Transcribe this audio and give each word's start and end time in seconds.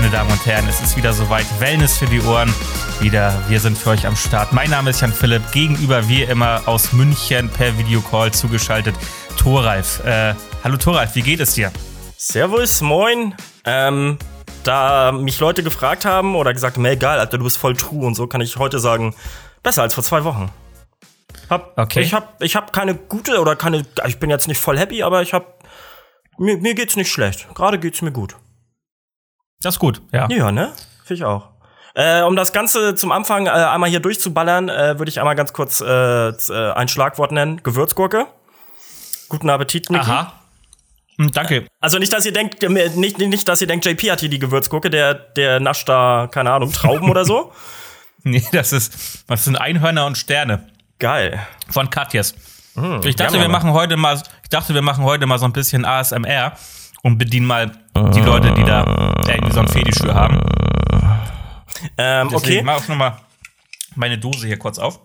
meine 0.00 0.12
Damen 0.12 0.30
und 0.30 0.46
Herren, 0.46 0.66
es 0.66 0.80
ist 0.80 0.96
wieder 0.96 1.12
soweit. 1.12 1.44
Wellness 1.60 1.98
für 1.98 2.06
die 2.06 2.22
Ohren. 2.22 2.50
Wieder, 3.00 3.38
wir 3.48 3.60
sind 3.60 3.76
für 3.76 3.90
euch 3.90 4.06
am 4.06 4.16
Start. 4.16 4.50
Mein 4.50 4.70
Name 4.70 4.88
ist 4.88 5.02
Jan 5.02 5.12
Philipp. 5.12 5.42
Gegenüber 5.52 6.08
wie 6.08 6.22
immer 6.22 6.62
aus 6.64 6.94
München 6.94 7.50
per 7.50 7.76
Videocall 7.76 8.32
zugeschaltet 8.32 8.94
Thoralf. 9.36 10.02
Äh, 10.06 10.32
hallo 10.64 10.78
Thoralf, 10.78 11.14
wie 11.16 11.20
geht 11.20 11.40
es 11.40 11.52
dir? 11.52 11.70
Servus, 12.16 12.80
moin. 12.80 13.34
Ähm, 13.66 14.16
da 14.64 15.12
mich 15.12 15.38
Leute 15.38 15.62
gefragt 15.62 16.06
haben 16.06 16.34
oder 16.34 16.54
gesagt 16.54 16.78
haben, 16.78 16.84
egal, 16.86 17.18
Alter, 17.20 17.36
du 17.36 17.44
bist 17.44 17.58
voll 17.58 17.76
true 17.76 18.06
und 18.06 18.14
so, 18.14 18.26
kann 18.26 18.40
ich 18.40 18.56
heute 18.56 18.78
sagen, 18.78 19.14
besser 19.62 19.82
als 19.82 19.92
vor 19.92 20.02
zwei 20.02 20.24
Wochen. 20.24 20.50
Hab, 21.50 21.76
okay. 21.76 22.00
Ich 22.00 22.14
hab, 22.14 22.42
ich 22.42 22.56
hab 22.56 22.72
keine 22.72 22.94
gute 22.94 23.38
oder 23.38 23.54
keine, 23.54 23.84
ich 24.06 24.18
bin 24.18 24.30
jetzt 24.30 24.48
nicht 24.48 24.62
voll 24.62 24.78
happy, 24.78 25.02
aber 25.02 25.20
ich 25.20 25.34
hab, 25.34 25.62
mir, 26.38 26.56
mir 26.56 26.74
geht's 26.74 26.96
nicht 26.96 27.12
schlecht. 27.12 27.48
Gerade 27.54 27.78
geht's 27.78 28.00
mir 28.00 28.12
gut. 28.12 28.34
Das 29.62 29.74
ist 29.74 29.78
gut, 29.78 30.00
ja. 30.12 30.26
Ja, 30.30 30.50
ne? 30.50 30.72
Finde 31.04 31.14
ich 31.14 31.24
auch. 31.24 31.48
Äh, 31.94 32.22
um 32.22 32.36
das 32.36 32.52
Ganze 32.52 32.94
zum 32.94 33.12
Anfang 33.12 33.46
äh, 33.46 33.50
einmal 33.50 33.90
hier 33.90 34.00
durchzuballern, 34.00 34.68
äh, 34.68 34.98
würde 34.98 35.10
ich 35.10 35.18
einmal 35.18 35.34
ganz 35.34 35.52
kurz 35.52 35.80
äh, 35.80 36.28
äh, 36.28 36.72
ein 36.72 36.88
Schlagwort 36.88 37.32
nennen: 37.32 37.62
Gewürzgurke. 37.62 38.26
Guten 39.28 39.50
Appetit, 39.50 39.90
Niki. 39.90 40.02
Aha. 40.02 40.32
Hm, 41.18 41.32
danke. 41.32 41.66
Also 41.80 41.98
nicht, 41.98 42.12
dass 42.12 42.24
ihr 42.24 42.32
denkt, 42.32 42.62
nicht, 42.62 43.18
nicht, 43.18 43.48
dass 43.48 43.60
ihr 43.60 43.66
denkt, 43.66 43.84
JP 43.84 44.10
hat 44.10 44.20
hier 44.20 44.30
die 44.30 44.38
Gewürzgurke, 44.38 44.88
der, 44.88 45.14
der 45.14 45.60
nascht 45.60 45.88
da, 45.88 46.28
keine 46.30 46.52
Ahnung, 46.52 46.72
Trauben 46.72 47.10
oder 47.10 47.24
so. 47.24 47.52
Nee, 48.22 48.44
das 48.52 48.74
ist, 48.74 49.24
das 49.28 49.46
sind 49.46 49.56
Einhörner 49.56 50.04
und 50.04 50.18
Sterne. 50.18 50.68
Geil. 50.98 51.40
Von 51.70 51.88
Katjes. 51.88 52.34
Hm, 52.74 53.00
ich 53.02 53.16
dachte, 53.16 53.40
wir 53.40 53.48
machen 53.48 53.72
heute 53.72 53.96
mal, 53.96 54.20
ich 54.42 54.50
dachte, 54.50 54.74
wir 54.74 54.82
machen 54.82 55.04
heute 55.04 55.24
mal 55.24 55.38
so 55.38 55.46
ein 55.46 55.54
bisschen 55.54 55.86
ASMR 55.86 56.52
und 57.02 57.18
bedienen 57.18 57.46
mal 57.46 57.72
die 58.14 58.20
Leute, 58.20 58.52
die 58.54 58.64
da 58.64 59.14
irgendwie 59.28 59.52
so 59.52 59.60
ein 59.60 59.68
Fetisch 59.68 59.98
für 59.98 60.14
haben. 60.14 60.40
Ähm, 61.96 62.28
okay. 62.32 62.62
Mach 62.62 62.82
ich 62.82 62.88
nochmal 62.88 63.18
meine 63.94 64.18
Dose 64.18 64.46
hier 64.46 64.58
kurz 64.58 64.78
auf. 64.78 65.00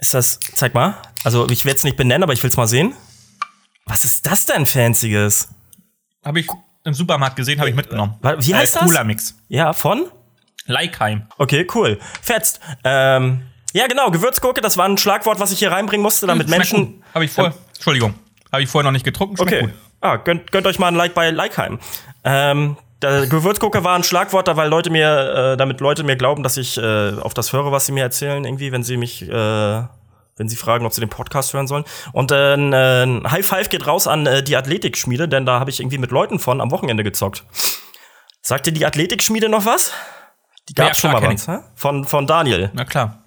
Ist 0.00 0.14
das, 0.14 0.40
zeig 0.54 0.74
mal. 0.74 0.96
Also, 1.24 1.48
ich 1.50 1.64
werde 1.64 1.76
es 1.76 1.84
nicht 1.84 1.96
benennen, 1.96 2.22
aber 2.22 2.32
ich 2.32 2.42
will 2.42 2.50
es 2.50 2.56
mal 2.56 2.66
sehen. 2.66 2.94
Was 3.84 4.04
ist 4.04 4.26
das 4.26 4.46
denn 4.46 4.64
Fancyes? 4.66 5.48
Habe 6.24 6.40
ich 6.40 6.48
im 6.84 6.94
Supermarkt 6.94 7.36
gesehen, 7.36 7.58
habe 7.58 7.68
ich 7.68 7.76
mitgenommen. 7.76 8.16
Wie 8.38 8.54
heißt 8.54 8.76
äh, 8.76 8.80
das? 8.80 8.88
Cooler 8.88 9.04
Mix. 9.04 9.36
Ja, 9.48 9.72
von? 9.72 10.06
Leikheim. 10.66 11.26
Okay, 11.38 11.66
cool. 11.74 11.98
Fetzt. 12.22 12.60
Ähm, 12.84 13.42
ja, 13.72 13.86
genau, 13.86 14.10
Gewürzgurke, 14.10 14.60
das 14.60 14.76
war 14.76 14.88
ein 14.88 14.98
Schlagwort, 14.98 15.38
was 15.38 15.52
ich 15.52 15.58
hier 15.58 15.70
reinbringen 15.70 16.02
musste, 16.02 16.26
damit 16.26 16.48
Menschen. 16.48 17.04
Habe 17.14 17.24
ich 17.26 17.30
vorher. 17.30 17.54
Entschuldigung. 17.74 18.14
Habe 18.52 18.62
ich 18.62 18.68
vorher 18.68 18.84
noch 18.84 18.92
nicht 18.92 19.04
getrunken. 19.04 19.36
Schmeckt 19.36 19.52
okay. 19.52 19.62
Gut. 19.66 19.74
Ah, 20.00 20.16
gönnt, 20.16 20.52
gönnt 20.52 20.66
euch 20.66 20.78
mal 20.78 20.88
ein 20.88 20.94
Like 20.94 21.14
bei 21.14 21.30
Leikheim. 21.30 21.78
Ähm, 22.24 22.76
der 23.02 23.26
Gewürzgucker 23.26 23.84
war 23.84 23.94
ein 23.94 24.04
Schlagwort, 24.04 24.48
da 24.48 24.56
weil 24.56 24.68
Leute 24.68 24.90
mir, 24.90 25.52
äh, 25.52 25.56
damit 25.56 25.80
Leute 25.80 26.02
mir 26.02 26.16
glauben, 26.16 26.42
dass 26.42 26.56
ich 26.56 26.78
äh, 26.78 27.12
auf 27.20 27.34
das 27.34 27.52
höre, 27.52 27.70
was 27.72 27.86
sie 27.86 27.92
mir 27.92 28.02
erzählen, 28.02 28.44
irgendwie, 28.44 28.72
wenn 28.72 28.82
sie 28.82 28.96
mich, 28.96 29.22
äh, 29.22 29.28
wenn 30.36 30.48
sie 30.48 30.56
fragen, 30.56 30.86
ob 30.86 30.92
sie 30.92 31.00
den 31.00 31.10
Podcast 31.10 31.52
hören 31.52 31.66
sollen. 31.66 31.84
Und 32.12 32.30
äh, 32.30 32.54
ein 32.54 33.30
High 33.30 33.46
Five 33.46 33.68
geht 33.68 33.86
raus 33.86 34.06
an 34.06 34.26
äh, 34.26 34.42
die 34.42 34.56
Athletikschmiede, 34.56 35.28
denn 35.28 35.44
da 35.44 35.60
habe 35.60 35.70
ich 35.70 35.80
irgendwie 35.80 35.98
mit 35.98 36.10
Leuten 36.10 36.38
von 36.38 36.60
am 36.60 36.70
Wochenende 36.70 37.04
gezockt. 37.04 37.44
Sagt 38.40 38.66
dir 38.66 38.72
die 38.72 38.86
Athletikschmiede 38.86 39.48
noch 39.48 39.66
was? 39.66 39.92
Die 40.68 40.74
gab 40.74 40.88
ja, 40.88 40.94
schon 40.94 41.12
mal 41.12 41.22
was? 41.22 41.48
Von, 41.74 42.04
von 42.04 42.26
Daniel. 42.26 42.70
Na 42.72 42.84
klar. 42.84 43.25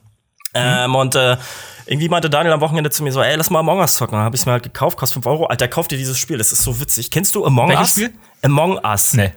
Ähm, 0.53 0.95
und 0.95 1.15
äh, 1.15 1.37
irgendwie 1.85 2.09
meinte 2.09 2.29
Daniel 2.29 2.53
am 2.53 2.61
Wochenende 2.61 2.89
zu 2.89 3.03
mir 3.03 3.11
so, 3.11 3.21
ey, 3.21 3.35
lass 3.35 3.49
mal 3.49 3.59
Among 3.59 3.79
Us 3.79 3.95
zocken. 3.95 4.15
Dann 4.15 4.25
hab 4.25 4.33
ich's 4.33 4.45
mir 4.45 4.51
halt 4.51 4.63
gekauft, 4.63 4.97
kostet 4.97 5.15
5 5.15 5.25
Euro. 5.25 5.45
Alter, 5.45 5.67
kauf 5.67 5.87
dir 5.87 5.97
dieses 5.97 6.17
Spiel, 6.17 6.37
das 6.37 6.51
ist 6.51 6.63
so 6.63 6.79
witzig. 6.79 7.11
Kennst 7.11 7.35
du 7.35 7.45
Among 7.45 7.69
Welches 7.69 7.81
Us? 7.81 7.91
Spiel? 7.91 8.13
Among 8.41 8.79
Us. 8.83 9.13
Nee. 9.13 9.31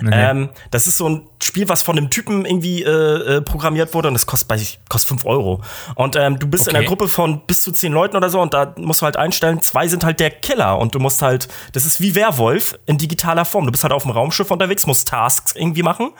Nee, 0.00 0.10
nee. 0.10 0.16
Ähm, 0.16 0.48
das 0.70 0.86
ist 0.86 0.98
so 0.98 1.08
ein 1.08 1.26
Spiel, 1.42 1.68
was 1.68 1.82
von 1.82 1.96
einem 1.96 2.10
Typen 2.10 2.44
irgendwie 2.44 2.82
äh, 2.82 2.90
äh, 2.90 3.40
programmiert 3.40 3.94
wurde 3.94 4.08
und 4.08 4.14
das 4.14 4.26
kostet, 4.26 4.48
bei, 4.48 4.60
kostet 4.88 5.08
5 5.08 5.24
Euro. 5.24 5.62
Und 5.94 6.16
ähm, 6.16 6.38
du 6.38 6.46
bist 6.46 6.64
okay. 6.64 6.70
in 6.70 6.76
einer 6.76 6.86
Gruppe 6.86 7.08
von 7.08 7.40
bis 7.46 7.62
zu 7.62 7.72
10 7.72 7.92
Leuten 7.92 8.16
oder 8.16 8.28
so 8.28 8.40
und 8.40 8.52
da 8.52 8.74
musst 8.76 9.00
du 9.00 9.04
halt 9.04 9.16
einstellen, 9.16 9.62
zwei 9.62 9.88
sind 9.88 10.04
halt 10.04 10.20
der 10.20 10.30
Killer 10.30 10.78
und 10.78 10.94
du 10.94 10.98
musst 10.98 11.22
halt, 11.22 11.48
das 11.72 11.86
ist 11.86 12.00
wie 12.00 12.14
Werwolf 12.14 12.78
in 12.86 12.98
digitaler 12.98 13.44
Form. 13.44 13.64
Du 13.64 13.72
bist 13.72 13.84
halt 13.84 13.92
auf 13.92 14.02
dem 14.02 14.10
Raumschiff 14.10 14.50
unterwegs, 14.50 14.86
musst 14.86 15.08
Tasks 15.08 15.54
irgendwie 15.56 15.82
machen. 15.82 16.12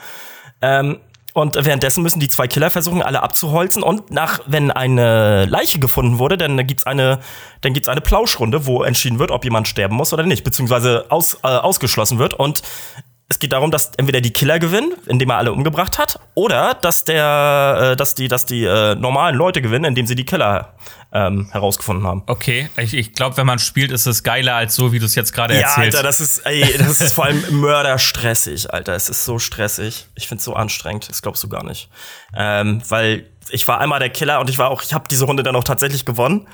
Ähm, 0.61 0.99
und 1.37 1.55
währenddessen 1.55 2.01
müssen 2.01 2.19
die 2.19 2.29
zwei 2.29 2.47
Killer 2.47 2.71
versuchen, 2.71 3.01
alle 3.01 3.21
abzuholzen. 3.21 3.83
Und 3.83 4.11
nach, 4.11 4.39
wenn 4.47 4.71
eine 4.71 5.45
Leiche 5.45 5.79
gefunden 5.79 6.17
wurde, 6.17 6.37
dann 6.37 6.65
gibt's 6.65 6.85
eine, 6.85 7.19
eine 7.63 8.01
Plauschrunde, 8.01 8.65
wo 8.65 8.83
entschieden 8.83 9.19
wird, 9.19 9.31
ob 9.31 9.43
jemand 9.43 9.67
sterben 9.67 9.95
muss 9.95 10.13
oder 10.13 10.23
nicht, 10.23 10.43
beziehungsweise 10.43 11.05
aus, 11.09 11.35
äh, 11.43 11.47
ausgeschlossen 11.47 12.17
wird. 12.17 12.33
Und 12.33 12.63
es 13.29 13.39
geht 13.39 13.53
darum, 13.53 13.71
dass 13.71 13.91
entweder 13.97 14.21
die 14.21 14.31
Killer 14.31 14.57
gewinnen, 14.57 14.93
indem 15.05 15.29
er 15.29 15.37
alle 15.37 15.51
umgebracht 15.51 15.97
hat, 15.99 16.19
oder 16.33 16.73
dass 16.73 17.03
der, 17.03 17.91
äh, 17.91 17.95
dass 17.95 18.15
die, 18.15 18.27
dass 18.27 18.45
die 18.45 18.63
äh, 18.63 18.95
normalen 18.95 19.35
Leute 19.35 19.61
gewinnen, 19.61 19.85
indem 19.85 20.07
sie 20.07 20.15
die 20.15 20.25
Killer 20.25 20.73
ähm, 21.11 21.49
herausgefunden 21.51 22.05
haben. 22.05 22.23
Okay, 22.27 22.69
ich, 22.77 22.93
ich 22.93 23.13
glaube, 23.13 23.37
wenn 23.37 23.47
man 23.47 23.59
spielt, 23.59 23.91
ist 23.91 24.05
es 24.05 24.23
geiler 24.23 24.55
als 24.55 24.75
so, 24.75 24.91
wie 24.91 24.99
du 24.99 25.05
es 25.05 25.15
jetzt 25.15 25.33
gerade 25.33 25.53
ja, 25.53 25.61
erzählst. 25.61 25.93
Ja, 25.93 25.99
Alter, 25.99 26.03
das 26.03 26.19
ist, 26.19 26.39
ey, 26.39 26.77
das 26.77 27.01
ist 27.01 27.13
vor 27.13 27.25
allem 27.25 27.43
mörderstressig, 27.51 28.73
Alter. 28.73 28.93
Es 28.93 29.09
ist 29.09 29.25
so 29.25 29.39
stressig. 29.39 30.07
Ich 30.15 30.27
find's 30.27 30.43
so 30.43 30.53
anstrengend. 30.53 31.09
Das 31.09 31.21
glaubst 31.21 31.43
du 31.43 31.49
gar 31.49 31.63
nicht. 31.63 31.89
Ähm, 32.35 32.81
weil 32.89 33.29
ich 33.49 33.67
war 33.67 33.79
einmal 33.79 33.99
der 33.99 34.09
Killer 34.09 34.39
und 34.39 34.49
ich 34.49 34.57
war 34.57 34.69
auch, 34.69 34.83
ich 34.83 34.93
habe 34.93 35.07
diese 35.09 35.25
Runde 35.25 35.43
dann 35.43 35.55
auch 35.55 35.63
tatsächlich 35.63 36.05
gewonnen 36.05 36.47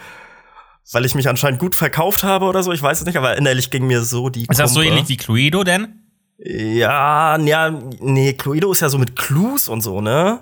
weil 0.91 1.05
ich 1.05 1.15
mich 1.15 1.29
anscheinend 1.29 1.59
gut 1.59 1.75
verkauft 1.75 2.23
habe 2.23 2.45
oder 2.45 2.61
so, 2.61 2.71
ich 2.71 2.81
weiß 2.81 2.99
es 2.99 3.05
nicht, 3.05 3.17
aber 3.17 3.37
innerlich 3.37 3.69
ging 3.69 3.87
mir 3.87 4.01
so 4.01 4.29
die 4.29 4.45
Ist 4.49 4.59
das 4.59 4.73
so 4.73 4.81
ähnlich 4.81 5.07
wie 5.07 5.17
Cluedo 5.17 5.63
denn? 5.63 6.03
Ja, 6.37 7.37
ja, 7.37 7.69
nee, 7.69 8.33
Cluedo 8.33 8.71
ist 8.71 8.81
ja 8.81 8.89
so 8.89 8.97
mit 8.97 9.15
Clues 9.15 9.69
und 9.69 9.81
so, 9.81 10.01
ne? 10.01 10.39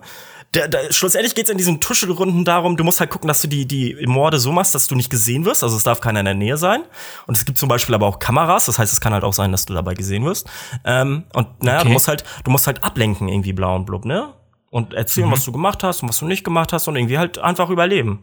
Da, 0.53 0.67
da, 0.67 0.79
schlussendlich 0.91 1.33
geht's 1.33 1.49
in 1.49 1.57
diesen 1.57 1.79
Tuschelrunden 1.79 2.43
darum, 2.43 2.75
du 2.75 2.83
musst 2.83 2.99
halt 2.99 3.09
gucken, 3.09 3.29
dass 3.29 3.41
du 3.41 3.47
die, 3.47 3.65
die 3.65 3.95
Morde 4.05 4.37
so 4.37 4.51
machst, 4.51 4.75
dass 4.75 4.87
du 4.87 4.95
nicht 4.95 5.09
gesehen 5.09 5.45
wirst. 5.45 5.63
Also 5.63 5.77
es 5.77 5.83
darf 5.83 6.01
keiner 6.01 6.19
in 6.19 6.25
der 6.25 6.35
Nähe 6.35 6.57
sein. 6.57 6.83
Und 7.25 7.37
es 7.37 7.45
gibt 7.45 7.57
zum 7.57 7.69
Beispiel 7.69 7.95
aber 7.95 8.05
auch 8.05 8.19
Kameras, 8.19 8.65
das 8.65 8.77
heißt, 8.77 8.91
es 8.91 8.99
kann 8.99 9.13
halt 9.13 9.23
auch 9.23 9.33
sein, 9.33 9.53
dass 9.53 9.65
du 9.65 9.73
dabei 9.73 9.93
gesehen 9.93 10.25
wirst. 10.25 10.49
Ähm, 10.83 11.23
und 11.33 11.63
naja, 11.63 11.79
okay. 11.79 11.87
du 11.87 11.93
musst 11.93 12.09
halt, 12.09 12.25
du 12.43 12.51
musst 12.51 12.67
halt 12.67 12.83
ablenken, 12.83 13.29
irgendwie 13.29 13.53
blau 13.53 13.77
und 13.77 13.85
blub, 13.85 14.03
ne? 14.03 14.33
Und 14.69 14.93
erzählen, 14.93 15.27
mhm. 15.27 15.31
was 15.33 15.45
du 15.45 15.53
gemacht 15.53 15.83
hast 15.83 16.03
und 16.03 16.09
was 16.09 16.19
du 16.19 16.25
nicht 16.25 16.43
gemacht 16.43 16.73
hast 16.73 16.87
und 16.89 16.97
irgendwie 16.97 17.17
halt 17.17 17.37
einfach 17.39 17.69
überleben. 17.69 18.19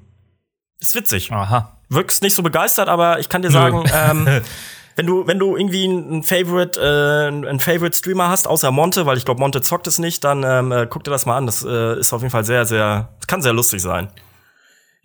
Ist 0.81 0.95
witzig. 0.95 1.33
Aha. 1.33 1.78
Wirkst 1.89 2.22
nicht 2.22 2.34
so 2.34 2.43
begeistert, 2.43 2.89
aber 2.89 3.19
ich 3.21 3.31
kann 3.31 3.41
dir 3.41 3.50
sagen, 3.50 3.84
ähm, 3.93 4.43
wenn 4.98 5.06
du, 5.06 5.28
wenn 5.28 5.38
du 5.38 5.56
irgendwie 5.56 5.84
einen 5.84 6.25
Favorite, 6.25 6.81
äh, 6.81 7.28
einen 7.28 7.60
Favorite 7.60 7.97
Streamer 7.97 8.28
hast, 8.28 8.48
außer 8.48 8.72
Monte, 8.72 9.06
weil 9.06 9.16
ich 9.16 9.25
glaube, 9.25 9.38
Monte 9.38 9.62
zockt 9.62 9.86
es 9.86 10.00
nicht, 10.00 10.25
dann 10.25 10.42
ähm, 10.42 10.72
äh, 10.72 10.88
guck 10.91 11.04
dir 11.04 11.12
das 11.12 11.25
mal 11.25 11.36
an. 11.36 11.47
Das 11.47 11.64
äh, 11.64 12.00
ist 12.00 12.12
auf 12.12 12.20
jeden 12.20 12.32
Fall 12.32 12.44
sehr, 12.44 12.66
sehr, 12.66 13.09
kann 13.28 13.41
sehr 13.41 13.53
lustig 13.53 13.81
sein. 13.81 14.09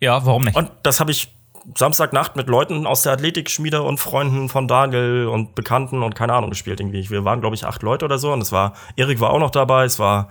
Ja, 0.00 0.26
warum 0.26 0.46
nicht? 0.46 0.56
Und 0.56 0.72
das 0.82 0.98
habe 0.98 1.12
ich 1.12 1.32
Samstagnacht 1.76 2.34
mit 2.34 2.48
Leuten 2.48 2.88
aus 2.88 3.04
der 3.04 3.12
Athletikschmiede 3.12 3.82
und 3.82 3.98
Freunden 3.98 4.48
von 4.48 4.66
Daniel 4.66 5.28
und 5.28 5.54
Bekannten 5.54 6.02
und 6.02 6.16
keine 6.16 6.32
Ahnung 6.32 6.50
gespielt 6.50 6.80
irgendwie. 6.80 7.08
Wir 7.08 7.24
waren, 7.24 7.40
glaube 7.40 7.54
ich, 7.54 7.64
acht 7.64 7.84
Leute 7.84 8.04
oder 8.04 8.18
so 8.18 8.32
und 8.32 8.40
es 8.40 8.50
war, 8.50 8.74
Erik 8.96 9.20
war 9.20 9.30
auch 9.30 9.38
noch 9.38 9.52
dabei, 9.52 9.84
es 9.84 10.00
war 10.00 10.28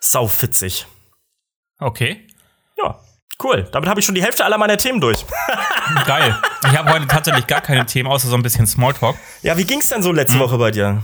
saufitzig. 0.00 0.86
Okay. 1.78 2.26
Ja. 2.76 3.00
Cool, 3.42 3.66
damit 3.72 3.88
habe 3.88 4.00
ich 4.00 4.06
schon 4.06 4.14
die 4.14 4.22
Hälfte 4.22 4.44
aller 4.44 4.58
meiner 4.58 4.76
Themen 4.76 5.00
durch. 5.00 5.24
Geil. 6.06 6.36
Ich 6.66 6.76
habe 6.76 6.92
heute 6.92 7.06
tatsächlich 7.06 7.46
gar 7.46 7.60
keine 7.60 7.86
Themen, 7.86 8.08
außer 8.08 8.28
so 8.28 8.34
ein 8.34 8.42
bisschen 8.42 8.66
Smalltalk. 8.66 9.16
Ja, 9.42 9.56
wie 9.56 9.64
ging's 9.64 9.88
denn 9.88 10.02
so 10.02 10.12
letzte 10.12 10.36
mhm. 10.36 10.40
Woche 10.40 10.58
bei 10.58 10.70
dir? 10.70 11.02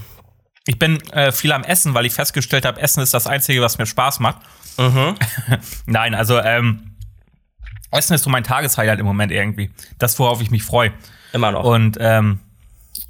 Ich 0.66 0.78
bin 0.78 1.00
äh, 1.12 1.32
viel 1.32 1.52
am 1.52 1.64
Essen, 1.64 1.94
weil 1.94 2.04
ich 2.04 2.12
festgestellt 2.12 2.66
habe, 2.66 2.80
Essen 2.80 3.02
ist 3.02 3.14
das 3.14 3.26
Einzige, 3.26 3.62
was 3.62 3.78
mir 3.78 3.86
Spaß 3.86 4.20
macht. 4.20 4.38
Mhm. 4.76 5.14
Nein, 5.86 6.14
also 6.14 6.38
ähm, 6.38 6.96
Essen 7.90 8.14
ist 8.14 8.24
so 8.24 8.30
mein 8.30 8.44
Tageshighlight 8.44 8.98
im 8.98 9.06
Moment 9.06 9.32
irgendwie. 9.32 9.70
Das, 9.98 10.18
worauf 10.18 10.42
ich 10.42 10.50
mich 10.50 10.62
freue. 10.62 10.92
Immer 11.32 11.52
noch. 11.52 11.64
Und 11.64 11.96
ähm, 12.00 12.40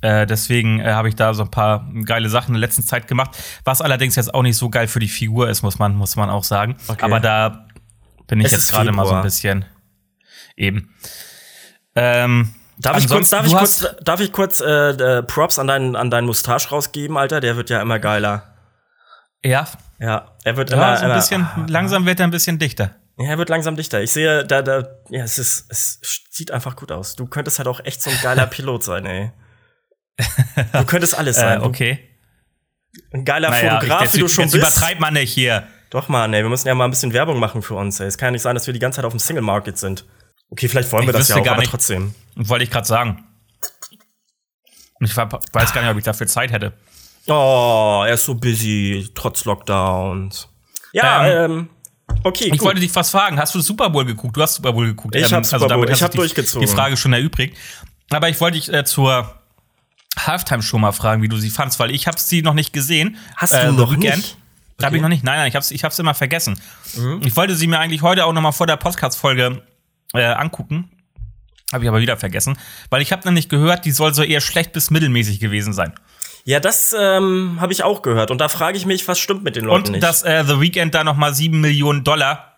äh, 0.03 0.27
deswegen 0.27 0.81
äh, 0.81 0.93
habe 0.93 1.09
ich 1.09 1.17
da 1.17 1.35
so 1.35 1.43
ein 1.43 1.51
paar 1.51 1.89
geile 2.05 2.29
Sachen 2.29 2.55
in 2.55 2.61
der 2.61 2.69
letzten 2.69 2.85
Zeit 2.85 3.09
gemacht. 3.09 3.37
Was 3.65 3.81
allerdings 3.81 4.15
jetzt 4.17 4.33
auch 4.35 4.43
nicht 4.43 4.57
so 4.57 4.69
geil 4.69 4.87
für 4.87 5.01
die 5.01 5.09
Figur 5.09 5.49
ist, 5.49 5.63
muss 5.63 5.79
man, 5.79 5.97
muss 5.97 6.15
man 6.15 6.31
auch 6.31 6.45
sagen. 6.45 6.77
Okay. 6.89 7.05
Aber 7.05 7.21
da 7.21 7.67
bin 8.27 8.41
ich 8.41 8.47
es 8.47 8.53
jetzt 8.53 8.73
gerade 8.73 8.93
mal 8.93 9.07
so 9.07 9.15
ein 9.15 9.23
bisschen 9.23 9.65
eben. 10.57 10.95
Ähm, 11.95 12.55
darf, 12.79 12.99
ich 12.99 13.09
kurz, 13.09 13.31
darf, 13.31 13.47
ich 13.47 13.55
kurz, 13.55 13.87
darf 14.03 14.21
ich 14.21 14.33
kurz 14.33 14.61
äh, 14.61 14.91
äh, 14.91 15.23
Props 15.23 15.59
an 15.59 15.67
deinen, 15.67 15.97
an 15.97 16.11
deinen 16.11 16.27
Mustache 16.27 16.69
rausgeben, 16.71 17.17
Alter? 17.17 17.41
Der 17.41 17.57
wird 17.57 17.71
ja 17.71 17.81
immer 17.81 17.99
geiler. 17.99 18.55
Ja. 19.45 19.67
Ja, 19.99 20.37
er 20.45 20.57
wird 20.57 20.71
ja, 20.71 20.77
immer, 20.77 20.97
so 20.97 21.05
ein 21.07 21.15
bisschen, 21.15 21.49
immer, 21.57 21.69
langsam 21.69 22.05
wird 22.05 22.21
er 22.21 22.27
ein 22.27 22.31
bisschen 22.31 22.59
dichter. 22.59 22.97
Ja, 23.19 23.31
er 23.31 23.39
wird 23.39 23.49
langsam 23.49 23.77
dichter. 23.77 24.03
Ich 24.03 24.13
sehe, 24.13 24.45
da, 24.45 24.61
da, 24.61 24.87
ja, 25.09 25.25
es 25.25 25.39
ist, 25.39 25.67
es 25.71 26.01
sieht 26.31 26.51
einfach 26.51 26.77
gut 26.77 26.93
aus. 26.93 27.17
Du 27.17 27.27
könntest 27.27 27.59
halt 27.59 27.69
auch 27.69 27.81
echt 27.85 28.03
so 28.03 28.11
ein 28.11 28.19
geiler 28.23 28.47
Pilot 28.47 28.85
sein, 28.85 29.07
ey. 29.07 29.33
Du 30.73 30.85
könntest 30.85 31.19
alles 31.19 31.37
sein. 31.37 31.61
äh, 31.61 31.65
okay. 31.65 32.11
Ein 33.13 33.25
geiler 33.25 33.51
naja, 33.51 33.75
Fotograf, 33.75 34.05
ich, 34.05 34.15
wie 34.15 34.19
du 34.19 34.29
schon 34.29 34.45
jetzt 34.45 34.53
bist. 34.53 34.63
übertreibt 34.63 35.01
man 35.01 35.15
nicht 35.15 35.33
hier. 35.33 35.67
Doch, 35.97 36.09
Mann, 36.09 36.35
ey, 36.35 36.43
wir 36.43 36.51
müssen 36.51 36.69
ja 36.69 36.75
mal 36.75 36.85
ein 36.85 36.91
bisschen 36.91 37.15
Werbung 37.15 37.39
machen 37.39 37.63
für 37.63 37.75
uns, 37.75 38.01
ey. 38.01 38.07
Es 38.07 38.19
kann 38.19 38.27
ja 38.27 38.33
nicht 38.33 38.43
sein, 38.43 38.55
dass 38.55 38.67
wir 38.67 38.75
die 38.75 38.81
ganze 38.81 38.97
Zeit 38.97 39.07
auf 39.07 39.15
dem 39.15 39.19
Single 39.19 39.43
Market 39.43 39.79
sind. 39.79 40.05
Okay, 40.51 40.69
vielleicht 40.69 40.93
wollen 40.93 41.07
wir 41.07 41.15
das 41.15 41.29
ja 41.29 41.37
auch, 41.37 41.47
aber 41.47 41.61
nicht, 41.61 41.71
trotzdem. 41.71 42.15
Wollte 42.35 42.65
ich 42.65 42.71
gerade 42.71 42.87
sagen. 42.87 43.25
Ich 45.01 45.17
weiß 45.17 45.73
gar 45.73 45.81
nicht, 45.81 45.91
ob 45.91 45.97
ich 45.97 46.05
dafür 46.05 46.27
Zeit 46.27 46.53
hätte. 46.53 46.75
Oh, 47.27 48.05
er 48.07 48.13
ist 48.13 48.27
so 48.27 48.35
busy, 48.35 49.09
trotz 49.15 49.47
Lockdowns. 49.47 50.51
Ja, 50.93 51.27
ähm, 51.27 51.51
ähm 51.51 51.69
okay. 52.25 52.45
Ich 52.45 52.51
gut. 52.51 52.65
wollte 52.65 52.81
dich 52.81 52.95
was 52.95 53.09
fragen. 53.09 53.39
Hast 53.39 53.55
du 53.55 53.63
Super 53.63 53.89
Bowl 53.89 54.05
geguckt? 54.05 54.37
Du 54.37 54.43
hast 54.43 54.57
Super 54.57 54.75
Bowl 54.75 54.89
geguckt. 54.89 55.17
Ich 55.17 55.25
ähm, 55.31 55.37
habe 55.37 55.47
Super 55.47 55.63
also 55.63 55.77
Bowl. 55.77 55.91
ich 55.91 56.03
habe 56.03 56.15
durchgezogen. 56.15 56.69
Die 56.69 56.75
Frage 56.75 56.99
schon 56.99 57.15
erübrigt. 57.15 57.57
Aber 58.11 58.29
ich 58.29 58.39
wollte 58.43 58.59
dich 58.59 58.71
äh, 58.71 58.85
zur 58.85 59.35
Halftime-Show 60.19 60.77
mal 60.77 60.93
fragen, 60.93 61.23
wie 61.23 61.29
du 61.29 61.39
sie 61.39 61.49
fandst, 61.49 61.79
weil 61.79 61.91
ich 61.91 62.07
habe 62.07 62.21
sie 62.21 62.43
noch 62.43 62.53
nicht 62.53 62.75
gesehen. 62.75 63.17
Hast 63.35 63.55
du 63.55 63.61
äh, 63.61 63.73
noch 63.73 63.93
Weekend. 63.93 64.17
nicht? 64.17 64.37
Okay. 64.77 64.87
Habe 64.87 64.97
ich 64.97 65.03
noch 65.03 65.09
nicht. 65.09 65.25
Nein, 65.25 65.39
nein, 65.39 65.49
ich 65.49 65.57
hab's, 65.57 65.71
ich 65.71 65.85
hab's 65.85 65.99
immer 65.99 66.15
vergessen. 66.15 66.61
Mhm. 66.97 67.21
Ich 67.25 67.35
wollte 67.37 67.55
sie 67.57 67.67
mir 67.67 67.79
eigentlich 67.79 68.03
heute 68.03 68.27
auch 68.27 68.33
noch 68.33 68.43
mal 68.43 68.53
vor 68.53 68.67
der 68.67 68.77
Podcast-Folge 68.77 69.63
äh, 70.13 70.23
angucken. 70.23 70.91
Habe 71.73 71.85
ich 71.85 71.89
aber 71.89 72.01
wieder 72.01 72.17
vergessen. 72.17 72.59
Weil 72.91 73.03
ich 73.03 73.11
habe 73.11 73.27
nämlich 73.27 73.49
gehört, 73.49 73.85
die 73.87 73.91
soll 73.91 74.15
so 74.15 74.23
eher 74.23 74.41
schlecht 74.41 74.73
bis 74.73 74.91
mittelmäßig 74.91 75.41
gewesen 75.41 75.73
sein. 75.73 75.95
Ja, 76.45 76.61
das 76.61 76.95
ähm, 76.97 77.57
habe 77.61 77.73
ich 77.73 77.83
auch 77.83 78.03
gehört. 78.03 78.31
Und 78.31 78.39
da 78.41 78.49
frage 78.49 78.77
ich 78.77 78.87
mich, 78.87 79.09
was 79.09 79.19
stimmt 79.19 79.43
mit 79.43 79.57
den 79.57 79.65
Leuten 79.65 79.87
Und 79.87 79.93
nicht. 79.93 80.03
dass 80.03 80.23
äh, 80.23 80.45
The 80.47 80.61
Weeknd 80.61 80.95
da 80.95 81.03
noch 81.03 81.17
mal 81.17 81.35
7 81.35 81.61
Millionen 81.61 82.05
Dollar 82.05 82.56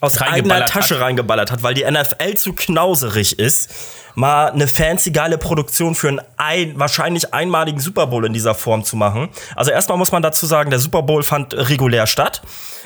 aus 0.00 0.20
eigener 0.20 0.66
Tasche 0.66 0.94
hat. 0.96 1.02
reingeballert 1.02 1.50
hat, 1.50 1.62
weil 1.62 1.74
die 1.74 1.84
NFL 1.84 2.34
zu 2.34 2.52
knauserig 2.52 3.38
ist, 3.38 3.72
mal 4.14 4.50
eine 4.50 4.68
fancy 4.68 5.12
geile 5.12 5.38
Produktion 5.38 5.94
für 5.94 6.08
einen 6.08 6.20
ein, 6.36 6.78
wahrscheinlich 6.78 7.32
einmaligen 7.32 7.80
Super 7.80 8.08
Bowl 8.08 8.24
in 8.24 8.32
dieser 8.32 8.54
Form 8.54 8.84
zu 8.84 8.96
machen. 8.96 9.28
Also 9.56 9.70
erstmal 9.70 9.98
muss 9.98 10.12
man 10.12 10.22
dazu 10.22 10.46
sagen, 10.46 10.70
der 10.70 10.78
Super 10.78 11.02
Bowl 11.02 11.22
fand 11.22 11.54
regulär 11.54 12.06
statt, 12.06 12.42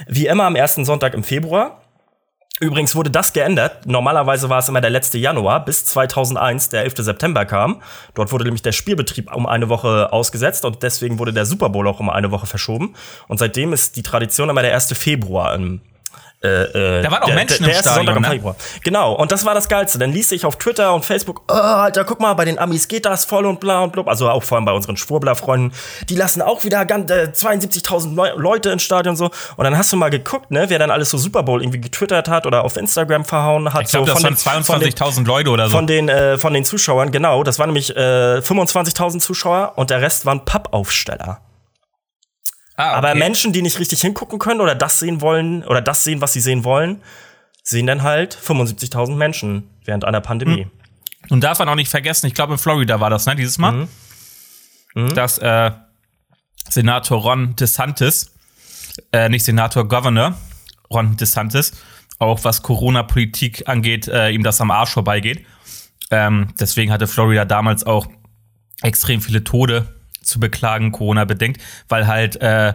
wie 0.06 0.26
immer 0.26 0.44
am 0.44 0.56
ersten 0.56 0.84
Sonntag 0.84 1.14
im 1.14 1.25
Februar. 1.25 1.82
Übrigens 2.60 2.96
wurde 2.96 3.11
das 3.11 3.32
geändert. 3.32 3.87
Normalerweise 3.87 4.49
war 4.50 4.58
es 4.58 4.69
immer 4.69 4.81
der 4.81 4.90
letzte 4.90 5.16
Januar, 5.16 5.64
bis 5.64 5.84
2001 5.84 6.70
der 6.70 6.82
11. 6.82 6.94
September 6.99 7.44
kam. 7.44 7.81
Dort 8.14 8.32
wurde 8.32 8.44
nämlich 8.44 8.62
der 8.62 8.72
Spielbetrieb 8.72 9.32
um 9.32 9.46
eine 9.46 9.69
Woche 9.69 10.12
ausgesetzt 10.12 10.64
und 10.64 10.82
deswegen 10.82 11.20
wurde 11.20 11.32
der 11.32 11.46
Super 11.46 11.69
Bowl 11.69 11.87
auch 11.87 12.00
um 12.00 12.11
eine 12.11 12.32
Woche 12.32 12.46
verschoben. 12.46 12.94
Und 13.28 13.38
seitdem 13.38 13.72
ist 13.72 13.96
die 13.96 14.02
Tradition 14.02 14.49
immer 14.49 14.62
der 14.62 14.75
1. 14.75 14.93
Februar 14.99 15.54
im 15.54 15.82
äh, 16.40 16.99
äh, 16.99 17.02
da 17.02 17.11
waren 17.11 17.23
auch 17.25 17.26
der, 17.26 17.35
Menschen 17.35 17.64
der, 17.64 17.82
der 17.82 17.96
im 17.96 18.23
Stadion. 18.23 18.23
Ne? 18.23 18.55
Genau, 18.85 19.12
und 19.14 19.32
das 19.32 19.44
war 19.44 19.55
das 19.55 19.69
Geilste. 19.69 19.99
Dann 19.99 20.12
liest 20.12 20.31
ich 20.32 20.44
auf 20.44 20.56
Twitter 20.56 20.94
und 20.94 21.05
Facebook, 21.05 21.43
oh, 21.49 21.52
Alter, 21.52 22.05
guck 22.05 22.20
mal, 22.20 22.32
bei 22.35 22.44
den 22.44 22.61
Amis 22.61 22.87
geht 22.87 23.06
das 23.06 23.25
voll 23.25 23.44
und 23.44 23.58
bla 23.58 23.82
und 23.82 23.93
blub. 23.93 24.06
Also 24.06 24.29
auch 24.29 24.44
vor 24.44 24.56
allem 24.56 24.64
bei 24.64 24.73
unseren 24.73 24.96
Schwurbler-Freunden. 24.96 25.73
Die 26.08 26.14
lassen 26.14 26.40
auch 26.40 26.62
wieder 26.62 26.82
äh, 26.82 26.85
72.000 26.85 28.37
Leute 28.37 28.70
ins 28.70 28.85
Stadion 28.85 29.17
so. 29.17 29.31
Und 29.56 29.64
dann 29.64 29.76
hast 29.76 29.93
du 29.93 29.96
mal 29.96 30.11
geguckt, 30.11 30.52
ne, 30.52 30.67
wer 30.69 30.79
dann 30.79 30.93
alles 30.93 31.11
so 31.11 31.19
Super 31.19 31.43
Bowl 31.43 31.61
irgendwie 31.61 31.81
getwittert 31.81 32.29
hat 32.29 32.46
oder 32.46 32.64
auf 32.64 32.76
Instagram 32.76 33.25
verhauen 33.25 33.73
hat. 33.75 33.82
Ich 33.82 33.88
glaube, 33.90 34.06
so 34.06 34.29
das 34.29 34.46
waren 34.46 34.62
22.000 34.62 35.26
Leute 35.26 35.50
oder 35.50 35.69
so. 35.69 35.75
Von 35.75 35.88
den, 35.88 36.08
äh, 36.08 36.38
von 36.38 36.55
den 36.55 36.64
Zuschauern, 36.64 37.11
genau. 37.11 37.43
Das 37.43 37.58
waren 37.58 37.70
nämlich 37.70 37.96
äh, 37.96 38.38
25.000 38.38 39.19
Zuschauer 39.19 39.73
und 39.75 39.90
der 39.90 40.02
Rest 40.02 40.25
waren 40.25 40.44
Pappaufsteller. 40.44 41.40
Ah, 42.78 42.90
okay. 42.90 42.98
Aber 42.98 43.14
Menschen, 43.16 43.52
die 43.52 43.60
nicht 43.60 43.80
richtig 43.80 44.00
hingucken 44.00 44.38
können 44.38 44.60
oder 44.60 44.76
das 44.76 45.00
sehen 45.00 45.20
wollen 45.20 45.64
oder 45.64 45.82
das 45.82 46.04
sehen, 46.04 46.20
was 46.20 46.32
sie 46.32 46.40
sehen 46.40 46.62
wollen, 46.62 47.02
sehen 47.64 47.88
dann 47.88 48.04
halt 48.04 48.38
75.000 48.40 49.16
Menschen 49.16 49.69
während 49.84 50.04
einer 50.04 50.20
Pandemie. 50.20 50.66
Mhm. 50.66 50.70
Und 51.28 51.42
darf 51.42 51.58
man 51.58 51.69
auch 51.69 51.75
nicht 51.75 51.90
vergessen, 51.90 52.28
ich 52.28 52.34
glaube 52.34 52.52
in 52.52 52.58
Florida 52.58 53.00
war 53.00 53.10
das, 53.10 53.26
ne, 53.26 53.34
dieses 53.34 53.58
Mal, 53.58 53.72
mhm. 53.72 53.88
Mhm. 54.94 55.14
dass 55.14 55.38
äh, 55.38 55.72
Senator 56.70 57.20
Ron 57.20 57.56
DeSantis, 57.56 58.32
äh, 59.10 59.28
nicht 59.28 59.44
Senator 59.44 59.88
Governor 59.88 60.38
Ron 60.88 61.16
DeSantis, 61.16 61.72
auch 62.20 62.44
was 62.44 62.62
Corona-Politik 62.62 63.69
angeht, 63.69 64.06
äh, 64.06 64.30
ihm 64.30 64.44
das 64.44 64.60
am 64.60 64.70
Arsch 64.70 64.90
vorbeigeht. 64.90 65.44
Ähm, 66.12 66.54
deswegen 66.60 66.92
hatte 66.92 67.08
Florida 67.08 67.44
damals 67.44 67.84
auch 67.84 68.06
extrem 68.82 69.20
viele 69.20 69.42
Tode 69.42 69.97
zu 70.22 70.40
beklagen, 70.40 70.92
Corona 70.92 71.24
bedingt, 71.24 71.58
weil 71.88 72.06
halt 72.06 72.40
äh, 72.40 72.74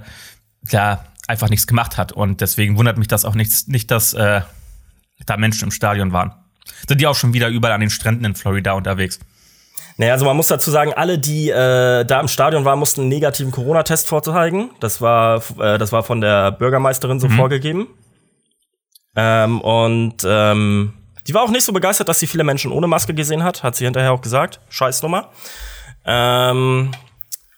ja 0.69 1.05
einfach 1.27 1.49
nichts 1.49 1.67
gemacht 1.67 1.97
hat. 1.97 2.11
Und 2.11 2.41
deswegen 2.41 2.77
wundert 2.77 2.97
mich 2.97 3.07
das 3.07 3.25
auch 3.25 3.35
nicht, 3.35 3.67
nicht 3.67 3.91
dass 3.91 4.13
äh, 4.13 4.41
da 5.25 5.37
Menschen 5.37 5.65
im 5.65 5.71
Stadion 5.71 6.11
waren. 6.11 6.33
Sind 6.87 6.99
die 6.99 7.07
auch 7.07 7.15
schon 7.15 7.33
wieder 7.33 7.47
überall 7.49 7.73
an 7.73 7.81
den 7.81 7.89
Stränden 7.89 8.25
in 8.25 8.35
Florida 8.35 8.73
unterwegs? 8.73 9.19
Naja, 9.97 10.13
also 10.13 10.25
man 10.25 10.35
muss 10.35 10.47
dazu 10.47 10.71
sagen, 10.71 10.93
alle, 10.93 11.19
die 11.19 11.49
äh, 11.49 12.03
da 12.03 12.19
im 12.19 12.27
Stadion 12.27 12.65
waren, 12.65 12.79
mussten 12.79 13.01
einen 13.01 13.09
negativen 13.09 13.51
Corona-Test 13.51 14.07
vorzeigen. 14.07 14.71
Das 14.79 15.01
war, 15.01 15.43
äh, 15.59 15.77
das 15.77 15.91
war 15.91 16.03
von 16.03 16.19
der 16.19 16.51
Bürgermeisterin 16.51 17.19
so 17.19 17.27
mhm. 17.27 17.33
vorgegeben. 17.33 17.87
Ähm, 19.15 19.61
und 19.61 20.23
ähm, 20.25 20.93
die 21.27 21.33
war 21.33 21.43
auch 21.43 21.51
nicht 21.51 21.63
so 21.63 21.73
begeistert, 21.73 22.09
dass 22.09 22.19
sie 22.19 22.27
viele 22.27 22.43
Menschen 22.43 22.71
ohne 22.71 22.87
Maske 22.87 23.13
gesehen 23.13 23.43
hat, 23.43 23.61
hat 23.61 23.75
sie 23.75 23.85
hinterher 23.85 24.11
auch 24.11 24.21
gesagt. 24.21 24.59
Scheißnummer. 24.69 25.29
Ähm, 26.05 26.91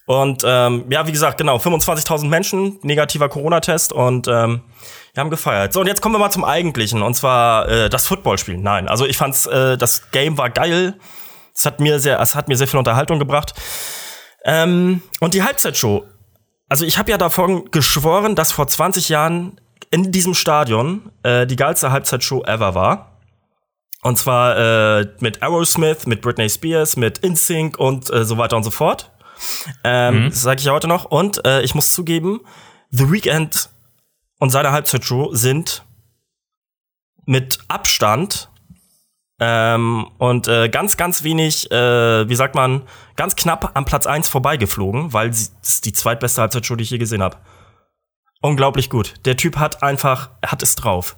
und 0.05 0.43
ähm, 0.45 0.85
ja, 0.89 1.07
wie 1.07 1.11
gesagt, 1.11 1.37
genau, 1.37 1.57
25.000 1.57 2.27
Menschen, 2.27 2.79
negativer 2.83 3.27
Corona-Test 3.27 3.91
und 3.91 4.27
ähm, 4.27 4.61
wir 5.13 5.21
haben 5.21 5.29
gefeiert. 5.29 5.73
So, 5.73 5.81
und 5.81 5.87
jetzt 5.87 6.01
kommen 6.01 6.13
wir 6.13 6.19
mal 6.19 6.29
zum 6.29 6.43
Eigentlichen, 6.43 7.01
und 7.01 7.15
zwar 7.15 7.67
äh, 7.69 7.89
das 7.89 8.05
Footballspiel. 8.07 8.57
Nein, 8.57 8.87
also 8.87 9.05
ich 9.05 9.17
fand's, 9.17 9.47
äh, 9.47 9.77
das 9.77 10.11
Game 10.11 10.37
war 10.37 10.49
geil. 10.49 10.95
Es 11.55 11.65
hat 11.65 11.79
mir 11.79 11.99
sehr, 11.99 12.19
es 12.19 12.35
hat 12.35 12.47
mir 12.47 12.57
sehr 12.57 12.67
viel 12.67 12.77
Unterhaltung 12.77 13.17
gebracht. 13.17 13.53
Ähm, 14.43 15.01
und 15.21 15.33
die 15.33 15.41
Halbzeitshow. 15.41 16.05
Also 16.69 16.85
ich 16.85 16.97
habe 16.97 17.09
ja 17.09 17.17
davon 17.17 17.71
geschworen, 17.71 18.35
dass 18.35 18.51
vor 18.51 18.67
20 18.67 19.09
Jahren 19.09 19.59
in 19.89 20.11
diesem 20.11 20.33
Stadion 20.33 21.11
äh, 21.23 21.47
die 21.47 21.55
geilste 21.55 21.91
Halbzeitshow 21.91 22.43
ever 22.43 22.75
war. 22.75 23.19
Und 24.03 24.19
zwar 24.19 24.99
äh, 24.99 25.07
mit 25.19 25.41
Aerosmith, 25.41 26.05
mit 26.05 26.21
Britney 26.21 26.47
Spears, 26.49 26.95
mit 26.95 27.19
InSync 27.19 27.77
und 27.79 28.11
äh, 28.13 28.23
so 28.23 28.37
weiter 28.37 28.55
und 28.55 28.63
so 28.63 28.69
fort. 28.69 29.11
Ähm, 29.83 30.25
mhm. 30.25 30.29
Das 30.29 30.41
sage 30.41 30.59
ich 30.59 30.65
ja 30.65 30.73
heute 30.73 30.87
noch. 30.87 31.05
Und 31.05 31.45
äh, 31.45 31.61
ich 31.61 31.75
muss 31.75 31.93
zugeben, 31.93 32.41
The 32.91 33.11
Weeknd 33.11 33.69
und 34.39 34.49
seine 34.49 34.71
Halbzeitshow 34.71 35.33
sind 35.33 35.83
mit 37.25 37.59
Abstand 37.67 38.49
ähm, 39.39 40.07
und 40.17 40.47
äh, 40.47 40.69
ganz, 40.69 40.95
ganz 40.95 41.23
wenig, 41.23 41.69
äh, 41.71 42.29
wie 42.29 42.35
sagt 42.35 42.55
man, 42.55 42.83
ganz 43.15 43.35
knapp 43.35 43.71
am 43.75 43.85
Platz 43.85 44.05
1 44.05 44.29
vorbeigeflogen, 44.29 45.11
weil 45.13 45.29
es 45.29 45.53
ist 45.61 45.85
die 45.85 45.93
zweitbeste 45.93 46.41
Halbzeitshow, 46.41 46.75
die 46.75 46.83
ich 46.83 46.89
je 46.89 46.97
gesehen 46.97 47.21
habe. 47.21 47.37
Unglaublich 48.41 48.89
gut. 48.89 49.15
Der 49.25 49.35
Typ 49.35 49.57
hat 49.57 49.83
einfach, 49.83 50.29
hat 50.45 50.63
es 50.63 50.75
drauf. 50.75 51.15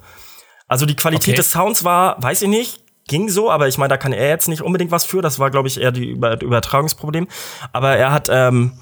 Also 0.68 0.86
die 0.86 0.96
Qualität 0.96 1.34
okay. 1.34 1.38
des 1.38 1.52
Sounds 1.52 1.84
war, 1.84 2.22
weiß 2.22 2.42
ich 2.42 2.50
nicht, 2.50 2.84
ging 3.08 3.30
so, 3.30 3.50
aber 3.50 3.68
ich 3.68 3.78
meine, 3.78 3.90
da 3.90 3.98
kann 3.98 4.14
er 4.14 4.30
jetzt 4.30 4.48
nicht 4.48 4.62
unbedingt 4.62 4.92
was 4.92 5.06
für. 5.06 5.22
Das 5.22 5.40
war, 5.40 5.52
glaube 5.52 5.68
ich, 5.68 5.80
eher 5.82 5.92
die 5.92 6.10
Über 6.12 6.42
Übertragungsproblem. 6.42 7.28
Aber 7.74 7.96
er 7.96 8.12
hat 8.12 8.30
ähm, 8.30 8.74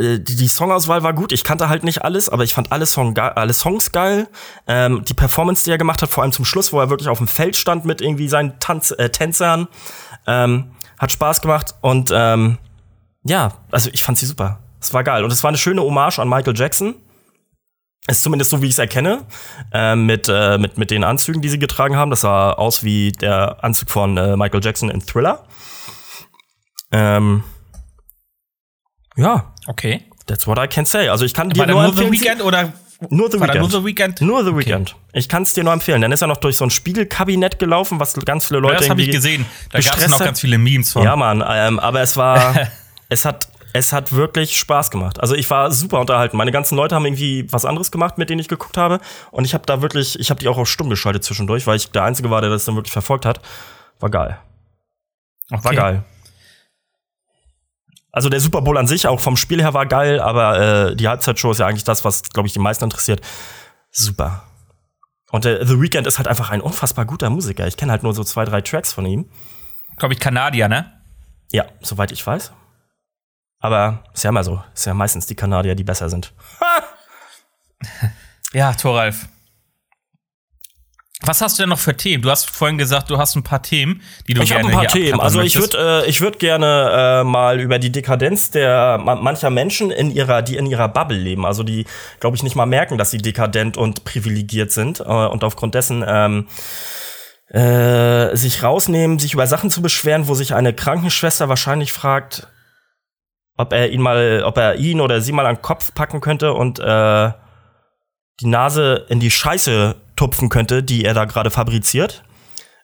äh, 0.00 0.18
die, 0.18 0.36
die 0.36 0.46
Songauswahl 0.46 1.02
war 1.02 1.12
gut. 1.12 1.32
Ich 1.32 1.44
kannte 1.44 1.68
halt 1.68 1.84
nicht 1.84 2.02
alles, 2.04 2.28
aber 2.28 2.44
ich 2.44 2.54
fand 2.54 2.72
alle, 2.72 2.86
Song 2.86 3.16
alle 3.18 3.52
Songs 3.52 3.92
geil. 3.92 4.28
Ähm, 4.66 5.04
die 5.04 5.14
Performance, 5.14 5.64
die 5.64 5.70
er 5.70 5.78
gemacht 5.78 6.02
hat, 6.02 6.10
vor 6.10 6.22
allem 6.22 6.32
zum 6.32 6.44
Schluss, 6.44 6.72
wo 6.72 6.80
er 6.80 6.90
wirklich 6.90 7.08
auf 7.08 7.18
dem 7.18 7.28
Feld 7.28 7.56
stand 7.56 7.84
mit 7.84 8.00
irgendwie 8.00 8.28
seinen 8.28 8.58
Tanz 8.58 8.90
äh, 8.92 9.10
Tänzern, 9.10 9.68
ähm, 10.26 10.72
hat 10.98 11.12
Spaß 11.12 11.40
gemacht. 11.40 11.74
Und 11.80 12.10
ähm, 12.12 12.58
ja, 13.24 13.52
also 13.70 13.90
ich 13.92 14.02
fand 14.02 14.18
sie 14.18 14.26
super. 14.26 14.60
Es 14.80 14.94
war 14.94 15.04
geil. 15.04 15.24
Und 15.24 15.32
es 15.32 15.42
war 15.44 15.48
eine 15.48 15.58
schöne 15.58 15.82
Hommage 15.82 16.18
an 16.18 16.28
Michael 16.28 16.56
Jackson. 16.56 16.94
Ist 18.06 18.22
zumindest 18.22 18.50
so, 18.50 18.62
wie 18.62 18.66
ich 18.66 18.72
es 18.72 18.78
erkenne, 18.78 19.26
äh, 19.72 19.94
mit, 19.94 20.26
äh, 20.28 20.58
mit, 20.58 20.78
mit 20.78 20.90
den 20.90 21.04
Anzügen, 21.04 21.42
die 21.42 21.48
sie 21.48 21.58
getragen 21.58 21.96
haben. 21.96 22.10
Das 22.10 22.22
sah 22.22 22.52
aus 22.52 22.82
wie 22.82 23.12
der 23.12 23.62
Anzug 23.62 23.90
von 23.90 24.16
äh, 24.16 24.36
Michael 24.36 24.64
Jackson 24.64 24.90
in 24.90 25.04
Thriller. 25.04 25.44
Ähm, 26.92 27.44
ja. 29.16 29.52
Okay. 29.66 30.04
That's 30.26 30.46
what 30.46 30.58
I 30.58 30.66
can 30.66 30.86
say. 30.86 31.08
Also 31.08 31.24
ich 31.24 31.34
kann 31.34 31.50
dir 31.50 31.66
nur, 31.66 31.82
nur 31.82 31.94
The 31.94 32.10
Weekend 32.10 32.42
oder 32.42 32.72
nur 33.08 33.30
The 33.30 33.40
Weekend. 33.40 33.60
Nur 33.60 33.70
The 33.70 33.84
Weekend. 33.84 34.20
Nur 34.20 34.44
The 34.44 34.56
Weekend. 34.56 34.92
Okay. 34.92 35.00
Ich 35.14 35.28
kann 35.28 35.42
es 35.42 35.54
dir 35.54 35.64
nur 35.64 35.72
empfehlen. 35.72 36.00
Dann 36.02 36.12
ist 36.12 36.20
er 36.20 36.26
noch 36.26 36.36
durch 36.36 36.56
so 36.56 36.64
ein 36.64 36.70
Spiegelkabinett 36.70 37.58
gelaufen, 37.58 37.98
was 38.00 38.14
ganz 38.14 38.46
viele 38.46 38.60
Leute 38.60 38.74
ja, 38.74 38.80
das 38.80 38.90
habe 38.90 39.02
ich 39.02 39.10
gesehen. 39.10 39.46
Da 39.72 39.80
gab 39.80 39.98
es 39.98 40.08
noch 40.08 40.18
ganz 40.18 40.40
viele 40.40 40.58
Memes 40.58 40.92
von. 40.92 41.02
Ja, 41.02 41.16
Mann. 41.16 41.44
Ähm, 41.46 41.78
aber 41.78 42.00
es 42.00 42.16
war, 42.16 42.68
es 43.08 43.24
hat 43.24 43.49
es 43.72 43.92
hat 43.92 44.12
wirklich 44.12 44.58
Spaß 44.58 44.90
gemacht. 44.90 45.20
Also 45.20 45.34
ich 45.34 45.48
war 45.50 45.70
super 45.70 46.00
unterhalten. 46.00 46.36
Meine 46.36 46.52
ganzen 46.52 46.76
Leute 46.76 46.94
haben 46.94 47.04
irgendwie 47.04 47.50
was 47.52 47.64
anderes 47.64 47.90
gemacht, 47.90 48.18
mit 48.18 48.30
denen 48.30 48.40
ich 48.40 48.48
geguckt 48.48 48.76
habe. 48.76 49.00
Und 49.30 49.44
ich 49.44 49.54
habe 49.54 49.64
da 49.66 49.82
wirklich, 49.82 50.18
ich 50.18 50.30
habe 50.30 50.40
die 50.40 50.48
auch 50.48 50.58
auf 50.58 50.68
stumm 50.68 50.90
geschaltet 50.90 51.24
zwischendurch, 51.24 51.66
weil 51.66 51.76
ich 51.76 51.90
der 51.90 52.04
Einzige 52.04 52.30
war, 52.30 52.40
der 52.40 52.50
das 52.50 52.64
dann 52.64 52.74
wirklich 52.74 52.92
verfolgt 52.92 53.26
hat. 53.26 53.40
War 54.00 54.10
geil. 54.10 54.38
Okay. 55.50 55.64
War 55.64 55.74
geil. 55.74 56.04
Also 58.12 58.28
der 58.28 58.40
Super 58.40 58.62
Bowl 58.62 58.76
an 58.76 58.88
sich, 58.88 59.06
auch 59.06 59.20
vom 59.20 59.36
Spiel 59.36 59.62
her 59.62 59.72
war 59.72 59.86
geil, 59.86 60.20
aber 60.20 60.90
äh, 60.90 60.96
die 60.96 61.06
Halbzeitshow 61.06 61.52
ist 61.52 61.58
ja 61.58 61.66
eigentlich 61.66 61.84
das, 61.84 62.04
was, 62.04 62.24
glaube 62.24 62.48
ich, 62.48 62.52
die 62.52 62.58
meisten 62.58 62.84
interessiert. 62.84 63.20
Super. 63.92 64.42
Und 65.30 65.44
der 65.44 65.64
The 65.64 65.80
Weeknd 65.80 66.08
ist 66.08 66.18
halt 66.18 66.26
einfach 66.26 66.50
ein 66.50 66.60
unfassbar 66.60 67.04
guter 67.04 67.30
Musiker. 67.30 67.68
Ich 67.68 67.76
kenne 67.76 67.92
halt 67.92 68.02
nur 68.02 68.12
so 68.12 68.24
zwei, 68.24 68.44
drei 68.44 68.62
Tracks 68.62 68.92
von 68.92 69.06
ihm. 69.06 69.30
Glaube 69.96 70.14
ich, 70.14 70.18
Kanadier, 70.20 70.68
ne? 70.68 70.92
Ja, 71.52 71.66
soweit 71.82 72.10
ich 72.10 72.26
weiß. 72.26 72.52
Aber 73.60 74.04
ist 74.14 74.24
ja 74.24 74.30
immer 74.30 74.42
so. 74.42 74.62
Ist 74.74 74.86
ja 74.86 74.94
meistens 74.94 75.26
die 75.26 75.34
Kanadier, 75.34 75.74
die 75.74 75.84
besser 75.84 76.08
sind. 76.08 76.32
ja, 78.52 78.72
Thoralf. 78.72 79.26
Was 81.22 81.28
Was 81.28 81.42
hast 81.42 81.58
du 81.58 81.64
denn 81.64 81.68
noch 81.68 81.78
für 81.78 81.94
Themen? 81.94 82.22
Du 82.22 82.30
hast 82.30 82.48
vorhin 82.48 82.78
gesagt, 82.78 83.10
du 83.10 83.18
hast 83.18 83.36
ein 83.36 83.42
paar 83.42 83.62
Themen, 83.62 84.00
die 84.26 84.32
du 84.32 84.42
ich 84.42 84.48
gerne 84.48 84.70
Ich 84.70 84.74
habe 84.74 84.80
ein 84.80 84.86
paar 84.86 84.94
Themen. 84.94 85.20
Also 85.20 85.42
ich 85.42 85.54
würde 85.54 86.04
äh, 86.06 86.08
ich 86.08 86.22
würde 86.22 86.38
gerne 86.38 87.20
äh, 87.20 87.24
mal 87.24 87.60
über 87.60 87.78
die 87.78 87.92
Dekadenz 87.92 88.50
der 88.50 88.96
mancher 88.98 89.50
Menschen 89.50 89.90
in 89.90 90.10
ihrer 90.10 90.40
die 90.40 90.56
in 90.56 90.64
ihrer 90.64 90.88
Bubble 90.88 91.18
leben, 91.18 91.44
also 91.44 91.62
die 91.62 91.84
glaube 92.20 92.36
ich 92.36 92.42
nicht 92.42 92.56
mal 92.56 92.64
merken, 92.64 92.96
dass 92.96 93.10
sie 93.10 93.18
dekadent 93.18 93.76
und 93.76 94.04
privilegiert 94.04 94.72
sind 94.72 95.00
äh, 95.00 95.02
und 95.02 95.44
aufgrund 95.44 95.74
dessen 95.74 96.02
ähm, 96.06 96.48
äh, 97.48 98.34
sich 98.34 98.62
rausnehmen, 98.62 99.18
sich 99.18 99.34
über 99.34 99.46
Sachen 99.46 99.70
zu 99.70 99.82
beschweren, 99.82 100.26
wo 100.26 100.34
sich 100.34 100.54
eine 100.54 100.72
Krankenschwester 100.72 101.50
wahrscheinlich 101.50 101.92
fragt, 101.92 102.46
ob 103.60 103.72
er 103.72 103.90
ihn 103.90 104.00
mal, 104.00 104.42
ob 104.44 104.56
er 104.56 104.76
ihn 104.76 105.00
oder 105.00 105.20
sie 105.20 105.32
mal 105.32 105.46
an 105.46 105.56
den 105.56 105.62
Kopf 105.62 105.94
packen 105.94 106.20
könnte 106.20 106.52
und 106.52 106.78
äh, 106.78 107.30
die 108.40 108.46
Nase 108.46 109.06
in 109.08 109.20
die 109.20 109.30
Scheiße 109.30 109.96
tupfen 110.16 110.48
könnte, 110.48 110.82
die 110.82 111.04
er 111.04 111.14
da 111.14 111.24
gerade 111.24 111.50
fabriziert. 111.50 112.24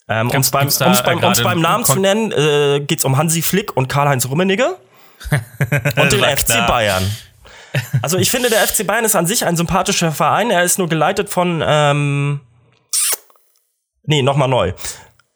Ähm, 0.09 0.30
um 0.30 0.40
es 0.40 0.50
beim, 0.50 0.68
beim, 1.04 1.21
beim 1.21 1.61
Namen 1.61 1.85
zu 1.85 1.99
nennen, 1.99 2.30
äh, 2.30 2.80
geht 2.80 3.00
es 3.00 3.04
um 3.04 3.16
Hansi 3.16 3.42
Flick 3.42 3.76
und 3.76 3.88
Karl-Heinz 3.88 4.28
Rummenigge 4.28 4.76
und 5.97 6.12
den 6.12 6.23
FC 6.23 6.47
klar. 6.47 6.66
Bayern. 6.68 7.11
Also 8.02 8.16
ich 8.18 8.30
finde, 8.30 8.49
der 8.49 8.66
FC 8.66 8.87
Bayern 8.87 9.04
ist 9.04 9.16
an 9.16 9.26
sich 9.26 9.45
ein 9.45 9.56
sympathischer 9.56 10.12
Verein. 10.12 10.50
Er 10.50 10.62
ist 10.62 10.78
nur 10.78 10.88
geleitet 10.88 11.28
von 11.28 11.62
ähm, 11.66 12.40
Nee, 14.06 14.23
nochmal 14.23 14.49
neu. 14.49 14.73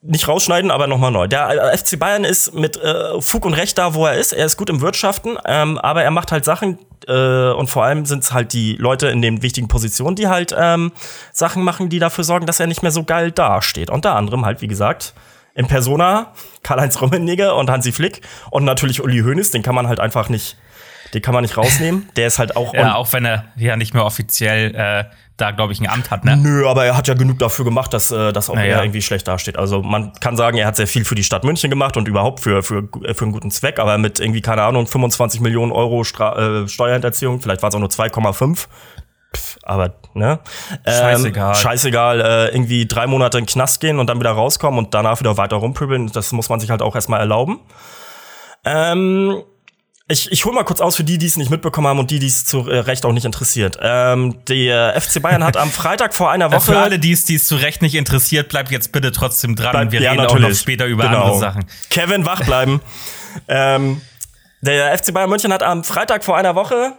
Nicht 0.03 0.29
rausschneiden, 0.29 0.71
aber 0.71 0.87
nochmal 0.87 1.11
neu. 1.11 1.27
Der 1.27 1.73
äh, 1.73 1.77
FC 1.77 1.99
Bayern 1.99 2.25
ist 2.25 2.55
mit 2.55 2.77
äh, 2.79 3.21
Fug 3.21 3.45
und 3.45 3.53
Recht 3.53 3.77
da, 3.77 3.95
wo 3.95 4.07
er 4.07 4.15
ist. 4.15 4.33
Er 4.33 4.47
ist 4.47 4.57
gut 4.57 4.71
im 4.71 4.81
Wirtschaften, 4.81 5.37
ähm, 5.45 5.77
aber 5.79 6.03
er 6.03 6.11
macht 6.11 6.33
halt 6.33 6.45
Sachen, 6.45 6.79
äh, 7.07 7.51
und 7.51 7.69
vor 7.69 7.85
allem 7.85 8.05
sind 8.07 8.23
es 8.23 8.33
halt 8.33 8.53
die 8.53 8.77
Leute 8.77 9.09
in 9.09 9.23
den 9.23 9.43
wichtigen 9.43 9.69
Positionen, 9.69 10.17
die 10.17 10.29
halt 10.29 10.55
ähm, 10.57 10.93
Sachen 11.33 11.63
machen, 11.63 11.89
die 11.89 11.99
dafür 11.99 12.25
sorgen, 12.25 12.47
dass 12.47 12.61
er 12.61 12.67
nicht 12.67 12.83
mehr 12.83 12.93
so 12.93 13.05
geil 13.05 13.31
dasteht. 13.31 13.91
Unter 13.91 14.17
anderem 14.17 14.45
halt, 14.45 14.61
wie 14.61 14.69
gesagt, 14.69 15.15
in 15.55 15.67
Persona 15.67 16.33
Karl-Heinz 16.63 17.01
Rummenigge 17.01 17.55
und 17.55 17.71
Hansi 17.71 17.93
Flick 17.93 18.23
und 18.51 18.65
natürlich 18.65 19.03
Uli 19.03 19.21
Hoeneß, 19.21 19.51
den 19.51 19.63
kann 19.63 19.75
man 19.75 19.89
halt 19.89 20.01
einfach 20.01 20.29
nicht, 20.29 20.57
den 21.15 21.23
kann 21.23 21.35
man 21.35 21.43
nicht 21.43 21.57
rausnehmen. 21.57 22.09
Der 22.17 22.27
ist 22.27 22.39
halt 22.39 22.57
auch. 22.57 22.75
ja, 22.75 22.95
auch 22.95 23.13
wenn 23.13 23.25
er 23.25 23.47
ja 23.57 23.77
nicht 23.77 23.95
mehr 23.95 24.05
offiziell 24.05 24.75
äh, 24.75 25.05
da, 25.41 25.51
glaube 25.51 25.73
ich, 25.73 25.81
ein 25.81 25.89
Amt 25.89 26.11
hat, 26.11 26.25
ne? 26.25 26.37
Nö, 26.37 26.69
aber 26.69 26.85
er 26.85 26.97
hat 26.97 27.09
ja 27.09 27.15
genug 27.15 27.39
dafür 27.39 27.65
gemacht, 27.65 27.93
dass 27.95 28.11
äh, 28.11 28.33
das 28.33 28.51
auch 28.51 28.55
naja. 28.55 28.77
er 28.77 28.83
irgendwie 28.85 29.03
schlecht 29.03 29.27
dasteht. 29.29 29.59
Also 29.59 29.83
man 29.83 30.13
kann 30.21 30.37
sagen, 30.37 30.59
er 30.59 30.67
hat 30.67 30.77
sehr 30.77 30.87
viel 30.87 31.05
für 31.05 31.15
die 31.15 31.25
Stadt 31.25 31.45
München 31.45 31.71
gemacht 31.71 31.97
und 31.97 32.09
überhaupt 32.09 32.41
für, 32.41 32.63
für, 32.63 32.89
für 33.15 33.23
einen 33.23 33.33
guten 33.33 33.51
Zweck, 33.51 33.79
aber 33.79 33.99
mit 33.99 34.21
irgendwie, 34.21 34.41
keine 34.41 34.63
Ahnung, 34.63 34.87
25 34.87 35.41
Millionen 35.41 35.73
Euro 35.73 36.05
Stra 36.05 36.63
äh, 36.63 36.69
Steuerhinterziehung, 36.69 37.41
vielleicht 37.41 37.63
war 37.63 37.69
es 37.69 37.75
auch 37.75 37.81
nur 37.81 37.89
2,5. 37.89 38.67
Aber, 39.63 39.95
ne? 40.15 40.41
Ähm, 40.85 40.93
scheißegal. 40.93 41.55
Scheißegal, 41.55 42.21
äh, 42.21 42.49
irgendwie 42.49 42.87
drei 42.87 43.07
Monate 43.07 43.39
in 43.39 43.45
den 43.45 43.51
Knast 43.51 43.81
gehen 43.81 43.99
und 43.99 44.09
dann 44.09 44.19
wieder 44.19 44.33
rauskommen 44.33 44.79
und 44.79 44.95
danach 44.95 45.21
wieder 45.21 45.37
weiter 45.37 45.57
rumpöbeln, 45.57 46.11
das 46.13 46.33
muss 46.33 46.49
man 46.49 46.59
sich 46.59 46.71
halt 46.71 46.83
auch 46.83 46.95
erstmal 46.95 47.21
erlauben. 47.21 47.61
Ähm, 48.65 49.43
ich, 50.11 50.31
ich 50.33 50.45
hole 50.45 50.55
mal 50.55 50.65
kurz 50.65 50.81
aus 50.81 50.97
für 50.97 51.05
die, 51.05 51.19
die 51.19 51.27
es 51.27 51.37
nicht 51.37 51.51
mitbekommen 51.51 51.87
haben 51.87 51.99
und 51.99 52.11
die, 52.11 52.19
die 52.19 52.27
es 52.27 52.45
zu 52.45 52.69
äh, 52.69 52.81
Recht 52.81 53.05
auch 53.05 53.13
nicht 53.13 53.25
interessiert. 53.25 53.79
Ähm, 53.81 54.37
der 54.49 55.01
FC 55.01 55.23
Bayern 55.23 55.45
hat 55.45 55.57
am 55.57 55.71
Freitag 55.71 56.15
vor 56.15 56.31
einer 56.31 56.51
Woche. 56.53 56.73
Für 56.73 56.79
alle, 56.79 56.99
die 56.99 57.13
es 57.13 57.47
zu 57.47 57.57
Recht 57.57 57.81
nicht 57.83 57.95
interessiert, 57.95 58.49
bleibt 58.49 58.71
jetzt 58.71 58.93
bitte 58.93 59.13
trotzdem 59.13 59.57
dran. 59.57 59.73
Bleib, 59.73 59.93
Wir 59.93 60.01
ja, 60.01 60.11
reden 60.11 60.23
natürlich. 60.23 60.45
auch 60.45 60.51
noch 60.51 60.57
später 60.57 60.87
über 60.87 61.05
genau. 61.05 61.23
andere 61.23 61.39
Sachen. 61.39 61.65
Kevin, 61.91 62.27
wach 62.27 62.45
bleiben. 62.45 62.81
ähm, 63.49 64.01
der 64.61 64.97
FC 64.99 65.15
Bayern 65.15 65.31
München 65.31 65.53
hat 65.53 65.63
am 65.63 65.85
Freitag 65.85 66.25
vor 66.25 66.37
einer 66.37 66.55
Woche 66.55 66.93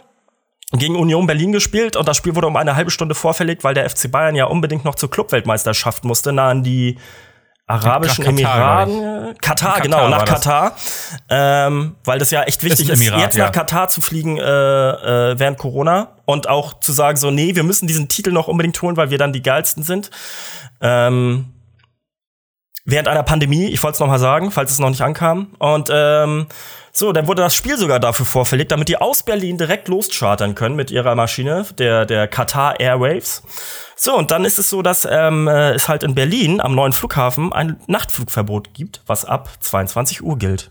gegen 0.72 0.96
Union 0.96 1.26
Berlin 1.26 1.52
gespielt 1.52 1.96
und 1.96 2.08
das 2.08 2.16
Spiel 2.16 2.34
wurde 2.34 2.46
um 2.46 2.56
eine 2.56 2.76
halbe 2.76 2.90
Stunde 2.90 3.14
vorverlegt, 3.14 3.62
weil 3.62 3.74
der 3.74 3.88
FC 3.88 4.10
Bayern 4.10 4.34
ja 4.34 4.46
unbedingt 4.46 4.84
noch 4.84 4.94
zur 4.94 5.10
Clubweltmeisterschaft 5.10 6.04
musste, 6.04 6.32
nah 6.32 6.48
an 6.48 6.62
die 6.62 6.96
Arabischen 7.66 8.24
Emiraten. 8.24 9.00
Katar, 9.40 9.74
Katar, 9.74 9.80
genau, 9.80 10.08
nach 10.08 10.24
Katar. 10.24 10.76
Ähm, 11.28 11.96
weil 12.04 12.18
das 12.18 12.30
ja 12.30 12.42
echt 12.42 12.62
wichtig 12.62 12.88
ist, 12.88 13.00
Emirat, 13.00 13.20
jetzt 13.20 13.36
ja. 13.36 13.46
nach 13.46 13.52
Katar 13.52 13.88
zu 13.88 14.00
fliegen 14.00 14.36
äh, 14.36 14.42
äh, 14.42 15.38
während 15.38 15.58
Corona 15.58 16.16
und 16.24 16.48
auch 16.48 16.80
zu 16.80 16.92
sagen, 16.92 17.16
so, 17.16 17.30
nee, 17.30 17.54
wir 17.54 17.62
müssen 17.62 17.86
diesen 17.86 18.08
Titel 18.08 18.32
noch 18.32 18.48
unbedingt 18.48 18.80
holen, 18.82 18.96
weil 18.96 19.10
wir 19.10 19.18
dann 19.18 19.32
die 19.32 19.42
geilsten 19.42 19.82
sind. 19.84 20.10
Ähm, 20.80 21.52
während 22.84 23.08
einer 23.08 23.22
Pandemie, 23.22 23.66
ich 23.66 23.82
wollte 23.82 23.94
es 23.94 24.00
noch 24.00 24.08
mal 24.08 24.18
sagen, 24.18 24.50
falls 24.50 24.70
es 24.70 24.78
noch 24.78 24.90
nicht 24.90 25.02
ankam. 25.02 25.54
Und 25.58 25.88
ähm, 25.92 26.46
so, 26.92 27.12
dann 27.12 27.26
wurde 27.26 27.42
das 27.42 27.54
Spiel 27.54 27.78
sogar 27.78 28.00
dafür 28.00 28.26
vorverlegt, 28.26 28.72
damit 28.72 28.88
die 28.88 28.98
aus 28.98 29.22
Berlin 29.22 29.56
direkt 29.56 29.88
loschartern 29.88 30.54
können 30.54 30.76
mit 30.76 30.90
ihrer 30.90 31.14
Maschine, 31.14 31.64
der, 31.78 32.04
der 32.04 32.28
Qatar 32.28 32.80
Airwaves. 32.80 33.42
So, 33.96 34.16
und 34.16 34.30
dann 34.30 34.44
ist 34.44 34.58
es 34.58 34.68
so, 34.68 34.82
dass 34.82 35.08
ähm, 35.10 35.48
äh, 35.48 35.70
es 35.72 35.88
halt 35.88 36.02
in 36.02 36.14
Berlin 36.14 36.60
am 36.60 36.74
neuen 36.74 36.92
Flughafen 36.92 37.52
ein 37.52 37.78
Nachtflugverbot 37.86 38.74
gibt, 38.74 39.00
was 39.06 39.24
ab 39.24 39.48
22 39.60 40.22
Uhr 40.22 40.36
gilt. 40.38 40.70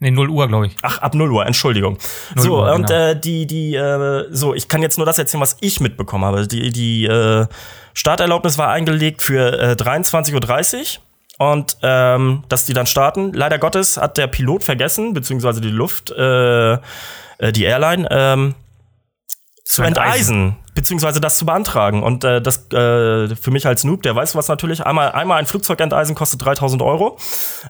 Nee, 0.00 0.10
0 0.10 0.30
Uhr, 0.30 0.48
glaube 0.48 0.66
ich. 0.66 0.76
Ach, 0.82 0.98
ab 0.98 1.14
0 1.14 1.30
Uhr, 1.30 1.46
Entschuldigung. 1.46 1.96
0 2.34 2.44
so, 2.44 2.56
Uhr, 2.56 2.72
und 2.72 2.88
genau. 2.88 3.10
äh, 3.10 3.20
die, 3.20 3.46
die, 3.46 3.76
äh, 3.76 4.26
so, 4.32 4.52
ich 4.52 4.68
kann 4.68 4.82
jetzt 4.82 4.96
nur 4.96 5.06
das 5.06 5.16
erzählen, 5.18 5.40
was 5.40 5.58
ich 5.60 5.78
mitbekommen 5.78 6.24
habe. 6.24 6.48
Die, 6.48 6.72
die 6.72 7.04
äh, 7.04 7.46
Starterlaubnis 7.94 8.58
war 8.58 8.70
eingelegt 8.70 9.22
für 9.22 9.52
äh, 9.60 9.72
23.30 9.74 10.34
Uhr 10.34 11.02
und 11.50 11.76
ähm, 11.82 12.44
dass 12.48 12.64
die 12.64 12.72
dann 12.72 12.86
starten. 12.86 13.32
Leider 13.32 13.58
Gottes 13.58 13.96
hat 13.96 14.18
der 14.18 14.26
Pilot 14.26 14.62
vergessen, 14.62 15.14
beziehungsweise 15.14 15.60
die 15.60 15.70
Luft, 15.70 16.10
äh, 16.10 16.74
äh, 16.74 16.78
die 17.52 17.64
Airline, 17.64 18.06
ähm, 18.10 18.54
zu 19.64 19.82
enteisen, 19.82 20.56
beziehungsweise 20.74 21.20
das 21.20 21.38
zu 21.38 21.46
beantragen. 21.46 22.02
Und 22.02 22.24
äh, 22.24 22.42
das 22.42 22.70
äh, 22.72 23.34
für 23.34 23.50
mich 23.50 23.66
als 23.66 23.84
Noob, 23.84 24.02
der 24.02 24.14
weiß 24.14 24.34
was 24.34 24.48
natürlich, 24.48 24.84
einmal, 24.84 25.12
einmal 25.12 25.38
ein 25.38 25.46
Flugzeug 25.46 25.80
enteisen 25.80 26.14
kostet 26.14 26.44
3000 26.44 26.82
Euro. 26.82 27.16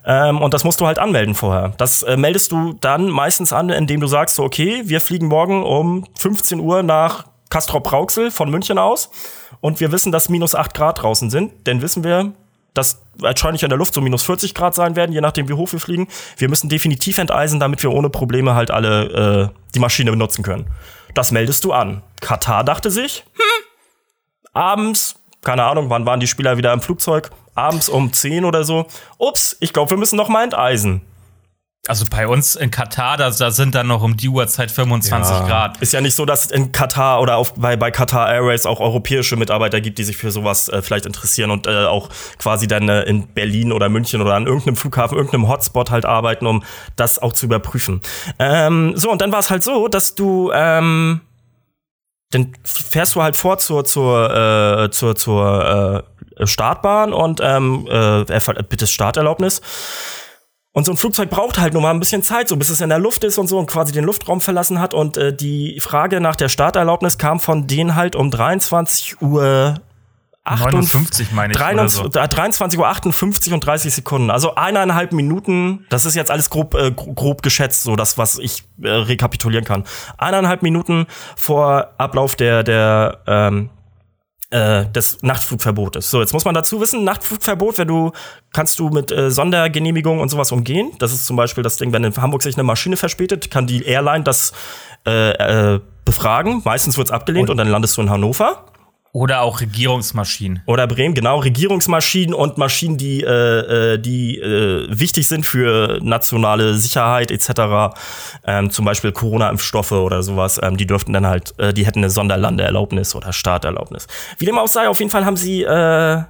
Ähm, 0.05 0.41
und 0.41 0.53
das 0.53 0.65
musst 0.65 0.81
du 0.81 0.87
halt 0.87 0.99
anmelden 0.99 1.35
vorher. 1.35 1.75
Das 1.77 2.03
äh, 2.03 2.17
meldest 2.17 2.51
du 2.51 2.75
dann 2.81 3.09
meistens 3.09 3.53
an, 3.53 3.71
indem 3.71 4.01
du 4.01 4.09
sagst, 4.09 4.37
so, 4.37 4.43
okay, 4.43 4.83
wir 4.87 5.01
fliegen 5.01 5.29
morgen 5.29 5.63
um 5.63 6.07
15 6.19 6.59
Uhr 6.61 6.83
nach 6.83 7.27
Castrop-Rauxel 7.51 8.31
von 8.31 8.51
München 8.51 8.79
aus. 8.79 9.11
Und 9.61 9.79
wir 9.79 9.93
wissen, 9.93 10.11
dass 10.11 10.29
minus 10.29 10.55
8 10.55 10.75
Grad 10.75 11.03
draußen 11.03 11.31
sind. 11.31 11.67
Denn 11.67 11.83
wissen 11.83 12.03
wir, 12.03 12.33
dass 12.75 13.03
wahrscheinlich 13.17 13.63
in 13.63 13.69
der 13.69 13.79
Luft 13.79 13.95
so 13.95 14.01
minus 14.01 14.23
40 14.23 14.55
Grad 14.55 14.75
sein 14.75 14.97
werden, 14.97 15.13
je 15.13 15.21
nachdem 15.21 15.49
wie 15.49 15.55
hoch 15.55 15.71
wir 15.73 15.81
fliegen. 15.81 16.09
Wir 16.37 16.49
müssen 16.49 16.69
definitiv 16.69 17.19
enteisen, 17.19 17.61
damit 17.61 17.83
wir 17.83 17.93
ohne 17.93 18.11
Probleme 18.11 18.55
halt 18.55 18.71
alle 18.71 19.51
äh, 19.53 19.59
die 19.75 19.79
Maschine 19.79 20.11
benutzen 20.11 20.43
können. 20.43 20.67
Das 21.15 21.33
meldest 21.33 21.65
du 21.65 21.73
an. 21.73 22.03
Katar 22.21 22.65
dachte 22.65 22.91
sich, 22.91 23.25
hm, 23.35 23.65
abends, 24.55 25.17
keine 25.43 25.65
Ahnung, 25.65 25.91
wann 25.91 26.07
waren 26.07 26.21
die 26.21 26.27
Spieler 26.27 26.57
wieder 26.57 26.73
im 26.73 26.81
Flugzeug? 26.81 27.31
Abends 27.55 27.89
um 27.89 28.13
10 28.13 28.45
oder 28.45 28.65
so. 28.65 28.87
Ups, 29.19 29.57
ich 29.61 29.73
glaube, 29.73 29.91
wir 29.91 29.99
müssen 29.99 30.17
noch 30.17 30.29
mal 30.29 30.45
enteisen. 30.45 31.03
Also 31.89 32.05
bei 32.09 32.29
uns 32.29 32.55
in 32.55 32.71
Katar, 32.71 33.17
da, 33.17 33.29
da 33.29 33.51
sind 33.51 33.75
dann 33.75 33.89
noch 33.89 34.03
um 34.03 34.17
die 34.17 34.29
Uhrzeit 34.29 34.71
25 34.71 35.35
ja. 35.35 35.47
Grad. 35.49 35.83
Ist 35.83 35.93
ja 35.93 36.01
nicht 36.01 36.15
so, 36.15 36.25
dass 36.25 36.45
es 36.45 36.51
in 36.53 36.71
Katar 36.71 37.21
oder 37.21 37.37
auf, 37.37 37.55
bei, 37.55 37.75
bei 37.75 37.91
Qatar 37.91 38.33
Airways 38.33 38.67
auch 38.67 38.79
europäische 38.79 39.35
Mitarbeiter 39.35 39.81
gibt, 39.81 39.99
die 39.99 40.05
sich 40.05 40.17
für 40.17 40.31
sowas 40.31 40.69
äh, 40.69 40.81
vielleicht 40.81 41.07
interessieren 41.07 41.51
und 41.51 41.67
äh, 41.67 41.87
auch 41.87 42.09
quasi 42.39 42.69
dann 42.69 42.89
äh, 42.89 43.03
in 43.03 43.27
Berlin 43.27 43.73
oder 43.73 43.89
München 43.89 44.21
oder 44.21 44.35
an 44.35 44.47
irgendeinem 44.47 44.77
Flughafen, 44.77 45.17
irgendeinem 45.17 45.49
Hotspot 45.49 45.91
halt 45.91 46.05
arbeiten, 46.05 46.47
um 46.47 46.63
das 46.95 47.19
auch 47.19 47.33
zu 47.33 47.47
überprüfen. 47.47 48.01
Ähm, 48.39 48.93
so, 48.95 49.11
und 49.11 49.21
dann 49.21 49.33
war 49.33 49.41
es 49.41 49.51
halt 49.51 49.65
so, 49.65 49.89
dass 49.89 50.15
du 50.15 50.53
ähm, 50.55 51.21
dann 52.31 52.53
fährst 52.65 53.17
du 53.17 53.23
halt 53.23 53.35
vor 53.35 53.59
zur, 53.59 53.85
zur, 53.85 54.85
äh, 54.85 54.91
zur, 54.93 55.17
zur 55.17 56.07
äh, 56.39 56.47
Startbahn 56.47 57.13
und 57.13 57.41
ähm, 57.43 57.89
äh, 57.91 58.25
bitte 58.69 58.87
Starterlaubnis. 58.87 59.61
Und 60.75 60.85
so 60.85 60.93
ein 60.93 60.97
Flugzeug 60.97 61.29
braucht 61.29 61.59
halt 61.59 61.75
nur 61.75 61.83
mal 61.83 61.91
ein 61.91 62.01
bisschen 62.01 62.23
Zeit, 62.23 62.49
so 62.49 62.57
bis 62.57 62.71
es 62.71 62.81
in 62.81 62.89
der 62.89 62.99
Luft 62.99 63.25
ist 63.25 63.37
und 63.37 63.47
so 63.47 63.59
und 63.59 63.67
quasi 63.67 63.93
den 63.93 64.05
Luftraum 64.05 64.41
verlassen 64.41 64.81
hat. 64.81 64.95
Und 64.95 65.19
äh, 65.19 65.35
die 65.35 65.79
Frage 65.81 66.21
nach 66.21 66.35
der 66.35 66.49
Starterlaubnis 66.49 67.19
kam 67.19 67.41
von 67.41 67.67
denen 67.67 67.95
halt 67.95 68.17
um 68.17 68.31
23 68.31 69.21
Uhr 69.21 69.75
58, 70.45 71.31
meine 71.33 71.53
ich. 71.53 71.59
23, 71.59 72.03
so. 72.03 72.09
23 72.09 72.79
Uhr 72.79 72.89
58 72.89 73.53
und 73.53 73.65
30 73.65 73.95
Sekunden. 73.95 74.31
Also 74.31 74.55
eineinhalb 74.55 75.13
Minuten, 75.13 75.87
das 75.89 76.05
ist 76.05 76.17
jetzt 76.17 76.31
alles 76.31 76.51
grob, 76.51 76.75
äh, 76.75 76.91
grob 76.91 77.43
geschätzt, 77.43 77.83
so 77.83 77.95
das, 77.95 78.19
was 78.19 78.39
ich 78.39 78.65
äh, 78.83 78.89
rekapitulieren 78.89 79.65
kann. 79.65 79.85
Eineinhalb 80.19 80.63
Minuten 80.63 81.07
vor 81.37 81.91
Ablauf 81.99 82.35
der, 82.35 82.65
der 82.65 83.21
ähm, 83.27 83.71
äh, 84.53 84.87
des 84.87 85.23
Nachtflugverbotes. 85.23 86.11
So, 86.11 86.21
jetzt 86.21 86.33
muss 86.33 86.45
man 86.45 86.55
dazu 86.55 86.81
wissen, 86.81 87.05
Nachtflugverbot, 87.05 87.79
wenn 87.79 87.89
du 87.89 88.13
kannst 88.53 88.79
du 88.79 88.91
mit 88.91 89.11
äh, 89.11 89.31
Sondergenehmigung 89.31 90.21
und 90.21 90.29
sowas 90.29 90.53
umgehen. 90.53 90.93
Das 90.99 91.13
ist 91.13 91.27
zum 91.27 91.37
Beispiel 91.37 91.65
das 91.65 91.77
Ding, 91.77 91.93
wenn 91.93 92.05
in 92.05 92.15
Hamburg 92.17 92.43
sich 92.43 92.57
eine 92.57 92.63
Maschine 92.63 92.97
verspätet, 92.97 93.51
kann 93.51 93.67
die 93.67 93.85
Airline 93.85 94.25
das 94.25 94.53
äh, 95.07 95.31
äh, 95.75 95.81
befragen. 96.05 96.63
Meistens 96.65 96.99
wird's 96.99 97.11
abgelehnt 97.11 97.49
und, 97.49 97.53
und 97.53 97.57
dann 97.59 97.69
landest 97.69 97.97
du 97.97 98.03
in 98.03 98.11
Hannover. 98.11 98.67
Oder 99.15 99.43
auch 99.43 99.61
Regierungsmaschinen. 99.61 100.63
Oder 100.65 100.87
Bremen, 100.87 101.15
genau, 101.15 101.39
Regierungsmaschinen 101.41 102.35
und 102.35 102.57
Maschinen, 102.57 102.97
die, 102.97 103.23
äh, 103.23 103.95
äh, 103.95 103.99
die 103.99 104.39
äh, 104.39 104.87
wichtig 104.89 105.29
sind 105.29 105.47
für 105.47 105.99
nationale 106.03 106.75
Sicherheit 106.79 107.31
etc. 107.31 107.95
Ähm, 108.47 108.71
zum 108.71 108.87
Beispiel 108.87 109.13
Corona-Impfstoffe 109.13 109.93
oder 109.93 110.23
sowas, 110.23 110.59
ähm, 110.63 110.79
die 110.79 110.87
dürften 110.87 111.13
dann 111.13 111.27
halt, 111.27 111.53
äh, 111.59 111.75
die 111.75 111.85
hätten 111.85 111.99
eine 111.99 112.09
Sonderlandeerlaubnis 112.09 113.15
oder 113.15 113.35
Starterlaubnis. 113.35 114.07
Wie 114.39 114.47
dem 114.47 114.59
auch 114.59 114.67
sei, 114.67 114.89
auf 114.89 114.99
jeden 114.99 115.11
Fall 115.11 115.27
haben 115.27 115.37
sie 115.37 115.63
äh, 115.63 116.23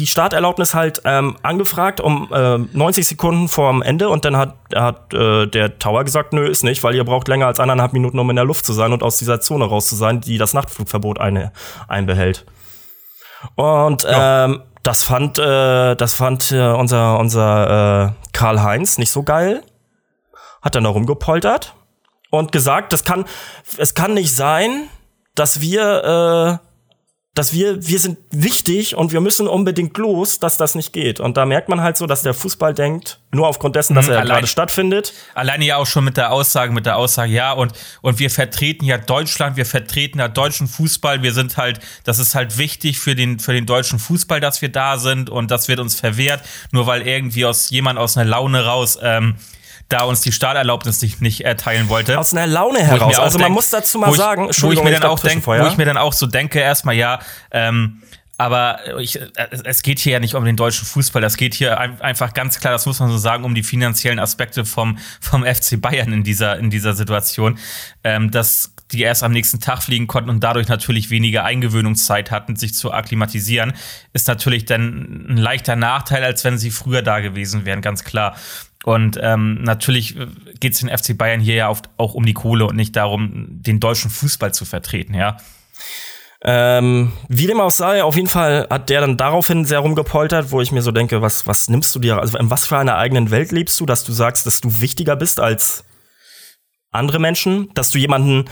die 0.00 0.06
Starterlaubnis 0.06 0.74
halt 0.74 1.02
ähm, 1.04 1.36
angefragt 1.42 2.00
um 2.00 2.30
äh, 2.32 2.56
90 2.56 3.06
Sekunden 3.06 3.48
vorm 3.48 3.82
Ende 3.82 4.08
und 4.08 4.24
dann 4.24 4.34
hat, 4.34 4.56
hat 4.74 5.12
äh, 5.12 5.46
der 5.46 5.78
Tower 5.78 6.04
gesagt, 6.04 6.32
nö, 6.32 6.48
ist 6.48 6.64
nicht, 6.64 6.82
weil 6.82 6.94
ihr 6.94 7.04
braucht 7.04 7.28
länger 7.28 7.46
als 7.46 7.60
eineinhalb 7.60 7.92
Minuten, 7.92 8.18
um 8.18 8.30
in 8.30 8.36
der 8.36 8.46
Luft 8.46 8.64
zu 8.64 8.72
sein 8.72 8.94
und 8.94 9.02
aus 9.02 9.18
dieser 9.18 9.42
Zone 9.42 9.66
raus 9.66 9.88
zu 9.88 9.96
sein, 9.96 10.22
die 10.22 10.38
das 10.38 10.54
Nachtflugverbot 10.54 11.20
eine, 11.20 11.52
einbehält. 11.86 12.46
Und 13.56 14.04
ja. 14.04 14.46
ähm, 14.46 14.62
das 14.82 15.02
fand, 15.02 15.38
äh, 15.38 15.94
das 15.96 16.14
fand 16.14 16.50
äh, 16.50 16.68
unser, 16.68 17.18
unser 17.18 18.06
äh, 18.06 18.28
Karl 18.32 18.62
Heinz 18.62 18.96
nicht 18.96 19.10
so 19.10 19.22
geil. 19.22 19.62
Hat 20.62 20.74
dann 20.74 20.84
da 20.84 20.90
rumgepoltert 20.90 21.74
und 22.30 22.52
gesagt, 22.52 22.94
das 22.94 23.04
kann, 23.04 23.26
es 23.76 23.92
kann 23.92 24.14
nicht 24.14 24.34
sein, 24.34 24.88
dass 25.34 25.60
wir, 25.60 26.60
äh, 26.62 26.69
dass 27.34 27.52
wir, 27.52 27.86
wir 27.86 28.00
sind 28.00 28.18
wichtig 28.32 28.96
und 28.96 29.12
wir 29.12 29.20
müssen 29.20 29.46
unbedingt 29.46 29.96
los, 29.98 30.40
dass 30.40 30.56
das 30.56 30.74
nicht 30.74 30.92
geht. 30.92 31.20
Und 31.20 31.36
da 31.36 31.46
merkt 31.46 31.68
man 31.68 31.80
halt 31.80 31.96
so, 31.96 32.06
dass 32.06 32.22
der 32.22 32.34
Fußball 32.34 32.74
denkt, 32.74 33.20
nur 33.30 33.46
aufgrund 33.46 33.76
dessen, 33.76 33.94
dass 33.94 34.08
mhm, 34.08 34.14
er 34.14 34.24
gerade 34.24 34.48
stattfindet. 34.48 35.12
Alleine 35.34 35.64
ja 35.64 35.76
auch 35.76 35.86
schon 35.86 36.02
mit 36.04 36.16
der 36.16 36.32
Aussage, 36.32 36.72
mit 36.72 36.86
der 36.86 36.96
Aussage, 36.96 37.32
ja, 37.32 37.52
und, 37.52 37.72
und 38.02 38.18
wir 38.18 38.30
vertreten 38.30 38.84
ja 38.84 38.98
Deutschland, 38.98 39.56
wir 39.56 39.64
vertreten 39.64 40.18
ja 40.18 40.26
deutschen 40.26 40.66
Fußball, 40.66 41.22
wir 41.22 41.32
sind 41.32 41.56
halt, 41.56 41.78
das 42.02 42.18
ist 42.18 42.34
halt 42.34 42.58
wichtig 42.58 42.98
für 42.98 43.14
den, 43.14 43.38
für 43.38 43.52
den 43.52 43.64
deutschen 43.64 44.00
Fußball, 44.00 44.40
dass 44.40 44.60
wir 44.60 44.70
da 44.70 44.98
sind 44.98 45.30
und 45.30 45.52
das 45.52 45.68
wird 45.68 45.78
uns 45.78 46.00
verwehrt, 46.00 46.42
nur 46.72 46.88
weil 46.88 47.06
irgendwie 47.06 47.44
aus 47.44 47.70
jemand 47.70 48.00
aus 48.00 48.16
einer 48.16 48.28
Laune 48.28 48.64
raus, 48.64 48.98
ähm, 49.00 49.36
da 49.92 50.02
uns 50.02 50.20
die 50.22 50.32
Starterlaubnis 50.32 51.02
nicht, 51.02 51.20
nicht 51.20 51.44
erteilen 51.44 51.88
wollte. 51.88 52.18
Aus 52.18 52.32
einer 52.32 52.46
Laune 52.46 52.80
heraus. 52.80 53.18
Also 53.18 53.38
man 53.38 53.46
denk, 53.46 53.56
muss 53.56 53.70
dazu 53.70 53.98
mal 53.98 54.10
ich, 54.10 54.16
sagen, 54.16 54.48
wo 54.48 54.72
ich 54.72 54.82
mir 54.82 54.92
dann 54.92 55.04
auch 55.04 55.20
denk, 55.20 55.46
wo 55.46 55.66
ich 55.66 55.76
mir 55.76 55.84
dann 55.84 55.98
auch 55.98 56.12
so 56.12 56.26
denke, 56.26 56.60
erstmal 56.60 56.94
ja, 56.94 57.20
ähm, 57.50 58.02
aber 58.40 58.78
ich, 58.98 59.20
es 59.64 59.82
geht 59.82 59.98
hier 59.98 60.12
ja 60.12 60.18
nicht 60.18 60.34
um 60.34 60.46
den 60.46 60.56
deutschen 60.56 60.86
Fußball, 60.86 61.20
das 61.20 61.36
geht 61.36 61.52
hier 61.52 61.78
einfach 61.78 62.32
ganz 62.32 62.58
klar, 62.58 62.72
das 62.72 62.86
muss 62.86 62.98
man 62.98 63.10
so 63.10 63.18
sagen, 63.18 63.44
um 63.44 63.54
die 63.54 63.62
finanziellen 63.62 64.18
Aspekte 64.18 64.64
vom, 64.64 64.96
vom 65.20 65.44
FC 65.44 65.78
Bayern 65.78 66.10
in 66.14 66.24
dieser, 66.24 66.58
in 66.58 66.70
dieser 66.70 66.94
Situation, 66.94 67.58
ähm, 68.02 68.30
dass 68.30 68.69
die 68.92 69.02
erst 69.02 69.22
am 69.22 69.32
nächsten 69.32 69.60
Tag 69.60 69.82
fliegen 69.82 70.06
konnten 70.06 70.30
und 70.30 70.42
dadurch 70.42 70.68
natürlich 70.68 71.10
weniger 71.10 71.44
Eingewöhnungszeit 71.44 72.30
hatten, 72.30 72.56
sich 72.56 72.74
zu 72.74 72.92
akklimatisieren, 72.92 73.72
ist 74.12 74.28
natürlich 74.28 74.64
dann 74.64 75.26
ein 75.28 75.36
leichter 75.36 75.76
Nachteil, 75.76 76.24
als 76.24 76.44
wenn 76.44 76.58
sie 76.58 76.70
früher 76.70 77.02
da 77.02 77.20
gewesen 77.20 77.64
wären, 77.64 77.82
ganz 77.82 78.04
klar. 78.04 78.36
Und 78.84 79.18
ähm, 79.22 79.62
natürlich 79.62 80.16
geht 80.58 80.72
es 80.72 80.80
den 80.80 80.88
FC 80.88 81.16
Bayern 81.16 81.40
hier 81.40 81.54
ja 81.54 81.68
oft 81.68 81.90
auch 81.98 82.14
um 82.14 82.24
die 82.24 82.32
Kohle 82.32 82.66
und 82.66 82.76
nicht 82.76 82.96
darum, 82.96 83.46
den 83.48 83.78
deutschen 83.78 84.10
Fußball 84.10 84.54
zu 84.54 84.64
vertreten, 84.64 85.14
ja. 85.14 85.36
Ähm, 86.42 87.12
wie 87.28 87.46
dem 87.46 87.60
auch 87.60 87.70
sei, 87.70 88.02
auf 88.02 88.16
jeden 88.16 88.28
Fall 88.28 88.66
hat 88.70 88.88
der 88.88 89.02
dann 89.02 89.18
daraufhin 89.18 89.66
sehr 89.66 89.80
rumgepoltert, 89.80 90.50
wo 90.52 90.62
ich 90.62 90.72
mir 90.72 90.80
so 90.80 90.90
denke, 90.90 91.20
was, 91.20 91.46
was 91.46 91.68
nimmst 91.68 91.94
du 91.94 91.98
dir, 91.98 92.18
also 92.18 92.38
in 92.38 92.48
was 92.48 92.66
für 92.66 92.78
einer 92.78 92.96
eigenen 92.96 93.30
Welt 93.30 93.52
lebst 93.52 93.78
du, 93.78 93.84
dass 93.84 94.04
du 94.04 94.12
sagst, 94.12 94.46
dass 94.46 94.62
du 94.62 94.80
wichtiger 94.80 95.16
bist 95.16 95.38
als 95.38 95.84
andere 96.90 97.18
Menschen, 97.18 97.70
dass 97.74 97.90
du 97.90 97.98
jemanden 97.98 98.46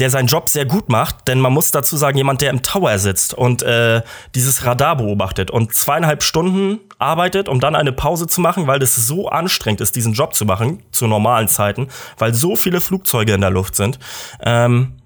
der 0.00 0.10
seinen 0.10 0.26
Job 0.28 0.48
sehr 0.48 0.64
gut 0.64 0.88
macht, 0.88 1.28
denn 1.28 1.40
man 1.40 1.52
muss 1.52 1.70
dazu 1.72 1.96
sagen, 1.96 2.16
jemand, 2.16 2.40
der 2.40 2.50
im 2.50 2.62
Tower 2.62 2.98
sitzt 2.98 3.34
und 3.34 3.62
äh, 3.62 4.00
dieses 4.34 4.64
Radar 4.64 4.96
beobachtet 4.96 5.50
und 5.50 5.74
zweieinhalb 5.74 6.22
Stunden 6.22 6.80
arbeitet, 6.98 7.50
um 7.50 7.60
dann 7.60 7.76
eine 7.76 7.92
Pause 7.92 8.26
zu 8.26 8.40
machen, 8.40 8.66
weil 8.66 8.82
es 8.82 8.94
so 8.96 9.28
anstrengend 9.28 9.82
ist, 9.82 9.94
diesen 9.96 10.14
Job 10.14 10.34
zu 10.34 10.46
machen 10.46 10.82
zu 10.90 11.06
normalen 11.06 11.48
Zeiten, 11.48 11.88
weil 12.16 12.32
so 12.32 12.56
viele 12.56 12.80
Flugzeuge 12.80 13.34
in 13.34 13.42
der 13.42 13.50
Luft 13.50 13.76
sind. 13.76 13.98
Ähm, 14.42 14.96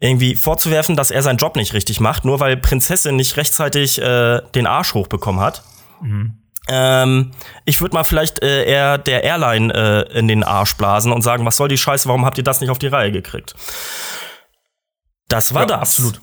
irgendwie 0.00 0.34
vorzuwerfen, 0.34 0.96
dass 0.96 1.12
er 1.12 1.22
seinen 1.22 1.38
Job 1.38 1.54
nicht 1.54 1.72
richtig 1.72 2.00
macht, 2.00 2.24
nur 2.24 2.40
weil 2.40 2.56
Prinzessin 2.56 3.16
nicht 3.16 3.36
rechtzeitig 3.36 4.02
äh, 4.02 4.42
den 4.54 4.66
Arsch 4.66 4.94
hochbekommen 4.94 5.40
hat. 5.40 5.62
Mhm. 6.02 6.43
Ähm, 6.68 7.32
ich 7.64 7.80
würde 7.80 7.94
mal 7.94 8.04
vielleicht 8.04 8.42
äh, 8.42 8.64
eher 8.64 8.98
der 8.98 9.22
Airline 9.24 9.72
äh, 9.74 10.18
in 10.18 10.28
den 10.28 10.42
Arsch 10.42 10.76
blasen 10.76 11.12
und 11.12 11.22
sagen, 11.22 11.44
was 11.44 11.56
soll 11.56 11.68
die 11.68 11.76
Scheiße, 11.76 12.08
warum 12.08 12.24
habt 12.24 12.38
ihr 12.38 12.44
das 12.44 12.60
nicht 12.60 12.70
auf 12.70 12.78
die 12.78 12.86
Reihe 12.86 13.12
gekriegt? 13.12 13.54
Das 15.28 15.52
war 15.52 15.62
ja, 15.62 15.66
das. 15.66 15.80
Absolut. 15.80 16.20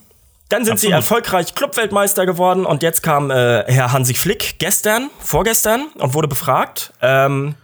Dann 0.50 0.66
sind 0.66 0.74
absolut. 0.74 0.92
sie 0.92 0.96
erfolgreich 0.96 1.56
Clubweltmeister 1.56 2.26
geworden 2.26 2.66
und 2.66 2.84
jetzt 2.84 3.04
kam 3.04 3.32
äh, 3.32 3.64
Herr 3.68 3.94
Hansi 3.94 4.14
Flick 4.14 4.60
gestern, 4.60 5.10
vorgestern 5.20 5.88
und 5.96 6.14
wurde 6.14 6.28
befragt, 6.28 6.92
ähm, 7.02 7.56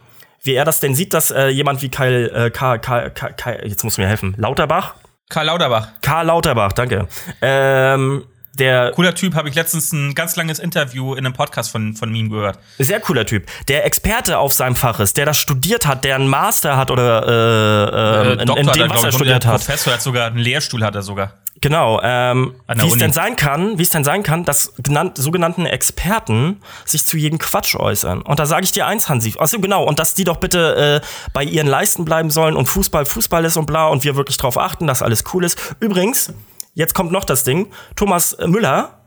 wie 0.41 0.53
er 0.53 0.63
das 0.63 0.79
denn 0.79 0.95
sieht, 0.95 1.13
dass 1.13 1.31
äh, 1.31 1.47
jemand 1.47 1.81
wie 1.81 1.89
Kyle, 1.89 2.31
äh, 2.31 2.49
Karl, 2.49 2.79
Karl, 2.79 3.11
Karl, 3.11 3.67
jetzt 3.67 3.83
muss 3.83 3.97
mir 3.97 4.07
helfen, 4.07 4.35
Lauterbach? 4.37 4.95
Karl 5.29 5.47
Lauterbach. 5.47 5.89
Karl 6.01 6.27
Lauterbach, 6.27 6.71
danke. 6.71 7.09
Ähm, 7.41 8.23
der 8.59 8.91
cooler 8.91 9.15
Typ, 9.15 9.35
habe 9.35 9.49
ich 9.49 9.55
letztens 9.55 9.91
ein 9.91 10.15
ganz 10.15 10.35
langes 10.35 10.59
Interview 10.59 11.13
in 11.13 11.25
einem 11.25 11.33
Podcast 11.33 11.71
von, 11.71 11.95
von 11.95 12.13
ihm 12.13 12.29
gehört. 12.29 12.59
Sehr 12.77 12.99
cooler 12.99 13.25
Typ. 13.25 13.45
Der 13.67 13.85
Experte 13.85 14.37
auf 14.37 14.53
seinem 14.53 14.75
Fach 14.75 14.99
ist, 14.99 15.17
der 15.17 15.25
das 15.25 15.37
studiert 15.37 15.85
hat, 15.85 16.03
der 16.03 16.15
einen 16.15 16.27
Master 16.27 16.77
hat 16.77 16.91
oder 16.91 17.27
äh, 17.27 18.31
äh, 18.31 18.43
in, 18.43 18.49
in 18.49 18.67
dem, 18.67 18.89
was 18.89 19.03
er 19.03 19.11
studiert 19.11 19.45
hat. 19.45 19.65
Professor 19.65 19.93
hat 19.93 20.01
sogar 20.01 20.27
einen 20.27 20.37
Lehrstuhl 20.37 20.83
hat 20.83 20.95
er 20.95 21.01
sogar. 21.01 21.33
Genau, 21.59 21.99
ähm, 22.03 22.53
wie 22.67 22.87
es 22.87 22.97
denn 22.97 23.11
sein 23.11 23.35
kann, 23.35 23.79
wie 23.79 23.81
es 23.81 23.89
denn 23.89 24.03
sein 24.03 24.21
kann, 24.21 24.45
dass 24.45 24.73
genannt, 24.77 25.17
sogenannten 25.17 25.65
Experten 25.65 26.61
sich 26.85 27.07
zu 27.07 27.17
jedem 27.17 27.39
Quatsch 27.39 27.75
äußern. 27.75 28.21
Und 28.21 28.39
da 28.39 28.45
sage 28.45 28.63
ich 28.63 28.71
dir 28.71 28.85
eins, 28.85 29.09
Hansi, 29.09 29.33
also 29.39 29.59
genau, 29.59 29.83
und 29.83 29.97
dass 29.97 30.13
die 30.13 30.23
doch 30.23 30.37
bitte 30.37 31.01
äh, 31.01 31.07
bei 31.33 31.43
ihren 31.43 31.67
Leisten 31.67 32.05
bleiben 32.05 32.29
sollen 32.29 32.55
und 32.55 32.67
Fußball 32.67 33.05
Fußball 33.05 33.43
ist 33.45 33.57
und 33.57 33.65
bla 33.65 33.87
und 33.87 34.03
wir 34.03 34.15
wirklich 34.15 34.37
drauf 34.37 34.57
achten, 34.57 34.85
dass 34.85 35.01
alles 35.01 35.23
cool 35.33 35.43
ist. 35.43 35.75
Übrigens, 35.79 36.31
jetzt 36.77 36.93
kommt 36.93 37.11
noch 37.11 37.25
das 37.25 37.43
Ding. 37.43 37.67
Thomas 37.95 38.37
Müller, 38.45 38.99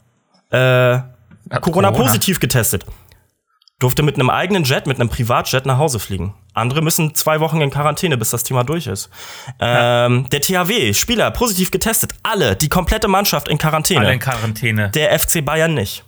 äh, 0.51 0.99
Corona, 1.61 1.93
positiv 1.93 2.41
getestet. 2.41 2.85
Durfte 3.79 4.03
mit 4.03 4.17
einem 4.17 4.29
eigenen 4.29 4.65
Jet, 4.65 4.87
mit 4.87 5.01
einem 5.01 5.09
Privatjet 5.09 5.65
nach 5.65 5.79
Hause 5.79 5.99
fliegen. 5.99 6.35
Andere 6.53 6.83
müssen 6.83 7.15
zwei 7.15 7.41
Wochen 7.41 7.61
in 7.63 7.71
Quarantäne, 7.71 8.19
bis 8.19 8.31
das 8.31 8.43
Thema 8.43 8.65
durch 8.65 8.87
ist. 8.87 9.09
Ähm, 9.59 10.29
der 10.31 10.41
THW, 10.41 10.93
Spieler, 10.93 11.31
positiv 11.31 11.71
getestet. 11.71 12.13
Alle, 12.23 12.57
die 12.57 12.69
komplette 12.69 13.09
Mannschaft 13.09 13.49
in 13.49 13.57
Quarantäne. 13.57 14.01
Alle 14.01 14.13
in 14.13 14.19
Quarantäne. 14.19 14.91
Der 14.91 15.19
FC 15.19 15.43
Bayern 15.43 15.73
nicht. 15.73 16.05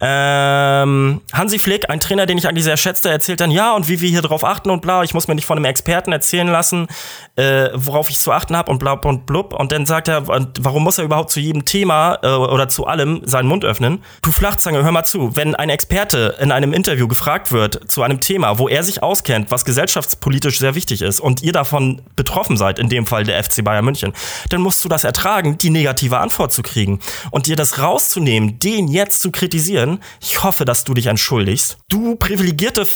Ähm, 0.00 1.22
Hansi 1.32 1.58
Flick, 1.58 1.90
ein 1.90 1.98
Trainer, 1.98 2.26
den 2.26 2.38
ich 2.38 2.46
eigentlich 2.46 2.62
sehr 2.62 2.76
schätze, 2.76 3.10
erzählt 3.10 3.40
dann, 3.40 3.50
ja, 3.50 3.74
und 3.74 3.88
wie 3.88 4.00
wir 4.00 4.08
hier 4.08 4.22
drauf 4.22 4.44
achten 4.44 4.70
und 4.70 4.80
bla, 4.80 5.02
ich 5.02 5.12
muss 5.12 5.26
mir 5.26 5.34
nicht 5.34 5.44
von 5.44 5.58
einem 5.58 5.64
Experten 5.64 6.12
erzählen 6.12 6.46
lassen, 6.46 6.86
äh, 7.34 7.70
worauf 7.74 8.08
ich 8.08 8.16
zu 8.20 8.30
achten 8.30 8.56
habe 8.56 8.70
und 8.70 8.78
bla 8.78 8.92
und 8.92 9.26
blub. 9.26 9.52
Und 9.54 9.72
dann 9.72 9.86
sagt 9.86 10.06
er, 10.06 10.28
warum 10.28 10.84
muss 10.84 10.98
er 10.98 11.04
überhaupt 11.04 11.30
zu 11.32 11.40
jedem 11.40 11.64
Thema 11.64 12.18
äh, 12.22 12.28
oder 12.28 12.68
zu 12.68 12.86
allem 12.86 13.22
seinen 13.24 13.48
Mund 13.48 13.64
öffnen? 13.64 14.04
Du 14.22 14.30
Flachzange, 14.30 14.84
hör 14.84 14.92
mal 14.92 15.02
zu, 15.02 15.34
wenn 15.34 15.56
ein 15.56 15.68
Experte 15.68 16.36
in 16.38 16.52
einem 16.52 16.72
Interview 16.72 17.08
gefragt 17.08 17.50
wird 17.50 17.90
zu 17.90 18.02
einem 18.02 18.20
Thema, 18.20 18.60
wo 18.60 18.68
er 18.68 18.84
sich 18.84 19.02
auskennt, 19.02 19.50
was 19.50 19.64
gesellschaftspolitisch 19.64 20.60
sehr 20.60 20.76
wichtig 20.76 21.02
ist 21.02 21.18
und 21.18 21.42
ihr 21.42 21.52
davon 21.52 22.02
betroffen 22.14 22.56
seid, 22.56 22.78
in 22.78 22.88
dem 22.88 23.04
Fall 23.04 23.24
der 23.24 23.42
FC 23.42 23.64
Bayern 23.64 23.84
München, 23.84 24.12
dann 24.50 24.60
musst 24.60 24.84
du 24.84 24.88
das 24.88 25.02
ertragen, 25.02 25.58
die 25.58 25.70
negative 25.70 26.18
Antwort 26.18 26.52
zu 26.52 26.62
kriegen. 26.62 27.00
Und 27.32 27.46
dir 27.46 27.56
das 27.56 27.80
rauszunehmen, 27.80 28.60
den 28.60 28.86
jetzt 28.86 29.20
zu 29.20 29.32
kritisieren, 29.32 29.87
Kevin, 29.88 30.00
ich 30.20 30.42
hoffe, 30.42 30.64
dass 30.64 30.84
du 30.84 30.94
dich 30.94 31.06
entschuldigst. 31.06 31.78
Du 31.88 32.16
privilegierte 32.16 32.86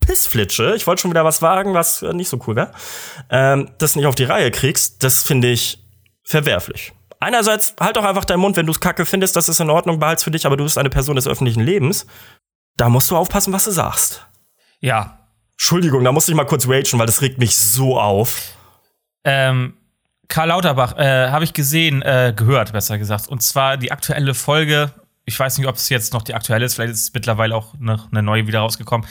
Pissflitsche, 0.00 0.74
ich 0.76 0.86
wollte 0.86 1.02
schon 1.02 1.10
wieder 1.10 1.24
was 1.24 1.42
wagen, 1.42 1.74
was 1.74 2.02
äh, 2.02 2.12
nicht 2.12 2.28
so 2.28 2.38
cool 2.46 2.56
wäre, 2.56 2.72
ähm, 3.30 3.70
das 3.78 3.96
nicht 3.96 4.06
auf 4.06 4.14
die 4.14 4.24
Reihe 4.24 4.50
kriegst, 4.50 5.02
das 5.02 5.22
finde 5.22 5.48
ich 5.48 5.84
verwerflich. 6.24 6.92
Einerseits 7.20 7.74
halt 7.80 7.96
doch 7.96 8.04
einfach 8.04 8.24
deinen 8.24 8.40
Mund, 8.40 8.56
wenn 8.56 8.66
du 8.66 8.72
es 8.72 8.80
kacke 8.80 9.04
findest, 9.04 9.34
das 9.36 9.48
ist 9.48 9.60
in 9.60 9.70
Ordnung, 9.70 9.98
behalt's 9.98 10.22
für 10.22 10.30
dich, 10.30 10.46
aber 10.46 10.56
du 10.56 10.64
bist 10.64 10.78
eine 10.78 10.90
Person 10.90 11.16
des 11.16 11.26
öffentlichen 11.26 11.62
Lebens. 11.62 12.06
Da 12.76 12.88
musst 12.88 13.10
du 13.10 13.16
aufpassen, 13.16 13.52
was 13.52 13.64
du 13.64 13.72
sagst. 13.72 14.24
Ja. 14.80 15.18
Entschuldigung, 15.54 16.04
da 16.04 16.12
musste 16.12 16.30
ich 16.30 16.36
mal 16.36 16.44
kurz 16.44 16.68
ragen, 16.68 17.00
weil 17.00 17.06
das 17.06 17.20
regt 17.20 17.38
mich 17.38 17.56
so 17.56 17.98
auf. 17.98 18.52
Ähm, 19.24 19.74
Karl 20.28 20.48
Lauterbach, 20.48 20.96
äh, 20.96 21.30
habe 21.30 21.42
ich 21.42 21.52
gesehen, 21.52 22.02
äh, 22.02 22.32
gehört, 22.36 22.72
besser 22.72 22.98
gesagt. 22.98 23.26
Und 23.26 23.42
zwar 23.42 23.76
die 23.76 23.90
aktuelle 23.90 24.34
Folge 24.34 24.92
ich 25.28 25.38
weiß 25.38 25.58
nicht, 25.58 25.68
ob 25.68 25.76
es 25.76 25.90
jetzt 25.90 26.14
noch 26.14 26.22
die 26.22 26.34
aktuelle 26.34 26.64
ist, 26.64 26.74
vielleicht 26.74 26.94
ist 26.94 27.02
es 27.02 27.12
mittlerweile 27.12 27.54
auch 27.54 27.74
noch 27.78 28.10
eine 28.10 28.22
neue 28.22 28.46
wieder 28.46 28.60
rausgekommen. 28.60 29.06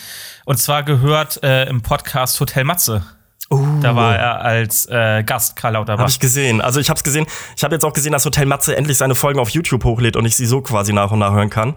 Und 0.46 0.58
zwar 0.58 0.82
gehört 0.82 1.42
äh, 1.44 1.66
im 1.66 1.84
Podcast 1.84 2.40
Hotel 2.40 2.64
Matze. 2.64 3.06
Uh. 3.52 3.80
Da 3.82 3.96
war 3.96 4.16
er 4.16 4.42
als 4.42 4.88
äh, 4.88 5.24
Gast, 5.24 5.56
Karl 5.56 5.74
Lauterbach. 5.74 6.02
Habe 6.02 6.10
ich 6.10 6.20
gesehen. 6.20 6.60
Also 6.60 6.80
ich 6.80 6.90
habe 6.90 6.98
es 6.98 7.04
gesehen. 7.04 7.28
Ich 7.56 7.64
habe 7.64 7.76
jetzt 7.76 7.86
auch 7.86 7.94
gesehen, 7.94 8.12
dass 8.12 8.26
Hotel 8.26 8.48
Matze 8.48 8.76
endlich 8.76 8.98
seine 8.98 9.14
Folgen 9.14 9.40
auf 9.40 9.50
YouTube 9.52 9.84
hochlädt 9.84 10.16
und 10.16 10.26
ich 10.26 10.36
sie 10.36 10.48
so 10.48 10.62
quasi 10.62 10.92
nach 10.92 11.12
und 11.12 11.20
nach 11.20 11.32
hören 11.32 11.52
kann. 11.52 11.76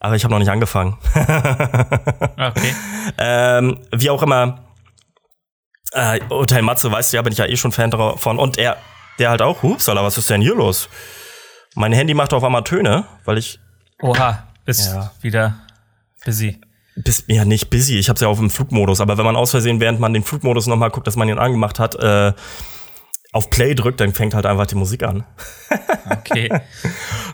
Aber 0.00 0.16
ich 0.16 0.24
habe 0.24 0.32
noch 0.32 0.38
nicht 0.38 0.50
angefangen. 0.50 0.96
okay. 1.14 2.74
Ähm, 3.18 3.78
wie 3.92 4.08
auch 4.08 4.22
immer. 4.22 4.64
Äh, 5.92 6.20
Hotel 6.30 6.62
Matze, 6.62 6.90
weißt 6.90 7.12
du 7.12 7.16
ja, 7.16 7.22
bin 7.22 7.32
ich 7.32 7.38
ja 7.38 7.46
eh 7.46 7.56
schon 7.56 7.72
Fan 7.72 7.90
davon. 7.90 8.38
Und 8.38 8.56
er, 8.56 8.78
der 9.18 9.28
halt 9.28 9.42
auch, 9.42 9.62
hupsala, 9.62 10.02
was 10.02 10.16
ist 10.16 10.30
denn 10.30 10.40
hier 10.40 10.54
los? 10.54 10.88
Mein 11.78 11.92
Handy 11.92 12.12
macht 12.12 12.32
auf 12.32 12.42
einmal 12.42 12.64
Töne, 12.64 13.04
weil 13.24 13.38
ich. 13.38 13.60
Oha, 14.02 14.48
bist 14.64 14.92
ja. 14.92 15.12
wieder 15.20 15.60
busy. 16.24 16.60
Bis, 16.96 17.22
ja, 17.28 17.44
nicht 17.44 17.70
busy. 17.70 18.00
Ich 18.00 18.08
hab's 18.08 18.20
ja 18.20 18.26
auf 18.26 18.38
dem 18.38 18.50
Flugmodus. 18.50 19.00
Aber 19.00 19.16
wenn 19.16 19.24
man 19.24 19.36
aus 19.36 19.52
Versehen, 19.52 19.78
während 19.78 20.00
man 20.00 20.12
den 20.12 20.24
Flugmodus 20.24 20.66
nochmal 20.66 20.90
guckt, 20.90 21.06
dass 21.06 21.14
man 21.14 21.28
ihn 21.28 21.38
angemacht 21.38 21.78
hat, 21.78 21.94
äh, 21.94 22.32
auf 23.30 23.50
Play 23.50 23.76
drückt, 23.76 24.00
dann 24.00 24.12
fängt 24.12 24.34
halt 24.34 24.44
einfach 24.44 24.66
die 24.66 24.74
Musik 24.74 25.04
an. 25.04 25.24
okay. 26.10 26.50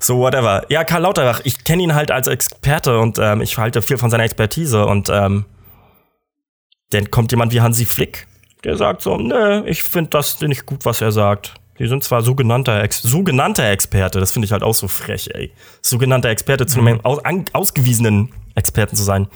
So, 0.00 0.18
whatever. 0.18 0.66
Ja, 0.68 0.84
Karl 0.84 1.02
Lauterbach, 1.02 1.40
ich 1.44 1.64
kenne 1.64 1.82
ihn 1.82 1.94
halt 1.94 2.10
als 2.10 2.26
Experte 2.26 2.98
und 2.98 3.18
ähm, 3.18 3.40
ich 3.40 3.56
halte 3.56 3.80
viel 3.80 3.96
von 3.96 4.10
seiner 4.10 4.24
Expertise 4.24 4.84
und 4.84 5.08
ähm, 5.08 5.46
dann 6.90 7.10
kommt 7.10 7.30
jemand 7.30 7.54
wie 7.54 7.62
Hansi 7.62 7.86
Flick, 7.86 8.26
der 8.62 8.76
sagt 8.76 9.00
so, 9.00 9.16
ne, 9.16 9.64
ich 9.66 9.84
finde 9.84 10.10
das 10.10 10.38
nicht 10.42 10.66
gut, 10.66 10.84
was 10.84 11.00
er 11.00 11.12
sagt. 11.12 11.54
Die 11.78 11.88
sind 11.88 12.04
zwar 12.04 12.22
sogenannter, 12.22 12.82
Ex 12.82 13.02
sogenannter 13.02 13.68
Experte, 13.68 14.20
das 14.20 14.32
finde 14.32 14.46
ich 14.46 14.52
halt 14.52 14.62
auch 14.62 14.74
so 14.74 14.86
frech, 14.86 15.30
ey. 15.34 15.52
Sogenannter 15.82 16.28
Experte 16.28 16.66
zu 16.66 16.78
einem 16.78 16.94
mhm. 16.94 17.04
aus 17.04 17.20
ausgewiesenen 17.52 18.32
Experten 18.54 18.96
zu 18.96 19.02
sein. 19.02 19.28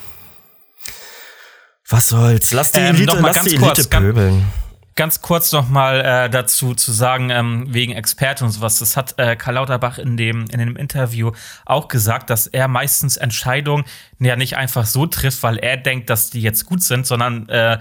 Was 1.88 2.09
soll's? 2.09 2.53
Lass 2.53 2.72
die 2.72 2.81
ähm, 2.81 2.96
Elite, 2.96 3.18
lass 3.20 3.42
die 3.42 3.57
Elite 3.57 3.64
kurz, 3.64 3.87
pöbeln. 3.88 4.46
Ganz 4.94 5.22
kurz 5.22 5.53
noch 5.53 5.68
mal 5.68 6.01
äh, 6.01 6.31
dazu 6.31 6.74
zu 6.74 6.92
sagen, 6.92 7.31
ähm, 7.31 7.66
wegen 7.68 7.92
Experte 7.92 8.44
und 8.44 8.51
sowas. 8.51 8.79
Das 8.79 8.96
hat 8.96 9.14
äh, 9.16 9.37
Karl 9.37 9.55
Lauterbach 9.55 9.98
in 9.98 10.16
dem, 10.16 10.46
in 10.51 10.59
dem 10.59 10.77
Interview 10.77 11.33
auch 11.64 11.88
gesagt, 11.88 12.31
dass 12.31 12.46
er 12.46 12.68
meistens 12.68 13.16
Entscheidungen 13.16 13.85
ja 14.18 14.37
nicht 14.37 14.57
einfach 14.57 14.87
so 14.87 15.07
trifft, 15.07 15.42
weil 15.42 15.57
er 15.57 15.77
denkt, 15.77 16.11
dass 16.11 16.31
die 16.31 16.42
jetzt 16.42 16.66
gut 16.66 16.83
sind, 16.83 17.07
sondern 17.07 17.48
äh, 17.48 17.79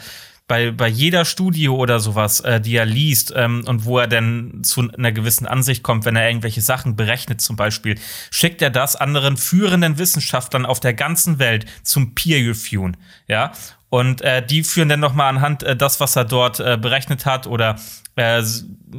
bei, 0.48 0.72
bei 0.72 0.88
jeder 0.88 1.26
Studie 1.26 1.68
oder 1.68 2.00
sowas, 2.00 2.40
äh, 2.40 2.62
die 2.62 2.76
er 2.76 2.86
liest 2.86 3.34
ähm, 3.36 3.64
und 3.68 3.84
wo 3.86 4.00
er 4.00 4.08
dann 4.08 4.62
zu 4.64 4.90
einer 4.90 5.12
gewissen 5.12 5.46
Ansicht 5.46 5.84
kommt, 5.84 6.06
wenn 6.06 6.16
er 6.16 6.28
irgendwelche 6.28 6.62
Sachen 6.62 6.96
berechnet 6.96 7.42
zum 7.42 7.58
Beispiel, 7.58 8.00
schickt 8.32 8.62
er 8.62 8.70
das 8.70 8.96
anderen 8.96 9.36
führenden 9.36 9.98
Wissenschaftlern 9.98 10.66
auf 10.66 10.80
der 10.80 10.94
ganzen 10.94 11.40
Welt 11.40 11.66
zum 11.84 12.16
Peer-Reviewen. 12.16 12.96
Ja, 13.28 13.52
und 13.90 14.22
äh, 14.22 14.46
die 14.46 14.64
führen 14.64 14.90
dann 14.90 15.02
nochmal 15.02 15.30
anhand 15.30 15.64
äh, 15.64 15.76
das, 15.76 16.00
was 16.00 16.16
er 16.16 16.26
dort 16.26 16.60
äh, 16.60 16.78
berechnet 16.78 17.26
hat 17.26 17.46
oder 17.46 17.76
äh, 18.16 18.42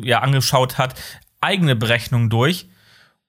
ja 0.03 0.21
angeschaut 0.21 0.77
hat, 0.77 0.95
eigene 1.41 1.77
Berechnungen 1.77 2.29
durch 2.29 2.69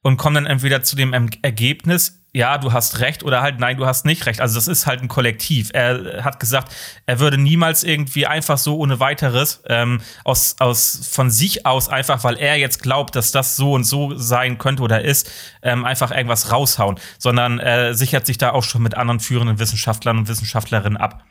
und 0.01 0.17
kommen 0.17 0.35
dann 0.35 0.45
entweder 0.45 0.83
zu 0.83 0.95
dem 0.95 1.13
Ergebnis, 1.41 2.18
ja, 2.39 2.57
du 2.57 2.71
hast 2.71 3.01
recht 3.01 3.23
oder 3.23 3.41
halt 3.41 3.59
nein, 3.59 3.75
du 3.75 3.85
hast 3.85 4.05
nicht 4.05 4.25
recht. 4.25 4.39
Also 4.39 4.55
das 4.55 4.69
ist 4.69 4.87
halt 4.87 5.01
ein 5.01 5.09
Kollektiv. 5.09 5.71
Er 5.73 6.23
hat 6.23 6.39
gesagt, 6.39 6.73
er 7.05 7.19
würde 7.19 7.37
niemals 7.37 7.83
irgendwie 7.83 8.25
einfach 8.25 8.57
so 8.57 8.77
ohne 8.77 9.01
weiteres 9.01 9.61
ähm, 9.67 9.99
aus, 10.23 10.55
aus 10.59 11.09
von 11.11 11.29
sich 11.29 11.65
aus 11.65 11.89
einfach, 11.89 12.23
weil 12.23 12.37
er 12.37 12.55
jetzt 12.55 12.81
glaubt, 12.81 13.17
dass 13.17 13.33
das 13.33 13.57
so 13.57 13.73
und 13.73 13.83
so 13.83 14.15
sein 14.15 14.57
könnte 14.57 14.83
oder 14.83 15.03
ist, 15.03 15.29
ähm, 15.63 15.83
einfach 15.83 16.11
irgendwas 16.11 16.49
raushauen, 16.49 16.97
sondern 17.17 17.59
er 17.59 17.93
sichert 17.93 18.25
sich 18.25 18.37
da 18.37 18.51
auch 18.51 18.63
schon 18.63 18.83
mit 18.83 18.95
anderen 18.95 19.19
führenden 19.19 19.59
Wissenschaftlern 19.59 20.19
und 20.19 20.29
Wissenschaftlerinnen 20.29 20.97
ab. 20.97 21.25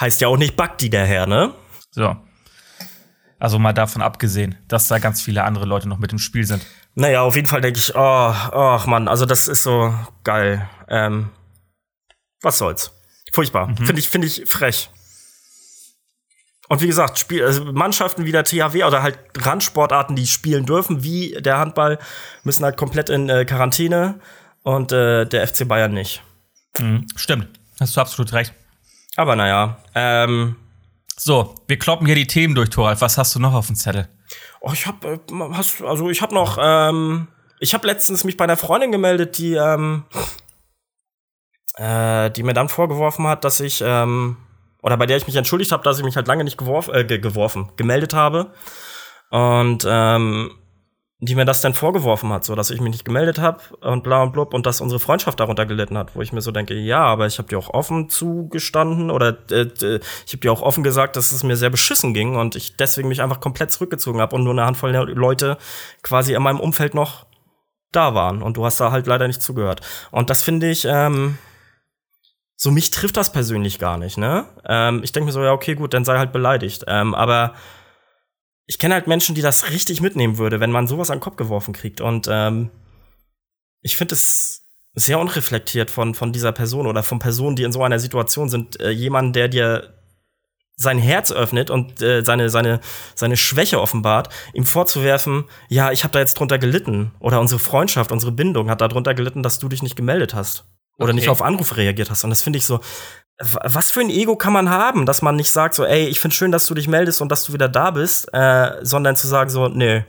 Heißt 0.00 0.22
ja 0.22 0.28
auch 0.28 0.38
nicht 0.38 0.56
Bakti 0.56 0.88
der 0.88 1.04
Herr, 1.04 1.26
ne? 1.26 1.52
So. 1.90 2.16
Also 3.42 3.58
mal 3.58 3.72
davon 3.72 4.02
abgesehen, 4.02 4.54
dass 4.68 4.86
da 4.86 5.00
ganz 5.00 5.20
viele 5.20 5.42
andere 5.42 5.64
Leute 5.64 5.88
noch 5.88 5.98
mit 5.98 6.12
im 6.12 6.20
Spiel 6.20 6.46
sind. 6.46 6.64
Naja, 6.94 7.22
auf 7.22 7.34
jeden 7.34 7.48
Fall 7.48 7.60
denke 7.60 7.80
ich, 7.80 7.92
oh, 7.92 8.34
oh 8.52 8.78
Mann, 8.86 9.08
also 9.08 9.26
das 9.26 9.48
ist 9.48 9.64
so 9.64 9.92
geil. 10.22 10.68
Ähm, 10.88 11.28
was 12.40 12.58
soll's? 12.58 12.92
Furchtbar. 13.32 13.66
Mhm. 13.66 13.78
Finde 13.78 13.98
ich, 13.98 14.08
finde 14.08 14.28
ich 14.28 14.44
frech. 14.46 14.90
Und 16.68 16.82
wie 16.82 16.86
gesagt, 16.86 17.18
Spiel, 17.18 17.44
also 17.44 17.64
Mannschaften 17.64 18.26
wie 18.26 18.30
der 18.30 18.44
THW 18.44 18.84
oder 18.84 19.02
halt 19.02 19.18
Randsportarten, 19.36 20.14
die 20.14 20.28
spielen 20.28 20.64
dürfen, 20.64 21.02
wie 21.02 21.32
der 21.40 21.58
Handball, 21.58 21.98
müssen 22.44 22.64
halt 22.64 22.76
komplett 22.76 23.10
in 23.10 23.28
äh, 23.28 23.44
Quarantäne 23.44 24.20
und 24.62 24.92
äh, 24.92 25.26
der 25.26 25.48
FC 25.48 25.66
Bayern 25.66 25.92
nicht. 25.92 26.22
Mhm. 26.78 27.08
Stimmt, 27.16 27.48
hast 27.80 27.96
du 27.96 28.02
absolut 28.02 28.32
recht. 28.34 28.54
Aber 29.16 29.34
naja, 29.34 29.78
ähm, 29.96 30.54
so, 31.24 31.54
wir 31.68 31.78
kloppen 31.78 32.06
hier 32.06 32.16
die 32.16 32.26
Themen 32.26 32.56
durch, 32.56 32.70
Thoralf. 32.70 33.00
Was 33.00 33.16
hast 33.16 33.34
du 33.34 33.38
noch 33.38 33.54
auf 33.54 33.68
dem 33.68 33.76
Zettel? 33.76 34.08
Oh, 34.60 34.70
ich 34.72 34.88
hab, 34.88 35.04
äh, 35.04 35.18
also 35.86 36.10
ich 36.10 36.20
hab 36.20 36.32
noch, 36.32 36.58
ähm, 36.60 37.28
ich 37.60 37.74
habe 37.74 37.86
letztens 37.86 38.24
mich 38.24 38.36
bei 38.36 38.42
einer 38.42 38.56
Freundin 38.56 38.90
gemeldet, 38.90 39.38
die, 39.38 39.54
ähm, 39.54 40.04
äh, 41.76 42.28
die 42.32 42.42
mir 42.42 42.54
dann 42.54 42.68
vorgeworfen 42.68 43.28
hat, 43.28 43.44
dass 43.44 43.60
ich, 43.60 43.82
ähm, 43.86 44.36
oder 44.82 44.96
bei 44.96 45.06
der 45.06 45.16
ich 45.16 45.28
mich 45.28 45.36
entschuldigt 45.36 45.70
habe, 45.70 45.84
dass 45.84 45.98
ich 45.98 46.04
mich 46.04 46.16
halt 46.16 46.26
lange 46.26 46.42
nicht 46.42 46.58
geworfen, 46.58 46.92
äh, 46.92 47.04
geworfen, 47.04 47.70
gemeldet 47.76 48.14
habe. 48.14 48.52
Und 49.30 49.86
ähm, 49.88 50.50
die 51.24 51.36
mir 51.36 51.44
das 51.44 51.60
dann 51.60 51.72
vorgeworfen 51.72 52.32
hat, 52.32 52.44
so 52.44 52.56
dass 52.56 52.70
ich 52.70 52.80
mich 52.80 52.90
nicht 52.90 53.04
gemeldet 53.04 53.38
habe 53.38 53.60
und 53.80 54.02
bla 54.02 54.24
und 54.24 54.32
blub 54.32 54.52
und 54.52 54.66
dass 54.66 54.80
unsere 54.80 54.98
Freundschaft 54.98 55.38
darunter 55.38 55.66
gelitten 55.66 55.96
hat, 55.96 56.16
wo 56.16 56.20
ich 56.20 56.32
mir 56.32 56.40
so 56.40 56.50
denke, 56.50 56.74
ja, 56.74 56.98
aber 56.98 57.26
ich 57.26 57.38
habe 57.38 57.48
dir 57.48 57.58
auch 57.58 57.70
offen 57.70 58.08
zugestanden 58.08 59.08
oder 59.08 59.38
äh, 59.52 59.68
ich 60.26 60.32
habe 60.32 60.38
dir 60.38 60.50
auch 60.52 60.62
offen 60.62 60.82
gesagt, 60.82 61.14
dass 61.14 61.30
es 61.30 61.44
mir 61.44 61.56
sehr 61.56 61.70
beschissen 61.70 62.12
ging 62.12 62.34
und 62.34 62.56
ich 62.56 62.76
deswegen 62.76 63.06
mich 63.06 63.22
einfach 63.22 63.38
komplett 63.38 63.70
zurückgezogen 63.70 64.20
habe 64.20 64.34
und 64.34 64.42
nur 64.42 64.52
eine 64.52 64.66
Handvoll 64.66 64.90
Leute 64.90 65.58
quasi 66.02 66.34
in 66.34 66.42
meinem 66.42 66.58
Umfeld 66.58 66.92
noch 66.92 67.24
da 67.92 68.16
waren 68.16 68.42
und 68.42 68.56
du 68.56 68.64
hast 68.64 68.80
da 68.80 68.90
halt 68.90 69.06
leider 69.06 69.28
nicht 69.28 69.42
zugehört. 69.42 69.80
Und 70.10 70.28
das 70.28 70.42
finde 70.42 70.70
ich 70.70 70.86
ähm, 70.90 71.38
so 72.56 72.72
mich 72.72 72.90
trifft 72.90 73.16
das 73.16 73.30
persönlich 73.30 73.78
gar 73.78 73.96
nicht, 73.96 74.18
ne? 74.18 74.46
Ähm, 74.66 75.02
ich 75.04 75.12
denke 75.12 75.26
mir 75.26 75.32
so, 75.32 75.42
ja, 75.44 75.52
okay, 75.52 75.76
gut, 75.76 75.94
dann 75.94 76.04
sei 76.04 76.18
halt 76.18 76.32
beleidigt. 76.32 76.84
Ähm, 76.88 77.14
aber 77.14 77.54
ich 78.66 78.78
kenne 78.78 78.94
halt 78.94 79.06
Menschen, 79.06 79.34
die 79.34 79.42
das 79.42 79.70
richtig 79.70 80.00
mitnehmen 80.00 80.38
würde, 80.38 80.60
wenn 80.60 80.70
man 80.70 80.86
sowas 80.86 81.10
an 81.10 81.18
den 81.18 81.22
Kopf 81.22 81.36
geworfen 81.36 81.74
kriegt. 81.74 82.00
Und 82.00 82.28
ähm, 82.30 82.70
ich 83.80 83.96
finde 83.96 84.14
es 84.14 84.64
sehr 84.94 85.18
unreflektiert 85.18 85.90
von, 85.90 86.14
von 86.14 86.32
dieser 86.32 86.52
Person 86.52 86.86
oder 86.86 87.02
von 87.02 87.18
Personen, 87.18 87.56
die 87.56 87.64
in 87.64 87.72
so 87.72 87.82
einer 87.82 87.98
Situation 87.98 88.48
sind, 88.48 88.80
äh, 88.80 88.90
jemand, 88.90 89.34
der 89.36 89.48
dir 89.48 89.94
sein 90.76 90.98
Herz 90.98 91.30
öffnet 91.30 91.70
und 91.70 92.02
äh, 92.02 92.24
seine, 92.24 92.50
seine, 92.50 92.80
seine 93.14 93.36
Schwäche 93.36 93.80
offenbart, 93.80 94.28
ihm 94.52 94.64
vorzuwerfen, 94.64 95.44
ja, 95.68 95.92
ich 95.92 96.02
habe 96.04 96.12
da 96.12 96.18
jetzt 96.18 96.34
drunter 96.34 96.58
gelitten 96.58 97.12
oder 97.20 97.40
unsere 97.40 97.60
Freundschaft, 97.60 98.10
unsere 98.10 98.32
Bindung 98.32 98.70
hat 98.70 98.80
da 98.80 98.88
drunter 98.88 99.14
gelitten, 99.14 99.42
dass 99.42 99.58
du 99.58 99.68
dich 99.68 99.82
nicht 99.82 99.96
gemeldet 99.96 100.34
hast 100.34 100.64
oder 100.98 101.10
okay. 101.10 101.14
nicht 101.14 101.28
auf 101.28 101.42
Anrufe 101.42 101.76
reagiert 101.76 102.10
hast. 102.10 102.24
Und 102.24 102.30
das 102.30 102.42
finde 102.42 102.58
ich 102.58 102.66
so, 102.66 102.80
was 103.42 103.90
für 103.90 104.00
ein 104.00 104.10
Ego 104.10 104.36
kann 104.36 104.52
man 104.52 104.70
haben, 104.70 105.06
dass 105.06 105.22
man 105.22 105.36
nicht 105.36 105.50
sagt 105.50 105.74
so, 105.74 105.84
ey, 105.84 106.06
ich 106.06 106.20
finde 106.20 106.36
schön, 106.36 106.52
dass 106.52 106.66
du 106.66 106.74
dich 106.74 106.88
meldest 106.88 107.20
und 107.20 107.28
dass 107.28 107.44
du 107.44 107.52
wieder 107.52 107.68
da 107.68 107.90
bist, 107.90 108.32
äh, 108.32 108.72
sondern 108.82 109.16
zu 109.16 109.26
sagen 109.26 109.50
so, 109.50 109.68
nee, 109.68 110.04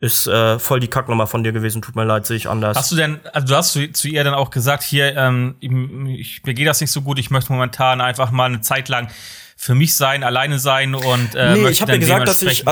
ist 0.00 0.28
äh, 0.28 0.58
voll 0.58 0.78
die 0.78 0.88
Kacknummer 0.88 1.26
von 1.26 1.42
dir 1.42 1.52
gewesen, 1.52 1.82
tut 1.82 1.96
mir 1.96 2.04
leid, 2.04 2.24
sehe 2.24 2.36
ich 2.36 2.48
anders. 2.48 2.76
Hast 2.76 2.92
du 2.92 2.96
denn, 2.96 3.18
also 3.32 3.46
du 3.48 3.56
hast 3.56 3.72
zu, 3.72 3.90
zu 3.90 4.08
ihr 4.08 4.22
dann 4.22 4.34
auch 4.34 4.50
gesagt, 4.50 4.84
hier, 4.84 5.16
ähm, 5.16 5.56
ich, 5.60 6.42
mir 6.44 6.54
geht 6.54 6.68
das 6.68 6.80
nicht 6.80 6.92
so 6.92 7.02
gut, 7.02 7.18
ich 7.18 7.30
möchte 7.30 7.52
momentan 7.52 8.00
einfach 8.00 8.30
mal 8.30 8.44
eine 8.44 8.60
Zeit 8.60 8.88
lang 8.88 9.08
für 9.56 9.74
mich 9.74 9.96
sein, 9.96 10.22
alleine 10.22 10.60
sein 10.60 10.94
und 10.94 11.34
äh, 11.34 11.54
nee, 11.54 11.68
ich 11.68 11.82
habe 11.82 11.92
ihr 11.92 11.98
gesagt, 11.98 12.28
dass 12.28 12.42
ich 12.42 12.64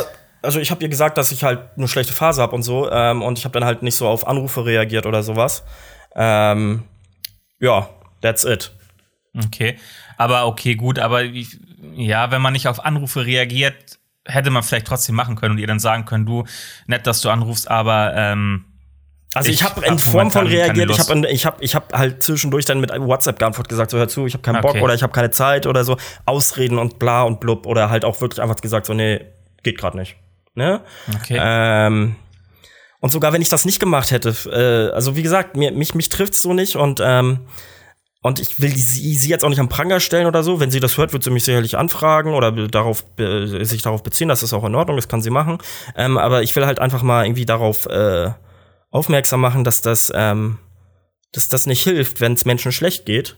also 0.42 0.60
ich 0.60 0.70
habe 0.70 0.82
ihr 0.82 0.88
gesagt, 0.88 1.18
dass 1.18 1.32
ich 1.32 1.42
halt 1.42 1.60
eine 1.76 1.88
schlechte 1.88 2.12
Phase 2.12 2.40
habe 2.40 2.54
und 2.54 2.62
so 2.62 2.88
ähm, 2.88 3.22
und 3.22 3.38
ich 3.38 3.44
habe 3.44 3.58
dann 3.58 3.64
halt 3.64 3.82
nicht 3.82 3.96
so 3.96 4.06
auf 4.06 4.28
Anrufe 4.28 4.64
reagiert 4.64 5.04
oder 5.04 5.24
sowas. 5.24 5.64
Ähm, 6.14 6.84
ja, 7.58 7.88
that's 8.22 8.44
it. 8.44 8.70
Okay. 9.44 9.78
Aber 10.16 10.46
okay, 10.46 10.74
gut, 10.74 10.98
aber 10.98 11.24
ich, 11.24 11.58
ja, 11.94 12.30
wenn 12.30 12.40
man 12.40 12.52
nicht 12.52 12.68
auf 12.68 12.84
Anrufe 12.84 13.26
reagiert, 13.26 13.98
hätte 14.24 14.50
man 14.50 14.62
vielleicht 14.62 14.86
trotzdem 14.86 15.14
machen 15.14 15.36
können 15.36 15.52
und 15.52 15.58
ihr 15.58 15.66
dann 15.66 15.78
sagen 15.78 16.04
können, 16.04 16.26
du, 16.26 16.44
nett, 16.86 17.06
dass 17.06 17.20
du 17.20 17.28
anrufst, 17.28 17.70
aber 17.70 18.14
ähm, 18.14 18.64
also 19.34 19.50
ich, 19.50 19.56
ich 19.56 19.62
habe 19.62 19.84
in 19.84 19.98
Form 19.98 20.30
von 20.30 20.46
reagiert, 20.46 20.90
ich 20.90 20.98
habe 20.98 21.28
ich 21.28 21.46
hab, 21.46 21.62
ich 21.62 21.74
hab 21.74 21.92
halt 21.92 22.22
zwischendurch 22.22 22.64
dann 22.64 22.80
mit 22.80 22.90
WhatsApp 22.90 23.38
geantwortet 23.38 23.68
gesagt, 23.68 23.90
so 23.90 23.98
hör 23.98 24.08
zu, 24.08 24.26
ich 24.26 24.32
habe 24.32 24.42
keinen 24.42 24.56
okay. 24.56 24.72
Bock 24.72 24.82
oder 24.82 24.94
ich 24.94 25.02
habe 25.02 25.12
keine 25.12 25.30
Zeit 25.30 25.66
oder 25.66 25.84
so, 25.84 25.96
Ausreden 26.24 26.78
und 26.78 26.98
bla 26.98 27.22
und 27.22 27.38
blub 27.40 27.66
oder 27.66 27.90
halt 27.90 28.04
auch 28.04 28.20
wirklich 28.20 28.40
einfach 28.40 28.56
gesagt 28.56 28.86
so, 28.86 28.94
nee, 28.94 29.20
geht 29.62 29.78
gerade 29.78 29.98
nicht. 29.98 30.16
Ne? 30.54 30.80
Okay. 31.14 31.38
Ähm, 31.38 32.16
und 33.00 33.10
sogar 33.10 33.34
wenn 33.34 33.42
ich 33.42 33.50
das 33.50 33.66
nicht 33.66 33.78
gemacht 33.78 34.10
hätte, 34.10 34.30
äh, 34.50 34.94
also 34.94 35.16
wie 35.16 35.22
gesagt, 35.22 35.54
mir, 35.54 35.70
mich, 35.70 35.94
mich 35.94 36.08
trifft's 36.08 36.40
so 36.40 36.54
nicht 36.54 36.76
und 36.76 37.02
ähm, 37.04 37.40
und 38.26 38.40
ich 38.40 38.60
will 38.60 38.74
sie, 38.74 39.14
sie 39.14 39.28
jetzt 39.28 39.44
auch 39.44 39.48
nicht 39.50 39.60
am 39.60 39.68
Pranger 39.68 40.00
stellen 40.00 40.26
oder 40.26 40.42
so. 40.42 40.58
Wenn 40.58 40.72
sie 40.72 40.80
das 40.80 40.98
hört, 40.98 41.12
wird 41.12 41.22
sie 41.22 41.30
mich 41.30 41.44
sicherlich 41.44 41.78
anfragen 41.78 42.34
oder 42.34 42.50
darauf, 42.50 43.04
sich 43.16 43.82
darauf 43.82 44.02
beziehen. 44.02 44.26
Das 44.26 44.42
ist 44.42 44.52
auch 44.52 44.64
in 44.64 44.74
Ordnung, 44.74 44.96
das 44.96 45.06
kann 45.06 45.22
sie 45.22 45.30
machen. 45.30 45.58
Ähm, 45.94 46.18
aber 46.18 46.42
ich 46.42 46.56
will 46.56 46.66
halt 46.66 46.80
einfach 46.80 47.04
mal 47.04 47.24
irgendwie 47.24 47.46
darauf 47.46 47.86
äh, 47.86 48.32
aufmerksam 48.90 49.40
machen, 49.40 49.62
dass 49.62 49.80
das, 49.80 50.10
ähm, 50.12 50.58
dass 51.30 51.46
das 51.46 51.66
nicht 51.66 51.84
hilft, 51.84 52.20
wenn 52.20 52.32
es 52.32 52.44
Menschen 52.44 52.72
schlecht 52.72 53.06
geht, 53.06 53.36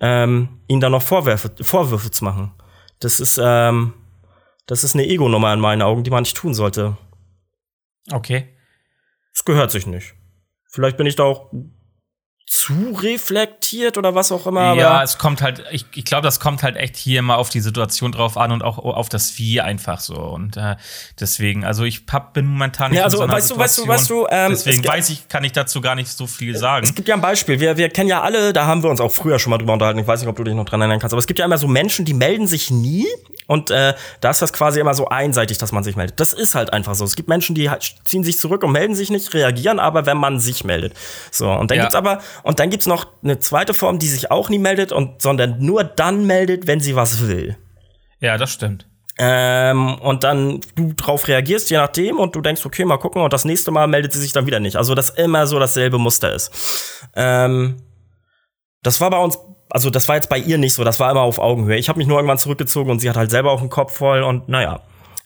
ähm, 0.00 0.60
ihnen 0.68 0.80
dann 0.80 0.92
noch 0.92 1.02
Vorwürfe, 1.02 1.50
Vorwürfe 1.60 2.10
zu 2.10 2.24
machen. 2.24 2.52
Das 2.98 3.20
ist, 3.20 3.38
ähm, 3.42 3.92
das 4.66 4.84
ist 4.84 4.94
eine 4.94 5.06
Ego-Nummer 5.06 5.52
in 5.52 5.60
meinen 5.60 5.82
Augen, 5.82 6.02
die 6.02 6.10
man 6.10 6.22
nicht 6.22 6.38
tun 6.38 6.54
sollte. 6.54 6.96
Okay. 8.10 8.48
Es 9.34 9.44
gehört 9.44 9.70
sich 9.70 9.86
nicht. 9.86 10.14
Vielleicht 10.70 10.96
bin 10.96 11.06
ich 11.06 11.16
da 11.16 11.24
auch 11.24 11.50
zu 12.50 12.98
reflektiert 13.00 13.96
oder 13.96 14.16
was 14.16 14.32
auch 14.32 14.44
immer. 14.48 14.74
Ja, 14.74 15.04
es 15.04 15.18
kommt 15.18 15.40
halt, 15.40 15.62
ich, 15.70 15.86
ich 15.94 16.04
glaube, 16.04 16.24
das 16.24 16.40
kommt 16.40 16.64
halt 16.64 16.76
echt 16.76 16.96
hier 16.96 17.22
mal 17.22 17.36
auf 17.36 17.48
die 17.48 17.60
Situation 17.60 18.10
drauf 18.10 18.36
an 18.36 18.50
und 18.50 18.64
auch 18.64 18.76
auf 18.76 19.08
das 19.08 19.38
Wie 19.38 19.60
einfach 19.60 20.00
so. 20.00 20.16
Und 20.16 20.56
äh, 20.56 20.74
deswegen, 21.20 21.64
also 21.64 21.84
ich 21.84 22.02
hab, 22.10 22.34
bin 22.34 22.46
momentan 22.46 22.90
nicht 22.90 22.98
ja, 22.98 23.04
also, 23.04 23.22
in 23.22 23.30
so 23.30 23.36
weißt 23.36 23.48
Situation. 23.48 23.86
du, 23.86 23.92
weißt 23.92 24.10
du, 24.10 24.14
weißt 24.22 24.30
du, 24.30 24.34
ähm, 24.34 24.50
deswegen 24.50 24.84
weiß 24.84 25.10
ich, 25.10 25.28
kann 25.28 25.44
ich 25.44 25.52
dazu 25.52 25.80
gar 25.80 25.94
nicht 25.94 26.08
so 26.08 26.26
viel 26.26 26.56
sagen. 26.56 26.84
Es 26.84 26.92
gibt 26.92 27.06
ja 27.06 27.14
ein 27.14 27.20
Beispiel. 27.20 27.60
Wir, 27.60 27.76
wir 27.76 27.88
kennen 27.88 28.08
ja 28.08 28.20
alle, 28.20 28.52
da 28.52 28.66
haben 28.66 28.82
wir 28.82 28.90
uns 28.90 29.00
auch 29.00 29.12
früher 29.12 29.38
schon 29.38 29.50
mal 29.50 29.58
drüber 29.58 29.74
unterhalten. 29.74 30.00
Ich 30.00 30.08
weiß 30.08 30.18
nicht, 30.18 30.28
ob 30.28 30.34
du 30.34 30.42
dich 30.42 30.54
noch 30.54 30.64
dran 30.64 30.80
erinnern 30.80 30.98
kannst, 30.98 31.14
aber 31.14 31.20
es 31.20 31.28
gibt 31.28 31.38
ja 31.38 31.44
immer 31.44 31.58
so 31.58 31.68
Menschen, 31.68 32.04
die 32.04 32.14
melden 32.14 32.48
sich 32.48 32.72
nie 32.72 33.06
und 33.50 33.72
äh, 33.72 33.94
da 34.20 34.30
ist 34.30 34.40
das 34.42 34.52
quasi 34.52 34.78
immer 34.78 34.94
so 34.94 35.08
einseitig, 35.08 35.58
dass 35.58 35.72
man 35.72 35.82
sich 35.82 35.96
meldet. 35.96 36.20
Das 36.20 36.32
ist 36.32 36.54
halt 36.54 36.72
einfach 36.72 36.94
so. 36.94 37.04
Es 37.04 37.16
gibt 37.16 37.28
Menschen, 37.28 37.56
die 37.56 37.68
halt 37.68 37.96
ziehen 38.04 38.22
sich 38.22 38.38
zurück 38.38 38.62
und 38.62 38.70
melden 38.70 38.94
sich 38.94 39.10
nicht, 39.10 39.34
reagieren 39.34 39.80
aber, 39.80 40.06
wenn 40.06 40.18
man 40.18 40.38
sich 40.38 40.62
meldet. 40.62 40.94
So, 41.32 41.50
und 41.50 41.68
dann 41.68 41.78
ja. 41.78 41.82
gibt's 41.82 41.96
aber, 41.96 42.20
und 42.44 42.60
dann 42.60 42.70
gibt's 42.70 42.86
noch 42.86 43.08
eine 43.24 43.40
zweite 43.40 43.74
Form, 43.74 43.98
die 43.98 44.06
sich 44.06 44.30
auch 44.30 44.50
nie 44.50 44.60
meldet, 44.60 44.92
und, 44.92 45.20
sondern 45.20 45.58
nur 45.58 45.82
dann 45.82 46.28
meldet, 46.28 46.68
wenn 46.68 46.78
sie 46.78 46.94
was 46.94 47.26
will. 47.26 47.56
Ja, 48.20 48.38
das 48.38 48.52
stimmt. 48.52 48.86
Ähm, 49.18 49.96
und 49.98 50.22
dann 50.22 50.60
du 50.76 50.92
drauf 50.92 51.26
reagierst, 51.26 51.70
je 51.70 51.78
nachdem, 51.78 52.20
und 52.20 52.36
du 52.36 52.42
denkst, 52.42 52.64
okay, 52.64 52.84
mal 52.84 52.98
gucken, 52.98 53.20
und 53.20 53.32
das 53.32 53.44
nächste 53.44 53.72
Mal 53.72 53.88
meldet 53.88 54.12
sie 54.12 54.20
sich 54.20 54.32
dann 54.32 54.46
wieder 54.46 54.60
nicht. 54.60 54.76
Also, 54.76 54.94
dass 54.94 55.10
immer 55.10 55.48
so 55.48 55.58
dasselbe 55.58 55.98
Muster 55.98 56.32
ist. 56.32 56.52
Ähm, 57.16 57.82
das 58.84 59.00
war 59.00 59.10
bei 59.10 59.18
uns, 59.18 59.36
also 59.70 59.90
das 59.90 60.08
war 60.08 60.16
jetzt 60.16 60.28
bei 60.28 60.38
ihr 60.38 60.58
nicht 60.58 60.74
so, 60.74 60.84
das 60.84 61.00
war 61.00 61.10
immer 61.10 61.22
auf 61.22 61.38
Augenhöhe. 61.38 61.76
Ich 61.76 61.88
habe 61.88 61.98
mich 61.98 62.08
nur 62.08 62.18
irgendwann 62.18 62.38
zurückgezogen 62.38 62.90
und 62.90 62.98
sie 63.00 63.08
hat 63.08 63.16
halt 63.16 63.30
selber 63.30 63.52
auch 63.52 63.60
einen 63.60 63.70
Kopf 63.70 63.96
voll 63.96 64.22
und 64.22 64.48
naja. 64.48 64.80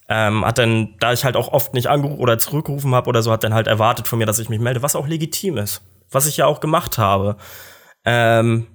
Ähm, 0.07 0.45
hat 0.45 0.59
dann, 0.59 0.95
da 1.01 1.15
ich 1.15 1.25
halt 1.25 1.35
auch 1.35 1.49
oft 1.49 1.73
nicht 1.73 1.87
angerufen 1.87 2.21
oder 2.21 2.39
zurückgerufen 2.39 2.95
habe 2.95 3.09
oder 3.09 3.23
so, 3.23 3.33
hat 3.33 3.43
dann 3.43 3.55
halt 3.55 3.67
erwartet 3.67 4.07
von 4.07 4.19
mir, 4.19 4.27
dass 4.27 4.39
ich 4.39 4.51
mich 4.51 4.61
melde, 4.61 4.83
was 4.83 4.97
auch 4.97 5.09
legitim 5.09 5.57
ist. 5.57 5.81
Was 6.11 6.27
ich 6.27 6.37
ja 6.37 6.45
auch 6.45 6.61
gemacht 6.61 6.99
habe. 6.99 7.37
Ähm, 8.05 8.67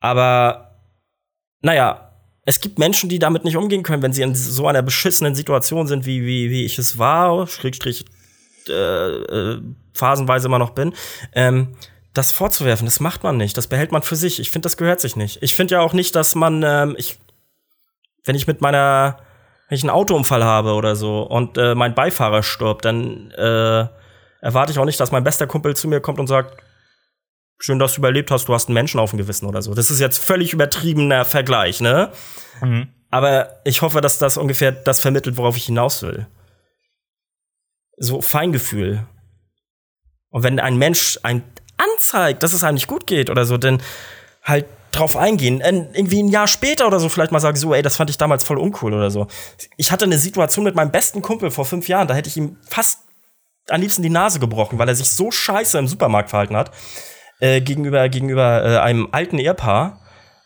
aber 0.00 0.78
naja, 1.62 2.12
es 2.44 2.60
gibt 2.60 2.78
Menschen, 2.78 3.08
die 3.08 3.18
damit 3.18 3.44
nicht 3.44 3.56
umgehen 3.56 3.82
können, 3.82 4.02
wenn 4.02 4.12
sie 4.12 4.20
in 4.20 4.34
so 4.34 4.68
einer 4.68 4.82
beschissenen 4.82 5.34
Situation 5.34 5.86
sind, 5.86 6.04
wie, 6.04 6.26
wie, 6.26 6.50
wie 6.50 6.64
ich 6.66 6.78
es 6.78 6.98
war, 6.98 7.46
Schrägstrich 7.46 8.04
äh, 8.68 8.72
äh, 8.72 9.62
phasenweise 9.94 10.48
immer 10.48 10.58
noch 10.58 10.70
bin. 10.70 10.92
Ähm, 11.32 11.76
das 12.14 12.30
vorzuwerfen, 12.30 12.86
das 12.86 13.00
macht 13.00 13.24
man 13.24 13.36
nicht. 13.36 13.56
Das 13.56 13.66
behält 13.66 13.92
man 13.92 14.02
für 14.02 14.16
sich. 14.16 14.40
Ich 14.40 14.50
finde, 14.50 14.66
das 14.66 14.76
gehört 14.76 15.00
sich 15.00 15.16
nicht. 15.16 15.42
Ich 15.42 15.54
finde 15.54 15.74
ja 15.74 15.80
auch 15.80 15.92
nicht, 15.92 16.14
dass 16.14 16.34
man, 16.34 16.62
ähm, 16.62 16.94
ich, 16.96 17.18
wenn 18.24 18.36
ich 18.36 18.46
mit 18.46 18.60
meiner, 18.60 19.18
wenn 19.68 19.76
ich 19.76 19.82
einen 19.82 19.90
Autounfall 19.90 20.44
habe 20.44 20.74
oder 20.74 20.94
so 20.94 21.22
und 21.22 21.58
äh, 21.58 21.74
mein 21.74 21.94
Beifahrer 21.94 22.42
stirbt, 22.42 22.84
dann 22.84 23.32
äh, 23.32 23.88
erwarte 24.40 24.72
ich 24.72 24.78
auch 24.78 24.84
nicht, 24.84 25.00
dass 25.00 25.10
mein 25.10 25.24
bester 25.24 25.46
Kumpel 25.46 25.74
zu 25.74 25.88
mir 25.88 26.00
kommt 26.00 26.20
und 26.20 26.28
sagt, 26.28 26.62
schön, 27.58 27.78
dass 27.78 27.94
du 27.94 28.00
überlebt 28.00 28.30
hast, 28.30 28.46
du 28.46 28.54
hast 28.54 28.68
einen 28.68 28.74
Menschen 28.74 29.00
auf 29.00 29.10
dem 29.10 29.18
Gewissen 29.18 29.46
oder 29.46 29.62
so. 29.62 29.74
Das 29.74 29.90
ist 29.90 30.00
jetzt 30.00 30.18
völlig 30.18 30.52
übertriebener 30.52 31.24
Vergleich, 31.24 31.80
ne? 31.80 32.12
Mhm. 32.60 32.88
Aber 33.10 33.60
ich 33.64 33.82
hoffe, 33.82 34.00
dass 34.00 34.18
das 34.18 34.36
ungefähr 34.36 34.72
das 34.72 35.00
vermittelt, 35.00 35.36
worauf 35.36 35.56
ich 35.56 35.66
hinaus 35.66 36.02
will. 36.02 36.26
So 37.96 38.20
Feingefühl. 38.20 39.06
Und 40.30 40.42
wenn 40.42 40.58
ein 40.58 40.76
Mensch 40.76 41.18
ein 41.22 41.44
anzeigt, 41.76 42.42
dass 42.42 42.52
es 42.52 42.64
einem 42.64 42.74
nicht 42.74 42.86
gut 42.86 43.06
geht 43.06 43.30
oder 43.30 43.44
so, 43.44 43.56
dann 43.56 43.82
halt 44.42 44.66
drauf 44.92 45.16
eingehen. 45.16 45.60
Irgendwie 45.60 46.22
ein 46.22 46.28
Jahr 46.28 46.46
später 46.46 46.86
oder 46.86 47.00
so 47.00 47.08
vielleicht 47.08 47.32
mal 47.32 47.40
sagen, 47.40 47.56
so, 47.56 47.74
ey, 47.74 47.82
das 47.82 47.96
fand 47.96 48.10
ich 48.10 48.18
damals 48.18 48.44
voll 48.44 48.58
uncool 48.58 48.94
oder 48.94 49.10
so. 49.10 49.26
Ich 49.76 49.90
hatte 49.90 50.04
eine 50.04 50.18
Situation 50.18 50.64
mit 50.64 50.74
meinem 50.74 50.90
besten 50.90 51.22
Kumpel 51.22 51.50
vor 51.50 51.64
fünf 51.64 51.88
Jahren, 51.88 52.08
da 52.08 52.14
hätte 52.14 52.28
ich 52.28 52.36
ihm 52.36 52.56
fast 52.68 53.00
am 53.68 53.80
liebsten 53.80 54.02
die 54.02 54.10
Nase 54.10 54.40
gebrochen, 54.40 54.78
weil 54.78 54.88
er 54.88 54.94
sich 54.94 55.08
so 55.08 55.30
scheiße 55.30 55.78
im 55.78 55.88
Supermarkt 55.88 56.30
verhalten 56.30 56.56
hat, 56.56 56.70
äh, 57.40 57.60
gegenüber, 57.60 58.08
gegenüber 58.08 58.64
äh, 58.64 58.78
einem 58.78 59.08
alten 59.12 59.38
Ehepaar. 59.38 60.00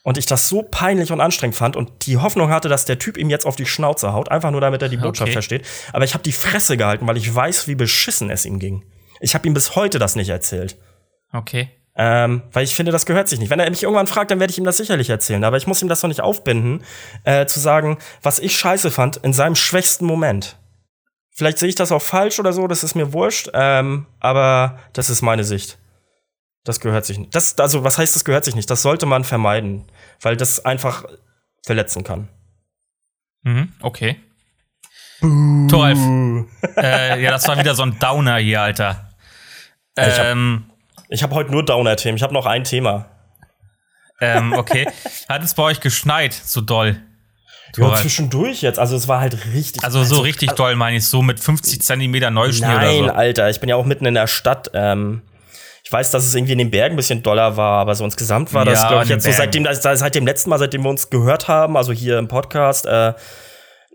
Und 0.05 0.17
ich 0.17 0.25
das 0.25 0.49
so 0.49 0.63
peinlich 0.63 1.13
und 1.13 1.21
anstrengend 1.21 1.57
fand 1.57 1.77
und 1.77 2.07
die 2.07 2.17
Hoffnung 2.17 2.49
hatte, 2.49 2.71
dass 2.71 2.87
der 2.87 2.99
Typ 2.99 3.19
ihm 3.19 3.29
jetzt 3.29 3.45
auf 3.45 3.57
die 3.57 3.67
Schnauze 3.67 4.15
haut, 4.15 4.31
einfach 4.31 4.51
nur 4.51 4.63
damit 4.63 4.81
er 4.81 4.89
die 4.89 4.97
Botschaft 4.97 5.29
okay. 5.29 5.33
versteht. 5.33 5.67
Aber 5.93 6.05
ich 6.05 6.15
habe 6.15 6.25
die 6.25 6.33
Fresse 6.33 6.79
gehalten, 6.79 7.07
weil 7.07 7.19
ich 7.19 7.35
weiß, 7.35 7.69
wie 7.69 7.75
beschissen 7.75 8.31
es 8.31 8.47
ihm 8.47 8.59
ging. 8.59 8.85
Ich 9.21 9.35
habe 9.35 9.47
ihm 9.47 9.53
bis 9.53 9.75
heute 9.75 9.99
das 9.99 10.17
nicht 10.17 10.31
erzählt. 10.31 10.79
Okay. 11.33 11.71
Ähm, 12.01 12.43
weil 12.53 12.63
ich 12.63 12.77
finde, 12.77 12.93
das 12.93 13.07
gehört 13.07 13.29
sich 13.29 13.41
nicht. 13.41 13.51
Wenn 13.51 13.59
er 13.59 13.69
mich 13.69 13.83
irgendwann 13.83 14.07
fragt, 14.07 14.31
dann 14.31 14.39
werde 14.39 14.53
ich 14.53 14.59
ihm 14.59 14.65
das 14.65 14.77
sicherlich 14.77 15.11
erzählen. 15.11 15.43
Aber 15.43 15.57
ich 15.57 15.67
muss 15.67 15.83
ihm 15.83 15.89
das 15.89 16.01
doch 16.01 16.09
nicht 16.09 16.21
aufbinden, 16.21 16.85
äh, 17.25 17.47
zu 17.47 17.59
sagen, 17.59 17.99
was 18.23 18.39
ich 18.39 18.57
scheiße 18.57 18.93
fand 18.93 19.17
in 19.17 19.33
seinem 19.33 19.57
schwächsten 19.57 20.07
Moment. 20.07 20.57
Vielleicht 21.33 21.59
sehe 21.59 21.69
ich 21.69 21.75
das 21.75 21.91
auch 21.91 22.03
falsch 22.03 22.39
oder 22.39 22.53
so, 22.53 22.67
das 22.69 22.85
ist 22.85 22.95
mir 22.95 23.13
wurscht, 23.13 23.51
ähm, 23.53 24.07
aber 24.21 24.79
das 24.93 25.11
ist 25.11 25.23
meine 25.23 25.45
Sicht. 25.45 25.79
Das 26.65 26.81
gehört 26.81 27.05
sich 27.05 27.19
nicht. 27.19 27.35
Das, 27.35 27.59
also, 27.59 27.83
was 27.83 27.99
heißt, 27.99 28.15
das 28.15 28.25
gehört 28.25 28.45
sich 28.45 28.55
nicht? 28.55 28.71
Das 28.71 28.83
sollte 28.83 29.07
man 29.07 29.25
vermeiden, 29.25 29.91
weil 30.21 30.37
das 30.37 30.65
einfach 30.65 31.05
verletzen 31.65 32.05
kann. 32.05 32.29
Mhm, 33.43 33.73
okay. 33.81 34.21
Toralf. 35.21 35.99
äh, 36.77 37.23
ja, 37.23 37.31
das 37.31 37.49
war 37.49 37.59
wieder 37.59 37.75
so 37.75 37.83
ein 37.83 37.99
Downer 37.99 38.37
hier, 38.37 38.63
Alter. 38.63 39.11
Ähm, 39.97 40.71
ich 41.09 41.23
habe 41.23 41.35
heute 41.35 41.51
nur 41.51 41.65
Downer-Themen. 41.65 42.17
Ich 42.17 42.23
habe 42.23 42.35
noch 42.35 42.47
ein 42.47 42.65
Thema. 42.65 43.07
Ähm, 44.21 44.53
okay. 44.57 44.87
Hat 45.29 45.43
es 45.43 45.55
bei 45.55 45.63
euch 45.63 45.81
geschneit 45.81 46.33
so 46.33 46.61
doll? 46.61 47.01
Ja, 47.77 47.95
zwischendurch 47.95 48.63
jetzt. 48.63 48.79
Also 48.79 48.97
es 48.97 49.09
war 49.09 49.21
halt 49.21 49.37
richtig. 49.53 49.85
Also 49.85 50.03
so 50.03 50.21
richtig 50.21 50.53
doll 50.53 50.75
meine 50.75 50.97
ich, 50.97 51.07
so 51.07 51.21
mit 51.23 51.39
50 51.39 51.83
Zentimeter 51.83 52.31
Neuschnee 52.31 52.67
Nein, 52.67 52.77
oder 52.77 52.93
so. 52.93 53.01
Nein, 53.03 53.11
Alter, 53.11 53.51
ich 53.51 53.61
bin 53.61 53.69
ja 53.69 53.77
auch 53.77 53.85
mitten 53.85 54.07
in 54.07 54.15
der 54.15 54.27
Stadt. 54.27 54.71
Ähm, 54.73 55.23
ich 55.85 55.93
weiß, 55.93 56.11
dass 56.11 56.27
es 56.27 56.35
irgendwie 56.35 56.53
in 56.53 56.59
den 56.59 56.71
Bergen 56.71 56.95
ein 56.95 56.97
bisschen 56.97 57.23
doller 57.23 57.57
war, 57.57 57.81
aber 57.81 57.95
so 57.95 58.05
insgesamt 58.05 58.53
war 58.53 58.65
das, 58.65 58.83
ja, 58.83 58.89
glaube 58.89 59.05
ich, 59.05 59.11
jetzt 59.11 59.25
so 59.25 59.33
seitdem, 59.33 59.67
seit 59.71 60.15
dem 60.15 60.27
letzten 60.27 60.51
Mal, 60.51 60.59
seitdem 60.59 60.83
wir 60.83 60.91
uns 60.91 61.09
gehört 61.09 61.49
haben, 61.49 61.77
also 61.77 61.93
hier 61.93 62.19
im 62.19 62.29
Podcast, 62.29 62.87
äh, 62.87 63.15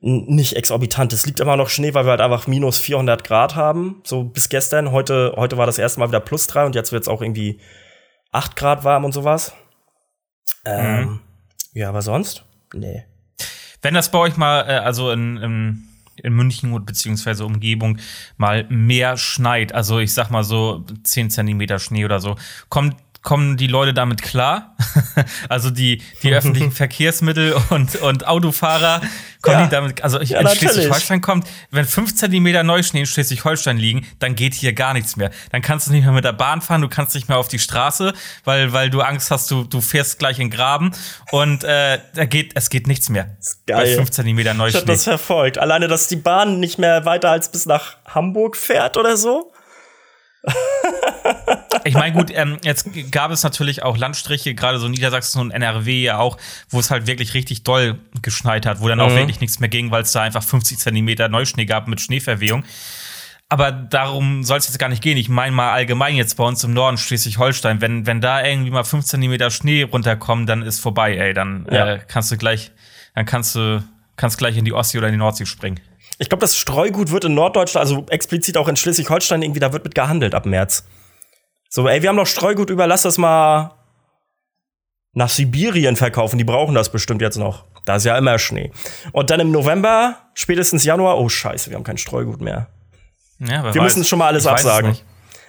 nicht 0.03 0.57
exorbitant. 0.57 1.13
Es 1.13 1.25
liegt 1.25 1.39
immer 1.39 1.55
noch 1.55 1.69
Schnee, 1.69 1.93
weil 1.93 2.05
wir 2.05 2.11
halt 2.11 2.21
einfach 2.21 2.45
minus 2.45 2.77
400 2.77 3.23
Grad 3.23 3.55
haben. 3.55 4.01
So 4.03 4.25
bis 4.25 4.49
gestern. 4.49 4.91
Heute, 4.91 5.33
heute 5.37 5.57
war 5.57 5.65
das 5.65 5.77
erste 5.77 6.01
Mal 6.01 6.09
wieder 6.09 6.19
plus 6.19 6.45
drei 6.47 6.65
und 6.65 6.75
jetzt 6.75 6.91
wird 6.91 7.03
es 7.03 7.07
auch 7.07 7.21
irgendwie 7.21 7.61
8 8.33 8.57
Grad 8.57 8.83
warm 8.83 9.05
und 9.05 9.13
sowas. 9.13 9.53
Ähm, 10.65 10.99
mhm. 10.99 11.19
Ja, 11.73 11.87
aber 11.87 12.01
sonst? 12.01 12.43
Nee. 12.73 13.05
Wenn 13.81 13.93
das 13.93 14.11
bei 14.11 14.19
euch 14.19 14.35
mal, 14.35 14.61
äh, 14.67 14.73
also 14.73 15.09
in, 15.09 15.37
in, 15.37 15.87
in 16.17 16.33
München 16.33 16.85
beziehungsweise 16.85 17.45
Umgebung 17.45 17.97
mal 18.35 18.65
mehr 18.69 19.15
schneit, 19.15 19.73
also 19.73 19.99
ich 19.99 20.13
sag 20.13 20.29
mal 20.29 20.43
so 20.43 20.85
10 21.03 21.29
Zentimeter 21.29 21.79
Schnee 21.79 22.03
oder 22.03 22.19
so, 22.19 22.35
kommt 22.67 22.97
kommen 23.23 23.57
die 23.57 23.67
Leute 23.67 23.93
damit 23.93 24.21
klar? 24.21 24.75
also 25.49 25.71
die, 25.71 26.01
die 26.21 26.33
öffentlichen 26.33 26.71
Verkehrsmittel 26.71 27.55
und, 27.69 27.95
und 27.95 28.27
Autofahrer, 28.27 29.01
kommen 29.41 29.59
ja. 29.59 29.63
die 29.65 29.71
damit, 29.71 30.03
also 30.03 30.21
ja, 30.21 30.39
in 30.39 30.47
Schleswig-Holstein 30.47 31.21
kommt, 31.21 31.47
wenn 31.71 31.85
5 31.85 32.15
cm 32.15 32.65
Neuschnee 32.65 33.01
in 33.01 33.05
Schleswig-Holstein 33.05 33.77
liegen, 33.77 34.05
dann 34.19 34.35
geht 34.35 34.53
hier 34.53 34.73
gar 34.73 34.93
nichts 34.93 35.15
mehr. 35.15 35.31
Dann 35.51 35.61
kannst 35.61 35.87
du 35.87 35.91
nicht 35.91 36.03
mehr 36.03 36.13
mit 36.13 36.25
der 36.25 36.33
Bahn 36.33 36.61
fahren, 36.61 36.81
du 36.81 36.89
kannst 36.89 37.15
nicht 37.15 37.29
mehr 37.29 37.37
auf 37.37 37.47
die 37.47 37.59
Straße, 37.59 38.13
weil, 38.43 38.73
weil 38.73 38.89
du 38.89 39.01
Angst 39.01 39.31
hast, 39.31 39.49
du, 39.51 39.63
du 39.63 39.81
fährst 39.81 40.19
gleich 40.19 40.39
in 40.39 40.49
den 40.49 40.55
Graben 40.55 40.91
und 41.31 41.63
äh, 41.63 41.99
da 42.13 42.25
geht, 42.25 42.51
es 42.55 42.69
geht 42.69 42.87
nichts 42.87 43.09
mehr. 43.09 43.37
Geil. 43.67 43.85
Bei 43.85 43.95
5 43.95 44.11
cm 44.11 44.35
Neuschnee. 44.35 44.67
Ich 44.67 44.75
hab 44.75 44.85
das 44.85 45.03
verfolgt. 45.03 45.57
Alleine, 45.57 45.87
dass 45.87 46.07
die 46.07 46.17
Bahn 46.17 46.59
nicht 46.59 46.77
mehr 46.77 47.05
weiter 47.05 47.31
als 47.31 47.51
bis 47.51 47.65
nach 47.65 47.97
Hamburg 48.05 48.57
fährt 48.57 48.97
oder 48.97 49.15
so. 49.15 49.52
Ich 51.85 51.93
meine, 51.93 52.13
gut, 52.15 52.31
ähm, 52.33 52.57
jetzt 52.63 52.89
gab 53.11 53.31
es 53.31 53.43
natürlich 53.43 53.83
auch 53.83 53.97
Landstriche, 53.97 54.55
gerade 54.55 54.79
so 54.79 54.87
Niedersachsen 54.87 55.39
und 55.39 55.51
NRW 55.51 56.03
ja 56.03 56.17
auch, 56.17 56.37
wo 56.69 56.79
es 56.79 56.91
halt 56.91 57.07
wirklich 57.07 57.33
richtig 57.33 57.63
doll 57.63 57.99
geschneit 58.21 58.65
hat, 58.65 58.81
wo 58.81 58.87
dann 58.87 58.99
mhm. 58.99 59.05
auch 59.05 59.15
wirklich 59.15 59.39
nichts 59.39 59.59
mehr 59.59 59.69
ging, 59.69 59.91
weil 59.91 60.03
es 60.03 60.11
da 60.11 60.21
einfach 60.21 60.43
50 60.43 60.79
Zentimeter 60.79 61.29
Neuschnee 61.29 61.65
gab 61.65 61.87
mit 61.87 62.01
Schneeverwehung. 62.01 62.63
Aber 63.49 63.71
darum 63.71 64.43
soll 64.43 64.57
es 64.57 64.67
jetzt 64.67 64.79
gar 64.79 64.89
nicht 64.89 65.03
gehen. 65.03 65.17
Ich 65.17 65.29
meine 65.29 65.51
mal 65.51 65.71
allgemein 65.71 66.15
jetzt 66.15 66.37
bei 66.37 66.43
uns 66.43 66.63
im 66.63 66.73
Norden 66.73 66.97
Schleswig-Holstein, 66.97 67.81
wenn, 67.81 68.07
wenn 68.07 68.19
da 68.19 68.43
irgendwie 68.43 68.71
mal 68.71 68.83
5 68.83 69.05
Zentimeter 69.05 69.51
Schnee 69.51 69.83
runterkommen, 69.83 70.47
dann 70.47 70.63
ist 70.63 70.79
vorbei, 70.79 71.15
ey. 71.15 71.33
Dann 71.33 71.67
ja. 71.69 71.93
äh, 71.93 71.99
kannst 72.07 72.31
du 72.31 72.37
gleich, 72.37 72.71
dann 73.13 73.25
kannst 73.25 73.55
du 73.55 73.83
kannst 74.15 74.37
gleich 74.37 74.57
in 74.57 74.65
die 74.65 74.73
Ostsee 74.73 74.97
oder 74.97 75.07
in 75.07 75.13
die 75.13 75.19
Nordsee 75.19 75.45
springen. 75.45 75.79
Ich 76.23 76.29
glaube, 76.29 76.39
das 76.39 76.55
Streugut 76.55 77.11
wird 77.11 77.25
in 77.25 77.33
Norddeutschland, 77.33 77.85
also 77.85 78.05
explizit 78.09 78.55
auch 78.55 78.69
in 78.69 78.77
Schleswig-Holstein, 78.77 79.41
irgendwie, 79.41 79.59
da 79.59 79.73
wird 79.73 79.83
mit 79.83 79.93
gehandelt 79.93 80.33
ab 80.33 80.45
März. 80.45 80.85
So, 81.69 81.85
ey, 81.85 82.01
wir 82.01 82.07
haben 82.07 82.15
noch 82.15 82.27
Streugut 82.27 82.69
über, 82.69 82.87
lass 82.87 83.01
das 83.01 83.17
mal 83.17 83.71
nach 85.11 85.29
Sibirien 85.29 85.97
verkaufen. 85.97 86.37
Die 86.37 86.45
brauchen 86.45 86.75
das 86.75 86.89
bestimmt 86.93 87.21
jetzt 87.21 87.37
noch. 87.37 87.65
Da 87.83 87.97
ist 87.97 88.05
ja 88.05 88.17
immer 88.17 88.39
Schnee. 88.39 88.71
Und 89.11 89.31
dann 89.31 89.41
im 89.41 89.51
November, 89.51 90.15
spätestens 90.33 90.85
Januar, 90.85 91.19
oh 91.19 91.27
Scheiße, 91.27 91.69
wir 91.69 91.75
haben 91.75 91.83
kein 91.83 91.97
Streugut 91.97 92.39
mehr. 92.39 92.67
Ja, 93.39 93.61
wir 93.65 93.75
weiß. 93.75 93.83
müssen 93.83 94.05
schon 94.05 94.19
mal 94.19 94.27
alles 94.27 94.45
ich 94.45 94.49
absagen. 94.49 94.97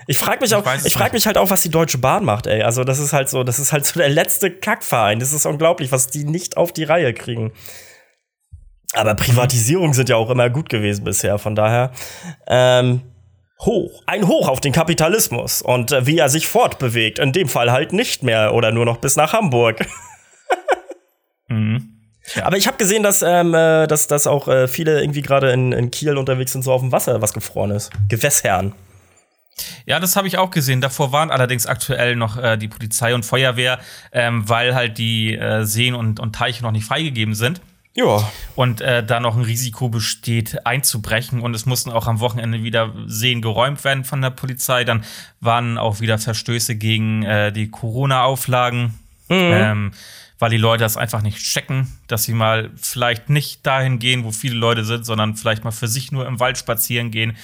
Ich 0.08 0.18
frage 0.18 0.40
mich 0.40 0.54
auch, 0.56 0.66
ich, 0.74 0.86
ich 0.86 0.92
frage 0.94 1.12
mich 1.12 1.24
halt 1.26 1.38
auch, 1.38 1.50
was 1.50 1.62
die 1.62 1.70
Deutsche 1.70 1.98
Bahn 1.98 2.24
macht, 2.24 2.48
ey. 2.48 2.62
Also 2.62 2.82
das 2.82 2.98
ist 2.98 3.12
halt 3.12 3.28
so, 3.28 3.44
das 3.44 3.60
ist 3.60 3.72
halt 3.72 3.86
so 3.86 4.00
der 4.00 4.08
letzte 4.08 4.50
Kackverein. 4.50 5.20
Das 5.20 5.32
ist 5.32 5.46
unglaublich, 5.46 5.92
was 5.92 6.08
die 6.08 6.24
nicht 6.24 6.56
auf 6.56 6.72
die 6.72 6.82
Reihe 6.82 7.14
kriegen. 7.14 7.52
Aber 8.94 9.14
Privatisierungen 9.14 9.92
sind 9.92 10.08
ja 10.08 10.16
auch 10.16 10.30
immer 10.30 10.50
gut 10.50 10.68
gewesen 10.68 11.04
bisher, 11.04 11.38
von 11.38 11.54
daher. 11.54 11.90
Ähm, 12.46 13.02
hoch. 13.60 14.02
Ein 14.06 14.28
Hoch 14.28 14.48
auf 14.48 14.60
den 14.60 14.72
Kapitalismus 14.72 15.62
und 15.62 15.92
äh, 15.92 16.06
wie 16.06 16.18
er 16.18 16.28
sich 16.28 16.48
fortbewegt. 16.48 17.18
In 17.18 17.32
dem 17.32 17.48
Fall 17.48 17.72
halt 17.72 17.92
nicht 17.92 18.22
mehr 18.22 18.54
oder 18.54 18.72
nur 18.72 18.84
noch 18.84 18.98
bis 18.98 19.16
nach 19.16 19.32
Hamburg. 19.32 19.86
mhm. 21.48 21.90
Ja. 22.34 22.46
Aber 22.46 22.56
ich 22.56 22.66
habe 22.66 22.78
gesehen, 22.78 23.02
dass, 23.02 23.22
ähm, 23.22 23.52
äh, 23.52 23.86
dass, 23.86 24.06
dass 24.06 24.26
auch 24.26 24.48
äh, 24.48 24.66
viele 24.66 25.00
irgendwie 25.00 25.22
gerade 25.22 25.50
in, 25.50 25.72
in 25.72 25.90
Kiel 25.90 26.16
unterwegs 26.16 26.52
sind, 26.52 26.62
so 26.62 26.72
auf 26.72 26.80
dem 26.80 26.90
Wasser, 26.90 27.20
was 27.20 27.34
gefroren 27.34 27.70
ist. 27.70 27.90
Gewässherren. 28.08 28.74
Ja, 29.86 30.00
das 30.00 30.16
habe 30.16 30.26
ich 30.26 30.38
auch 30.38 30.50
gesehen. 30.50 30.80
Davor 30.80 31.12
waren 31.12 31.30
allerdings 31.30 31.66
aktuell 31.66 32.16
noch 32.16 32.36
äh, 32.38 32.56
die 32.56 32.68
Polizei 32.68 33.14
und 33.14 33.24
Feuerwehr, 33.24 33.78
ähm, 34.12 34.48
weil 34.48 34.74
halt 34.74 34.98
die 34.98 35.36
äh, 35.36 35.64
Seen 35.64 35.94
und, 35.94 36.18
und 36.18 36.34
Teiche 36.34 36.62
noch 36.62 36.72
nicht 36.72 36.86
freigegeben 36.86 37.34
sind. 37.34 37.60
Ja. 37.96 38.28
Und 38.56 38.80
äh, 38.80 39.04
da 39.04 39.20
noch 39.20 39.36
ein 39.36 39.42
Risiko 39.42 39.88
besteht, 39.88 40.66
einzubrechen. 40.66 41.40
Und 41.40 41.54
es 41.54 41.64
mussten 41.64 41.90
auch 41.90 42.06
am 42.06 42.20
Wochenende 42.20 42.62
wieder 42.62 42.92
Seen 43.06 43.40
geräumt 43.40 43.84
werden 43.84 44.04
von 44.04 44.20
der 44.20 44.30
Polizei. 44.30 44.84
Dann 44.84 45.04
waren 45.40 45.78
auch 45.78 46.00
wieder 46.00 46.18
Verstöße 46.18 46.74
gegen 46.74 47.22
äh, 47.22 47.52
die 47.52 47.70
Corona-Auflagen. 47.70 48.98
Mhm. 49.28 49.36
Ähm, 49.38 49.92
weil 50.38 50.50
die 50.50 50.56
Leute 50.56 50.82
das 50.82 50.96
einfach 50.96 51.22
nicht 51.22 51.38
checken, 51.38 51.86
dass 52.08 52.24
sie 52.24 52.34
mal 52.34 52.70
vielleicht 52.76 53.30
nicht 53.30 53.64
dahin 53.64 53.98
gehen, 53.98 54.24
wo 54.24 54.32
viele 54.32 54.56
Leute 54.56 54.84
sind, 54.84 55.06
sondern 55.06 55.36
vielleicht 55.36 55.64
mal 55.64 55.70
für 55.70 55.88
sich 55.88 56.12
nur 56.12 56.26
im 56.26 56.40
Wald 56.40 56.58
spazieren 56.58 57.10
gehen. 57.10 57.36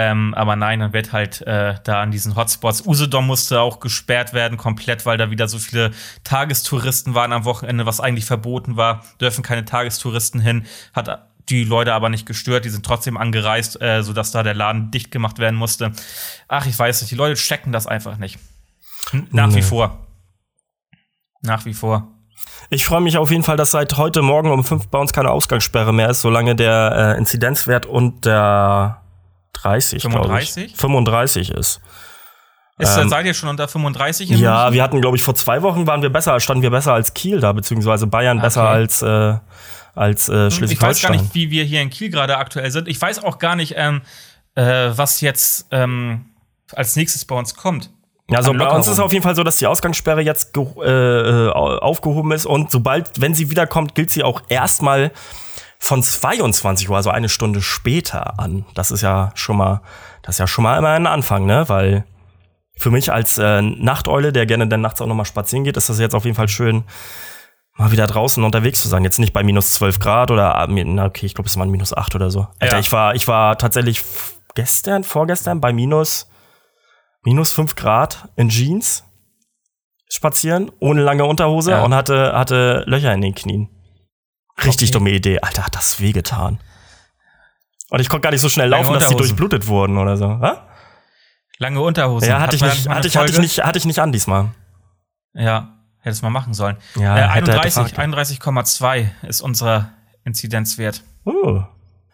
Ähm, 0.00 0.32
aber 0.34 0.54
nein, 0.54 0.78
dann 0.78 0.92
wird 0.92 1.12
halt 1.12 1.42
äh, 1.42 1.74
da 1.82 2.00
an 2.00 2.12
diesen 2.12 2.36
Hotspots. 2.36 2.86
Usedom 2.86 3.26
musste 3.26 3.60
auch 3.60 3.80
gesperrt 3.80 4.32
werden, 4.32 4.56
komplett, 4.56 5.04
weil 5.06 5.18
da 5.18 5.32
wieder 5.32 5.48
so 5.48 5.58
viele 5.58 5.90
Tagestouristen 6.22 7.16
waren 7.16 7.32
am 7.32 7.44
Wochenende, 7.44 7.84
was 7.84 7.98
eigentlich 7.98 8.24
verboten 8.24 8.76
war. 8.76 9.04
Dürfen 9.20 9.42
keine 9.42 9.64
Tagestouristen 9.64 10.40
hin. 10.40 10.66
Hat 10.92 11.26
die 11.48 11.64
Leute 11.64 11.94
aber 11.94 12.10
nicht 12.10 12.26
gestört, 12.26 12.64
die 12.64 12.68
sind 12.68 12.86
trotzdem 12.86 13.16
angereist, 13.16 13.82
äh, 13.82 14.04
sodass 14.04 14.30
da 14.30 14.44
der 14.44 14.54
Laden 14.54 14.92
dicht 14.92 15.10
gemacht 15.10 15.40
werden 15.40 15.56
musste. 15.56 15.90
Ach, 16.46 16.64
ich 16.66 16.78
weiß 16.78 17.00
nicht, 17.00 17.10
die 17.10 17.16
Leute 17.16 17.34
checken 17.34 17.72
das 17.72 17.88
einfach 17.88 18.18
nicht. 18.18 18.38
Nach 19.32 19.48
nee. 19.48 19.56
wie 19.56 19.62
vor. 19.62 20.06
Nach 21.42 21.64
wie 21.64 21.74
vor. 21.74 22.06
Ich 22.70 22.84
freue 22.86 23.00
mich 23.00 23.16
auf 23.16 23.32
jeden 23.32 23.42
Fall, 23.42 23.56
dass 23.56 23.72
seit 23.72 23.96
heute 23.96 24.22
Morgen 24.22 24.52
um 24.52 24.62
fünf 24.62 24.86
bei 24.86 24.98
uns 25.00 25.12
keine 25.12 25.30
Ausgangssperre 25.30 25.92
mehr 25.92 26.10
ist, 26.10 26.20
solange 26.20 26.54
der 26.54 27.14
äh, 27.16 27.18
Inzidenzwert 27.18 27.84
unter 27.84 29.02
30, 29.62 30.02
35? 30.02 30.76
35 30.76 31.50
ist. 31.50 31.80
Ist, 32.78 32.96
ähm, 32.96 33.08
seid 33.08 33.26
ihr 33.26 33.34
schon 33.34 33.48
unter 33.48 33.66
35? 33.66 34.30
ja, 34.30 34.36
München? 34.36 34.74
wir 34.74 34.82
hatten, 34.82 35.00
glaube 35.00 35.16
ich, 35.16 35.22
vor 35.22 35.34
zwei 35.34 35.62
Wochen 35.62 35.86
waren 35.86 36.00
wir 36.02 36.10
besser, 36.10 36.38
standen 36.38 36.62
wir 36.62 36.70
besser 36.70 36.92
als 36.94 37.12
Kiel 37.12 37.40
da, 37.40 37.52
beziehungsweise 37.52 38.06
Bayern 38.06 38.38
okay. 38.38 38.46
besser 38.46 38.68
als, 38.68 39.02
äh, 39.02 39.34
als 39.96 40.28
äh, 40.28 40.50
Schleswig-Holstein. 40.50 40.70
Ich 40.70 40.80
weiß 40.80 41.02
gar 41.02 41.10
nicht, 41.10 41.34
wie 41.34 41.50
wir 41.50 41.64
hier 41.64 41.82
in 41.82 41.90
Kiel 41.90 42.10
gerade 42.10 42.36
aktuell 42.36 42.70
sind. 42.70 42.86
Ich 42.86 43.00
weiß 43.00 43.24
auch 43.24 43.38
gar 43.38 43.56
nicht, 43.56 43.74
ähm, 43.76 44.02
äh, 44.54 44.90
was 44.94 45.20
jetzt 45.20 45.66
ähm, 45.72 46.26
als 46.72 46.94
nächstes 46.94 47.24
bei 47.24 47.34
uns 47.34 47.56
kommt. 47.56 47.90
Also 48.30 48.52
bei 48.52 48.68
uns 48.68 48.86
ist 48.86 48.94
es 48.94 49.00
auf 49.00 49.12
jeden 49.12 49.22
Fall 49.22 49.34
so, 49.34 49.42
dass 49.42 49.56
die 49.56 49.66
Ausgangssperre 49.66 50.20
jetzt 50.20 50.54
äh, 50.56 50.60
äh, 50.60 51.50
aufgehoben 51.50 52.32
ist 52.32 52.44
und 52.44 52.70
sobald, 52.70 53.20
wenn 53.20 53.34
sie 53.34 53.50
wiederkommt, 53.50 53.94
gilt 53.94 54.10
sie 54.10 54.22
auch 54.22 54.42
erstmal 54.50 55.12
von 55.78 56.02
22 56.02 56.90
Uhr, 56.90 56.96
also 56.96 57.10
eine 57.10 57.28
Stunde 57.28 57.62
später 57.62 58.38
an. 58.38 58.66
Das 58.74 58.90
ist 58.90 59.02
ja 59.02 59.30
schon 59.34 59.56
mal, 59.56 59.80
das 60.22 60.36
ist 60.36 60.38
ja 60.40 60.46
schon 60.46 60.64
mal 60.64 60.76
immer 60.78 60.90
ein 60.90 61.06
Anfang, 61.06 61.46
ne? 61.46 61.68
Weil 61.68 62.04
für 62.76 62.90
mich 62.90 63.12
als 63.12 63.38
äh, 63.38 63.62
Nachteule, 63.62 64.32
der 64.32 64.46
gerne 64.46 64.68
dann 64.68 64.80
nachts 64.80 65.00
auch 65.00 65.06
noch 65.06 65.14
mal 65.14 65.24
spazieren 65.24 65.64
geht, 65.64 65.76
ist 65.76 65.88
das 65.88 65.98
jetzt 65.98 66.14
auf 66.14 66.24
jeden 66.24 66.36
Fall 66.36 66.48
schön, 66.48 66.84
mal 67.76 67.92
wieder 67.92 68.06
draußen 68.06 68.42
unterwegs 68.42 68.82
zu 68.82 68.88
sein. 68.88 69.04
Jetzt 69.04 69.18
nicht 69.18 69.32
bei 69.32 69.42
minus 69.42 69.74
12 69.74 69.98
Grad 69.98 70.30
oder, 70.30 70.56
ah, 70.56 70.66
na 70.68 71.06
okay, 71.06 71.26
ich 71.26 71.34
glaube, 71.34 71.48
es 71.48 71.56
waren 71.56 71.70
minus 71.70 71.96
8 71.96 72.14
oder 72.14 72.30
so. 72.30 72.48
Alter, 72.58 72.74
ja. 72.74 72.80
ich 72.80 72.92
war, 72.92 73.14
ich 73.14 73.28
war 73.28 73.56
tatsächlich 73.56 74.02
gestern, 74.54 75.04
vorgestern 75.04 75.60
bei 75.60 75.72
minus 75.72 76.28
minus 77.24 77.52
5 77.52 77.74
Grad 77.74 78.28
in 78.36 78.48
Jeans 78.48 79.04
spazieren, 80.08 80.70
ohne 80.80 81.02
lange 81.02 81.24
Unterhose 81.24 81.72
ja. 81.72 81.84
und 81.84 81.94
hatte, 81.94 82.32
hatte 82.34 82.84
Löcher 82.86 83.12
in 83.12 83.20
den 83.20 83.34
Knien. 83.34 83.68
Richtig 84.64 84.88
okay. 84.88 84.92
dumme 84.92 85.10
Idee. 85.10 85.40
Alter, 85.40 85.64
hat 85.64 85.74
das 85.74 86.00
wehgetan. 86.00 86.58
Und 87.90 88.00
ich 88.00 88.08
konnte 88.08 88.22
gar 88.22 88.30
nicht 88.30 88.40
so 88.40 88.48
schnell 88.48 88.68
laufen, 88.68 88.92
dass 88.92 89.08
die 89.08 89.16
durchblutet 89.16 89.66
wurden 89.66 89.96
oder 89.96 90.16
so. 90.16 90.28
Ha? 90.28 90.68
Lange 91.58 91.80
Unterhosen. 91.80 92.28
Ja, 92.28 92.40
hatte 92.40 92.56
ich, 92.56 92.62
nicht, 92.62 92.88
hatte, 92.88 93.08
ich, 93.08 93.16
hatte, 93.16 93.32
ich 93.32 93.38
nicht, 93.38 93.64
hatte 93.64 93.78
ich 93.78 93.84
nicht 93.84 93.98
an 93.98 94.12
diesmal. 94.12 94.50
Ja, 95.34 95.74
hätte 95.98 96.12
es 96.12 96.22
mal 96.22 96.30
machen 96.30 96.54
sollen. 96.54 96.76
Ja, 96.96 97.36
äh, 97.36 97.40
31,2 97.40 97.98
31, 97.98 98.40
ist 99.22 99.40
unser 99.40 99.90
Inzidenzwert. 100.24 101.02
Uh. 101.24 101.62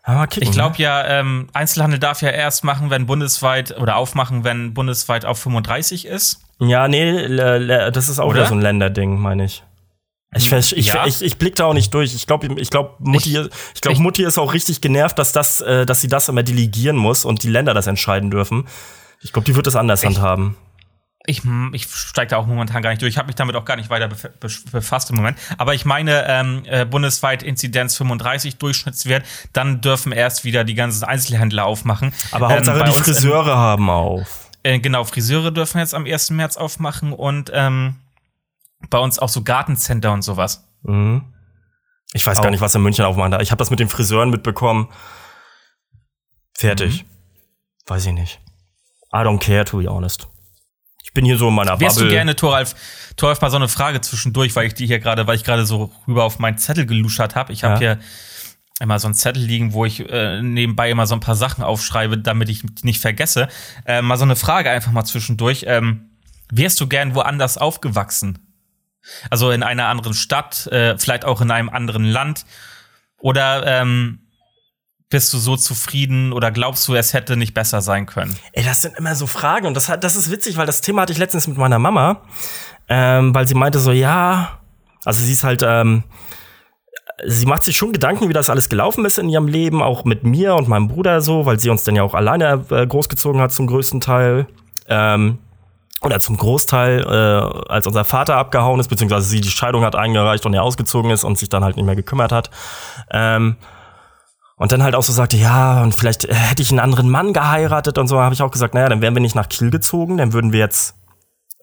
Kicken, 0.07 0.43
ich 0.43 0.53
glaube 0.53 0.77
ne? 0.77 0.83
ja, 0.83 1.05
ähm, 1.07 1.49
Einzelhandel 1.55 1.99
darf 1.99 2.21
ja 2.21 2.29
erst 2.29 2.63
machen, 2.63 2.91
wenn 2.91 3.07
bundesweit 3.07 3.79
oder 3.79 3.97
aufmachen, 3.97 4.45
wenn 4.45 4.75
bundesweit 4.75 5.25
auf 5.25 5.39
35 5.39 6.07
ist. 6.07 6.41
Ja, 6.59 6.89
nee, 6.89 7.27
das 7.37 8.11
ist 8.11 8.19
auch 8.19 8.27
oder? 8.27 8.41
wieder 8.41 8.47
so 8.47 8.55
ein 8.55 8.61
Länderding, 8.61 9.19
meine 9.19 9.45
ich. 9.45 9.65
Ich, 10.37 10.51
ich, 10.51 10.77
ich, 10.77 10.87
ja. 10.87 11.07
ich, 11.07 11.23
ich 11.23 11.37
blick 11.37 11.57
da 11.57 11.67
auch 11.67 11.75
nicht 11.75 11.93
durch. 11.95 12.15
Ich 12.15 12.27
glaube, 12.27 12.61
ich 12.61 12.71
glaub, 12.71 12.99
Mutti, 13.01 13.39
ich, 13.39 13.49
ich 13.75 13.81
glaub, 13.81 13.99
Mutti 13.99 14.25
ist 14.25 14.39
auch 14.39 14.53
richtig 14.53 14.81
genervt, 14.81 15.19
dass, 15.19 15.33
das, 15.33 15.61
äh, 15.61 15.87
dass 15.87 16.01
sie 16.01 16.09
das 16.09 16.29
immer 16.29 16.43
delegieren 16.43 16.97
muss 16.97 17.25
und 17.25 17.43
die 17.43 17.51
Länder 17.51 17.75
das 17.75 17.87
entscheiden 17.87 18.31
dürfen. 18.31 18.67
Ich 19.21 19.33
glaube, 19.33 19.47
die 19.47 19.55
wird 19.55 19.67
das 19.67 19.77
anders 19.77 20.05
handhaben 20.05 20.57
ich, 21.27 21.43
ich 21.73 21.87
steige 21.89 22.31
da 22.31 22.37
auch 22.37 22.47
momentan 22.47 22.83
gar 22.83 22.91
nicht 22.91 23.01
durch. 23.01 23.15
Ich 23.15 23.19
habe 23.19 23.27
mich 23.27 23.37
damit 23.37 23.57
auch 23.57 23.65
gar 23.65 23.77
nicht 23.77 23.89
weiter 23.89 24.09
befasst 24.71 25.11
im 25.11 25.17
Moment. 25.17 25.39
Aber 25.57 25.75
ich 25.75 25.85
meine, 25.85 26.27
ähm, 26.29 26.63
äh, 26.67 26.85
bundesweit 26.85 27.43
Inzidenz 27.43 27.97
35 27.97 28.59
Durchschnittswert, 28.59 29.25
dann 29.53 29.81
dürfen 29.81 30.13
erst 30.13 30.45
wieder 30.45 30.65
die 30.65 30.75
ganzen 30.75 31.05
Einzelhändler 31.05 31.65
aufmachen. 31.65 32.13
Aber 32.31 32.51
ähm, 32.51 32.57
Hauptsache 32.57 32.85
die 32.85 32.93
Friseure 32.93 33.57
haben 33.57 33.89
auf. 33.89 34.51
Äh, 34.63 34.81
genau, 34.81 35.05
Friseure 35.05 35.51
dürfen 35.51 35.79
jetzt 35.79 35.95
am 35.95 36.05
1. 36.05 36.31
März 36.31 36.57
aufmachen 36.57 37.13
und 37.13 37.51
ähm, 37.55 37.97
bei 38.91 38.99
uns 38.99 39.19
auch 39.19 39.29
so 39.29 39.43
Gartencenter 39.43 40.13
und 40.13 40.23
sowas. 40.23 40.69
Mhm. 40.83 41.33
Ich 42.13 42.27
weiß 42.27 42.39
auch. 42.39 42.43
gar 42.43 42.51
nicht, 42.51 42.61
was 42.61 42.75
in 42.75 42.83
München 42.83 43.05
aufmachen 43.05 43.33
da. 43.33 43.41
Ich 43.41 43.51
habe 43.51 43.59
das 43.59 43.71
mit 43.71 43.81
den 43.81 43.89
Friseuren 43.89 44.31
mitbekommen. 44.31 44.89
Fertig. 46.57 47.05
Mhm. 47.05 47.09
Weiß 47.87 48.07
ich 48.07 48.13
nicht. 48.13 48.41
I 49.13 49.19
don't 49.19 49.39
care, 49.39 49.65
to 49.65 49.79
be 49.79 49.89
honest 49.89 50.29
bin 51.15 51.25
hier 51.25 51.39
so 51.39 51.49
in 51.49 51.55
meiner 51.55 51.81
Wärst 51.81 51.97
Bubble. 51.97 52.11
du 52.11 52.15
gerne, 52.15 52.37
Thoralf, 52.37 52.75
Thoralf, 53.17 53.41
mal 53.41 53.51
so 53.51 53.57
eine 53.57 53.69
Frage 53.69 54.01
zwischendurch, 54.01 54.55
weil 54.57 54.67
ich 54.67 54.75
die 54.75 54.87
hier 54.87 54.99
gerade, 54.99 55.27
weil 55.27 55.37
ich 55.37 55.45
gerade 55.45 55.65
so 55.65 55.93
rüber 56.07 56.25
auf 56.25 56.41
meinen 56.41 56.59
Zettel 56.59 56.85
geluschert 56.85 57.37
habe. 57.37 57.53
Ich 57.53 57.65
habe 57.65 57.75
ja. 57.75 57.79
hier 57.79 57.99
immer 58.81 58.99
so 58.99 59.07
einen 59.07 59.15
Zettel 59.15 59.43
liegen, 59.43 59.73
wo 59.73 59.85
ich 59.85 60.01
äh, 60.11 60.43
nebenbei 60.43 60.91
immer 60.91 61.07
so 61.07 61.15
ein 61.15 61.21
paar 61.21 61.37
Sachen 61.37 61.63
aufschreibe, 61.63 62.19
damit 62.19 62.49
ich 62.49 62.65
nicht 62.83 63.01
vergesse. 63.01 63.49
Äh, 63.87 64.03
mal 64.03 64.17
so 64.17 64.25
eine 64.25 64.37
Frage 64.37 64.69
einfach 64.71 64.91
mal 64.91 65.05
zwischendurch. 65.05 65.65
Ähm, 65.69 66.11
wärst 66.51 66.81
du 66.81 66.89
gern 66.89 67.15
woanders 67.15 67.57
aufgewachsen? 67.57 68.44
Also 69.31 69.51
in 69.51 69.63
einer 69.63 69.87
anderen 69.87 70.15
Stadt, 70.15 70.67
äh, 70.69 70.99
vielleicht 70.99 71.25
auch 71.25 71.41
in 71.41 71.51
einem 71.51 71.69
anderen 71.69 72.05
Land? 72.05 72.45
Oder 73.19 73.67
ähm, 73.67 74.21
bist 75.15 75.33
du 75.33 75.39
so 75.39 75.57
zufrieden 75.57 76.33
oder 76.33 76.51
glaubst 76.51 76.89
du, 76.89 76.95
es 76.95 77.13
hätte 77.13 77.37
nicht 77.37 77.55
besser 77.55 77.81
sein 77.81 78.07
können? 78.07 78.37
Ey, 78.53 78.65
das 78.65 78.83
sind 78.83 78.97
immer 78.99 79.15
so 79.15 79.27
Fragen 79.27 79.67
und 79.67 79.75
das, 79.75 79.89
hat, 79.89 80.03
das 80.03 80.17
ist 80.17 80.31
witzig, 80.31 80.57
weil 80.57 80.67
das 80.67 80.81
Thema 80.81 81.03
hatte 81.03 81.13
ich 81.13 81.19
letztens 81.19 81.47
mit 81.47 81.57
meiner 81.57 81.79
Mama, 81.79 82.23
ähm, 82.89 83.35
weil 83.35 83.47
sie 83.47 83.55
meinte 83.55 83.79
so, 83.79 83.93
ja, 83.93 84.59
also 85.05 85.23
sie 85.23 85.33
ist 85.33 85.45
halt, 85.45 85.63
ähm, 85.65 86.03
sie 87.25 87.47
macht 87.47 87.63
sich 87.63 87.77
schon 87.77 87.93
Gedanken, 87.93 88.29
wie 88.29 88.33
das 88.33 88.51
alles 88.51 88.69
gelaufen 88.69 89.05
ist 89.05 89.19
in 89.19 89.29
ihrem 89.29 89.47
Leben, 89.47 89.83
auch 89.83 90.05
mit 90.05 90.25
mir 90.25 90.55
und 90.57 90.69
meinem 90.69 90.89
Bruder 90.89 91.21
so, 91.21 91.47
weil 91.47 91.61
sie 91.61 91.71
uns 91.71 91.85
dann 91.85 91.95
ja 91.95 92.03
auch 92.03 92.15
alleine 92.15 92.65
äh, 92.71 92.87
großgezogen 92.87 93.41
hat 93.41 93.53
zum 93.53 93.67
größten 93.67 94.01
Teil. 94.01 94.47
Ähm, 94.89 95.39
oder 96.05 96.21
zum 96.21 96.37
Großteil, 96.37 97.01
äh, 97.01 97.71
als 97.71 97.87
unser 97.87 98.05
Vater 98.05 98.37
abgehauen 98.37 98.81
ist, 98.81 98.89
beziehungsweise 98.89 99.27
sie 99.27 99.41
die 99.41 99.51
Scheidung 99.51 99.85
hat 99.85 99.97
eingereicht 99.97 100.47
und 100.47 100.55
er 100.55 100.63
ausgezogen 100.63 101.11
ist 101.11 101.25
und 101.25 101.39
sich 101.39 101.49
dann 101.49 101.65
halt 101.65 101.77
nicht 101.77 101.87
mehr 101.87 101.97
gekümmert 101.97 102.33
hat. 102.33 102.51
Ähm, 103.11 103.57
und 104.57 104.71
dann 104.71 104.83
halt 104.83 104.95
auch 104.95 105.03
so 105.03 105.13
sagte, 105.13 105.37
ja, 105.37 105.83
und 105.83 105.95
vielleicht 105.95 106.27
äh, 106.27 106.35
hätte 106.35 106.63
ich 106.63 106.71
einen 106.71 106.81
anderen 106.81 107.11
Mann 107.11 107.33
geheiratet 107.33 107.99
und 107.99 108.07
so, 108.07 108.21
habe 108.21 108.35
ich 108.35 108.43
auch 108.43 108.51
gesagt, 108.51 108.75
naja, 108.75 108.89
dann 108.89 109.03
wären 109.03 109.15
wir 109.15 109.21
nicht 109.21 109.35
nach 109.35 109.49
Kiel 109.49 109.71
gezogen, 109.71 110.19
dann 110.19 110.33
würden 110.33 110.53
wir 110.53 110.61
jetzt 110.61 110.95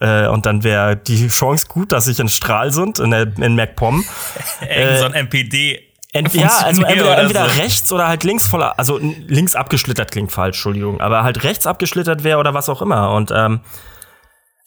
äh, 0.01 0.27
und 0.27 0.45
dann 0.45 0.63
wäre 0.63 0.97
die 0.97 1.27
Chance 1.27 1.67
gut, 1.67 1.91
dass 1.91 2.08
ich 2.08 2.19
in 2.19 2.27
Stralsund, 2.27 2.99
in, 2.99 3.12
der, 3.12 3.38
in 3.38 3.56
MacPom. 3.56 4.04
äh, 4.67 4.97
so 4.97 5.06
ein 5.06 5.13
MPD. 5.13 5.88
Ent, 6.13 6.34
ja, 6.34 6.49
also 6.49 6.84
entweder, 6.84 7.17
entweder 7.19 7.49
so. 7.49 7.62
rechts 7.62 7.91
oder 7.93 8.10
halt 8.10 8.25
links 8.25 8.45
voller, 8.45 8.77
also 8.77 8.97
links 8.97 9.56
abgeschlittert 9.56 10.12
klingt 10.12 10.30
falsch, 10.30 10.58
Entschuldigung, 10.58 10.99
aber 10.99 11.23
halt 11.23 11.45
rechts 11.45 11.65
abgeschlittert 11.65 12.25
wäre 12.25 12.38
oder 12.38 12.54
was 12.54 12.67
auch 12.67 12.82
immer. 12.82 13.13
Und 13.13 13.32
ähm, 13.34 13.62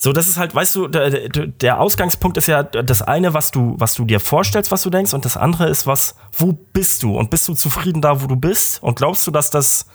so, 0.04 0.12
das 0.12 0.28
ist 0.28 0.36
halt, 0.36 0.54
weißt 0.54 0.76
du, 0.76 0.86
der, 0.86 1.28
der, 1.28 1.80
Ausgangspunkt 1.80 2.36
ist 2.36 2.46
ja 2.46 2.62
das 2.62 3.00
eine, 3.00 3.32
was 3.32 3.50
du, 3.50 3.74
was 3.78 3.94
du 3.94 4.04
dir 4.04 4.20
vorstellst, 4.20 4.70
was 4.70 4.82
du 4.82 4.90
denkst, 4.90 5.14
und 5.14 5.24
das 5.24 5.38
andere 5.38 5.66
ist, 5.70 5.86
was, 5.86 6.14
wo 6.36 6.52
bist 6.52 7.02
du? 7.02 7.16
Und 7.16 7.30
bist 7.30 7.48
du 7.48 7.54
zufrieden 7.54 8.02
da, 8.02 8.22
wo 8.22 8.26
du 8.26 8.36
bist? 8.36 8.82
Und 8.82 8.96
glaubst 8.96 9.26
du, 9.26 9.30
dass 9.30 9.48
das 9.48 9.86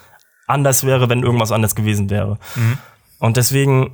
anders 0.48 0.84
wäre, 0.84 1.10
wenn 1.10 1.22
irgendwas 1.22 1.52
anders 1.52 1.76
gewesen 1.76 2.10
wäre? 2.10 2.40
Mhm. 2.56 2.80
Und 3.20 3.38
deswegen, 3.38 3.92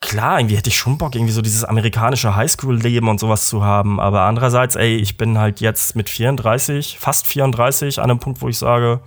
klar, 0.00 0.40
irgendwie 0.40 0.56
hätte 0.56 0.70
ich 0.70 0.78
schon 0.78 0.96
Bock, 0.96 1.14
irgendwie 1.14 1.34
so 1.34 1.42
dieses 1.42 1.64
amerikanische 1.64 2.34
Highschool-Leben 2.34 3.08
und 3.08 3.20
sowas 3.20 3.48
zu 3.48 3.62
haben. 3.62 4.00
Aber 4.00 4.22
andererseits, 4.22 4.74
ey, 4.76 4.96
ich 4.96 5.18
bin 5.18 5.36
halt 5.36 5.60
jetzt 5.60 5.96
mit 5.96 6.08
34, 6.08 6.96
fast 6.98 7.26
34, 7.26 7.98
an 7.98 8.10
einem 8.10 8.20
Punkt, 8.20 8.40
wo 8.40 8.48
ich 8.48 8.56
sage, 8.56 9.00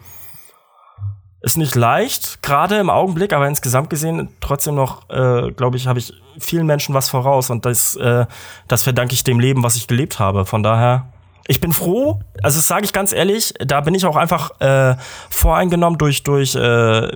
ist 1.45 1.57
nicht 1.57 1.75
leicht, 1.75 2.41
gerade 2.41 2.77
im 2.77 2.89
Augenblick, 2.89 3.31
aber 3.31 3.47
insgesamt 3.47 3.91
gesehen 3.91 4.29
trotzdem 4.39 4.73
noch, 4.73 5.07
äh, 5.11 5.51
glaube 5.51 5.77
ich, 5.77 5.85
habe 5.85 5.99
ich 5.99 6.11
vielen 6.39 6.65
Menschen 6.65 6.95
was 6.95 7.07
voraus 7.07 7.51
und 7.51 7.67
das, 7.67 7.95
äh, 7.97 8.25
das 8.67 8.81
verdanke 8.81 9.13
ich 9.13 9.23
dem 9.23 9.39
Leben, 9.39 9.61
was 9.61 9.75
ich 9.75 9.87
gelebt 9.87 10.17
habe. 10.17 10.45
Von 10.45 10.63
daher, 10.63 11.13
ich 11.47 11.61
bin 11.61 11.71
froh, 11.71 12.19
also 12.41 12.57
das 12.57 12.65
sage 12.65 12.85
ich 12.85 12.93
ganz 12.93 13.13
ehrlich, 13.13 13.53
da 13.59 13.81
bin 13.81 13.93
ich 13.93 14.07
auch 14.07 14.15
einfach 14.15 14.59
äh, 14.59 14.95
voreingenommen 15.29 15.99
durch, 15.99 16.23
durch, 16.23 16.55
äh, 16.55 17.11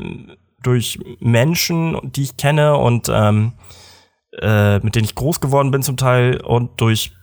durch 0.62 1.00
Menschen, 1.20 1.98
die 2.04 2.22
ich 2.22 2.38
kenne 2.38 2.78
und 2.78 3.10
ähm, 3.12 3.54
äh, 4.40 4.78
mit 4.78 4.94
denen 4.94 5.06
ich 5.06 5.16
groß 5.16 5.42
geworden 5.42 5.72
bin 5.72 5.82
zum 5.82 5.98
Teil 5.98 6.40
und 6.42 6.80
durch 6.80 7.14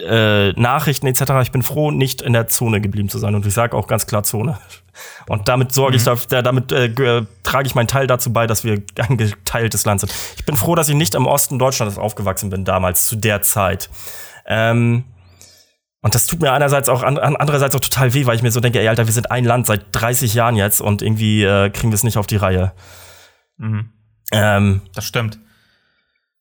äh, 0.00 0.52
Nachrichten 0.52 1.06
etc. 1.06 1.32
Ich 1.42 1.52
bin 1.52 1.62
froh, 1.62 1.90
nicht 1.90 2.22
in 2.22 2.32
der 2.32 2.46
Zone 2.48 2.80
geblieben 2.80 3.08
zu 3.08 3.18
sein. 3.18 3.34
Und 3.34 3.46
ich 3.46 3.54
sage 3.54 3.76
auch 3.76 3.86
ganz 3.86 4.06
klar 4.06 4.22
Zone. 4.22 4.58
Und 5.28 5.48
damit 5.48 5.72
sorge 5.72 5.98
mhm. 5.98 6.12
ich 6.14 6.26
damit 6.26 6.72
äh, 6.72 7.22
trage 7.42 7.66
ich 7.66 7.74
meinen 7.74 7.88
Teil 7.88 8.06
dazu 8.06 8.32
bei, 8.32 8.46
dass 8.46 8.64
wir 8.64 8.82
ein 8.96 9.16
geteiltes 9.16 9.84
Land 9.84 10.00
sind. 10.00 10.12
Ich 10.36 10.44
bin 10.44 10.56
froh, 10.56 10.74
dass 10.74 10.88
ich 10.88 10.94
nicht 10.94 11.14
im 11.14 11.26
Osten 11.26 11.58
Deutschlands 11.58 11.98
aufgewachsen 11.98 12.50
bin 12.50 12.64
damals, 12.64 13.06
zu 13.06 13.16
der 13.16 13.42
Zeit. 13.42 13.90
Ähm, 14.46 15.04
und 16.00 16.14
das 16.14 16.26
tut 16.26 16.40
mir 16.40 16.52
einerseits 16.52 16.88
auch, 16.88 17.02
andererseits 17.02 17.74
auch 17.74 17.80
total 17.80 18.14
weh, 18.14 18.24
weil 18.24 18.36
ich 18.36 18.42
mir 18.42 18.52
so 18.52 18.60
denke, 18.60 18.80
ey, 18.80 18.88
Alter, 18.88 19.06
wir 19.06 19.12
sind 19.12 19.30
ein 19.30 19.44
Land 19.44 19.66
seit 19.66 19.86
30 19.92 20.32
Jahren 20.32 20.54
jetzt 20.54 20.80
und 20.80 21.02
irgendwie 21.02 21.42
äh, 21.42 21.70
kriegen 21.70 21.90
wir 21.90 21.96
es 21.96 22.04
nicht 22.04 22.18
auf 22.18 22.26
die 22.26 22.36
Reihe. 22.36 22.72
Mhm. 23.56 23.90
Ähm, 24.30 24.82
das 24.94 25.04
stimmt. 25.04 25.38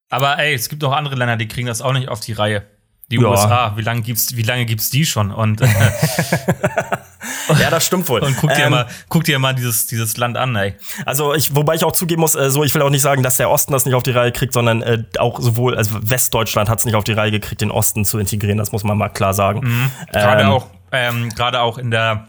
Aber 0.10 0.38
ey, 0.38 0.54
es 0.54 0.70
gibt 0.70 0.84
auch 0.84 0.94
andere 0.94 1.16
Länder, 1.16 1.38
die 1.38 1.48
kriegen 1.48 1.68
das 1.68 1.82
auch 1.82 1.94
nicht 1.94 2.08
auf 2.08 2.20
die 2.20 2.34
Reihe. 2.34 2.64
Die 3.10 3.16
ja. 3.16 3.30
USA, 3.30 3.74
wie 3.78 3.84
lange 3.84 4.02
gibt's, 4.02 4.36
wie 4.36 4.42
lange 4.42 4.66
gibt's 4.66 4.90
die 4.90 5.06
schon? 5.06 5.32
Und 5.32 5.62
äh, 5.62 5.68
ja, 7.60 7.70
das 7.70 7.86
stimmt 7.86 8.10
wohl. 8.10 8.22
Und 8.22 8.36
guck 8.36 8.54
dir 8.54 8.66
ähm, 8.66 8.72
mal, 8.72 8.88
guck 9.08 9.24
dir 9.24 9.40
mal 9.40 9.56
dieses, 9.56 9.88
dieses 9.88 10.18
Land 10.18 10.36
an, 10.36 10.54
ey. 10.58 10.76
Also 11.06 11.34
ich, 11.34 11.56
wobei 11.56 11.76
ich 11.76 11.86
auch 11.86 11.94
zugeben 11.94 12.20
muss, 12.20 12.36
äh, 12.36 12.50
so 12.50 12.66
ich 12.66 12.74
will 12.74 12.82
auch 12.82 12.90
nicht 12.90 13.02
sagen, 13.02 13.24
dass 13.24 13.38
der 13.38 13.50
Osten 13.50 13.72
das 13.72 13.86
nicht 13.86 13.96
auf 13.96 14.04
die 14.04 14.12
Reihe 14.12 14.34
kriegt, 14.34 14.52
sondern 14.52 14.82
äh, 14.82 15.04
auch 15.20 15.40
sowohl, 15.40 15.78
also 15.78 15.98
Westdeutschland 16.02 16.70
hat 16.70 16.80
es 16.80 16.86
nicht 16.86 16.96
auf 16.96 17.06
die 17.06 17.14
Reihe 17.14 17.32
gekriegt, 17.32 17.62
den 17.62 17.72
Osten 17.72 18.04
zu 18.04 18.20
integrieren. 18.20 18.58
Das 18.58 18.74
muss 18.74 18.84
man 18.84 18.98
mal 18.98 19.10
klar 19.10 19.34
sagen. 19.34 19.62
Mhm. 19.62 19.92
Gerade 20.12 20.42
ähm, 20.42 20.50
auch, 20.50 20.68
ähm, 20.92 21.30
gerade 21.30 21.62
auch 21.62 21.78
in 21.78 21.92
der 21.92 22.28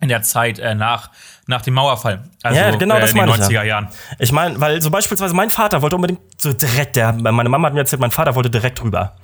in 0.00 0.08
der 0.08 0.22
Zeit 0.22 0.58
äh, 0.58 0.74
nach 0.74 1.10
nach 1.46 1.62
dem 1.62 1.74
Mauerfall. 1.74 2.22
Also 2.42 2.60
ja, 2.60 2.70
genau, 2.76 3.00
das 3.00 3.12
äh, 3.12 3.18
in 3.18 3.26
den 3.26 3.34
90er 3.34 3.50
ja. 3.50 3.62
Jahren. 3.64 3.88
Ich 4.18 4.32
meine, 4.32 4.60
weil 4.60 4.80
so 4.80 4.90
beispielsweise 4.90 5.34
mein 5.34 5.50
Vater 5.50 5.82
wollte 5.82 5.96
unbedingt 5.96 6.20
so 6.40 6.52
direkt, 6.52 6.96
der, 6.96 7.12
meine 7.12 7.48
Mama 7.48 7.66
hat 7.66 7.74
mir 7.74 7.80
erzählt, 7.80 8.00
mein 8.00 8.10
Vater 8.10 8.34
wollte 8.34 8.50
direkt 8.50 8.82
rüber. 8.82 9.16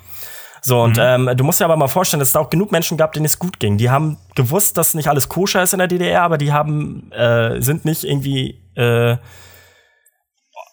So, 0.62 0.82
und 0.82 0.96
mhm. 0.96 1.28
ähm, 1.28 1.36
du 1.36 1.44
musst 1.44 1.60
dir 1.60 1.64
aber 1.64 1.76
mal 1.76 1.88
vorstellen, 1.88 2.18
dass 2.18 2.28
es 2.28 2.32
da 2.32 2.40
auch 2.40 2.50
genug 2.50 2.72
Menschen 2.72 2.96
gab, 2.96 3.12
denen 3.12 3.26
es 3.26 3.38
gut 3.38 3.58
ging. 3.60 3.78
Die 3.78 3.90
haben 3.90 4.18
gewusst, 4.34 4.76
dass 4.76 4.94
nicht 4.94 5.08
alles 5.08 5.28
koscher 5.28 5.62
ist 5.62 5.72
in 5.72 5.78
der 5.78 5.88
DDR, 5.88 6.22
aber 6.22 6.38
die 6.38 6.52
haben, 6.52 7.10
äh, 7.12 7.60
sind 7.60 7.84
nicht 7.84 8.04
irgendwie 8.04 8.60
äh, 8.74 9.16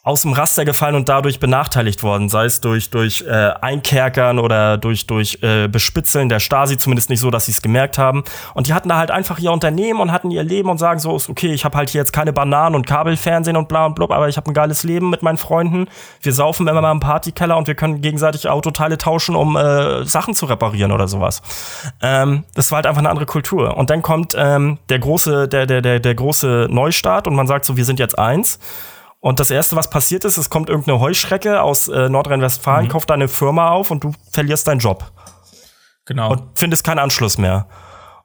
aus 0.07 0.21
dem 0.21 0.31
Raster 0.31 0.63
gefallen 0.63 0.95
und 0.95 1.09
dadurch 1.09 1.37
benachteiligt 1.37 2.01
worden, 2.01 2.29
sei 2.29 2.45
es 2.45 2.61
durch, 2.61 2.89
durch 2.91 3.25
äh, 3.27 3.51
Einkerkern 3.59 4.39
oder 4.39 4.77
durch, 4.77 5.05
durch 5.05 5.39
äh, 5.41 5.67
Bespitzeln 5.67 6.29
der 6.29 6.39
Stasi, 6.39 6.77
zumindest 6.77 7.09
nicht 7.09 7.19
so, 7.19 7.29
dass 7.29 7.47
sie 7.47 7.51
es 7.51 7.61
gemerkt 7.61 7.97
haben. 7.97 8.23
Und 8.53 8.67
die 8.67 8.73
hatten 8.73 8.87
da 8.87 8.95
halt 8.95 9.11
einfach 9.11 9.37
ihr 9.37 9.51
Unternehmen 9.51 9.99
und 9.99 10.13
hatten 10.13 10.31
ihr 10.31 10.43
Leben 10.43 10.69
und 10.69 10.77
sagen 10.77 11.01
so, 11.01 11.19
okay, 11.27 11.53
ich 11.53 11.65
habe 11.65 11.77
halt 11.77 11.89
hier 11.89 11.99
jetzt 11.99 12.13
keine 12.13 12.31
Bananen 12.31 12.73
und 12.75 12.87
Kabelfernsehen 12.87 13.57
und 13.57 13.67
bla 13.67 13.85
und 13.85 13.95
blub, 13.95 14.11
aber 14.11 14.29
ich 14.29 14.37
habe 14.37 14.49
ein 14.49 14.53
geiles 14.53 14.85
Leben 14.85 15.09
mit 15.09 15.23
meinen 15.23 15.37
Freunden. 15.37 15.87
Wir 16.21 16.31
saufen 16.31 16.69
immer 16.69 16.79
mal 16.79 16.93
im 16.93 17.01
Partykeller 17.01 17.57
und 17.57 17.67
wir 17.67 17.75
können 17.75 17.99
gegenseitig 17.99 18.47
Autoteile 18.47 18.97
tauschen, 18.97 19.35
um 19.35 19.57
äh, 19.57 20.05
Sachen 20.05 20.35
zu 20.35 20.45
reparieren 20.45 20.93
oder 20.93 21.09
sowas. 21.09 21.41
Ähm, 22.01 22.45
das 22.53 22.71
war 22.71 22.77
halt 22.77 22.87
einfach 22.87 22.99
eine 22.99 23.09
andere 23.09 23.25
Kultur. 23.25 23.75
Und 23.75 23.89
dann 23.89 24.03
kommt 24.03 24.35
ähm, 24.37 24.77
der 24.87 24.99
große, 24.99 25.49
der, 25.49 25.65
der, 25.65 25.81
der, 25.81 25.99
der 25.99 26.15
große 26.15 26.67
Neustart 26.69 27.27
und 27.27 27.35
man 27.35 27.45
sagt 27.45 27.65
so, 27.65 27.75
wir 27.75 27.83
sind 27.83 27.99
jetzt 27.99 28.17
eins. 28.17 28.57
Und 29.19 29.39
das 29.39 29.49
Erste, 29.49 29.75
was 29.75 29.89
passiert 29.89 30.25
ist, 30.25 30.37
es 30.37 30.49
kommt 30.49 30.69
irgendeine 30.69 30.99
Heuschrecke 30.99 31.61
aus 31.61 31.87
äh, 31.87 32.09
Nordrhein-Westfalen, 32.09 32.85
mhm. 32.85 32.89
kauft 32.89 33.09
deine 33.09 33.27
Firma 33.27 33.71
auf 33.71 33.91
und 33.91 34.03
du 34.03 34.13
verlierst 34.31 34.67
deinen 34.67 34.79
Job. 34.79 35.11
Genau. 36.05 36.31
Und 36.31 36.43
findest 36.55 36.83
keinen 36.83 36.99
Anschluss 36.99 37.37
mehr. 37.37 37.67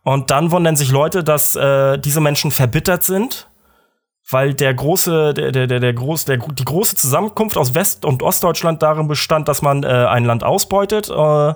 Und 0.02 0.30
dann 0.30 0.50
wundern 0.50 0.76
sich 0.76 0.90
Leute, 0.90 1.24
dass 1.24 1.54
äh, 1.54 1.98
diese 1.98 2.20
Menschen 2.20 2.50
verbittert 2.50 3.04
sind, 3.04 3.48
weil 4.30 4.54
der 4.54 4.74
große, 4.74 5.34
der, 5.34 5.52
der, 5.52 5.66
der, 5.66 5.80
der, 5.80 5.92
groß, 5.92 6.24
der, 6.24 6.38
die 6.38 6.64
große 6.64 6.94
Zusammenkunft 6.94 7.56
aus 7.56 7.74
West- 7.74 8.04
und 8.04 8.22
Ostdeutschland 8.22 8.82
darin 8.82 9.08
bestand, 9.08 9.48
dass 9.48 9.62
man 9.62 9.82
äh, 9.84 9.86
ein 9.86 10.24
Land 10.24 10.44
ausbeutet. 10.44 11.08
Äh, 11.08 11.54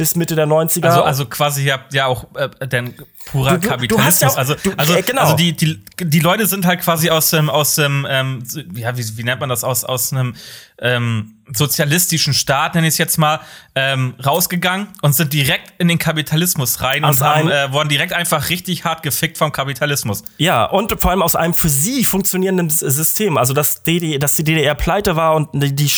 bis 0.00 0.16
Mitte 0.16 0.34
der 0.34 0.46
90er. 0.46 0.86
Also, 0.86 1.02
also 1.02 1.26
quasi 1.26 1.62
ja, 1.62 1.78
ja 1.92 2.06
auch 2.06 2.24
äh, 2.34 2.66
denn 2.66 2.94
purer 3.26 3.58
du, 3.58 3.60
du, 3.60 3.68
Kapitalismus. 3.68 4.18
Du 4.18 4.24
ja 4.24 4.32
auch, 4.32 4.36
also, 4.38 4.54
also, 4.78 4.94
äh, 4.94 5.02
genau. 5.02 5.20
also 5.20 5.36
die, 5.36 5.52
die, 5.52 5.78
die 5.98 6.20
Leute 6.20 6.46
sind 6.46 6.64
halt 6.64 6.80
quasi 6.80 7.10
aus 7.10 7.28
dem, 7.28 7.50
aus 7.50 7.74
dem 7.74 8.06
ähm, 8.08 8.42
ja, 8.72 8.96
wie, 8.96 9.18
wie 9.18 9.24
nennt 9.24 9.40
man 9.40 9.50
das, 9.50 9.62
aus, 9.62 9.84
aus 9.84 10.10
einem 10.14 10.36
ähm, 10.80 11.34
sozialistischen 11.54 12.32
Staat, 12.32 12.76
nenne 12.76 12.86
ich 12.86 12.94
es 12.94 12.98
jetzt 12.98 13.18
mal, 13.18 13.40
ähm, 13.74 14.14
rausgegangen 14.24 14.88
und 15.02 15.14
sind 15.14 15.34
direkt 15.34 15.74
in 15.76 15.88
den 15.88 15.98
Kapitalismus 15.98 16.80
rein 16.80 17.04
aus 17.04 17.20
und 17.20 17.26
haben, 17.26 17.50
äh, 17.50 17.70
wurden 17.70 17.90
direkt 17.90 18.14
einfach 18.14 18.48
richtig 18.48 18.86
hart 18.86 19.02
gefickt 19.02 19.36
vom 19.36 19.52
Kapitalismus. 19.52 20.24
Ja, 20.38 20.64
und 20.64 20.98
vor 20.98 21.10
allem 21.10 21.20
aus 21.20 21.34
einem 21.34 21.52
für 21.52 21.68
sie 21.68 22.06
funktionierenden 22.06 22.70
System. 22.70 23.36
Also, 23.36 23.52
dass, 23.52 23.82
DD, 23.82 24.18
dass 24.18 24.34
die 24.34 24.44
DDR 24.44 24.74
pleite 24.74 25.14
war 25.16 25.34
und 25.34 25.50
die, 25.52 25.74
die 25.74 25.90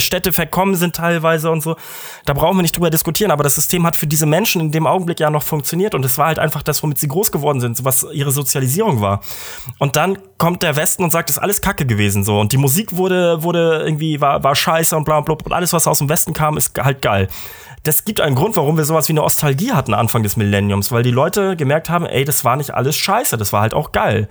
Städte 0.00 0.32
verkommen 0.32 0.74
sind 0.74 0.96
teilweise 0.96 1.50
und 1.50 1.62
so. 1.62 1.76
Da 2.24 2.32
brauchen 2.32 2.56
wir 2.58 2.62
nicht 2.62 2.76
drüber 2.76 2.90
diskutieren, 2.90 3.30
aber 3.30 3.42
das 3.42 3.54
System 3.54 3.86
hat 3.86 3.96
für 3.96 4.06
diese 4.06 4.26
Menschen 4.26 4.60
in 4.60 4.70
dem 4.72 4.86
Augenblick 4.86 5.20
ja 5.20 5.30
noch 5.30 5.42
funktioniert 5.42 5.94
und 5.94 6.04
es 6.04 6.18
war 6.18 6.26
halt 6.26 6.38
einfach 6.38 6.62
das, 6.62 6.82
womit 6.82 6.98
sie 6.98 7.08
groß 7.08 7.32
geworden 7.32 7.60
sind, 7.60 7.84
was 7.84 8.06
ihre 8.12 8.30
Sozialisierung 8.30 9.00
war. 9.00 9.20
Und 9.78 9.96
dann 9.96 10.18
kommt 10.38 10.62
der 10.62 10.76
Westen 10.76 11.04
und 11.04 11.10
sagt, 11.10 11.28
das 11.28 11.36
ist 11.36 11.42
alles 11.42 11.60
Kacke 11.60 11.86
gewesen 11.86 12.24
so 12.24 12.40
und 12.40 12.52
die 12.52 12.56
Musik 12.56 12.96
wurde 12.96 13.42
wurde 13.42 13.82
irgendwie 13.84 14.20
war 14.20 14.42
war 14.42 14.54
scheiße 14.54 14.96
und 14.96 15.04
bla 15.04 15.20
bla 15.20 15.36
und 15.44 15.52
alles 15.52 15.72
was 15.72 15.86
aus 15.86 15.98
dem 15.98 16.08
Westen 16.08 16.32
kam 16.32 16.56
ist 16.56 16.76
halt 16.78 17.00
geil 17.00 17.28
das 17.82 18.04
gibt 18.04 18.20
einen 18.20 18.36
Grund, 18.36 18.54
warum 18.54 18.76
wir 18.76 18.84
sowas 18.84 19.08
wie 19.08 19.12
eine 19.12 19.24
Ostalgie 19.24 19.72
hatten 19.72 19.92
Anfang 19.92 20.22
des 20.22 20.36
Millenniums, 20.36 20.92
weil 20.92 21.02
die 21.02 21.10
Leute 21.10 21.56
gemerkt 21.56 21.90
haben, 21.90 22.06
ey, 22.06 22.24
das 22.24 22.44
war 22.44 22.56
nicht 22.56 22.74
alles 22.74 22.94
scheiße, 22.96 23.36
das 23.36 23.52
war 23.52 23.60
halt 23.60 23.74
auch 23.74 23.90
geil. 23.90 24.28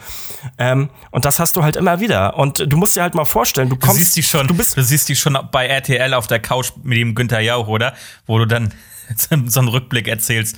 Ähm, 0.57 0.89
und 1.11 1.25
das 1.25 1.39
hast 1.39 1.57
du 1.57 1.63
halt 1.63 1.75
immer 1.75 1.99
wieder. 1.99 2.37
Und 2.37 2.63
du 2.65 2.77
musst 2.77 2.95
dir 2.95 3.01
halt 3.01 3.13
mal 3.13 3.25
vorstellen, 3.25 3.69
du 3.69 3.75
kommst. 3.75 3.95
Du 3.95 3.99
siehst 3.99 4.15
die 4.15 4.23
schon, 4.23 4.47
du, 4.47 4.53
bist, 4.53 4.77
du 4.77 4.83
siehst 4.83 5.09
die 5.09 5.17
schon 5.17 5.30
bei 5.51 5.67
RTL 5.67 6.13
auf 6.13 6.27
der 6.27 6.39
Couch 6.39 6.71
mit 6.83 6.97
dem 6.97 7.15
Günther 7.15 7.41
Jauch, 7.41 7.67
oder? 7.67 7.93
Wo 8.25 8.37
du 8.37 8.45
dann 8.45 8.73
so 9.47 9.59
einen 9.59 9.69
Rückblick 9.69 10.07
erzählst. 10.07 10.57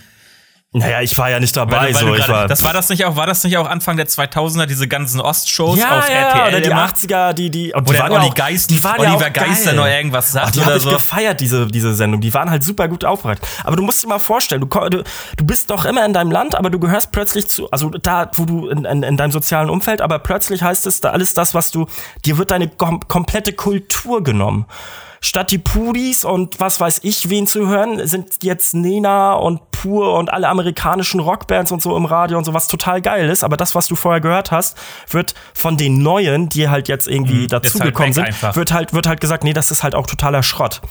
Naja, 0.76 1.01
ich 1.01 1.15
war 1.19 1.30
ja 1.30 1.39
nicht 1.39 1.55
dabei. 1.55 1.78
Weil, 1.78 1.93
weil 1.93 2.01
so, 2.01 2.11
grade, 2.13 2.34
war 2.34 2.47
das 2.47 2.63
war 2.63 2.74
das 2.74 2.89
nicht 2.89 3.05
auch, 3.05 3.15
war 3.15 3.28
das 3.28 3.43
nicht 3.43 3.57
auch 3.57 3.69
Anfang 3.69 3.95
der 3.95 4.07
2000er 4.07 4.65
diese 4.65 4.88
ganzen 4.88 5.21
Ostshows 5.21 5.78
ja, 5.78 5.99
auf 5.99 6.09
ja, 6.09 6.15
RTL 6.15 6.47
oder 6.47 6.61
die 6.61 6.69
immer? 6.69 6.88
80er, 6.88 7.34
die 7.34 7.51
die 7.51 7.74
und 7.74 7.88
die 7.88 7.93
waren 7.93 8.11
Olli 8.11 8.26
auch, 8.26 8.34
Geist, 8.34 8.71
die 8.71 8.84
waren 8.84 8.99
Oliver 8.99 9.21
ja 9.21 9.30
Geister 9.30 9.74
noch 9.74 9.86
irgendwas 9.86 10.32
sagt 10.32 10.47
Ach, 10.47 10.51
die 10.51 10.61
oder 10.61 10.80
so. 10.80 10.89
Ich 10.89 10.95
gefeiert 10.95 11.39
diese 11.39 11.67
diese 11.67 11.93
Sendung, 11.93 12.21
die 12.21 12.34
waren 12.34 12.49
halt 12.49 12.63
super 12.63 12.88
gut 12.88 13.05
aufbereitet. 13.05 13.45
Aber 13.63 13.76
du 13.76 13.84
musst 13.84 14.03
dir 14.03 14.07
mal 14.07 14.17
vorstellen, 14.17 14.61
du, 14.61 14.89
du, 14.89 15.03
du 15.38 15.45
bist 15.45 15.69
doch 15.69 15.86
immer 15.86 16.03
in 16.05 16.13
deinem 16.13 16.32
Land, 16.32 16.55
aber 16.55 16.71
du 16.71 16.80
gehörst 16.80 17.11
plötzlich 17.11 17.47
zu 17.47 17.69
also 17.69 17.89
da 17.89 18.32
wo 18.34 18.45
du 18.45 18.67
in, 18.67 18.84
in, 18.86 19.03
in 19.03 19.15
deinem 19.15 19.32
sozialen 19.32 19.69
Umfeld, 19.69 20.01
aber 20.01 20.17
plötzlich 20.17 20.63
heißt 20.63 20.88
es 20.88 21.01
da 21.01 21.11
alles 21.11 21.36
das, 21.36 21.53
was 21.53 21.69
du 21.69 21.86
dir 22.26 22.39
wird 22.39 22.49
deine 22.49 22.67
kom 22.67 22.99
komplette 23.07 23.53
Kultur 23.53 24.24
genommen 24.24 24.65
statt 25.24 25.51
die 25.51 25.57
Pudis 25.57 26.26
und 26.26 26.59
was 26.59 26.82
weiß 26.82 26.99
ich 27.03 27.30
wen 27.30 27.47
zu 27.47 27.67
hören, 27.67 28.05
sind 28.05 28.43
jetzt 28.43 28.76
Nena 28.76 29.34
und 29.34 29.71
Pur 29.71 30.15
und 30.15 30.32
alle 30.32 30.49
amerikanischen 30.49 31.21
Rockbands 31.21 31.71
und 31.71 31.82
so 31.82 31.95
im 31.95 32.05
Radio 32.05 32.38
und 32.38 32.43
so, 32.43 32.53
was 32.53 32.67
total 32.67 33.01
geil 33.01 33.30
ist. 33.30 33.43
Aber 33.43 33.55
das, 33.55 33.74
was 33.74 33.88
du 33.88 33.95
vorher 33.95 34.19
gehört 34.19 34.51
hast, 34.51 34.78
wird 35.09 35.34
von 35.53 35.78
den 35.78 35.99
Neuen, 35.99 36.49
die 36.49 36.67
halt 36.67 36.89
jetzt 36.89 37.07
irgendwie 37.07 37.43
mhm, 37.43 37.47
dazugekommen 37.47 38.13
halt 38.13 38.34
sind, 38.36 38.55
wird 38.55 38.74
halt, 38.74 38.93
wird 38.93 39.07
halt 39.07 39.21
gesagt, 39.21 39.45
nee, 39.45 39.53
das 39.53 39.71
ist 39.71 39.82
halt 39.82 39.95
auch 39.95 40.07
totaler 40.07 40.43
Schrott. 40.43 40.82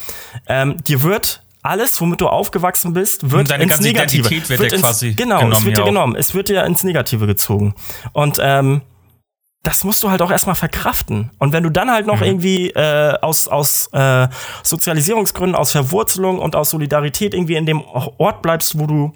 Ähm, 0.49 0.79
dir 0.83 1.03
wird 1.03 1.43
alles, 1.63 2.01
womit 2.01 2.23
du 2.23 2.29
aufgewachsen 2.29 2.95
bist, 2.95 3.31
wird 3.31 3.51
ins 3.51 3.81
Negative. 3.81 4.27
Identität 4.29 4.49
wird, 4.49 4.61
wird 4.61 4.73
ins, 4.73 4.83
quasi 4.83 5.13
genau, 5.13 5.41
genommen, 5.41 5.53
es 5.53 5.65
wird 5.65 5.77
dir 5.79 5.85
genommen. 5.85 6.17
Es 6.17 6.35
wird 6.35 6.49
dir 6.49 6.65
ins 6.65 6.85
Negative 6.85 7.27
gezogen. 7.27 7.75
Und 8.13 8.39
ähm, 8.41 8.81
das 9.63 9.85
musst 9.85 10.03
du 10.03 10.11
halt 10.11 10.21
auch 10.23 10.31
erstmal 10.31 10.57
verkraften. 10.57 11.31
Und 11.39 11.53
wenn 11.53 11.63
du 11.63 11.71
dann 11.71 11.91
halt 11.91 12.07
noch 12.07 12.19
mhm. 12.19 12.27
irgendwie 12.27 12.71
äh, 12.71 13.17
aus, 13.21 13.47
aus 13.47 13.89
äh, 13.93 14.29
Sozialisierungsgründen, 14.65 15.55
aus 15.55 15.73
Verwurzelung 15.73 16.39
und 16.39 16.57
aus 16.57 16.71
Solidarität 16.71 17.33
irgendwie 17.33 17.55
in 17.57 17.67
dem 17.67 17.81
Ort 17.83 18.43
bleibst, 18.43 18.79
wo 18.79 18.87
du 18.87 19.13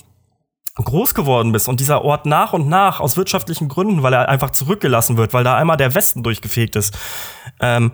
groß 0.76 1.14
geworden 1.14 1.52
bist 1.52 1.68
und 1.68 1.80
dieser 1.80 2.04
Ort 2.04 2.26
nach 2.26 2.52
und 2.52 2.68
nach 2.68 3.00
aus 3.00 3.16
wirtschaftlichen 3.16 3.68
Gründen, 3.68 4.02
weil 4.02 4.12
er 4.12 4.28
einfach 4.28 4.50
zurückgelassen 4.50 5.16
wird, 5.16 5.32
weil 5.32 5.42
da 5.42 5.56
einmal 5.56 5.78
der 5.78 5.94
Westen 5.94 6.22
durchgefegt 6.22 6.76
ist 6.76 6.96
ähm, 7.60 7.92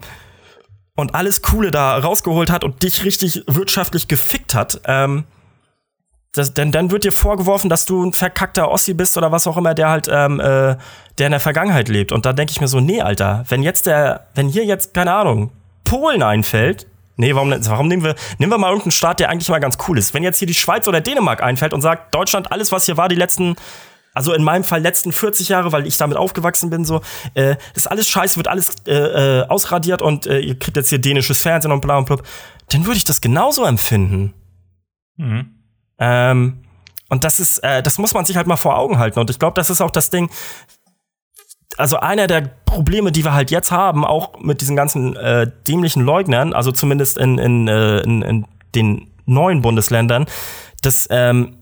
und 0.97 1.15
alles 1.15 1.43
Coole 1.43 1.71
da 1.71 1.97
rausgeholt 1.97 2.51
hat 2.51 2.65
und 2.65 2.83
dich 2.83 3.05
richtig 3.05 3.45
wirtschaftlich 3.47 4.09
gefickt 4.09 4.55
hat, 4.55 4.81
ähm, 4.87 5.25
das, 6.33 6.55
denn 6.55 6.73
dann 6.73 6.91
wird 6.91 7.05
dir 7.05 7.13
vorgeworfen, 7.13 7.69
dass 7.69 7.85
du 7.85 8.05
ein 8.05 8.13
verkackter 8.13 8.71
Ossi 8.71 8.95
bist 8.95 9.17
oder 9.19 9.33
was 9.33 9.47
auch 9.47 9.59
immer, 9.59 9.75
der 9.75 9.91
halt, 9.91 10.09
ähm, 10.11 10.41
äh, 10.41 10.77
der 11.19 11.27
in 11.27 11.31
der 11.31 11.41
Vergangenheit 11.41 11.89
lebt. 11.89 12.11
Und 12.11 12.25
da 12.25 12.33
denke 12.33 12.53
ich 12.53 12.61
mir 12.61 12.69
so, 12.69 12.81
nee, 12.81 13.03
Alter, 13.03 13.45
wenn 13.49 13.63
jetzt 13.63 13.85
der, 13.85 14.27
wenn 14.35 14.49
hier 14.49 14.65
jetzt, 14.65 14.95
keine 14.95 15.13
Ahnung, 15.13 15.53
Polen 15.85 16.23
einfällt, 16.23 16.87
nee, 17.17 17.35
warum, 17.35 17.51
warum 17.51 17.87
nehmen 17.87 18.03
wir, 18.03 18.15
nehmen 18.39 18.51
wir 18.51 18.57
mal 18.57 18.69
irgendeinen 18.69 18.93
Staat, 18.93 19.21
der 19.21 19.29
eigentlich 19.29 19.51
mal 19.51 19.61
ganz 19.61 19.77
cool 19.87 19.99
ist. 19.99 20.15
Wenn 20.15 20.23
jetzt 20.23 20.39
hier 20.39 20.49
die 20.49 20.55
Schweiz 20.55 20.89
oder 20.89 21.03
Dänemark 21.03 21.43
einfällt 21.43 21.75
und 21.75 21.83
sagt, 21.83 22.15
Deutschland, 22.15 22.51
alles, 22.51 22.73
was 22.73 22.87
hier 22.87 22.97
war, 22.97 23.11
die 23.11 23.15
letzten, 23.15 23.57
also 24.15 24.33
in 24.33 24.43
meinem 24.43 24.65
Fall 24.65 24.81
letzten 24.81 25.13
40 25.13 25.51
Jahre, 25.51 25.71
weil 25.73 25.87
ich 25.87 25.99
damit 25.99 26.17
aufgewachsen 26.17 26.71
bin, 26.71 26.87
so, 26.87 27.03
äh, 27.35 27.57
das 27.75 27.85
ist 27.85 27.91
alles 27.91 28.09
scheiße, 28.09 28.37
wird 28.37 28.49
alles 28.49 28.77
äh, 28.87 28.95
äh, 28.95 29.47
ausradiert 29.49 30.01
und 30.01 30.27
äh, 30.27 30.39
ihr 30.39 30.59
kriegt 30.59 30.79
jetzt 30.79 30.89
hier 30.89 30.99
dänisches 30.99 31.43
Fernsehen 31.43 31.73
und 31.73 31.83
bla 31.83 31.99
und 31.99 32.07
blub, 32.07 32.23
dann 32.71 32.87
würde 32.87 32.97
ich 32.97 33.05
das 33.05 33.21
genauso 33.21 33.67
empfinden. 33.67 34.33
Mhm. 35.19 35.62
Ähm, 36.03 36.65
und 37.09 37.23
das 37.23 37.39
ist, 37.39 37.59
äh, 37.59 37.81
das 37.83 37.99
muss 37.99 38.13
man 38.13 38.25
sich 38.25 38.37
halt 38.37 38.49
mal 38.49 38.57
vor 38.57 38.77
Augen 38.77 38.99
halten. 38.99 39.21
Und 39.21 39.31
ich 39.31 39.39
glaube, 39.39 39.55
das 39.55 39.71
ist 39.71 39.81
auch 39.81 39.91
das 39.91 40.11
Ding. 40.11 40.31
Also 41.77 41.99
einer 41.99 42.27
der 42.27 42.41
Probleme, 42.65 43.13
die 43.13 43.25
wir 43.25 43.33
halt 43.33 43.51
jetzt 43.51 43.71
haben, 43.71 44.05
auch 44.05 44.41
mit 44.41 44.61
diesen 44.61 44.75
ganzen 44.75 45.15
äh, 45.17 45.49
dämlichen 45.69 46.03
Leugnern, 46.03 46.55
also 46.55 46.73
zumindest 46.73 47.19
in, 47.19 47.39
in, 47.39 47.69
äh, 47.69 48.01
in, 48.01 48.23
in 48.23 48.47
den 48.75 49.13
neuen 49.27 49.63
Bundesländern, 49.63 50.27
dass 50.83 51.07
ähm, 51.11 51.59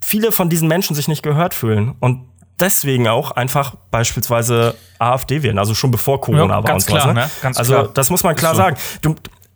viele 0.00 0.32
von 0.32 0.50
diesen 0.50 0.68
Menschen 0.68 0.94
sich 0.94 1.08
nicht 1.08 1.22
gehört 1.22 1.54
fühlen 1.54 1.94
und 2.00 2.28
deswegen 2.60 3.08
auch 3.08 3.30
einfach 3.30 3.74
beispielsweise 3.90 4.74
AfD 4.98 5.42
wählen, 5.42 5.58
also 5.58 5.74
schon 5.74 5.90
bevor 5.90 6.20
Corona 6.20 6.58
ja, 6.58 6.64
war 6.64 6.74
und 6.74 6.86
klar, 6.86 7.14
ne? 7.14 7.30
Ganz 7.40 7.56
also 7.56 7.72
klar. 7.72 7.90
das 7.94 8.10
muss 8.10 8.22
man 8.22 8.36
klar 8.36 8.54
so. 8.54 8.58
sagen. 8.58 8.76
Du, 9.00 9.14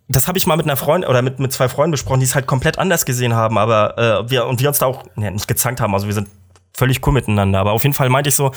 das 0.09 0.28
habe 0.28 0.36
ich 0.38 0.46
mal 0.46 0.57
mit 0.57 0.66
einer 0.66 0.76
Freundin 0.76 1.09
oder 1.09 1.22
mit, 1.22 1.38
mit 1.38 1.52
zwei 1.52 1.68
Freunden 1.68 1.92
besprochen, 1.92 2.20
die 2.20 2.26
es 2.26 2.34
halt 2.34 2.46
komplett 2.46 2.78
anders 2.78 3.07
gesehen 3.07 3.34
haben, 3.34 3.57
aber 3.57 3.98
äh, 3.98 4.30
wir 4.30 4.46
und 4.46 4.61
wir 4.61 4.68
uns 4.68 4.78
da 4.78 4.86
auch 4.86 5.05
ja, 5.16 5.30
nicht 5.30 5.48
gezankt 5.48 5.80
haben, 5.80 5.94
also 5.94 6.07
wir 6.07 6.14
sind 6.14 6.28
völlig 6.74 7.07
cool 7.07 7.12
miteinander, 7.12 7.61
aber 7.61 7.72
auf 7.72 7.82
jeden 7.82 7.94
Fall 7.94 8.09
meinte 8.11 8.28
ich 8.28 8.34
so, 8.34 8.52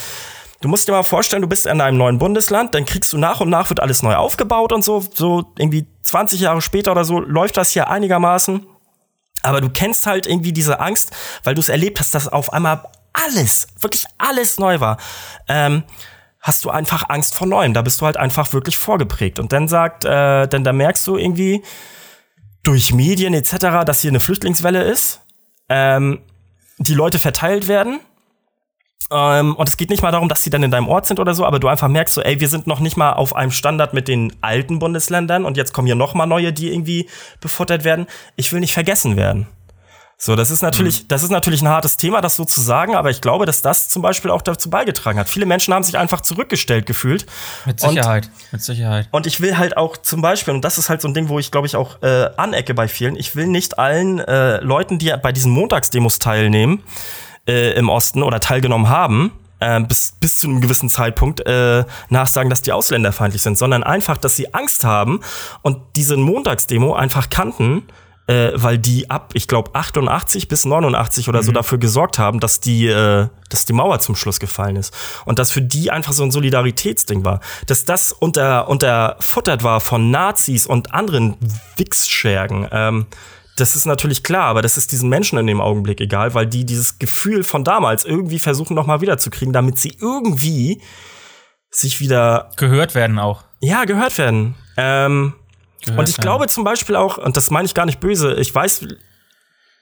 du 0.62 0.68
musst 0.68 0.88
dir 0.88 0.92
mal 0.92 1.04
vorstellen, 1.04 1.42
du 1.42 1.48
bist 1.48 1.66
in 1.66 1.80
einem 1.80 1.98
neuen 1.98 2.18
Bundesland, 2.18 2.74
dann 2.74 2.86
kriegst 2.86 3.14
du 3.14 3.18
nach 3.18 3.40
und 3.40 3.50
nach 3.50 3.70
wird 3.70 3.80
alles 3.80 4.04
neu 4.04 4.16
aufgebaut 4.16 4.74
und 4.74 4.84
so, 4.84 5.00
so 5.14 5.46
irgendwie 5.58 5.88
20 6.04 6.42
Jahre 6.42 6.62
später 6.62 6.92
oder 6.92 7.06
so 7.06 7.20
läuft 7.20 7.58
das 7.58 7.72
hier 7.72 7.90
einigermaßen. 7.90 8.66
Aber 9.44 9.62
du 9.62 9.70
kennst 9.70 10.08
halt 10.08 10.26
irgendwie 10.26 10.52
diese 10.52 10.80
Angst, 10.80 11.16
weil 11.44 11.54
du 11.54 11.62
es 11.62 11.70
erlebt 11.70 12.00
hast, 12.00 12.14
dass 12.16 12.28
auf 12.28 12.52
einmal 12.52 12.84
alles, 13.14 13.68
wirklich 13.80 14.06
alles 14.18 14.58
neu 14.58 14.80
war. 14.80 14.98
Ähm, 15.48 15.84
hast 16.48 16.64
du 16.64 16.70
einfach 16.70 17.10
Angst 17.10 17.36
vor 17.36 17.46
Neuem. 17.46 17.74
Da 17.74 17.82
bist 17.82 18.00
du 18.00 18.06
halt 18.06 18.18
einfach 18.18 18.54
wirklich 18.54 18.78
vorgeprägt. 18.78 19.38
Und 19.38 19.52
dann 19.52 19.68
sagt, 19.68 20.06
äh, 20.06 20.48
denn 20.48 20.64
da 20.64 20.72
merkst 20.72 21.06
du 21.06 21.18
irgendwie 21.18 21.62
durch 22.64 22.94
Medien 22.94 23.34
etc., 23.34 23.86
dass 23.86 24.02
hier 24.02 24.12
eine 24.12 24.20
Flüchtlingswelle 24.20 24.84
ist, 24.84 25.22
ähm, 25.70 26.22
die 26.80 26.94
Leute 26.94 27.20
verteilt 27.20 27.68
werden. 27.68 28.00
Ähm, 29.12 29.56
und 29.56 29.68
es 29.68 29.78
geht 29.78 29.90
nicht 29.90 30.02
mal 30.02 30.12
darum, 30.12 30.30
dass 30.30 30.44
sie 30.44 30.50
dann 30.50 30.64
in 30.64 30.72
deinem 30.72 30.88
Ort 30.88 31.06
sind 31.06 31.20
oder 31.20 31.34
so, 31.34 31.46
aber 31.46 31.60
du 31.60 31.68
einfach 31.68 31.88
merkst 31.88 32.14
so, 32.14 32.22
ey, 32.22 32.40
wir 32.40 32.50
sind 32.50 32.68
noch 32.68 32.80
nicht 32.80 32.98
mal 32.98 33.14
auf 33.14 33.36
einem 33.36 33.52
Standard 33.52 33.94
mit 33.94 34.08
den 34.08 34.34
alten 34.42 34.80
Bundesländern 34.80 35.46
und 35.46 35.56
jetzt 35.56 35.74
kommen 35.74 35.86
hier 35.86 35.96
noch 35.96 36.14
mal 36.14 36.26
neue, 36.26 36.52
die 36.52 36.72
irgendwie 36.72 37.10
befuttert 37.40 37.84
werden. 37.84 38.08
Ich 38.36 38.52
will 38.52 38.60
nicht 38.60 38.74
vergessen 38.74 39.16
werden. 39.16 39.48
So, 40.20 40.36
das 40.36 40.50
ist 40.50 40.64
natürlich, 40.64 41.04
mhm. 41.04 41.08
das 41.10 41.22
ist 41.22 41.30
natürlich 41.30 41.62
ein 41.62 41.68
hartes 41.68 41.96
Thema, 41.96 42.22
das 42.22 42.36
so 42.36 42.44
zu 42.44 42.60
sagen, 42.60 42.96
aber 42.96 43.12
ich 43.12 43.22
glaube, 43.22 43.46
dass 43.46 43.62
das 43.62 43.88
zum 43.88 44.02
Beispiel 44.02 44.32
auch 44.32 44.42
dazu 44.42 44.68
beigetragen 44.68 45.20
hat. 45.20 45.30
Viele 45.30 45.46
Menschen 45.46 45.76
haben 45.76 45.84
sich 45.84 45.96
einfach 45.96 46.22
zurückgestellt 46.22 46.88
gefühlt. 46.88 47.28
Mit 47.66 47.80
Sicherheit, 47.80 48.26
und, 48.26 48.54
mit 48.54 48.64
Sicherheit. 48.64 49.10
Und 49.12 49.28
ich 49.28 49.42
will 49.42 49.60
halt 49.60 49.78
auch 49.78 49.96
zum 49.96 50.22
Beispiel, 50.22 50.56
und 50.56 50.62
das 50.62 50.80
ist 50.80 50.90
halt 50.90 51.02
so 51.02 51.08
ein 51.08 51.14
Ding, 51.14 51.30
wo 51.30 51.38
ich 51.38 51.52
glaube 51.52 51.68
ich 51.68 51.76
auch 51.76 52.02
äh, 52.02 52.32
anecke 52.36 52.74
bei 52.74 52.88
vielen, 52.88 53.16
ich 53.16 53.36
will 53.36 53.46
nicht 53.46 53.78
allen 53.78 54.18
äh, 54.18 54.58
Leuten, 54.62 54.98
die 54.98 55.14
bei 55.22 55.32
diesen 55.32 55.52
Montagsdemos 55.52 56.18
teilnehmen, 56.18 56.82
äh, 57.48 57.74
im 57.74 57.90
Osten 57.90 58.24
oder 58.24 58.40
teilgenommen 58.40 58.90
haben, 58.90 59.32
äh, 59.60 59.80
bis, 59.82 60.14
bis 60.20 60.40
zu 60.40 60.48
einem 60.48 60.62
gewissen 60.62 60.90
Zeitpunkt 60.90 61.46
äh, 61.46 61.86
nachsagen, 62.10 62.50
dass 62.50 62.64
die 62.64 62.72
ausländerfeindlich 62.72 63.44
sind, 63.44 63.56
sondern 63.56 63.84
einfach, 63.84 64.18
dass 64.18 64.36
sie 64.36 64.52
Angst 64.56 64.84
haben 64.84 65.20
und 65.62 65.78
diese 65.96 66.18
Montagsdemo 66.18 66.96
einfach 66.96 67.30
kannten, 67.30 67.84
äh, 68.28 68.52
weil 68.54 68.78
die 68.78 69.10
ab, 69.10 69.32
ich 69.34 69.48
glaube, 69.48 69.74
88 69.74 70.48
bis 70.48 70.66
89 70.66 71.30
oder 71.30 71.42
mhm. 71.42 71.46
so 71.46 71.52
dafür 71.54 71.78
gesorgt 71.78 72.20
haben, 72.20 72.40
dass 72.40 72.60
die, 72.60 72.88
äh, 72.88 73.28
dass 73.50 73.66
die 73.66 73.74
Mauer 73.74 74.00
zum 74.00 74.16
Schluss 74.16 74.40
gefallen 74.40 74.76
ist. 74.76 74.94
Und 75.26 75.40
dass 75.40 75.52
für 75.52 75.62
die 75.62 75.92
einfach 75.92 76.14
so 76.14 76.24
ein 76.24 76.32
Solidaritätsding 76.32 77.24
war. 77.24 77.40
Dass 77.66 77.86
das 77.86 78.12
unter, 78.12 78.68
unterfuttert 78.68 79.64
war 79.64 79.80
von 79.80 80.12
Nazis 80.12 80.68
und 80.68 80.94
anderen 80.94 81.38
Wichsschergen. 81.78 82.68
Ähm, 82.72 83.06
das 83.56 83.76
ist 83.76 83.88
natürlich 83.88 84.24
klar, 84.24 84.46
aber 84.46 84.62
das 84.62 84.78
ist 84.78 84.92
diesen 84.92 85.10
Menschen 85.10 85.40
in 85.40 85.48
dem 85.48 85.62
Augenblick 85.62 86.00
egal, 86.00 86.34
weil 86.36 86.46
die 86.46 86.66
dieses 86.66 87.00
Gefühl 87.00 87.44
von 87.44 87.64
damals 87.64 88.06
irgendwie 88.06 88.40
versuchen 88.40 88.76
noch 88.76 88.86
mal 88.86 89.02
wiederzukriegen, 89.02 89.52
damit 89.52 89.80
sie 89.80 89.98
irgendwie 90.00 90.82
sich 91.72 92.00
wieder 92.00 92.52
gehört 92.58 92.94
werden 92.94 93.18
auch. 93.18 93.44
Ja, 93.60 93.86
gehört 93.86 94.18
werden. 94.18 94.54
Ähm, 94.78 95.34
gehört 95.84 96.00
und 96.00 96.10
ich 96.10 96.18
glaube 96.18 96.48
zum 96.48 96.64
Beispiel 96.64 96.96
auch, 96.96 97.18
und 97.18 97.38
das 97.38 97.52
meine 97.52 97.66
ich 97.66 97.74
gar 97.74 97.86
nicht 97.86 98.00
böse, 98.00 98.36
ich 98.36 98.54
weiß, 98.54 98.88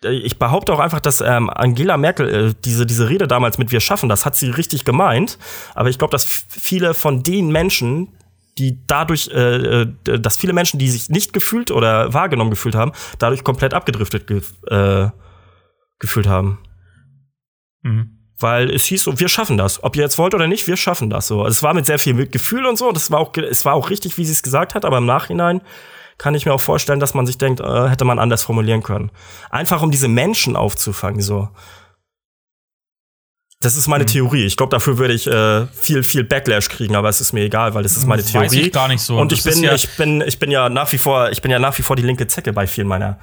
ich 0.04 0.38
behaupte 0.38 0.74
auch 0.74 0.80
einfach, 0.80 1.00
dass 1.00 1.22
ähm, 1.22 1.50
Angela 1.50 1.98
Merkel 1.98 2.30
äh, 2.50 2.54
diese, 2.64 2.86
diese 2.86 3.10
Rede 3.10 3.28
damals 3.28 3.58
mit 3.58 3.72
Wir 3.72 3.80
schaffen, 3.80 4.10
das 4.10 4.26
hat 4.26 4.36
sie 4.36 4.50
richtig 4.50 4.86
gemeint. 4.86 5.38
Aber 5.74 5.90
ich 5.90 5.98
glaube, 5.98 6.12
dass 6.12 6.26
viele 6.26 6.94
von 6.94 7.24
den 7.24 7.50
Menschen, 7.50 8.10
die 8.58 8.86
dadurch, 8.88 9.30
äh, 9.30 9.82
äh, 9.82 9.88
dass 10.04 10.38
viele 10.38 10.54
Menschen, 10.54 10.80
die 10.80 10.90
sich 10.90 11.10
nicht 11.10 11.34
gefühlt 11.34 11.72
oder 11.72 12.14
wahrgenommen 12.14 12.52
gefühlt 12.52 12.76
haben, 12.76 12.92
dadurch 13.20 13.44
komplett 13.44 13.74
abgedriftet 13.74 14.28
ge 14.28 14.42
äh, 14.68 15.10
gefühlt 16.00 16.28
haben. 16.28 16.60
Mhm. 17.82 18.25
Weil 18.38 18.70
es 18.70 18.86
hieß 18.86 19.04
so, 19.04 19.20
wir 19.20 19.30
schaffen 19.30 19.58
das. 19.58 19.82
Ob 19.84 19.96
ihr 19.96 20.04
jetzt 20.04 20.18
wollt 20.18 20.34
oder 20.34 20.48
nicht, 20.48 20.68
wir 20.68 20.76
schaffen 20.76 21.10
das 21.10 21.28
so. 21.28 21.44
Also 21.44 21.52
es 21.52 21.64
war 21.64 21.74
mit 21.74 21.86
sehr 21.86 22.00
viel 22.00 22.28
Gefühl 22.28 22.66
und 22.66 22.78
so. 22.78 22.92
Das 22.92 23.10
war 23.10 23.20
auch, 23.20 23.36
es 23.38 23.64
war 23.64 23.74
auch 23.74 23.90
richtig, 23.90 24.18
wie 24.18 24.26
sie 24.26 24.34
es 24.34 24.44
gesagt 24.44 24.76
hat, 24.76 24.84
aber 24.84 24.98
im 24.98 25.06
Nachhinein 25.06 25.62
kann 26.18 26.36
ich 26.36 26.46
mir 26.46 26.54
auch 26.54 26.62
vorstellen, 26.62 27.00
dass 27.00 27.14
man 27.14 27.26
sich 27.26 27.38
denkt, 27.38 27.60
äh, 27.60 27.90
hätte 27.90 28.06
man 28.06 28.20
anders 28.20 28.44
formulieren 28.44 28.84
können. 28.84 29.12
Einfach 29.50 29.82
um 29.82 29.92
diese 29.92 30.08
Menschen 30.08 30.56
aufzufangen, 30.56 31.22
so. 31.22 31.50
Das 33.62 33.76
ist 33.76 33.88
meine 33.88 34.04
hm. 34.04 34.12
Theorie. 34.12 34.46
Ich 34.46 34.58
glaube, 34.58 34.72
dafür 34.72 34.98
würde 34.98 35.14
ich 35.14 35.28
äh, 35.28 35.66
viel, 35.68 36.04
viel 36.04 36.24
Backlash 36.24 36.70
kriegen, 36.70 36.96
aber 36.96 37.10
es 37.10 37.22
ist 37.22 37.34
mir 37.34 37.42
egal, 37.42 37.74
weil 37.74 37.84
das 37.84 37.98
ist 37.98 38.06
meine 38.06 38.24
Theorie. 38.24 38.46
Weiß 38.46 38.54
ich 38.54 38.72
gar 38.72 38.88
nicht 38.88 39.02
so. 39.02 39.18
Und 39.18 39.32
ich 39.32 39.44
bin, 39.44 39.64
ja 39.64 39.74
ich 39.74 39.90
bin, 39.98 40.22
ich 40.22 40.40
bin 40.40 40.52
ja 40.52 40.70
nach 40.70 40.92
wie 40.92 40.98
vor, 40.98 41.32
ich 41.32 41.42
bin 41.42 41.52
ja 41.52 41.60
nach 41.60 41.78
wie 41.78 41.84
vor 41.84 41.96
die 41.96 42.04
linke 42.04 42.28
Zecke 42.28 42.54
bei 42.54 42.68
vielen 42.68 42.88
meiner 42.88 43.18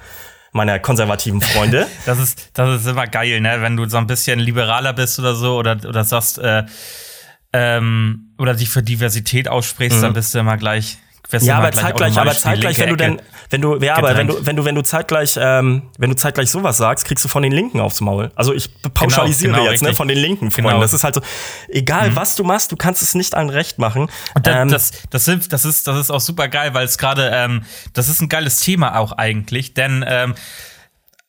meiner 0.53 0.79
konservativen 0.79 1.41
Freunde. 1.41 1.87
das 2.05 2.19
ist, 2.19 2.51
das 2.53 2.81
ist 2.81 2.87
immer 2.87 3.07
geil, 3.07 3.41
ne? 3.41 3.57
Wenn 3.61 3.75
du 3.75 3.87
so 3.89 3.97
ein 3.97 4.07
bisschen 4.07 4.39
liberaler 4.39 4.93
bist 4.93 5.19
oder 5.19 5.35
so 5.35 5.57
oder, 5.57 5.77
oder 5.87 6.03
sagst, 6.03 6.39
äh, 6.39 6.63
ähm, 7.51 8.33
oder 8.37 8.55
dich 8.55 8.69
für 8.69 8.81
Diversität 8.81 9.47
aussprichst, 9.47 9.97
mhm. 9.97 10.01
dann 10.01 10.13
bist 10.13 10.33
du 10.33 10.39
immer 10.39 10.57
gleich 10.57 10.97
ja, 11.31 11.57
aber 11.57 11.71
zeitgleich, 11.71 12.17
aber 12.17 12.35
zeitgleich, 12.35 12.77
wenn 12.77 12.89
du 12.89 12.95
denn, 12.95 13.21
wenn 13.49 13.61
du, 13.61 13.77
ja, 13.77 13.95
aber 13.95 14.15
wenn 14.17 14.27
du, 14.27 14.45
wenn 14.45 14.55
du, 14.55 14.65
wenn 14.65 14.75
du 14.75 14.83
zeitgleich, 14.83 15.37
ähm, 15.39 15.83
wenn 15.97 16.09
du 16.09 16.15
zeitgleich 16.15 16.49
sowas 16.49 16.77
sagst, 16.77 17.05
kriegst 17.05 17.23
du 17.23 17.29
von 17.29 17.43
den 17.43 17.51
Linken 17.51 17.79
aufs 17.79 18.01
Maul. 18.01 18.31
Also 18.35 18.53
ich 18.53 18.69
pauschalisiere 18.93 19.51
genau, 19.51 19.63
genau, 19.63 19.71
jetzt, 19.71 19.83
ne, 19.83 19.93
von 19.93 20.07
den 20.07 20.17
linken 20.17 20.51
Freunden. 20.51 20.69
Genau. 20.69 20.81
Das 20.81 20.93
ist 20.93 21.03
halt 21.03 21.15
so, 21.15 21.21
egal 21.69 22.11
mhm. 22.11 22.15
was 22.15 22.35
du 22.35 22.43
machst, 22.43 22.71
du 22.71 22.75
kannst 22.75 23.01
es 23.01 23.15
nicht 23.15 23.35
allen 23.35 23.49
recht 23.49 23.79
machen. 23.79 24.09
Und 24.35 24.47
das, 24.47 24.55
ähm, 24.55 24.69
das, 24.69 24.91
das, 25.09 25.25
sind, 25.25 25.53
das 25.53 25.65
ist, 25.65 25.87
das 25.87 25.97
ist 25.97 26.11
auch 26.11 26.21
super 26.21 26.47
geil, 26.47 26.73
weil 26.73 26.85
es 26.85 26.97
gerade, 26.97 27.31
ähm, 27.33 27.63
das 27.93 28.09
ist 28.09 28.21
ein 28.21 28.29
geiles 28.29 28.59
Thema 28.59 28.97
auch 28.97 29.11
eigentlich, 29.13 29.73
denn 29.73 30.05
ähm, 30.07 30.35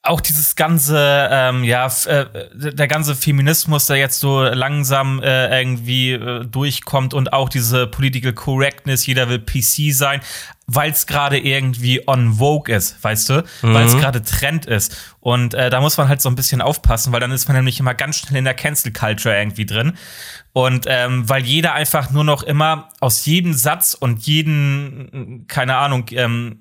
auch 0.05 0.21
dieses 0.21 0.55
ganze, 0.55 1.29
ähm, 1.31 1.65
ja, 1.65 1.91
äh, 2.07 2.27
der 2.55 2.89
ganze 2.89 3.15
Feminismus, 3.15 3.87
der 3.87 3.97
jetzt 3.97 4.21
so 4.21 4.43
langsam 4.43 5.21
äh, 5.23 5.61
irgendwie 5.61 6.13
äh, 6.13 6.45
durchkommt 6.45 7.15
und 7.15 7.33
auch 7.33 7.49
diese 7.49 7.87
Political 7.87 8.35
Correctness, 8.35 9.07
jeder 9.07 9.31
will 9.31 9.39
PC 9.39 9.95
sein, 9.95 10.21
weil 10.67 10.91
es 10.91 11.07
gerade 11.07 11.39
irgendwie 11.39 12.07
on 12.07 12.35
Vogue 12.35 12.75
ist, 12.75 13.03
weißt 13.03 13.29
du? 13.31 13.45
Mhm. 13.63 13.75
Weil 13.75 13.87
es 13.87 13.97
gerade 13.97 14.23
Trend 14.23 14.67
ist. 14.67 14.97
Und 15.21 15.55
äh, 15.55 15.71
da 15.71 15.81
muss 15.81 15.97
man 15.97 16.09
halt 16.09 16.21
so 16.21 16.29
ein 16.29 16.35
bisschen 16.35 16.61
aufpassen, 16.61 17.13
weil 17.13 17.21
dann 17.21 17.33
ist 17.33 17.49
man 17.49 17.57
nämlich 17.57 17.81
immer 17.81 17.95
ganz 17.95 18.19
schnell 18.19 18.39
in 18.39 18.45
der 18.45 18.55
Cancel 18.55 18.93
Culture 18.93 19.37
irgendwie 19.37 19.67
drin. 19.67 19.95
Und 20.53 20.87
ähm, 20.89 21.29
weil 21.29 21.45
jeder 21.45 21.75
einfach 21.75 22.11
nur 22.11 22.23
noch 22.23 22.45
immer 22.45 22.89
aus 23.01 23.27
jedem 23.27 23.55
Satz 23.55 23.95
und 23.95 24.25
jeden, 24.27 25.47
keine 25.49 25.77
Ahnung, 25.77 26.07
ähm, 26.13 26.61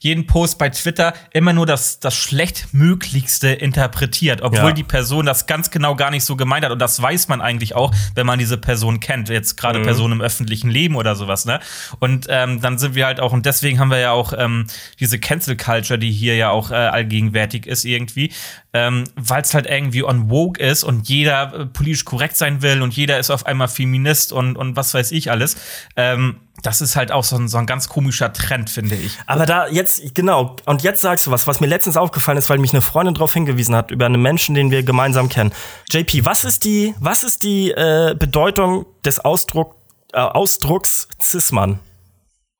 jeden 0.00 0.26
Post 0.26 0.58
bei 0.58 0.68
Twitter 0.70 1.14
immer 1.32 1.52
nur 1.52 1.66
das, 1.66 2.00
das 2.00 2.14
schlechtmöglichste 2.14 3.48
interpretiert, 3.48 4.42
obwohl 4.42 4.70
ja. 4.70 4.72
die 4.72 4.82
Person 4.82 5.26
das 5.26 5.46
ganz 5.46 5.70
genau 5.70 5.94
gar 5.94 6.10
nicht 6.10 6.24
so 6.24 6.36
gemeint 6.36 6.64
hat. 6.64 6.72
Und 6.72 6.78
das 6.78 7.00
weiß 7.00 7.28
man 7.28 7.40
eigentlich 7.40 7.74
auch, 7.74 7.94
wenn 8.14 8.26
man 8.26 8.38
diese 8.38 8.56
Person 8.58 9.00
kennt, 9.00 9.28
jetzt 9.28 9.56
gerade 9.56 9.78
mhm. 9.78 9.84
Personen 9.84 10.12
im 10.14 10.20
öffentlichen 10.20 10.70
Leben 10.70 10.96
oder 10.96 11.14
sowas, 11.14 11.44
ne? 11.44 11.60
Und 11.98 12.26
ähm, 12.30 12.60
dann 12.60 12.78
sind 12.78 12.94
wir 12.94 13.06
halt 13.06 13.20
auch, 13.20 13.32
deswegen 13.44 13.78
haben 13.78 13.90
wir 13.90 13.98
ja 13.98 14.12
auch 14.12 14.32
ähm, 14.36 14.66
diese 15.00 15.18
Cancel 15.18 15.56
Culture, 15.56 15.98
die 15.98 16.10
hier 16.10 16.36
ja 16.36 16.50
auch 16.50 16.70
äh, 16.70 16.74
allgegenwärtig 16.74 17.66
ist 17.66 17.84
irgendwie, 17.84 18.32
ähm, 18.72 19.04
weil 19.16 19.42
es 19.42 19.54
halt 19.54 19.66
irgendwie 19.66 20.04
on 20.04 20.30
woke 20.30 20.60
ist 20.62 20.84
und 20.84 21.08
jeder 21.08 21.54
äh, 21.54 21.66
politisch 21.66 22.04
korrekt 22.04 22.36
sein 22.36 22.62
will 22.62 22.82
und 22.82 22.94
jeder 22.94 23.18
ist 23.18 23.30
auf 23.30 23.46
einmal 23.46 23.68
Feminist 23.68 24.32
und, 24.32 24.56
und 24.56 24.76
was 24.76 24.94
weiß 24.94 25.12
ich 25.12 25.30
alles. 25.30 25.56
Ähm, 25.96 26.40
das 26.62 26.80
ist 26.80 26.96
halt 26.96 27.12
auch 27.12 27.24
so 27.24 27.36
ein, 27.36 27.48
so 27.48 27.58
ein 27.58 27.66
ganz 27.66 27.88
komischer 27.88 28.32
Trend, 28.32 28.70
finde 28.70 28.94
ich. 28.94 29.18
Aber 29.26 29.44
da 29.44 29.68
jetzt, 29.68 30.14
genau, 30.14 30.56
und 30.64 30.82
jetzt 30.82 31.02
sagst 31.02 31.26
du 31.26 31.30
was, 31.30 31.46
was 31.46 31.60
mir 31.60 31.66
letztens 31.66 31.96
aufgefallen 31.96 32.38
ist, 32.38 32.48
weil 32.48 32.58
mich 32.58 32.72
eine 32.72 32.80
Freundin 32.80 33.14
darauf 33.14 33.34
hingewiesen 33.34 33.74
hat, 33.74 33.90
über 33.90 34.06
einen 34.06 34.22
Menschen, 34.22 34.54
den 34.54 34.70
wir 34.70 34.82
gemeinsam 34.82 35.28
kennen. 35.28 35.52
JP, 35.90 36.24
was 36.24 36.44
ist 36.44 36.64
die, 36.64 36.94
was 37.00 37.22
ist 37.22 37.42
die 37.42 37.70
äh, 37.70 38.14
Bedeutung 38.18 38.86
des 39.04 39.20
Ausdruck, 39.20 39.76
äh, 40.12 40.18
Ausdrucks 40.18 41.08
Cis-Mann? 41.20 41.80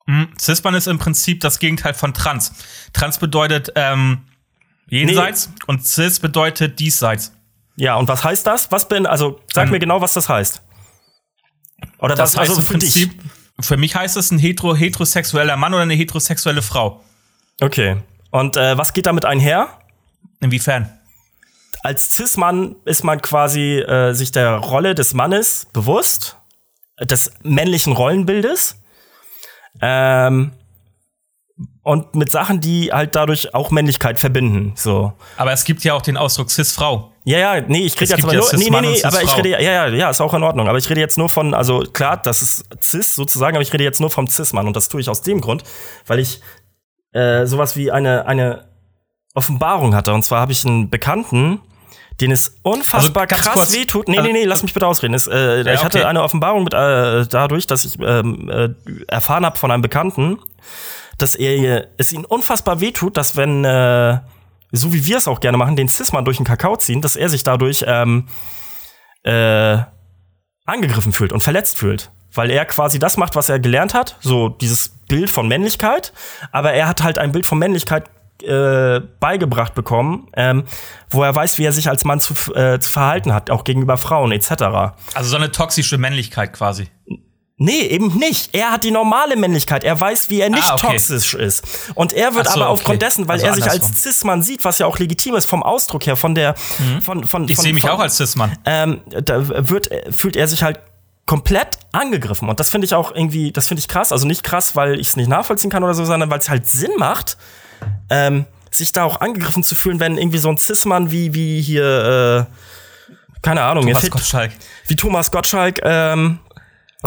Mm, 0.05 0.23
Cis-Mann 0.39 0.75
ist 0.75 0.87
im 0.87 0.99
Prinzip 0.99 1.41
das 1.41 1.59
Gegenteil 1.59 1.93
von 1.93 2.13
Trans. 2.13 2.51
Trans 2.93 3.17
bedeutet 3.17 3.71
ähm, 3.75 4.25
jenseits 4.87 5.49
nee. 5.49 5.55
und 5.67 5.85
Cis 5.85 6.19
bedeutet 6.19 6.79
diesseits. 6.79 7.31
Ja, 7.75 7.95
und 7.95 8.07
was 8.07 8.23
heißt 8.23 8.45
das? 8.47 8.71
Was 8.71 8.87
bin, 8.87 9.05
also 9.05 9.41
sag 9.53 9.65
ähm, 9.65 9.71
mir 9.71 9.79
genau, 9.79 10.01
was 10.01 10.13
das 10.13 10.29
heißt. 10.29 10.61
Oder 11.99 12.15
das 12.15 12.33
was, 12.33 12.41
heißt 12.41 12.49
also 12.51 12.61
für 12.61 12.73
Prinzip, 12.73 13.21
dich? 13.21 13.31
Für 13.61 13.77
mich 13.77 13.95
heißt 13.95 14.17
es 14.17 14.31
ein 14.31 14.39
hetero 14.39 14.75
heterosexueller 14.75 15.57
Mann 15.57 15.73
oder 15.73 15.83
eine 15.83 15.93
heterosexuelle 15.93 16.61
Frau. 16.61 17.03
Okay. 17.61 17.97
Und 18.31 18.57
äh, 18.57 18.77
was 18.77 18.93
geht 18.93 19.05
damit 19.05 19.25
einher? 19.25 19.69
Inwiefern? 20.41 20.91
Als 21.83 22.15
Cis-Mann 22.15 22.75
ist 22.85 23.03
man 23.03 23.21
quasi 23.21 23.79
äh, 23.79 24.13
sich 24.13 24.31
der 24.31 24.55
Rolle 24.55 24.95
des 24.95 25.13
Mannes 25.13 25.67
bewusst, 25.71 26.37
des 26.99 27.31
männlichen 27.43 27.93
Rollenbildes. 27.93 28.81
Ähm, 29.81 30.51
und 31.83 32.15
mit 32.15 32.31
Sachen, 32.31 32.59
die 32.59 32.91
halt 32.91 33.15
dadurch 33.15 33.53
auch 33.53 33.71
Männlichkeit 33.71 34.19
verbinden. 34.19 34.73
So. 34.75 35.13
Aber 35.37 35.53
es 35.53 35.63
gibt 35.63 35.83
ja 35.83 35.93
auch 35.93 36.01
den 36.01 36.17
Ausdruck 36.17 36.49
Cis-Frau. 36.49 37.11
Ja, 37.23 37.37
ja, 37.37 37.61
nee, 37.61 37.79
ich 37.79 37.93
rede 37.99 38.11
jetzt 38.11 38.23
aber 38.23 38.33
ja 38.33 38.39
nur, 38.39 38.53
nee, 38.53 38.69
nee, 38.69 38.81
nee, 38.81 39.03
aber 39.03 39.23
ich 39.23 39.37
rede, 39.37 39.49
ja, 39.49 39.59
ja, 39.59 39.87
ja, 39.87 40.09
ist 40.09 40.21
auch 40.21 40.33
in 40.33 40.43
Ordnung. 40.43 40.67
Aber 40.67 40.77
ich 40.77 40.89
rede 40.89 40.99
jetzt 40.99 41.17
nur 41.17 41.29
von, 41.29 41.53
also 41.53 41.79
klar, 41.79 42.17
das 42.17 42.41
ist 42.41 42.65
Cis 42.81 43.15
sozusagen, 43.15 43.55
aber 43.55 43.63
ich 43.63 43.73
rede 43.73 43.83
jetzt 43.83 43.99
nur 43.99 44.09
vom 44.09 44.27
Cis-Mann 44.27 44.67
und 44.67 44.75
das 44.75 44.89
tue 44.89 45.01
ich 45.01 45.09
aus 45.09 45.21
dem 45.21 45.41
Grund, 45.41 45.63
weil 46.05 46.19
ich 46.19 46.41
äh, 47.13 47.45
sowas 47.45 47.75
wie 47.75 47.91
eine, 47.91 48.27
eine 48.27 48.65
Offenbarung 49.33 49.95
hatte. 49.95 50.13
Und 50.13 50.23
zwar 50.23 50.41
habe 50.41 50.51
ich 50.51 50.65
einen 50.65 50.89
Bekannten, 50.89 51.61
den 52.21 52.31
es 52.31 52.55
unfassbar 52.61 53.27
also, 53.29 53.43
krass 53.43 53.53
kurz, 53.53 53.73
wehtut. 53.75 54.07
Nee, 54.07 54.21
nee, 54.21 54.31
nee, 54.31 54.45
lass 54.45 54.63
mich 54.63 54.73
bitte 54.73 54.87
ausreden. 54.87 55.13
Es, 55.13 55.27
äh, 55.27 55.63
ja, 55.63 55.73
ich 55.73 55.83
hatte 55.83 55.99
okay. 55.99 56.07
eine 56.07 56.23
Offenbarung 56.23 56.63
mit, 56.63 56.73
äh, 56.73 57.25
dadurch, 57.27 57.67
dass 57.67 57.83
ich 57.83 57.99
ähm, 57.99 58.49
äh, 58.49 58.69
erfahren 59.07 59.45
habe 59.45 59.57
von 59.57 59.71
einem 59.71 59.81
Bekannten, 59.81 60.39
dass 61.17 61.35
er 61.35 61.87
es 61.97 62.11
ihn 62.11 62.25
unfassbar 62.25 62.79
wehtut, 62.79 63.17
dass 63.17 63.35
wenn, 63.35 63.65
äh, 63.65 64.19
so 64.71 64.93
wie 64.93 65.05
wir 65.05 65.17
es 65.17 65.27
auch 65.27 65.39
gerne 65.39 65.57
machen, 65.57 65.75
den 65.75 65.87
Cis-Mann 65.87 66.25
durch 66.25 66.37
den 66.37 66.45
Kakao 66.45 66.77
ziehen, 66.77 67.01
dass 67.01 67.15
er 67.15 67.29
sich 67.29 67.43
dadurch 67.43 67.83
ähm, 67.87 68.27
äh, 69.23 69.77
angegriffen 70.65 71.13
fühlt 71.13 71.33
und 71.33 71.41
verletzt 71.41 71.77
fühlt. 71.77 72.11
Weil 72.33 72.49
er 72.49 72.65
quasi 72.65 72.99
das 72.99 73.15
macht, 73.15 73.35
was 73.35 73.47
er 73.47 73.59
gelernt 73.59 73.93
hat, 73.93 74.17
so 74.19 74.49
dieses 74.49 74.89
Bild 75.07 75.31
von 75.31 75.47
Männlichkeit, 75.47 76.11
aber 76.51 76.73
er 76.73 76.87
hat 76.87 77.01
halt 77.01 77.17
ein 77.17 77.31
Bild 77.31 77.45
von 77.45 77.57
Männlichkeit 77.57 78.09
äh, 78.43 79.01
beigebracht 79.19 79.75
bekommen, 79.75 80.27
ähm, 80.35 80.65
wo 81.09 81.23
er 81.23 81.35
weiß, 81.35 81.57
wie 81.57 81.65
er 81.65 81.71
sich 81.71 81.89
als 81.89 82.03
Mann 82.03 82.19
zu, 82.19 82.33
äh, 82.53 82.79
zu 82.79 82.91
verhalten 82.91 83.33
hat, 83.33 83.49
auch 83.49 83.63
gegenüber 83.63 83.97
Frauen 83.97 84.31
etc. 84.31 84.51
Also 85.13 85.29
so 85.29 85.35
eine 85.37 85.51
toxische 85.51 85.97
Männlichkeit 85.97 86.53
quasi. 86.53 86.87
Nee, 87.57 87.83
eben 87.83 88.17
nicht. 88.17 88.53
Er 88.53 88.71
hat 88.71 88.83
die 88.83 88.91
normale 88.91 89.37
Männlichkeit. 89.37 89.85
Er 89.85 89.97
weiß, 89.97 90.29
wie 90.29 90.41
er 90.41 90.49
nicht 90.49 90.69
ah, 90.69 90.73
okay. 90.73 90.87
toxisch 90.87 91.35
ist. 91.35 91.63
Und 91.95 92.11
er 92.11 92.35
wird 92.35 92.49
so, 92.49 92.55
aber 92.55 92.69
aufgrund 92.69 92.97
okay. 92.97 93.05
dessen, 93.05 93.29
weil 93.29 93.35
also 93.35 93.45
er 93.45 93.53
sich 93.53 93.63
andersrum. 93.63 93.91
als 93.91 94.03
Cis-Mann 94.03 94.41
sieht, 94.41 94.63
was 94.65 94.79
ja 94.79 94.85
auch 94.87 94.99
legitim 94.99 95.35
ist 95.35 95.49
vom 95.49 95.63
Ausdruck 95.63 96.05
her, 96.05 96.17
von 96.17 96.35
der, 96.35 96.55
mhm. 96.79 97.01
von, 97.01 97.23
von, 97.23 97.47
Ich 97.47 97.57
sehe 97.57 97.73
mich 97.73 97.83
von, 97.83 97.91
auch 97.91 97.99
als 97.99 98.17
Cis-Mann. 98.17 98.57
Ähm, 98.65 98.99
da 99.23 99.69
wird, 99.69 99.89
fühlt 100.11 100.35
er 100.35 100.49
sich 100.49 100.63
halt 100.63 100.81
komplett 101.25 101.79
angegriffen. 101.93 102.49
Und 102.49 102.59
das 102.59 102.69
finde 102.69 102.85
ich 102.85 102.93
auch 102.93 103.15
irgendwie, 103.15 103.53
das 103.53 103.67
finde 103.67 103.79
ich 103.79 103.87
krass. 103.87 104.11
Also 104.11 104.27
nicht 104.27 104.43
krass, 104.43 104.75
weil 104.75 104.99
ich 104.99 105.07
es 105.07 105.15
nicht 105.15 105.29
nachvollziehen 105.29 105.71
kann 105.71 105.83
oder 105.83 105.93
so, 105.93 106.03
sondern 106.03 106.29
weil 106.29 106.39
es 106.39 106.49
halt 106.49 106.67
Sinn 106.67 106.91
macht, 106.97 107.37
ähm, 108.09 108.45
sich 108.71 108.91
da 108.91 109.03
auch 109.03 109.21
angegriffen 109.21 109.63
zu 109.63 109.75
fühlen, 109.75 109.99
wenn 109.99 110.17
irgendwie 110.17 110.37
so 110.37 110.49
ein 110.49 110.57
Cis-Mann 110.57 111.11
wie, 111.11 111.33
wie 111.33 111.61
hier, 111.61 112.47
äh, 112.49 113.41
keine 113.41 113.61
Ahnung, 113.61 113.85
Thomas 113.85 114.09
Gottschalk. 114.09 114.51
Wie 114.87 114.95
Thomas 114.95 115.31
Gottschalk, 115.31 115.79
ähm, 115.83 116.39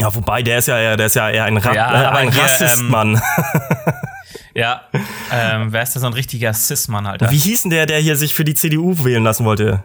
ja, 0.01 0.15
wobei, 0.15 0.43
der 0.43 0.59
ist 0.59 0.69
ja 0.69 0.79
eher, 0.79 0.97
der 0.97 1.07
ist 1.07 1.17
ja 1.17 1.29
eher 1.29 1.45
ein, 1.45 1.57
Ra 1.57 1.75
ja, 1.75 2.03
äh, 2.03 2.17
ein 2.19 2.29
Rassist-Mann. 2.29 3.15
Ähm, 3.15 3.93
ja, 4.55 4.83
ähm, 5.33 5.73
wer 5.73 5.83
ist 5.83 5.95
denn 5.95 6.01
so 6.01 6.07
ein 6.07 6.13
richtiger 6.13 6.53
Cis-Mann, 6.55 7.07
Alter? 7.07 7.31
Wie 7.31 7.39
hieß 7.39 7.63
denn 7.63 7.71
der, 7.71 7.87
der 7.87 7.99
hier 7.99 8.17
sich 8.17 8.35
für 8.35 8.45
die 8.45 8.55
CDU 8.55 9.05
wählen 9.05 9.25
lassen 9.25 9.45
wollte? 9.45 9.83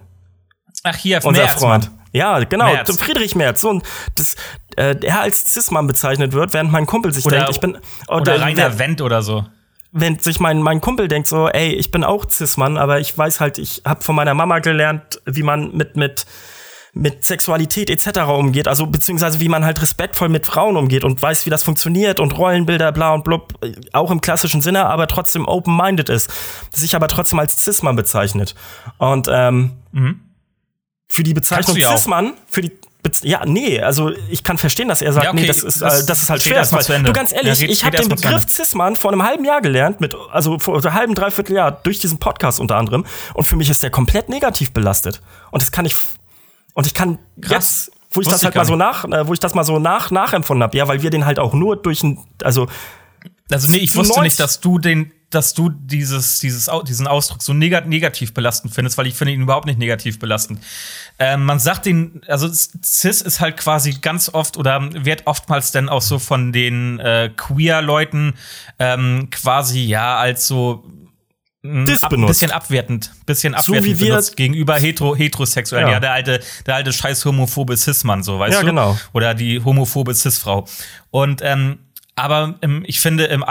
Ach, 0.83 0.95
hier, 0.95 1.23
Unser 1.23 1.43
Merz, 1.43 1.59
Freund. 1.59 1.89
Mann. 1.89 1.99
Ja, 2.11 2.43
genau, 2.43 2.71
Merz. 2.71 2.95
Friedrich 2.97 3.35
Merz. 3.35 3.61
So, 3.61 3.81
das, 4.15 4.35
äh, 4.77 4.95
er 5.01 5.21
als 5.21 5.53
Cis-Mann 5.53 5.87
bezeichnet 5.87 6.33
wird, 6.33 6.53
während 6.53 6.71
mein 6.71 6.85
Kumpel 6.85 7.11
sich 7.11 7.25
oder, 7.25 7.37
denkt, 7.37 7.51
ich 7.51 7.59
bin. 7.59 7.77
Oder, 8.07 8.21
oder 8.21 8.41
Rainer 8.41 8.77
Wendt 8.77 9.01
oder 9.01 9.23
so 9.23 9.45
wenn 9.93 10.17
sich 10.17 10.39
mein, 10.39 10.61
mein 10.61 10.81
Kumpel 10.81 11.07
denkt 11.07 11.27
so, 11.27 11.47
ey, 11.47 11.71
ich 11.73 11.91
bin 11.91 12.03
auch 12.03 12.25
Cis-Mann, 12.29 12.77
aber 12.77 12.99
ich 12.99 13.15
weiß 13.15 13.39
halt, 13.39 13.59
ich 13.59 13.83
habe 13.85 14.03
von 14.03 14.15
meiner 14.15 14.33
Mama 14.33 14.57
gelernt, 14.57 15.21
wie 15.25 15.43
man 15.43 15.71
mit, 15.71 15.95
mit, 15.95 16.25
mit 16.93 17.23
Sexualität 17.23 17.91
etc. 17.91 18.21
umgeht, 18.27 18.67
also 18.67 18.87
beziehungsweise 18.87 19.39
wie 19.39 19.49
man 19.49 19.63
halt 19.63 19.81
respektvoll 19.83 20.29
mit 20.29 20.47
Frauen 20.47 20.77
umgeht 20.77 21.03
und 21.03 21.21
weiß, 21.21 21.45
wie 21.45 21.51
das 21.51 21.61
funktioniert 21.61 22.19
und 22.19 22.35
Rollenbilder, 22.35 22.91
bla 22.91 23.13
und 23.13 23.23
blub, 23.23 23.53
auch 23.93 24.09
im 24.09 24.19
klassischen 24.19 24.61
Sinne, 24.61 24.87
aber 24.87 25.07
trotzdem 25.07 25.47
open-minded 25.47 26.09
ist, 26.09 26.31
sich 26.71 26.95
aber 26.95 27.07
trotzdem 27.07 27.37
als 27.37 27.63
Cis-Mann 27.63 27.95
bezeichnet. 27.95 28.55
Und 28.97 29.27
ähm, 29.31 29.73
mhm. 29.91 30.21
für 31.07 31.21
die 31.21 31.35
Bezeichnung 31.35 31.77
Cis-Mann, 31.77 32.33
für 32.47 32.61
die 32.61 32.71
ja, 33.21 33.45
nee, 33.45 33.81
also 33.81 34.11
ich 34.29 34.43
kann 34.43 34.57
verstehen, 34.57 34.87
dass 34.87 35.01
er 35.01 35.13
sagt, 35.13 35.25
ja, 35.25 35.31
okay, 35.31 35.41
nee, 35.41 35.47
das 35.47 35.61
ist, 35.61 35.81
das, 35.81 36.03
äh, 36.03 36.05
das 36.05 36.21
ist 36.21 36.29
halt 36.29 36.41
schwer. 36.41 36.65
Weil, 36.71 37.03
du 37.03 37.13
ganz 37.13 37.33
ehrlich, 37.33 37.59
ja, 37.59 37.67
ich 37.67 37.83
habe 37.83 37.97
den 37.97 38.09
Begriff 38.09 38.45
Cis-Mann 38.49 38.95
vor 38.95 39.11
einem 39.11 39.23
halben 39.23 39.45
Jahr 39.45 39.61
gelernt, 39.61 39.99
mit, 40.01 40.15
also 40.31 40.57
vor 40.59 40.77
einem 40.77 40.93
halben, 40.93 41.15
dreiviertel 41.15 41.55
Jahr, 41.55 41.71
durch 41.71 41.99
diesen 41.99 42.19
Podcast 42.19 42.59
unter 42.59 42.77
anderem. 42.77 43.05
Und 43.33 43.45
für 43.45 43.55
mich 43.55 43.69
ist 43.69 43.83
der 43.83 43.89
komplett 43.89 44.29
negativ 44.29 44.71
belastet. 44.71 45.21
Und 45.51 45.61
das 45.61 45.71
kann 45.71 45.85
ich 45.85 45.95
und 46.73 46.87
ich 46.87 46.93
kann 46.93 47.19
Krass. 47.41 47.51
jetzt, 47.51 47.91
wo 48.11 48.21
ich 48.21 48.27
Wusste 48.27 48.31
das 48.31 48.43
halt 48.45 48.55
mal 48.55 48.65
so 48.65 48.75
nach, 48.75 49.05
äh, 49.05 49.27
wo 49.27 49.33
ich 49.33 49.39
das 49.39 49.53
mal 49.53 49.63
so 49.63 49.79
nach 49.79 50.11
nachempfunden 50.11 50.63
habe, 50.63 50.77
ja, 50.77 50.87
weil 50.87 51.01
wir 51.01 51.09
den 51.09 51.25
halt 51.25 51.39
auch 51.39 51.53
nur 51.53 51.75
durch 51.75 52.03
ein, 52.03 52.19
also 52.43 52.67
also 53.51 53.69
nee, 53.69 53.77
ich 53.77 53.95
wusste 53.95 54.21
nicht, 54.21 54.39
dass 54.39 54.61
du 54.61 54.79
den, 54.79 55.11
dass 55.33 55.53
du 55.53 55.69
dieses, 55.69 56.39
dieses, 56.39 56.69
diesen 56.87 57.07
Ausdruck 57.07 57.41
so 57.41 57.53
negativ 57.53 58.33
belastend 58.33 58.73
findest, 58.73 58.97
weil 58.97 59.07
ich 59.07 59.15
finde 59.15 59.33
ihn 59.33 59.41
überhaupt 59.41 59.65
nicht 59.65 59.79
negativ 59.79 60.19
belastend. 60.19 60.59
Ähm, 61.19 61.45
man 61.45 61.59
sagt 61.59 61.85
den, 61.85 62.21
also 62.27 62.47
Cis 62.49 63.21
ist 63.21 63.39
halt 63.39 63.57
quasi 63.57 63.93
ganz 63.93 64.29
oft 64.33 64.57
oder 64.57 64.81
wird 65.05 65.27
oftmals 65.27 65.71
dann 65.71 65.89
auch 65.89 66.01
so 66.01 66.19
von 66.19 66.51
den 66.51 66.99
äh, 66.99 67.29
Queer-Leuten 67.35 68.33
ähm, 68.79 69.29
quasi 69.31 69.83
ja 69.83 70.17
als 70.17 70.47
so 70.47 70.83
das 71.63 72.03
ab, 72.03 72.09
benutzt. 72.09 72.27
bisschen 72.27 72.51
abwertend, 72.51 73.11
bisschen 73.25 73.55
abwertend 73.55 73.97
so 73.97 74.05
benutzt 74.05 74.35
gegenüber 74.35 74.75
hetero, 74.77 75.15
heterosexuellen. 75.15 75.87
Ja. 75.87 75.93
ja. 75.93 75.99
der 76.01 76.11
alte, 76.11 76.39
der 76.65 76.75
alte 76.75 76.91
scheiß 76.91 77.23
homophobe 77.23 77.77
Cis-Mann, 77.77 78.21
so, 78.21 78.37
weißt 78.37 78.53
ja, 78.53 78.59
du? 78.59 78.65
Ja, 78.65 78.71
genau. 78.71 78.97
Oder 79.13 79.33
die 79.33 79.63
homophobe 79.63 80.13
Cis-Frau. 80.13 80.67
Und, 81.09 81.41
ähm, 81.41 81.79
aber 82.15 82.55
ähm, 82.61 82.83
ich 82.85 82.99
finde, 82.99 83.25
im 83.25 83.43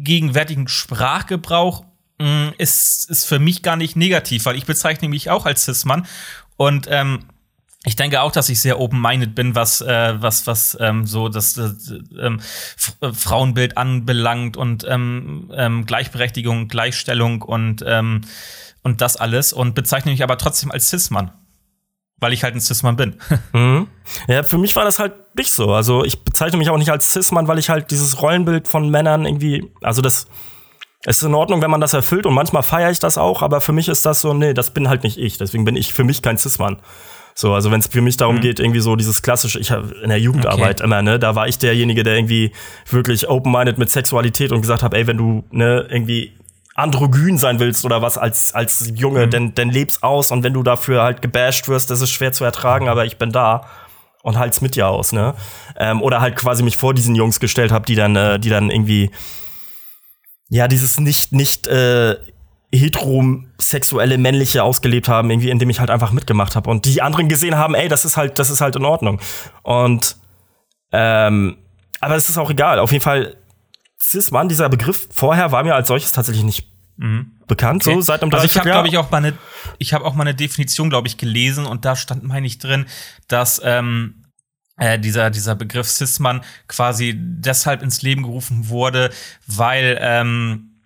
allgegenwärtigen 0.00 0.68
Sprachgebrauch 0.68 1.84
mh, 2.18 2.26
mm, 2.50 2.52
ist, 2.58 3.10
ist 3.10 3.24
für 3.26 3.38
mich 3.38 3.62
gar 3.62 3.76
nicht 3.76 3.96
negativ, 3.96 4.46
weil 4.46 4.56
ich 4.56 4.66
bezeichne 4.66 5.08
mich 5.08 5.30
auch 5.30 5.46
als 5.46 5.64
Cis-Mann. 5.64 6.06
Und, 6.56 6.88
ähm, 6.90 7.20
ich 7.86 7.96
denke 7.96 8.20
auch, 8.20 8.30
dass 8.30 8.50
ich 8.50 8.60
sehr 8.60 8.78
open-minded 8.78 9.34
bin, 9.34 9.54
was 9.54 9.80
äh, 9.80 10.14
was 10.20 10.46
was 10.46 10.76
ähm, 10.80 11.06
so 11.06 11.30
das, 11.30 11.56
ähm, 11.56 12.40
äh, 13.00 13.12
Frauenbild 13.14 13.78
anbelangt 13.78 14.58
und 14.58 14.84
ähm, 14.86 15.50
ähm, 15.54 15.86
Gleichberechtigung, 15.86 16.68
Gleichstellung 16.68 17.40
und 17.40 17.82
ähm, 17.86 18.20
und 18.82 19.00
das 19.00 19.16
alles 19.16 19.54
und 19.54 19.74
bezeichne 19.74 20.10
mich 20.10 20.22
aber 20.22 20.36
trotzdem 20.36 20.70
als 20.70 20.90
Cis-Mann, 20.90 21.32
weil 22.20 22.32
ich 22.32 22.44
halt 22.44 22.54
ein 22.54 22.60
Cis-Mann 22.60 22.96
bin. 22.96 23.16
Mhm. 23.52 23.88
Ja, 24.28 24.42
für 24.42 24.58
mich 24.58 24.76
war 24.76 24.84
das 24.84 24.98
halt 24.98 25.12
nicht 25.36 25.52
so. 25.52 25.72
Also 25.72 26.04
ich 26.04 26.22
bezeichne 26.22 26.58
mich 26.58 26.70
auch 26.70 26.78
nicht 26.78 26.90
als 26.90 27.10
Cis-Mann, 27.10 27.48
weil 27.48 27.58
ich 27.58 27.68
halt 27.68 27.90
dieses 27.90 28.22
Rollenbild 28.22 28.68
von 28.68 28.88
Männern 28.88 29.24
irgendwie, 29.24 29.70
also 29.82 30.02
das 30.02 30.26
es 31.04 31.16
ist 31.16 31.26
in 31.26 31.34
Ordnung, 31.34 31.62
wenn 31.62 31.70
man 31.70 31.80
das 31.80 31.94
erfüllt 31.94 32.26
und 32.26 32.34
manchmal 32.34 32.62
feiere 32.62 32.90
ich 32.90 32.98
das 32.98 33.16
auch, 33.16 33.40
aber 33.40 33.62
für 33.62 33.72
mich 33.72 33.88
ist 33.88 34.04
das 34.04 34.20
so, 34.20 34.34
nee, 34.34 34.52
das 34.52 34.74
bin 34.74 34.88
halt 34.88 35.02
nicht 35.02 35.16
ich. 35.16 35.38
Deswegen 35.38 35.64
bin 35.64 35.74
ich 35.74 35.94
für 35.94 36.04
mich 36.04 36.20
kein 36.20 36.36
Cis-Mann. 36.36 36.76
So, 37.34 37.54
also 37.54 37.70
wenn 37.70 37.80
es 37.80 37.86
für 37.86 38.02
mich 38.02 38.18
darum 38.18 38.36
mhm. 38.36 38.40
geht, 38.40 38.60
irgendwie 38.60 38.80
so 38.80 38.96
dieses 38.96 39.22
klassische, 39.22 39.58
ich 39.58 39.70
habe 39.70 39.94
in 40.02 40.10
der 40.10 40.20
Jugendarbeit 40.20 40.80
okay. 40.80 40.84
immer, 40.84 41.00
ne, 41.00 41.18
da 41.18 41.34
war 41.34 41.48
ich 41.48 41.56
derjenige, 41.56 42.02
der 42.02 42.16
irgendwie 42.16 42.52
wirklich 42.90 43.28
open-minded 43.30 43.78
mit 43.78 43.90
Sexualität 43.90 44.52
und 44.52 44.60
gesagt 44.60 44.82
habe, 44.82 44.96
ey, 44.98 45.06
wenn 45.06 45.16
du 45.16 45.44
ne 45.50 45.86
irgendwie 45.88 46.34
androgyn 46.80 47.38
sein 47.38 47.60
willst 47.60 47.84
oder 47.84 48.02
was 48.02 48.18
als 48.18 48.52
als 48.52 48.92
Junge, 48.94 49.26
mhm. 49.26 49.30
dann 49.30 49.54
dann 49.54 49.70
leb's 49.70 50.02
aus 50.02 50.30
und 50.30 50.42
wenn 50.42 50.52
du 50.52 50.62
dafür 50.62 51.02
halt 51.02 51.22
gebasht 51.22 51.68
wirst, 51.68 51.90
das 51.90 52.00
ist 52.00 52.10
schwer 52.10 52.32
zu 52.32 52.44
ertragen, 52.44 52.88
aber 52.88 53.04
ich 53.04 53.18
bin 53.18 53.32
da 53.32 53.66
und 54.22 54.38
halt's 54.38 54.60
mit 54.60 54.74
dir 54.76 54.88
aus, 54.88 55.12
ne? 55.12 55.34
Ähm, 55.76 56.02
oder 56.02 56.20
halt 56.20 56.36
quasi 56.36 56.62
mich 56.62 56.76
vor 56.76 56.94
diesen 56.94 57.14
Jungs 57.14 57.40
gestellt 57.40 57.72
habe, 57.72 57.86
die 57.86 57.94
dann 57.94 58.16
äh, 58.16 58.38
die 58.38 58.50
dann 58.50 58.70
irgendwie 58.70 59.10
ja, 60.50 60.68
dieses 60.68 60.98
nicht 61.00 61.32
nicht 61.32 61.66
äh, 61.68 62.16
heterosexuelle 62.72 64.18
männliche 64.18 64.62
ausgelebt 64.62 65.08
haben, 65.08 65.30
irgendwie, 65.30 65.50
indem 65.50 65.70
ich 65.70 65.80
halt 65.80 65.90
einfach 65.90 66.12
mitgemacht 66.12 66.54
habe 66.56 66.70
und 66.70 66.84
die 66.84 67.02
anderen 67.02 67.28
gesehen 67.28 67.56
haben, 67.56 67.74
ey, 67.74 67.88
das 67.88 68.04
ist 68.04 68.16
halt, 68.16 68.38
das 68.38 68.50
ist 68.50 68.60
halt 68.60 68.76
in 68.76 68.84
Ordnung. 68.84 69.20
Und 69.62 70.16
ähm, 70.92 71.56
aber 72.00 72.16
es 72.16 72.28
ist 72.28 72.38
auch 72.38 72.50
egal. 72.50 72.78
Auf 72.78 72.92
jeden 72.92 73.02
Fall, 73.02 73.36
Cis-Mann, 74.00 74.48
dieser 74.48 74.68
Begriff 74.68 75.08
vorher 75.12 75.52
war 75.52 75.62
mir 75.62 75.74
als 75.74 75.88
solches 75.88 76.12
tatsächlich 76.12 76.44
nicht 76.44 76.69
mhm. 77.00 77.32
bekannt, 77.46 77.82
okay. 77.82 77.94
so 77.94 78.00
seit 78.00 78.22
einem 78.22 78.32
Also 78.32 78.46
ich 78.46 78.56
habe, 78.56 78.70
glaube 78.70 78.88
ich, 78.88 78.98
auch 78.98 79.10
mal 79.10 79.18
eine, 79.18 79.36
ich 79.78 79.92
habe 79.92 80.04
auch 80.04 80.14
mal 80.14 80.22
eine 80.22 80.34
Definition, 80.34 80.90
glaube 80.90 81.08
ich, 81.08 81.16
gelesen 81.16 81.66
und 81.66 81.84
da 81.84 81.96
stand, 81.96 82.22
meine 82.22 82.46
ich, 82.46 82.58
drin, 82.58 82.86
dass 83.28 83.60
ähm, 83.64 84.24
äh, 84.76 84.98
dieser, 84.98 85.30
dieser 85.30 85.54
Begriff 85.54 85.88
Cis-Mann 85.88 86.42
quasi 86.68 87.14
deshalb 87.16 87.82
ins 87.82 88.02
Leben 88.02 88.22
gerufen 88.22 88.68
wurde, 88.68 89.10
weil 89.46 89.98
ähm, 90.00 90.80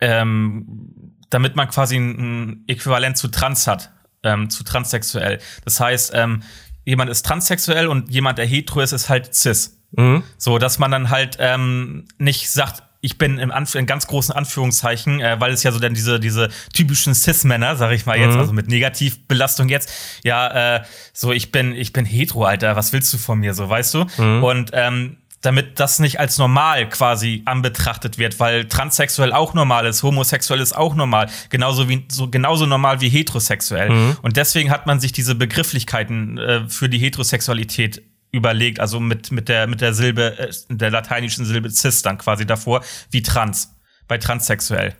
ähm, 0.00 1.16
damit 1.30 1.56
man 1.56 1.68
quasi 1.68 1.96
ein, 1.96 2.64
Äquivalent 2.66 3.16
zu 3.16 3.28
trans 3.28 3.66
hat, 3.66 3.92
ähm, 4.22 4.50
zu 4.50 4.64
transsexuell. 4.64 5.38
Das 5.64 5.80
heißt, 5.80 6.12
ähm, 6.14 6.42
jemand 6.84 7.10
ist 7.10 7.26
transsexuell 7.26 7.88
und 7.88 8.10
jemand, 8.10 8.38
der 8.38 8.46
hetero 8.46 8.80
ist, 8.80 8.92
ist 8.92 9.08
halt 9.08 9.34
cis. 9.34 9.82
Mhm. 9.92 10.22
So, 10.38 10.58
dass 10.58 10.78
man 10.78 10.90
dann 10.90 11.10
halt 11.10 11.36
ähm, 11.40 12.06
nicht 12.18 12.50
sagt, 12.50 12.82
ich 13.06 13.18
bin 13.18 13.38
im 13.38 13.52
Anf 13.52 13.76
in 13.76 13.86
ganz 13.86 14.08
großen 14.08 14.34
Anführungszeichen, 14.34 15.20
äh, 15.20 15.36
weil 15.38 15.52
es 15.52 15.62
ja 15.62 15.70
so 15.70 15.78
dann 15.78 15.94
diese, 15.94 16.18
diese 16.18 16.48
typischen 16.74 17.14
Cis-Männer, 17.14 17.76
sag 17.76 17.92
ich 17.92 18.04
mal 18.04 18.18
jetzt, 18.18 18.34
mhm. 18.34 18.40
also 18.40 18.52
mit 18.52 18.66
Negativbelastung 18.66 19.68
jetzt, 19.68 19.92
ja, 20.24 20.76
äh, 20.76 20.82
so 21.12 21.30
ich 21.30 21.52
bin, 21.52 21.72
ich 21.72 21.92
bin 21.92 22.04
hetero, 22.04 22.44
Alter, 22.44 22.74
was 22.74 22.92
willst 22.92 23.14
du 23.14 23.18
von 23.18 23.38
mir, 23.38 23.54
so, 23.54 23.68
weißt 23.68 23.94
du? 23.94 24.06
Mhm. 24.18 24.44
Und 24.44 24.70
ähm, 24.72 25.18
damit 25.40 25.78
das 25.78 26.00
nicht 26.00 26.18
als 26.18 26.38
normal 26.38 26.88
quasi 26.88 27.42
anbetrachtet 27.44 28.18
wird, 28.18 28.40
weil 28.40 28.64
transsexuell 28.66 29.32
auch 29.32 29.54
normal 29.54 29.86
ist, 29.86 30.02
homosexuell 30.02 30.60
ist 30.60 30.76
auch 30.76 30.96
normal, 30.96 31.28
genauso 31.50 31.88
wie 31.88 32.04
so 32.08 32.28
genauso 32.28 32.66
normal 32.66 33.00
wie 33.00 33.08
heterosexuell. 33.08 33.90
Mhm. 33.90 34.16
Und 34.22 34.36
deswegen 34.36 34.70
hat 34.70 34.86
man 34.86 34.98
sich 34.98 35.12
diese 35.12 35.36
Begrifflichkeiten 35.36 36.38
äh, 36.38 36.68
für 36.68 36.88
die 36.88 36.98
Heterosexualität 36.98 38.02
überlegt, 38.32 38.80
also 38.80 39.00
mit 39.00 39.30
mit 39.32 39.48
der 39.48 39.66
mit 39.66 39.80
der 39.80 39.94
Silbe 39.94 40.38
äh, 40.38 40.52
der 40.68 40.90
lateinischen 40.90 41.44
Silbe 41.44 41.70
cis 41.70 42.02
dann 42.02 42.18
quasi 42.18 42.46
davor 42.46 42.82
wie 43.10 43.22
trans 43.22 43.74
bei 44.08 44.18
transsexuell. 44.18 44.94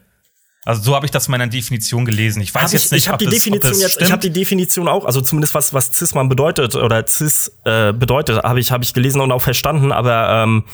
Also 0.65 0.83
so 0.83 0.97
habe 0.97 1.07
ich 1.07 1.13
das 1.13 1.29
in 1.29 1.31
meiner 1.31 1.47
Definition 1.47 2.05
gelesen. 2.05 2.43
Ich 2.43 2.53
weiß 2.53 2.65
hab 2.65 2.73
jetzt 2.73 2.87
ich, 2.87 2.91
nicht, 2.91 3.05
ich 3.05 3.09
habe 3.09 3.25
die 3.25 3.31
Definition 3.31 3.79
jetzt, 3.79 4.03
ich 4.03 4.11
habe 4.11 4.21
die 4.21 4.33
Definition 4.33 4.89
auch, 4.89 5.05
also 5.05 5.21
zumindest 5.21 5.55
was 5.55 5.73
was 5.73 5.93
Cis-Mann 5.93 6.29
bedeutet 6.29 6.75
oder 6.75 7.07
Cis 7.07 7.57
äh, 7.65 7.93
bedeutet, 7.93 8.43
habe 8.43 8.59
ich 8.59 8.73
habe 8.73 8.83
ich 8.83 8.93
gelesen 8.93 9.21
und 9.21 9.31
auch 9.31 9.43
verstanden, 9.43 9.93
aber 9.93 10.43
ähm, 10.43 10.65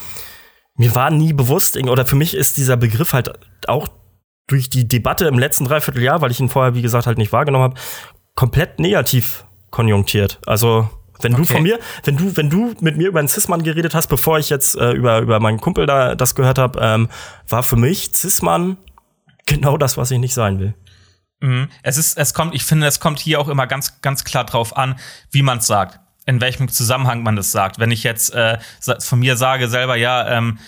mir 0.77 0.95
war 0.95 1.11
nie 1.11 1.35
bewusst 1.35 1.77
oder 1.77 2.07
für 2.07 2.17
mich 2.17 2.35
ist 2.35 2.57
dieser 2.57 2.79
Begriff 2.79 3.13
halt 3.13 3.33
auch 3.69 3.89
durch 4.47 4.71
die 4.71 4.89
Debatte 4.89 5.27
im 5.27 5.39
letzten 5.39 5.67
Dreivierteljahr, 5.67 6.23
weil 6.23 6.31
ich 6.31 6.41
ihn 6.41 6.49
vorher 6.49 6.75
wie 6.75 6.83
gesagt 6.83 7.07
halt 7.07 7.19
nicht 7.19 7.33
wahrgenommen 7.33 7.65
habe, 7.65 7.81
komplett 8.35 8.79
negativ 8.79 9.45
konjunktiert. 9.71 10.41
Also 10.47 10.89
wenn 11.23 11.35
okay. 11.35 11.43
du 11.43 11.53
von 11.53 11.63
mir, 11.63 11.79
wenn 12.05 12.17
du, 12.17 12.37
wenn 12.37 12.51
du 12.51 12.75
mit 12.81 12.97
mir 12.97 13.09
über 13.09 13.19
einen 13.19 13.29
Cis-Mann 13.29 13.63
geredet 13.63 13.95
hast, 13.95 14.09
bevor 14.09 14.39
ich 14.39 14.51
jetzt 14.51 14.77
äh, 14.77 14.93
über, 14.93 15.21
über 15.21 15.41
meinen 15.41 15.61
Kumpel 15.61 15.87
da 15.87 16.15
das 16.15 16.35
gehört 16.35 16.59
habe, 16.59 16.79
ähm, 16.83 17.09
war 17.49 17.63
für 17.63 17.77
mich 17.77 18.11
Cis-Mann 18.13 18.77
genau 19.47 19.77
das, 19.77 19.97
was 19.97 20.11
ich 20.11 20.19
nicht 20.19 20.35
sein 20.35 20.59
will. 20.59 20.75
Mhm. 21.41 21.69
Es 21.83 21.99
ist, 21.99 22.17
es 22.17 22.35
kommt, 22.35 22.55
ich 22.55 22.65
finde, 22.65 22.87
es 22.87 23.01
kommt 23.01 23.19
hier 23.19 23.41
auch 23.41 23.49
immer 23.49 23.67
ganz, 23.67 24.01
ganz 24.01 24.25
klar 24.25 24.45
drauf 24.45 24.77
an, 24.77 24.99
wie 25.31 25.43
man 25.43 25.59
es 25.59 25.67
sagt, 25.67 26.01
in 26.25 26.41
welchem 26.41 26.69
Zusammenhang 26.69 27.23
man 27.23 27.37
das 27.37 27.53
sagt. 27.53 27.79
Wenn 27.79 27.91
ich 27.91 28.05
jetzt 28.05 28.33
äh, 28.33 28.59
von 29.01 29.19
mir 29.19 29.37
sage 29.37 29.69
selber, 29.69 29.97
ja, 29.97 30.29
ähm, 30.29 30.59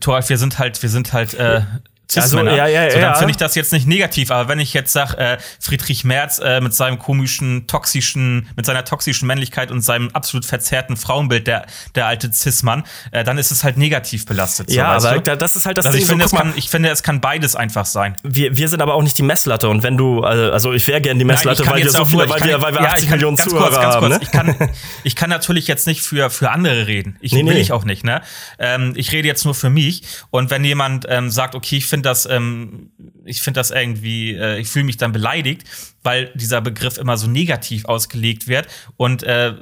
Thor, 0.00 0.20
wir 0.26 0.38
sind 0.38 0.58
halt, 0.58 0.82
wir 0.82 0.88
sind 0.88 1.12
halt 1.12 1.34
äh, 1.34 1.62
Cis-Männer. 2.10 2.52
Also, 2.52 2.62
ja, 2.62 2.66
ja, 2.66 2.90
so, 2.90 2.96
dann 2.98 3.10
ja. 3.10 3.14
finde 3.14 3.30
ich 3.30 3.36
das 3.36 3.54
jetzt 3.54 3.72
nicht 3.72 3.86
negativ. 3.86 4.30
Aber 4.30 4.48
wenn 4.48 4.58
ich 4.58 4.74
jetzt 4.74 4.92
sage, 4.92 5.16
äh, 5.18 5.38
Friedrich 5.60 6.04
Merz 6.04 6.38
äh, 6.38 6.60
mit 6.60 6.74
seinem 6.74 6.98
komischen, 6.98 7.66
toxischen, 7.66 8.48
mit 8.56 8.66
seiner 8.66 8.84
toxischen 8.84 9.26
Männlichkeit 9.26 9.70
und 9.70 9.82
seinem 9.82 10.10
absolut 10.12 10.44
verzerrten 10.44 10.96
Frauenbild, 10.96 11.46
der, 11.46 11.66
der 11.94 12.06
alte 12.06 12.32
Cis-Mann, 12.32 12.84
äh, 13.12 13.24
dann 13.24 13.38
ist 13.38 13.50
es 13.50 13.64
halt 13.64 13.76
negativ 13.76 14.26
belastet. 14.26 14.70
So, 14.70 14.76
ja, 14.76 14.88
aber 14.88 15.18
du? 15.18 15.36
das 15.36 15.56
ist 15.56 15.66
halt 15.66 15.78
das 15.78 15.86
also 15.86 15.96
Ding. 15.96 16.04
Ich 16.04 16.10
finde, 16.10 16.28
so, 16.28 16.36
kann, 16.36 16.52
ich 16.56 16.68
finde, 16.68 16.88
es 16.90 17.02
kann 17.02 17.20
beides 17.20 17.54
einfach 17.56 17.86
sein. 17.86 18.16
Wir, 18.22 18.56
wir 18.56 18.68
sind 18.68 18.82
aber 18.82 18.94
auch 18.94 19.02
nicht 19.02 19.18
die 19.18 19.22
Messlatte. 19.22 19.68
Und 19.68 19.82
wenn 19.82 19.96
du, 19.96 20.22
also, 20.22 20.52
also 20.52 20.72
ich 20.72 20.86
wäre 20.88 21.00
gern 21.00 21.18
die 21.18 21.24
Messlatte, 21.24 21.62
Nein, 21.62 21.72
weil 21.74 21.82
wir 21.84 21.90
so 21.90 22.04
viele, 22.04 22.28
weil, 22.28 22.42
wir, 22.42 22.60
weil 22.60 22.74
wir 22.74 22.80
80 22.80 23.04
ja, 23.04 23.10
Millionen 23.14 23.36
Zuhörer 23.36 23.68
kurz, 23.68 23.76
haben. 23.76 24.08
Kurz, 24.08 24.18
ne? 24.18 24.20
ich, 24.22 24.30
kann, 24.30 24.70
ich 25.04 25.16
kann 25.16 25.30
natürlich 25.30 25.66
jetzt 25.66 25.86
nicht 25.86 26.02
für, 26.02 26.30
für 26.30 26.50
andere 26.50 26.86
reden. 26.86 27.16
Ich 27.20 27.32
nee, 27.32 27.44
will 27.44 27.54
nee. 27.54 27.60
ich 27.60 27.72
auch 27.72 27.84
nicht. 27.84 28.04
Ne? 28.04 28.22
Ähm, 28.58 28.92
ich 28.96 29.12
rede 29.12 29.28
jetzt 29.28 29.44
nur 29.44 29.54
für 29.54 29.70
mich. 29.70 30.02
Und 30.30 30.50
wenn 30.50 30.64
jemand 30.64 31.06
ähm, 31.08 31.30
sagt, 31.30 31.54
okay, 31.54 31.76
ich 31.76 31.86
finde 31.86 31.99
das 32.02 32.26
ähm, 32.26 32.90
ich 33.24 33.42
finde 33.42 33.60
das 33.60 33.70
irgendwie, 33.70 34.34
äh, 34.34 34.58
ich 34.58 34.68
fühle 34.68 34.84
mich 34.84 34.96
dann 34.96 35.12
beleidigt, 35.12 35.64
weil 36.02 36.30
dieser 36.34 36.60
Begriff 36.60 36.98
immer 36.98 37.16
so 37.16 37.26
negativ 37.26 37.84
ausgelegt 37.84 38.48
wird 38.48 38.66
und 38.96 39.22
äh, 39.22 39.54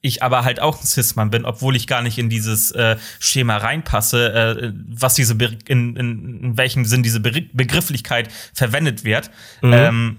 ich 0.00 0.22
aber 0.22 0.44
halt 0.44 0.60
auch 0.60 0.80
ein 0.80 0.86
Cis-Mann 0.86 1.30
bin, 1.30 1.44
obwohl 1.44 1.76
ich 1.76 1.86
gar 1.86 2.02
nicht 2.02 2.18
in 2.18 2.28
dieses 2.28 2.72
äh, 2.72 2.96
Schema 3.18 3.56
reinpasse, 3.56 4.34
äh, 4.34 4.72
was 4.88 5.14
diese 5.14 5.34
Be 5.34 5.56
in, 5.66 5.96
in, 5.96 6.40
in 6.42 6.56
welchem 6.56 6.84
Sinn 6.84 7.02
diese 7.02 7.20
Be 7.20 7.42
Begrifflichkeit 7.52 8.28
verwendet 8.52 9.04
wird. 9.04 9.30
Mhm. 9.62 9.72
Ähm, 9.72 10.16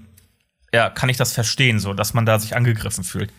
ja, 0.73 0.89
kann 0.89 1.09
ich 1.09 1.17
das 1.17 1.33
verstehen, 1.33 1.79
so 1.79 1.93
dass 1.93 2.13
man 2.13 2.25
da 2.25 2.39
sich 2.39 2.55
angegriffen 2.55 3.03
fühlt. 3.03 3.31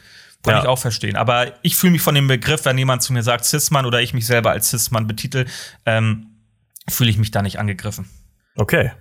Kann 0.42 0.54
ja. 0.54 0.62
ich 0.62 0.68
auch 0.68 0.78
verstehen. 0.78 1.16
Aber 1.16 1.52
ich 1.62 1.74
fühle 1.74 1.92
mich 1.92 2.02
von 2.02 2.14
dem 2.14 2.28
Begriff, 2.28 2.64
wenn 2.64 2.78
jemand 2.78 3.02
zu 3.02 3.12
mir 3.12 3.24
sagt 3.24 3.44
Cis-Mann 3.44 3.84
oder 3.84 4.00
ich 4.00 4.14
mich 4.14 4.26
selber 4.26 4.52
als 4.52 4.70
Cis-Mann 4.70 5.08
betitel, 5.08 5.46
ähm, 5.84 6.28
fühle 6.88 7.10
ich 7.10 7.18
mich 7.18 7.32
da 7.32 7.42
nicht 7.42 7.58
angegriffen. 7.58 8.08
Okay. 8.56 8.92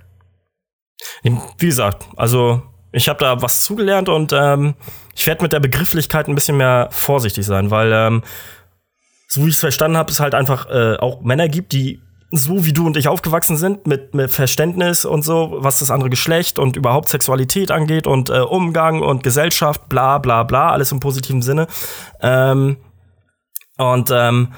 Wie 1.23 1.65
gesagt, 1.65 2.05
also 2.15 2.61
ich 2.91 3.09
habe 3.09 3.19
da 3.19 3.41
was 3.41 3.63
zugelernt 3.63 4.09
und 4.09 4.31
ähm, 4.33 4.75
ich 5.15 5.27
werde 5.27 5.43
mit 5.43 5.53
der 5.53 5.59
Begrifflichkeit 5.59 6.27
ein 6.27 6.35
bisschen 6.35 6.57
mehr 6.57 6.89
vorsichtig 6.91 7.45
sein, 7.45 7.71
weil 7.71 7.91
ähm, 7.91 8.23
so 9.27 9.43
wie 9.43 9.49
ich 9.49 9.55
es 9.55 9.59
verstanden 9.59 9.97
habe, 9.97 10.11
es 10.11 10.19
halt 10.19 10.35
einfach 10.35 10.69
äh, 10.69 10.95
auch 10.97 11.21
Männer 11.21 11.49
gibt, 11.49 11.73
die 11.73 12.01
so 12.31 12.65
wie 12.65 12.73
du 12.73 12.85
und 12.85 12.97
ich 12.97 13.07
aufgewachsen 13.07 13.57
sind, 13.57 13.87
mit, 13.87 14.13
mit 14.13 14.31
Verständnis 14.31 15.05
und 15.05 15.23
so, 15.23 15.57
was 15.59 15.79
das 15.79 15.91
andere 15.91 16.09
Geschlecht 16.09 16.59
und 16.59 16.75
überhaupt 16.75 17.09
Sexualität 17.09 17.71
angeht 17.71 18.07
und 18.07 18.29
äh, 18.29 18.39
Umgang 18.39 19.01
und 19.01 19.23
Gesellschaft, 19.23 19.87
bla 19.89 20.17
bla 20.17 20.43
bla, 20.43 20.71
alles 20.71 20.91
im 20.91 20.99
positiven 20.99 21.41
Sinne. 21.41 21.67
Ähm, 22.21 22.77
und 23.77 24.09
ähm, 24.11 24.53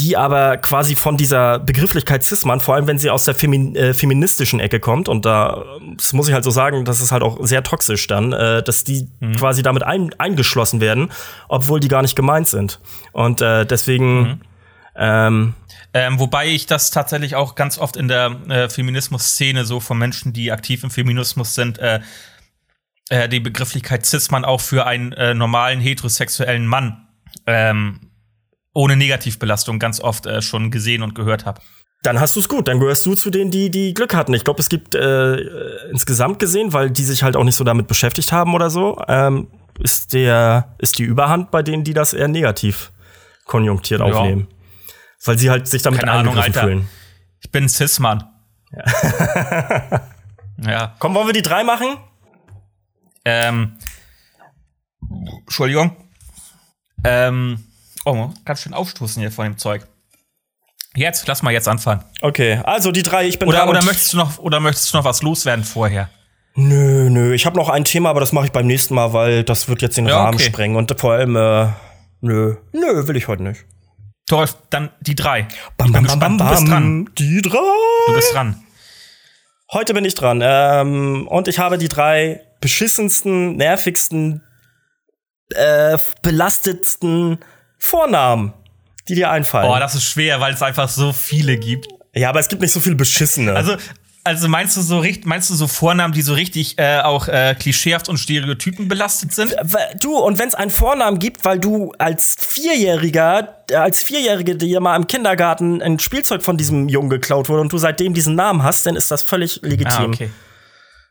die 0.00 0.16
aber 0.16 0.56
quasi 0.56 0.96
von 0.96 1.16
dieser 1.16 1.58
Begrifflichkeit 1.58 2.24
Cis-Mann, 2.24 2.60
vor 2.60 2.74
allem 2.74 2.86
wenn 2.86 2.98
sie 2.98 3.10
aus 3.10 3.24
der 3.24 3.34
Femin 3.34 3.76
äh, 3.76 3.92
feministischen 3.92 4.58
Ecke 4.58 4.80
kommt, 4.80 5.08
und 5.08 5.26
da 5.26 5.64
das 5.96 6.12
muss 6.12 6.26
ich 6.28 6.34
halt 6.34 6.44
so 6.44 6.50
sagen, 6.50 6.84
das 6.84 7.00
ist 7.00 7.12
halt 7.12 7.22
auch 7.22 7.38
sehr 7.42 7.62
toxisch 7.62 8.06
dann, 8.06 8.32
äh, 8.32 8.62
dass 8.62 8.84
die 8.84 9.08
mhm. 9.20 9.36
quasi 9.36 9.62
damit 9.62 9.82
ein 9.82 10.10
eingeschlossen 10.18 10.80
werden, 10.80 11.10
obwohl 11.48 11.80
die 11.80 11.88
gar 11.88 12.02
nicht 12.02 12.16
gemeint 12.16 12.48
sind. 12.48 12.80
Und 13.12 13.42
äh, 13.42 13.66
deswegen 13.66 14.20
mhm. 14.20 14.40
ähm, 14.96 15.54
ähm, 15.92 16.18
wobei 16.18 16.48
ich 16.48 16.66
das 16.66 16.90
tatsächlich 16.90 17.34
auch 17.34 17.54
ganz 17.54 17.76
oft 17.76 17.96
in 17.96 18.08
der 18.08 18.36
äh, 18.48 18.68
Feminismus-Szene 18.68 19.64
so 19.64 19.80
von 19.80 19.98
Menschen, 19.98 20.32
die 20.32 20.52
aktiv 20.52 20.84
im 20.84 20.90
Feminismus 20.90 21.54
sind, 21.54 21.78
äh, 21.78 22.00
äh, 23.08 23.28
die 23.28 23.40
Begrifflichkeit 23.40 24.06
Cis-Mann 24.06 24.44
auch 24.44 24.60
für 24.60 24.86
einen 24.86 25.12
äh, 25.12 25.34
normalen 25.34 25.80
heterosexuellen 25.80 26.66
Mann 26.66 27.08
ähm, 27.46 28.09
ohne 28.72 28.96
Negativbelastung 28.96 29.78
ganz 29.78 30.00
oft 30.00 30.26
äh, 30.26 30.42
schon 30.42 30.70
gesehen 30.70 31.02
und 31.02 31.14
gehört 31.14 31.44
habe. 31.46 31.60
Dann 32.02 32.18
hast 32.18 32.36
du 32.36 32.40
es 32.40 32.48
gut. 32.48 32.68
Dann 32.68 32.80
gehörst 32.80 33.04
du 33.04 33.14
zu 33.14 33.30
denen, 33.30 33.50
die 33.50 33.70
die 33.70 33.92
Glück 33.92 34.14
hatten. 34.14 34.32
Ich 34.32 34.44
glaube, 34.44 34.60
es 34.60 34.68
gibt 34.68 34.94
äh, 34.94 35.36
insgesamt 35.90 36.38
gesehen, 36.38 36.72
weil 36.72 36.90
die 36.90 37.04
sich 37.04 37.22
halt 37.22 37.36
auch 37.36 37.44
nicht 37.44 37.56
so 37.56 37.64
damit 37.64 37.88
beschäftigt 37.88 38.32
haben 38.32 38.54
oder 38.54 38.70
so, 38.70 38.98
ähm, 39.06 39.48
ist 39.78 40.12
der 40.12 40.74
ist 40.78 40.98
die 40.98 41.02
Überhand 41.02 41.50
bei 41.50 41.62
denen, 41.62 41.84
die 41.84 41.94
das 41.94 42.12
eher 42.12 42.28
negativ 42.28 42.92
konjunktiert 43.44 44.00
ja. 44.00 44.06
aufnehmen, 44.06 44.48
weil 45.24 45.38
sie 45.38 45.50
halt 45.50 45.66
sich 45.66 45.82
damit 45.82 46.00
Keine 46.00 46.12
Ahnung, 46.12 46.38
Alter. 46.38 46.62
fühlen. 46.62 46.88
Ich 47.40 47.50
bin 47.50 47.68
Cis-Mann. 47.68 48.24
Ja. 48.72 50.02
ja. 50.62 50.94
Komm, 50.98 51.14
wollen 51.14 51.26
wir 51.26 51.32
die 51.32 51.42
drei 51.42 51.64
machen? 51.64 51.96
Ähm. 53.24 53.76
Entschuldigung. 55.44 55.96
Ähm. 57.04 57.69
Oh, 58.04 58.30
ganz 58.44 58.62
schön 58.62 58.74
aufstoßen 58.74 59.20
hier 59.20 59.30
von 59.30 59.44
dem 59.44 59.58
Zeug. 59.58 59.86
Jetzt, 60.96 61.28
lass 61.28 61.42
mal 61.42 61.52
jetzt 61.52 61.68
anfangen. 61.68 62.02
Okay, 62.20 62.60
also 62.64 62.90
die 62.90 63.02
drei, 63.02 63.26
ich 63.26 63.38
bin 63.38 63.48
oder, 63.48 63.68
oder 63.68 63.84
möchtest 63.84 64.12
du 64.12 64.16
noch 64.16 64.38
Oder 64.38 64.58
möchtest 64.58 64.92
du 64.92 64.98
noch 64.98 65.04
was 65.04 65.22
loswerden 65.22 65.64
vorher? 65.64 66.10
Nö, 66.54 67.08
nö, 67.10 67.32
ich 67.32 67.46
habe 67.46 67.56
noch 67.56 67.68
ein 67.68 67.84
Thema, 67.84 68.10
aber 68.10 68.20
das 68.20 68.32
mache 68.32 68.46
ich 68.46 68.52
beim 68.52 68.66
nächsten 68.66 68.94
Mal, 68.94 69.12
weil 69.12 69.44
das 69.44 69.68
wird 69.68 69.82
jetzt 69.82 69.96
den 69.96 70.08
ja, 70.08 70.16
Rahmen 70.16 70.34
okay. 70.34 70.44
sprengen. 70.44 70.76
Und 70.76 70.98
vor 71.00 71.12
allem, 71.12 71.36
äh, 71.36 71.68
nö, 72.20 72.56
nö, 72.72 73.06
will 73.06 73.16
ich 73.16 73.28
heute 73.28 73.44
nicht. 73.44 73.64
Toll, 74.26 74.46
dann 74.70 74.90
die 75.00 75.14
drei. 75.14 75.46
Bam, 75.76 75.92
bam, 75.92 76.06
bam, 76.06 76.18
bam, 76.18 76.38
du 76.38 76.48
bist 76.48 76.68
dran. 76.68 77.10
Die 77.18 77.42
drei. 77.42 77.58
Du 78.06 78.14
bist 78.14 78.34
dran. 78.34 78.62
Heute 79.72 79.94
bin 79.94 80.04
ich 80.04 80.14
dran. 80.14 80.40
Ähm, 80.42 81.28
und 81.28 81.46
ich 81.46 81.60
habe 81.60 81.78
die 81.78 81.88
drei 81.88 82.40
beschissensten, 82.60 83.56
nervigsten, 83.56 84.42
äh, 85.54 85.98
belastetsten 86.22 87.38
Vornamen, 87.80 88.52
die 89.08 89.14
dir 89.14 89.30
einfallen. 89.30 89.66
Boah, 89.66 89.80
das 89.80 89.94
ist 89.94 90.04
schwer, 90.04 90.40
weil 90.40 90.54
es 90.54 90.62
einfach 90.62 90.88
so 90.88 91.12
viele 91.12 91.56
gibt. 91.56 91.88
Ja, 92.14 92.28
aber 92.28 92.40
es 92.40 92.48
gibt 92.48 92.62
nicht 92.62 92.72
so 92.72 92.80
viele 92.80 92.94
beschissene. 92.94 93.54
Also, 93.54 93.76
also 94.22 94.48
meinst 94.48 94.76
du 94.76 94.82
so 94.82 95.02
meinst 95.24 95.48
du 95.48 95.54
so 95.54 95.66
Vornamen, 95.66 96.12
die 96.12 96.22
so 96.22 96.34
richtig 96.34 96.78
äh, 96.78 97.00
auch 97.00 97.26
äh, 97.28 97.54
klischeehaft 97.58 98.08
und 98.08 98.18
Stereotypen 98.18 98.86
belastet 98.86 99.32
sind? 99.32 99.56
Du 100.00 100.18
und 100.18 100.38
wenn 100.38 100.48
es 100.48 100.54
einen 100.54 100.70
Vornamen 100.70 101.18
gibt, 101.18 101.44
weil 101.44 101.58
du 101.58 101.92
als 101.98 102.36
Vierjähriger, 102.38 103.64
äh, 103.70 103.76
als 103.76 104.02
Vierjährige 104.02 104.56
dir 104.56 104.80
mal 104.80 104.96
im 104.96 105.06
Kindergarten 105.06 105.80
ein 105.80 105.98
Spielzeug 105.98 106.42
von 106.42 106.58
diesem 106.58 106.88
Jungen 106.88 107.08
geklaut 107.08 107.48
wurde 107.48 107.62
und 107.62 107.72
du 107.72 107.78
seitdem 107.78 108.12
diesen 108.12 108.34
Namen 108.34 108.62
hast, 108.62 108.86
dann 108.86 108.94
ist 108.94 109.10
das 109.10 109.22
völlig 109.22 109.60
legitim. 109.62 110.04
Ah, 110.04 110.04
okay. 110.04 110.30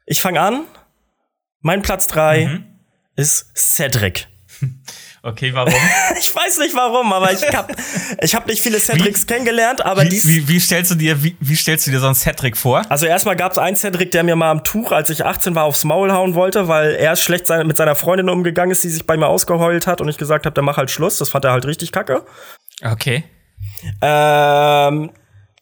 Ich 0.05 0.21
fange 0.21 0.39
an. 0.39 0.61
Mein 1.61 1.81
Platz 1.81 2.05
drei 2.07 2.45
mhm. 2.45 2.65
ist 3.15 3.57
Cedric. 3.57 4.27
Okay, 5.21 5.53
warum? 5.53 5.73
ich 6.19 6.33
weiß 6.33 6.59
nicht 6.59 6.75
warum, 6.75 7.11
aber 7.11 7.31
ich 7.33 7.45
habe 7.53 7.73
ich 8.21 8.33
hab 8.33 8.47
nicht 8.47 8.61
viele 8.61 8.79
Cedrics 8.79 9.23
wie, 9.23 9.25
kennengelernt, 9.25 9.85
aber 9.85 10.03
wie, 10.03 10.11
wie, 10.11 10.47
wie, 10.47 10.59
stellst 10.59 10.91
du 10.91 10.95
dir 10.95 11.21
wie, 11.21 11.35
wie 11.39 11.55
stellst 11.55 11.87
du 11.87 11.91
dir 11.91 11.99
so 11.99 12.05
einen 12.05 12.15
Cedric 12.15 12.55
vor? 12.55 12.83
Also 12.89 13.05
erstmal 13.05 13.35
gab 13.35 13.51
es 13.51 13.57
einen 13.57 13.75
Cedric, 13.75 14.11
der 14.11 14.23
mir 14.23 14.35
mal 14.35 14.49
am 14.49 14.63
Tuch, 14.63 14.91
als 14.93 15.09
ich 15.09 15.25
18 15.25 15.55
war, 15.55 15.65
aufs 15.65 15.83
Maul 15.83 16.11
hauen 16.11 16.35
wollte, 16.35 16.67
weil 16.69 16.95
er 16.95 17.17
schlecht 17.17 17.47
sein, 17.47 17.67
mit 17.67 17.75
seiner 17.75 17.95
Freundin 17.95 18.29
umgegangen 18.29 18.71
ist, 18.71 18.83
die 18.83 18.89
sich 18.89 19.05
bei 19.05 19.17
mir 19.17 19.27
ausgeheult 19.27 19.87
hat 19.87 19.99
und 19.99 20.07
ich 20.07 20.17
gesagt 20.17 20.45
habe, 20.45 20.53
der 20.53 20.63
mach 20.63 20.77
halt 20.77 20.89
Schluss. 20.89 21.17
Das 21.17 21.29
fand 21.29 21.43
er 21.43 21.51
halt 21.51 21.65
richtig 21.65 21.91
kacke. 21.91 22.23
Okay. 22.81 23.25
Ähm, 24.01 25.11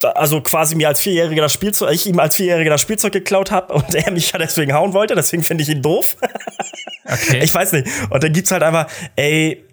also 0.03 0.41
quasi 0.41 0.75
mir 0.75 0.87
als 0.87 0.99
Vierjähriger 0.99 1.41
das 1.41 1.53
Spielzeug, 1.53 1.93
ich 1.93 2.05
ihm 2.05 2.19
als 2.19 2.35
Vierjähriger 2.35 2.71
das 2.71 2.81
Spielzeug 2.81 3.13
geklaut 3.13 3.51
habe 3.51 3.73
und 3.73 3.93
er 3.95 4.11
mich 4.11 4.31
ja 4.31 4.39
deswegen 4.39 4.73
hauen 4.73 4.93
wollte, 4.93 5.15
deswegen 5.15 5.43
finde 5.43 5.63
ich 5.63 5.69
ihn 5.69 5.81
doof. 5.81 6.17
okay. 7.05 7.39
Ich 7.43 7.53
weiß 7.53 7.73
nicht. 7.73 7.87
Und 8.09 8.23
dann 8.23 8.33
gibt's 8.33 8.51
halt 8.51 8.63
einfach, 8.63 8.87
ey, 9.15 9.63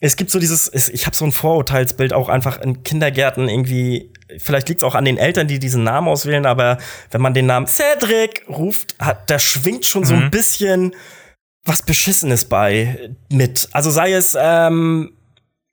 es 0.00 0.16
gibt 0.16 0.30
so 0.30 0.38
dieses, 0.38 0.72
ich 0.90 1.06
habe 1.06 1.16
so 1.16 1.24
ein 1.24 1.32
Vorurteilsbild 1.32 2.12
auch 2.12 2.28
einfach 2.28 2.60
in 2.60 2.84
Kindergärten 2.84 3.48
irgendwie. 3.48 4.12
Vielleicht 4.38 4.68
liegt 4.68 4.82
es 4.82 4.84
auch 4.84 4.94
an 4.94 5.04
den 5.04 5.16
Eltern, 5.16 5.48
die 5.48 5.58
diesen 5.58 5.82
Namen 5.82 6.06
auswählen, 6.06 6.46
aber 6.46 6.78
wenn 7.10 7.20
man 7.20 7.34
den 7.34 7.46
Namen 7.46 7.66
Cedric 7.66 8.44
ruft, 8.48 8.94
hat, 9.00 9.28
da 9.28 9.38
schwingt 9.38 9.86
schon 9.86 10.02
mhm. 10.02 10.06
so 10.06 10.14
ein 10.14 10.24
mhm. 10.24 10.30
bisschen 10.30 10.94
was 11.64 11.82
Beschissenes 11.82 12.44
bei 12.44 13.10
mit. 13.28 13.68
Also 13.72 13.90
sei 13.90 14.12
es, 14.12 14.36
ähm, 14.40 15.16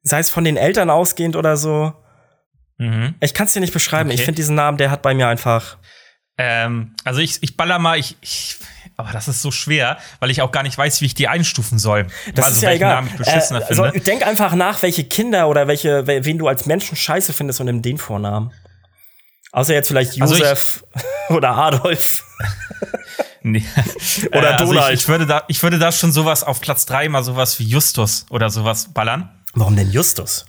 sei 0.02 0.20
es 0.20 0.30
von 0.30 0.44
den 0.44 0.58
Eltern 0.58 0.90
ausgehend 0.90 1.36
oder 1.36 1.56
so. 1.56 1.94
Mhm. 2.78 3.16
Ich 3.22 3.34
kann 3.34 3.48
es 3.48 3.54
dir 3.54 3.60
nicht 3.60 3.74
beschreiben. 3.74 4.10
Okay. 4.10 4.20
Ich 4.20 4.26
finde 4.26 4.38
diesen 4.38 4.56
Namen, 4.56 4.78
der 4.78 4.92
hat 4.92 5.02
bei 5.02 5.14
mir 5.14 5.28
einfach. 5.28 5.78
Ähm, 6.38 6.94
also 7.06 7.22
ich, 7.22 7.42
ich 7.42 7.56
baller 7.56 7.80
mal, 7.80 7.98
ich, 7.98 8.18
ich, 8.20 8.58
aber 8.98 9.12
das 9.12 9.28
ist 9.28 9.42
so 9.42 9.52
schwer, 9.52 9.98
weil 10.20 10.30
ich 10.32 10.42
auch 10.42 10.52
gar 10.52 10.64
nicht 10.64 10.78
weiß, 10.78 11.00
wie 11.00 11.06
ich 11.06 11.16
die 11.16 11.30
einstufen 11.30 11.80
soll. 11.80 12.08
Das 12.34 12.46
also, 12.46 12.58
ist 12.58 12.64
ja 12.64 12.72
egal. 12.72 12.96
Namen 12.96 13.08
ich 13.08 13.18
beschissener 13.18 13.62
äh, 13.62 13.66
finde. 13.66 13.84
Also, 13.84 14.00
denk 14.00 14.28
einfach 14.28 14.54
nach, 14.54 14.82
welche 14.82 15.06
Kinder 15.06 15.48
oder 15.48 15.68
welche, 15.68 16.06
wen 16.08 16.38
du 16.38 16.48
als 16.48 16.66
Menschen 16.66 16.98
scheiße 16.98 17.32
findest 17.32 17.62
und 17.62 17.68
nimm 17.68 17.82
den 17.82 17.98
Vornamen. 17.98 18.52
Außer 19.54 19.74
jetzt 19.74 19.88
vielleicht 19.88 20.22
also 20.22 20.36
Josef 20.36 20.84
also 20.92 21.08
oder 21.38 21.56
Adolf. 21.56 22.24
nee. 23.42 23.64
oder 24.28 24.50
äh, 24.50 24.54
also 24.54 24.74
Donald. 24.74 24.94
Ich, 24.94 25.02
ich, 25.02 25.08
würde 25.08 25.26
da, 25.26 25.44
ich 25.48 25.64
würde 25.64 25.80
da 25.80 25.94
schon 25.94 26.12
sowas 26.12 26.44
auf 26.44 26.60
Platz 26.60 26.86
3 26.86 27.08
mal 27.08 27.24
sowas 27.24 27.58
wie 27.60 27.64
Justus 27.64 28.26
oder 28.30 28.50
sowas 28.50 28.94
ballern. 28.94 29.30
Warum 29.54 29.78
denn 29.78 29.90
Justus? 29.90 30.46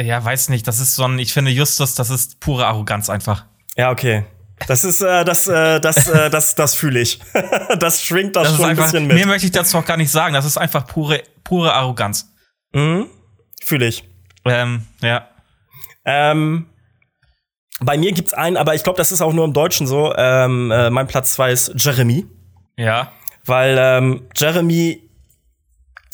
Ja, 0.00 0.24
weiß 0.24 0.48
nicht. 0.48 0.66
Das 0.66 0.78
ist 0.80 0.94
so 0.94 1.04
ein, 1.04 1.18
ich 1.18 1.32
finde 1.32 1.50
Justus, 1.50 1.94
das 1.94 2.10
ist 2.10 2.40
pure 2.40 2.66
Arroganz 2.66 3.10
einfach. 3.10 3.46
Ja, 3.76 3.90
okay. 3.90 4.24
Das 4.66 4.84
ist, 4.84 5.00
äh, 5.02 5.24
das, 5.24 5.46
äh, 5.46 5.80
das, 5.80 6.08
äh, 6.08 6.30
das, 6.30 6.54
das 6.54 6.74
fühle 6.74 7.00
ich. 7.00 7.20
das 7.78 8.02
schwingt 8.02 8.36
das, 8.36 8.48
das 8.48 8.56
schon 8.56 8.64
einfach, 8.66 8.84
ein 8.84 8.90
bisschen 8.90 9.06
mit. 9.06 9.16
Mehr 9.16 9.26
möchte 9.26 9.46
ich 9.46 9.52
dazu 9.52 9.78
auch 9.78 9.84
gar 9.84 9.96
nicht 9.96 10.10
sagen. 10.10 10.34
Das 10.34 10.44
ist 10.44 10.56
einfach 10.56 10.86
pure, 10.86 11.22
pure 11.44 11.72
Arroganz. 11.72 12.32
Mhm. 12.72 13.06
Fühle 13.62 13.86
ich. 13.86 14.04
Ähm, 14.44 14.86
ja. 15.02 15.28
Ähm, 16.04 16.66
bei 17.80 17.96
mir 17.96 18.12
gibt's 18.12 18.34
einen, 18.34 18.56
aber 18.56 18.74
ich 18.74 18.82
glaube, 18.82 18.96
das 18.96 19.12
ist 19.12 19.22
auch 19.22 19.32
nur 19.32 19.44
im 19.44 19.52
Deutschen 19.52 19.86
so. 19.86 20.14
Ähm, 20.16 20.70
äh, 20.70 20.90
mein 20.90 21.06
Platz 21.06 21.32
zwei 21.32 21.52
ist 21.52 21.72
Jeremy. 21.76 22.26
Ja. 22.76 23.12
Weil 23.44 23.76
ähm, 23.78 24.28
Jeremy, 24.36 25.08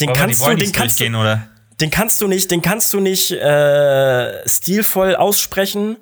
den 0.01 0.11
Aber 0.11 0.19
kannst 0.19 0.47
du, 0.47 0.55
den 0.55 0.73
kannst 0.73 1.01
du, 1.01 1.07
oder? 1.07 1.49
Den 1.81 1.91
kannst 1.91 2.21
du 2.21 2.29
nicht, 2.29 2.51
den 2.51 2.63
kannst 2.63 2.93
du 2.93 3.01
nicht 3.01 3.33
äh, 3.33 4.49
stilvoll 4.49 5.17
aussprechen. 5.17 5.97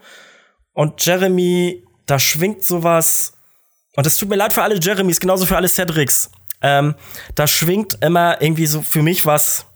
Und 0.73 1.05
Jeremy, 1.05 1.85
da 2.07 2.19
schwingt 2.19 2.65
sowas. 2.65 3.35
Und 3.95 4.07
es 4.07 4.17
tut 4.17 4.29
mir 4.29 4.37
leid 4.37 4.53
für 4.53 4.63
alle 4.63 4.79
Jeremys, 4.81 5.21
genauso 5.21 5.47
für 5.47 5.57
alle 5.57 5.69
Cedrics. 5.69 6.31
Ähm, 6.63 6.95
da 7.35 7.47
schwingt 7.47 7.99
immer 8.01 8.41
irgendwie 8.41 8.67
so 8.67 8.83
für 8.83 9.03
mich 9.03 9.27
was, 9.27 9.67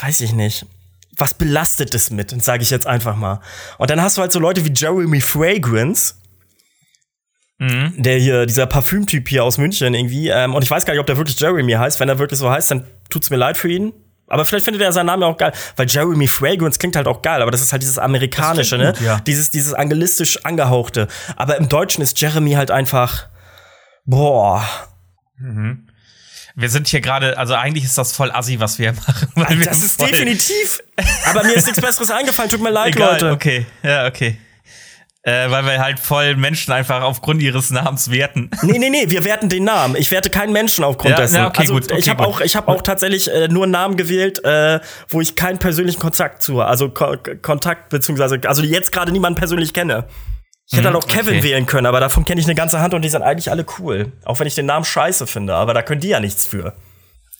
weiß 0.00 0.20
ich 0.22 0.32
nicht, 0.32 0.66
was 1.16 1.34
Belastetes 1.34 2.10
mit, 2.10 2.42
sage 2.42 2.62
ich 2.62 2.70
jetzt 2.70 2.86
einfach 2.86 3.16
mal. 3.16 3.40
Und 3.78 3.90
dann 3.90 4.00
hast 4.00 4.16
du 4.16 4.22
halt 4.22 4.32
so 4.32 4.38
Leute 4.38 4.64
wie 4.64 4.72
Jeremy 4.74 5.20
Fragrance, 5.20 6.14
Mhm. 7.58 7.94
Der 7.96 8.18
hier, 8.18 8.46
dieser 8.46 8.66
Parfümtyp 8.66 9.28
hier 9.28 9.44
aus 9.44 9.58
München 9.58 9.94
irgendwie. 9.94 10.28
Ähm, 10.28 10.54
und 10.54 10.62
ich 10.62 10.70
weiß 10.70 10.84
gar 10.84 10.92
nicht, 10.92 11.00
ob 11.00 11.06
der 11.06 11.16
wirklich 11.16 11.38
Jeremy 11.38 11.72
heißt. 11.72 12.00
Wenn 12.00 12.08
er 12.08 12.18
wirklich 12.18 12.38
so 12.38 12.50
heißt, 12.50 12.70
dann 12.70 12.86
tut's 13.08 13.30
mir 13.30 13.36
leid 13.36 13.56
für 13.56 13.70
ihn. 13.70 13.92
Aber 14.28 14.44
vielleicht 14.44 14.64
findet 14.64 14.82
er 14.82 14.92
seinen 14.92 15.06
Namen 15.06 15.22
auch 15.22 15.36
geil, 15.36 15.52
weil 15.76 15.88
Jeremy 15.88 16.26
Fragrance 16.26 16.78
klingt 16.78 16.96
halt 16.96 17.06
auch 17.06 17.22
geil, 17.22 17.42
aber 17.42 17.50
das 17.50 17.60
ist 17.60 17.72
halt 17.72 17.82
dieses 17.82 17.98
amerikanische, 17.98 18.76
ne? 18.76 18.92
Gut, 18.92 19.00
ja. 19.00 19.20
Dieses, 19.20 19.50
dieses 19.50 19.72
angelistisch 19.72 20.44
angehauchte. 20.44 21.06
Aber 21.36 21.56
im 21.56 21.68
Deutschen 21.68 22.02
ist 22.02 22.20
Jeremy 22.20 22.52
halt 22.52 22.70
einfach, 22.70 23.28
boah. 24.04 24.64
Mhm. 25.38 25.86
Wir 26.56 26.70
sind 26.70 26.88
hier 26.88 27.02
gerade, 27.02 27.36
also 27.38 27.54
eigentlich 27.54 27.84
ist 27.84 27.98
das 27.98 28.12
voll 28.12 28.32
assi, 28.32 28.58
was 28.58 28.78
wir 28.78 28.92
machen. 29.06 29.28
Weil 29.34 29.58
das 29.60 29.82
ist 29.82 30.00
definitiv. 30.00 30.82
Aber 31.26 31.44
mir 31.44 31.54
ist 31.54 31.66
nichts 31.66 31.80
Besseres 31.80 32.10
eingefallen, 32.10 32.50
tut 32.50 32.62
mir 32.62 32.70
leid, 32.70 32.96
Egal, 32.96 33.12
Leute. 33.12 33.30
Okay, 33.30 33.66
ja, 33.82 34.06
okay 34.06 34.38
äh, 35.26 35.50
weil 35.50 35.66
wir 35.66 35.78
halt 35.80 35.98
voll 35.98 36.36
Menschen 36.36 36.72
einfach 36.72 37.02
aufgrund 37.02 37.42
ihres 37.42 37.70
Namens 37.70 38.10
werten. 38.10 38.50
Nee, 38.62 38.78
nee, 38.78 38.90
nee, 38.90 39.04
wir 39.08 39.24
werten 39.24 39.48
den 39.48 39.64
Namen. 39.64 39.96
Ich 39.96 40.10
werte 40.10 40.28
keinen 40.28 40.52
Menschen 40.52 40.82
aufgrund 40.82 41.10
ja, 41.10 41.16
dessen. 41.16 41.36
Ja, 41.36 41.46
okay, 41.48 41.62
also 41.62 41.74
gut, 41.74 41.84
okay, 41.84 41.98
ich 41.98 42.08
habe 42.08 42.26
auch, 42.26 42.40
ich 42.40 42.56
hab 42.56 42.68
auch 42.68 42.82
tatsächlich 42.82 43.32
äh, 43.32 43.48
nur 43.48 43.64
einen 43.64 43.72
Namen 43.72 43.96
gewählt, 43.96 44.44
äh, 44.44 44.80
wo 45.08 45.20
ich 45.20 45.36
keinen 45.36 45.58
persönlichen 45.58 46.00
Kontakt 46.00 46.42
zu, 46.42 46.60
also 46.60 46.88
Ko 46.88 47.16
Kontakt 47.42 47.88
beziehungsweise, 47.90 48.40
also 48.46 48.62
jetzt 48.62 48.92
gerade 48.92 49.12
niemanden 49.12 49.38
persönlich 49.38 49.72
kenne. 49.72 50.06
Ich 50.66 50.76
hätte 50.76 50.88
mhm, 50.88 50.94
halt 50.94 51.04
auch 51.04 51.08
Kevin 51.08 51.38
okay. 51.38 51.42
wählen 51.42 51.66
können, 51.66 51.86
aber 51.86 52.00
davon 52.00 52.24
kenne 52.24 52.40
ich 52.40 52.46
eine 52.46 52.56
ganze 52.56 52.80
Hand 52.80 52.94
und 52.94 53.02
die 53.02 53.08
sind 53.08 53.22
eigentlich 53.22 53.50
alle 53.50 53.64
cool. 53.78 54.12
Auch 54.24 54.40
wenn 54.40 54.46
ich 54.46 54.54
den 54.54 54.66
Namen 54.66 54.84
scheiße 54.84 55.26
finde, 55.26 55.54
aber 55.54 55.74
da 55.74 55.82
können 55.82 56.00
die 56.00 56.08
ja 56.08 56.20
nichts 56.20 56.44
für. 56.46 56.74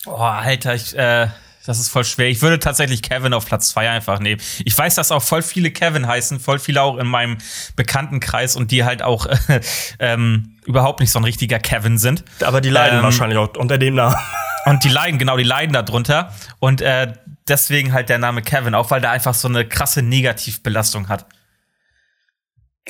Oh, 0.07 0.15
Alter, 0.17 0.75
ich, 0.75 0.97
äh, 0.97 1.29
das 1.67 1.81
ist 1.81 1.89
voll 1.89 2.05
schwer. 2.05 2.29
Ich 2.29 2.43
würde 2.43 2.61
tatsächlich 2.61 3.03
Kevin 3.03 3.35
auf 3.35 3.45
Platz 3.45 3.69
zwei 3.69 3.91
einfach 3.91 4.21
nehmen. 4.21 4.41
Ich 4.65 4.77
weiß, 4.77 4.95
dass 4.95 5.11
auch 5.11 5.23
voll 5.23 5.43
viele 5.43 5.71
Kevin 5.73 6.07
heißen, 6.07 6.39
voll 6.39 6.61
viele 6.61 6.81
auch 6.81 6.97
in 6.97 7.09
meinem 7.09 7.39
Bekanntenkreis 7.75 8.55
und 8.55 8.71
die 8.71 8.85
halt 8.85 9.03
auch 9.03 9.27
äh, 9.27 9.61
ähm, 9.99 10.57
überhaupt 10.65 11.01
nicht 11.01 11.11
so 11.11 11.19
ein 11.19 11.25
richtiger 11.25 11.59
Kevin 11.59 11.99
sind. 11.99 12.25
Aber 12.41 12.61
die 12.61 12.71
leiden 12.71 12.99
ähm, 12.99 13.05
wahrscheinlich 13.05 13.39
auch 13.39 13.55
unter 13.57 13.79
dem 13.79 13.97
Namen. 13.97 14.17
Und 14.67 14.83
die 14.83 14.89
leiden, 14.89 15.21
genau, 15.21 15.37
die 15.37 15.45
leiden 15.45 15.73
darunter. 15.73 16.35
Und 16.59 16.83
äh, 16.83 17.13
deswegen 17.47 17.93
halt 17.93 18.09
der 18.09 18.19
Name 18.19 18.43
Kevin, 18.43 18.75
auch 18.75 18.91
weil 18.91 19.01
der 19.01 19.13
einfach 19.13 19.33
so 19.33 19.47
eine 19.47 19.65
krasse 19.65 20.03
Negativbelastung 20.03 21.09
hat. 21.09 21.25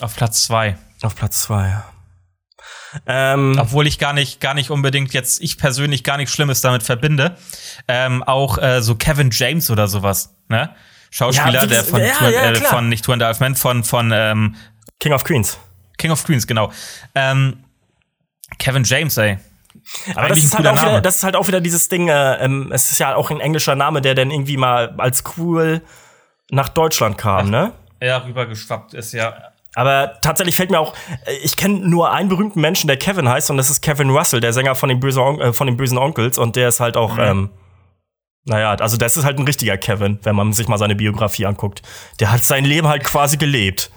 Auf 0.00 0.16
Platz 0.16 0.44
zwei. 0.44 0.78
Auf 1.02 1.14
Platz 1.14 1.42
zwei, 1.42 1.68
ja. 1.68 1.84
Ähm, 3.06 3.56
Obwohl 3.60 3.86
ich 3.86 3.98
gar 3.98 4.12
nicht, 4.12 4.40
gar 4.40 4.54
nicht 4.54 4.70
unbedingt 4.70 5.12
jetzt, 5.12 5.40
ich 5.40 5.58
persönlich 5.58 6.04
gar 6.04 6.16
nichts 6.16 6.34
Schlimmes 6.34 6.60
damit 6.60 6.82
verbinde. 6.82 7.36
Ähm, 7.88 8.22
auch 8.22 8.58
äh, 8.58 8.80
so 8.80 8.94
Kevin 8.94 9.30
James 9.32 9.70
oder 9.70 9.88
sowas, 9.88 10.34
ne? 10.48 10.74
Schauspieler, 11.10 11.62
ja, 11.62 11.66
der 11.66 11.84
von, 11.84 12.00
ja, 12.00 12.28
ja, 12.28 12.50
äh, 12.50 12.54
von 12.56 12.88
nicht 12.88 13.04
Two 13.04 13.12
and 13.12 13.22
a 13.22 13.26
Half 13.26 13.40
Men, 13.40 13.54
von, 13.54 13.84
von 13.84 14.12
ähm, 14.14 14.56
King 15.00 15.12
of 15.12 15.24
Queens. 15.24 15.58
King 15.98 16.10
of 16.10 16.24
Queens, 16.24 16.46
genau. 16.46 16.72
Ähm, 17.14 17.64
Kevin 18.58 18.84
James, 18.84 19.16
ey. 19.16 19.38
Aber 20.14 20.28
das 20.28 20.38
ist, 20.38 20.54
halt 20.54 20.66
auch 20.66 20.80
wieder, 20.80 21.00
das 21.00 21.16
ist 21.16 21.22
halt 21.22 21.36
auch 21.36 21.46
wieder 21.46 21.60
dieses 21.60 21.88
Ding, 21.88 22.08
äh, 22.08 22.44
ähm, 22.44 22.70
es 22.72 22.90
ist 22.90 22.98
ja 22.98 23.14
auch 23.14 23.30
ein 23.30 23.40
englischer 23.40 23.76
Name, 23.76 24.00
der 24.00 24.14
dann 24.14 24.30
irgendwie 24.30 24.56
mal 24.56 24.94
als 24.98 25.22
cool 25.36 25.82
nach 26.50 26.68
Deutschland 26.68 27.18
kam, 27.18 27.50
ne? 27.50 27.72
Ja, 28.00 28.18
rübergeschwappt 28.18 28.94
ist, 28.94 29.12
ja. 29.12 29.52
Aber 29.76 30.18
tatsächlich 30.22 30.56
fällt 30.56 30.70
mir 30.70 30.80
auch, 30.80 30.94
äh, 31.26 31.34
ich 31.42 31.58
kenne 31.58 31.86
nur 31.86 32.10
einen 32.10 32.30
berühmten 32.30 32.62
Menschen, 32.62 32.88
der 32.88 32.96
Kevin 32.96 33.28
heißt, 33.28 33.50
und 33.50 33.58
das 33.58 33.68
ist 33.68 33.82
Kevin 33.82 34.08
Russell, 34.08 34.40
der 34.40 34.54
Sänger 34.54 34.74
von 34.74 34.88
den, 34.88 35.00
böse, 35.00 35.20
äh, 35.20 35.52
von 35.52 35.66
den 35.66 35.76
bösen 35.76 35.98
Onkels. 35.98 36.38
Und 36.38 36.56
der 36.56 36.68
ist 36.68 36.80
halt 36.80 36.96
auch, 36.96 37.16
mhm. 37.16 37.22
ähm, 37.22 37.50
naja, 38.46 38.74
also 38.74 38.96
das 38.96 39.18
ist 39.18 39.24
halt 39.24 39.38
ein 39.38 39.44
richtiger 39.44 39.76
Kevin, 39.76 40.18
wenn 40.22 40.34
man 40.34 40.54
sich 40.54 40.66
mal 40.66 40.78
seine 40.78 40.96
Biografie 40.96 41.44
anguckt. 41.44 41.82
Der 42.20 42.32
hat 42.32 42.42
sein 42.42 42.64
Leben 42.64 42.88
halt 42.88 43.04
quasi 43.04 43.36
gelebt. 43.36 43.90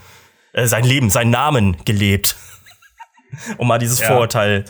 Äh, 0.52 0.66
sein 0.66 0.84
Leben, 0.84 1.10
seinen 1.10 1.32
Namen 1.32 1.78
gelebt. 1.86 2.36
um 3.58 3.70
mal 3.70 3.80
dieses 3.80 4.00
ja. 4.00 4.08
Vorurteil. 4.08 4.66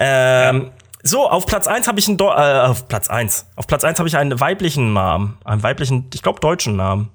Ähm, 0.00 0.62
ja. 0.64 0.70
So, 1.04 1.30
auf 1.30 1.46
Platz 1.46 1.68
1 1.68 1.86
habe 1.86 2.00
ich 2.00 2.08
einen, 2.08 2.16
Do 2.16 2.30
äh, 2.30 2.62
auf 2.66 2.88
Platz 2.88 3.08
1. 3.08 3.46
Auf 3.54 3.68
Platz 3.68 3.84
1 3.84 4.00
habe 4.00 4.08
ich 4.08 4.16
einen 4.16 4.40
weiblichen 4.40 4.92
Namen. 4.94 5.38
Einen 5.44 5.62
weiblichen, 5.62 6.10
ich 6.12 6.22
glaube, 6.22 6.40
deutschen 6.40 6.74
Namen. 6.74 7.12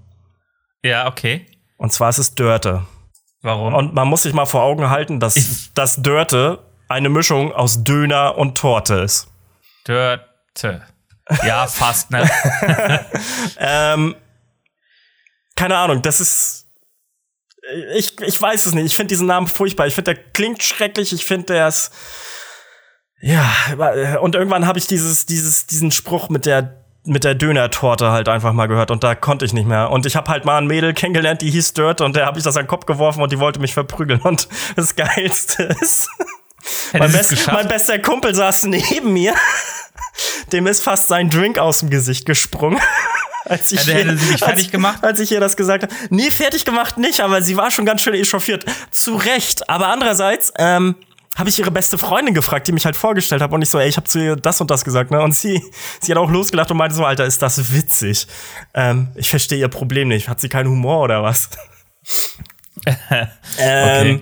Ja, 0.85 1.07
okay. 1.07 1.45
Und 1.75 1.91
zwar 1.91 2.09
ist 2.09 2.17
es 2.17 2.33
Dörte. 2.33 2.85
Warum? 3.43 3.73
Und 3.73 3.93
man 3.93 4.07
muss 4.07 4.23
sich 4.23 4.33
mal 4.33 4.45
vor 4.45 4.63
Augen 4.63 4.89
halten, 4.89 5.19
dass 5.19 5.69
das 5.75 6.01
Dörte 6.01 6.63
eine 6.87 7.09
Mischung 7.09 7.53
aus 7.53 7.83
Döner 7.83 8.37
und 8.37 8.57
Torte 8.57 8.95
ist. 8.95 9.27
Dörte. 9.83 10.81
Ja, 11.45 11.67
fast, 11.67 12.09
ne? 12.11 12.29
ähm, 13.57 14.15
keine 15.55 15.77
Ahnung, 15.77 16.01
das 16.01 16.19
ist. 16.21 16.67
Ich, 17.95 18.19
ich 18.21 18.41
weiß 18.41 18.65
es 18.65 18.73
nicht. 18.73 18.85
Ich 18.85 18.95
finde 18.95 19.09
diesen 19.09 19.27
Namen 19.27 19.47
furchtbar. 19.47 19.87
Ich 19.87 19.95
finde, 19.95 20.15
der 20.15 20.23
klingt 20.23 20.63
schrecklich. 20.63 21.13
Ich 21.13 21.25
finde, 21.25 21.53
der 21.53 21.67
ist. 21.67 21.91
Ja, 23.21 23.49
und 24.19 24.35
irgendwann 24.35 24.67
habe 24.67 24.79
ich 24.79 24.87
dieses, 24.87 25.25
dieses, 25.25 25.65
diesen 25.65 25.91
Spruch 25.91 26.29
mit 26.29 26.45
der 26.45 26.82
mit 27.05 27.23
der 27.23 27.35
Döner-Torte 27.35 28.11
halt 28.11 28.29
einfach 28.29 28.53
mal 28.53 28.67
gehört 28.67 28.89
und 28.89 29.03
da 29.03 29.13
konnte 29.15 29.45
ich 29.45 29.53
nicht 29.53 29.67
mehr. 29.67 29.91
Und 29.91 30.05
ich 30.05 30.15
habe 30.15 30.31
halt 30.31 30.45
mal 30.45 30.57
ein 30.57 30.67
Mädel 30.67 30.93
kennengelernt, 30.93 31.41
die 31.41 31.51
hieß 31.51 31.73
Dirt 31.73 32.01
und 32.01 32.15
der 32.15 32.25
habe 32.25 32.37
ich 32.37 32.43
das 32.43 32.55
an 32.55 32.63
den 32.63 32.69
Kopf 32.69 32.85
geworfen 32.85 33.21
und 33.21 33.31
die 33.31 33.39
wollte 33.39 33.59
mich 33.59 33.73
verprügeln. 33.73 34.21
Und 34.21 34.47
das 34.75 34.95
Geilste 34.95 35.63
ist, 35.81 36.09
mein, 36.93 37.11
best, 37.11 37.47
mein, 37.51 37.67
bester 37.67 37.99
Kumpel 37.99 38.33
saß 38.33 38.65
neben 38.65 39.11
mir. 39.13 39.33
Dem 40.51 40.67
ist 40.67 40.83
fast 40.83 41.07
sein 41.07 41.29
Drink 41.29 41.57
aus 41.57 41.79
dem 41.79 41.89
Gesicht 41.89 42.25
gesprungen. 42.25 42.79
Als 43.45 43.73
ich, 43.73 43.85
ja, 43.85 43.95
hätte 43.95 44.17
sie 44.17 44.31
nicht 44.31 44.45
fertig 44.45 44.71
gemacht? 44.71 45.03
Als 45.03 45.19
ich 45.19 45.29
ihr 45.29 45.41
das 45.41 45.57
gesagt 45.57 45.83
habe. 45.83 45.93
Nee, 46.09 46.31
fertig 46.31 46.63
gemacht 46.63 46.97
nicht, 46.97 47.19
aber 47.19 47.41
sie 47.41 47.57
war 47.57 47.71
schon 47.71 47.85
ganz 47.85 48.01
schön 48.01 48.13
echauffiert. 48.13 48.63
Zu 48.89 49.15
Recht. 49.15 49.69
Aber 49.69 49.87
andererseits, 49.87 50.53
ähm, 50.57 50.95
habe 51.37 51.49
ich 51.49 51.57
ihre 51.57 51.71
beste 51.71 51.97
Freundin 51.97 52.33
gefragt, 52.33 52.67
die 52.67 52.71
mich 52.71 52.85
halt 52.85 52.95
vorgestellt 52.95 53.41
hat 53.41 53.51
und 53.51 53.61
ich 53.61 53.69
so, 53.69 53.79
ey, 53.79 53.89
ich 53.89 53.97
habe 53.97 54.07
zu 54.07 54.19
ihr 54.19 54.35
das 54.35 54.61
und 54.61 54.69
das 54.69 54.85
gesagt, 54.85 55.09
ne? 55.09 55.21
Und 55.21 55.33
sie, 55.33 55.63
sie 55.99 56.11
hat 56.11 56.17
auch 56.19 56.29
losgelacht 56.29 56.69
und 56.69 56.77
meinte 56.77 56.95
so, 56.95 57.05
Alter, 57.05 57.25
ist 57.25 57.41
das 57.41 57.73
witzig. 57.73 58.27
Ähm, 58.73 59.11
ich 59.15 59.29
verstehe 59.29 59.57
ihr 59.57 59.67
Problem 59.67 60.09
nicht. 60.09 60.29
Hat 60.29 60.39
sie 60.39 60.49
keinen 60.49 60.69
Humor 60.69 61.01
oder 61.01 61.23
was? 61.23 61.49
ähm, 63.57 64.19
okay. 64.19 64.21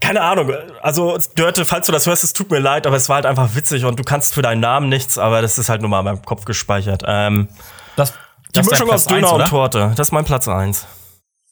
keine 0.00 0.22
Ahnung. 0.22 0.52
Also, 0.80 1.18
Dörte, 1.34 1.66
falls 1.66 1.86
du 1.86 1.92
das 1.92 2.06
hörst, 2.06 2.24
es 2.24 2.32
tut 2.32 2.50
mir 2.50 2.60
leid, 2.60 2.86
aber 2.86 2.96
es 2.96 3.10
war 3.10 3.16
halt 3.16 3.26
einfach 3.26 3.54
witzig 3.54 3.84
und 3.84 3.98
du 3.98 4.04
kannst 4.04 4.32
für 4.32 4.42
deinen 4.42 4.60
Namen 4.60 4.88
nichts, 4.88 5.18
aber 5.18 5.42
das 5.42 5.58
ist 5.58 5.68
halt 5.68 5.82
nur 5.82 5.90
mal 5.90 5.98
in 5.98 6.04
meinem 6.06 6.22
Kopf 6.22 6.46
gespeichert. 6.46 7.02
Ähm, 7.06 7.48
das, 7.96 8.12
die 8.12 8.52
das 8.54 8.70
Mischung 8.70 8.90
aus 8.90 9.04
Döner 9.04 9.32
1, 9.32 9.42
und 9.42 9.48
Torte, 9.48 9.92
das 9.96 10.08
ist 10.08 10.12
mein 10.12 10.24
Platz 10.24 10.48
1. 10.48 10.86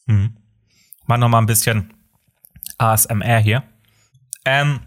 Mhm. 0.06 0.38
Mal 1.06 1.18
noch 1.18 1.28
mal 1.28 1.38
ein 1.38 1.46
bisschen 1.46 1.92
ASMR 2.78 3.40
hier. 3.40 3.62
Ähm, 4.44 4.80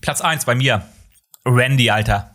Platz 0.00 0.20
1 0.20 0.44
bei 0.44 0.54
mir. 0.54 0.86
Randy, 1.44 1.90
Alter. 1.90 2.34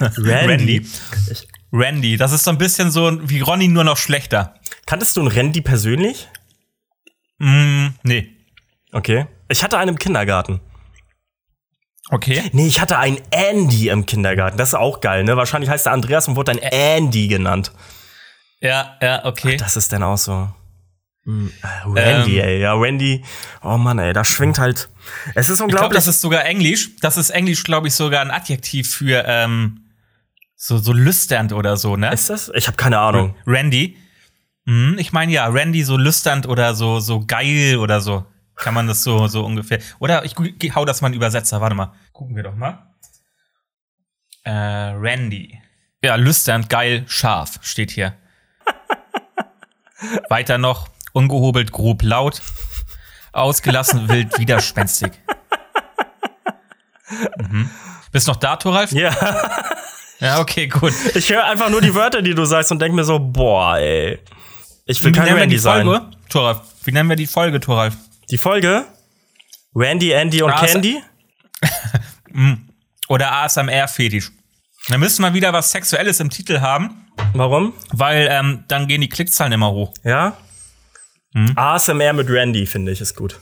Randy. 0.00 0.48
Randy. 0.48 0.86
Randy. 1.72 2.16
Das 2.16 2.32
ist 2.32 2.44
so 2.44 2.50
ein 2.50 2.58
bisschen 2.58 2.90
so 2.90 3.28
wie 3.28 3.40
Ronny, 3.40 3.68
nur 3.68 3.84
noch 3.84 3.96
schlechter. 3.96 4.54
Kanntest 4.86 5.16
du 5.16 5.20
einen 5.20 5.30
Randy 5.30 5.60
persönlich? 5.60 6.28
Mm, 7.38 7.88
nee. 8.02 8.36
Okay. 8.92 9.26
Ich 9.48 9.62
hatte 9.62 9.78
einen 9.78 9.90
im 9.90 9.98
Kindergarten. 9.98 10.60
Okay. 12.10 12.42
Nee, 12.52 12.66
ich 12.66 12.80
hatte 12.80 12.98
einen 12.98 13.20
Andy 13.30 13.88
im 13.88 14.06
Kindergarten. 14.06 14.56
Das 14.56 14.70
ist 14.70 14.74
auch 14.74 15.00
geil, 15.00 15.24
ne? 15.24 15.36
Wahrscheinlich 15.36 15.68
heißt 15.68 15.86
er 15.86 15.92
Andreas 15.92 16.26
und 16.26 16.36
wurde 16.36 16.54
dann 16.54 16.62
Andy 16.62 17.28
genannt. 17.28 17.72
Ja, 18.60 18.96
ja, 19.02 19.24
okay. 19.26 19.56
Ach, 19.56 19.64
das 19.64 19.76
ist 19.76 19.92
dann 19.92 20.02
auch 20.02 20.16
so. 20.16 20.48
Äh, 21.28 21.66
Randy, 21.84 22.38
ähm, 22.38 22.44
ey, 22.44 22.60
ja, 22.60 22.72
Randy. 22.74 23.22
Oh 23.62 23.76
Mann, 23.76 23.98
ey, 23.98 24.14
da 24.14 24.24
schwingt 24.24 24.58
halt. 24.58 24.88
Es 25.34 25.50
ist 25.50 25.60
unglaublich. 25.60 25.74
Ich 25.74 25.78
glaube, 25.78 25.94
das 25.94 26.06
ist 26.06 26.20
sogar 26.22 26.44
Englisch. 26.46 26.96
Das 27.00 27.18
ist 27.18 27.30
Englisch, 27.30 27.64
glaube 27.64 27.88
ich, 27.88 27.94
sogar 27.94 28.22
ein 28.22 28.30
Adjektiv 28.30 28.94
für 28.94 29.24
ähm, 29.26 29.84
so, 30.56 30.78
so 30.78 30.92
lüsternd 30.92 31.52
oder 31.52 31.76
so, 31.76 31.96
ne? 31.96 32.12
Ist 32.12 32.30
das? 32.30 32.50
Ich 32.54 32.66
habe 32.66 32.78
keine 32.78 32.98
Ahnung. 32.98 33.34
Randy. 33.46 33.98
Hm, 34.66 34.96
ich 34.98 35.12
meine 35.12 35.30
ja, 35.32 35.46
Randy 35.46 35.84
so 35.84 35.98
lüsternd 35.98 36.48
oder 36.48 36.74
so, 36.74 36.98
so 36.98 37.24
geil 37.24 37.76
oder 37.76 38.00
so. 38.00 38.24
Kann 38.56 38.72
man 38.74 38.86
das 38.86 39.04
so, 39.04 39.28
so 39.28 39.44
ungefähr. 39.44 39.80
Oder 39.98 40.24
ich 40.24 40.34
hau 40.74 40.84
das 40.86 41.02
mal 41.02 41.08
in 41.08 41.14
Übersetzer. 41.14 41.60
Warte 41.60 41.76
mal. 41.76 41.92
Gucken 42.12 42.36
wir 42.36 42.42
doch 42.42 42.54
mal. 42.54 42.90
Äh, 44.44 44.50
Randy. 44.50 45.60
Ja, 46.02 46.14
lüsternd, 46.14 46.70
geil, 46.70 47.04
scharf 47.06 47.58
steht 47.62 47.90
hier. 47.90 48.14
Weiter 50.28 50.58
noch 50.58 50.88
ungehobelt, 51.18 51.72
grob, 51.72 52.02
laut, 52.02 52.40
ausgelassen, 53.32 54.08
wild, 54.08 54.38
widerspenstig. 54.38 55.12
Mhm. 57.38 57.68
Bist 58.12 58.28
noch 58.28 58.36
da, 58.36 58.56
Thoralf? 58.56 58.92
Ja. 58.92 59.14
Ja, 60.20 60.40
okay, 60.40 60.66
gut. 60.66 60.92
Ich 61.14 61.30
höre 61.30 61.44
einfach 61.44 61.70
nur 61.70 61.80
die 61.80 61.94
Wörter, 61.94 62.22
die 62.22 62.34
du 62.34 62.44
sagst 62.44 62.72
und 62.72 62.80
denke 62.80 62.96
mir 62.96 63.04
so, 63.04 63.18
boah, 63.18 63.76
ey. 63.78 64.18
Ich 64.86 65.02
will 65.02 65.12
wie 65.12 65.18
kein 65.18 65.34
Randy 65.34 65.58
sein. 65.58 65.86
Folge? 65.86 66.10
Thoralf, 66.28 66.60
wie 66.84 66.92
nennen 66.92 67.08
wir 67.08 67.16
die 67.16 67.26
Folge, 67.26 67.60
Thoralf? 67.60 67.94
Die 68.30 68.38
Folge? 68.38 68.84
Randy, 69.74 70.12
Andy 70.12 70.42
und 70.42 70.52
AS 70.52 70.72
Candy? 70.72 71.02
Mm. 72.30 72.68
Oder 73.08 73.32
ASMR-Fetisch. 73.32 74.30
Dann 74.88 75.00
müssen 75.00 75.22
wir 75.22 75.32
wieder 75.32 75.52
was 75.54 75.70
Sexuelles 75.70 76.20
im 76.20 76.28
Titel 76.28 76.60
haben. 76.60 77.06
Warum? 77.32 77.72
Weil 77.90 78.28
ähm, 78.30 78.64
dann 78.68 78.86
gehen 78.86 79.00
die 79.00 79.08
Klickzahlen 79.08 79.52
immer 79.54 79.70
hoch. 79.70 79.94
Ja? 80.04 80.36
Hm? 81.34 81.52
ASMR 81.56 82.12
mit 82.12 82.30
Randy, 82.30 82.66
finde 82.66 82.92
ich, 82.92 83.00
ist 83.00 83.14
gut. 83.14 83.38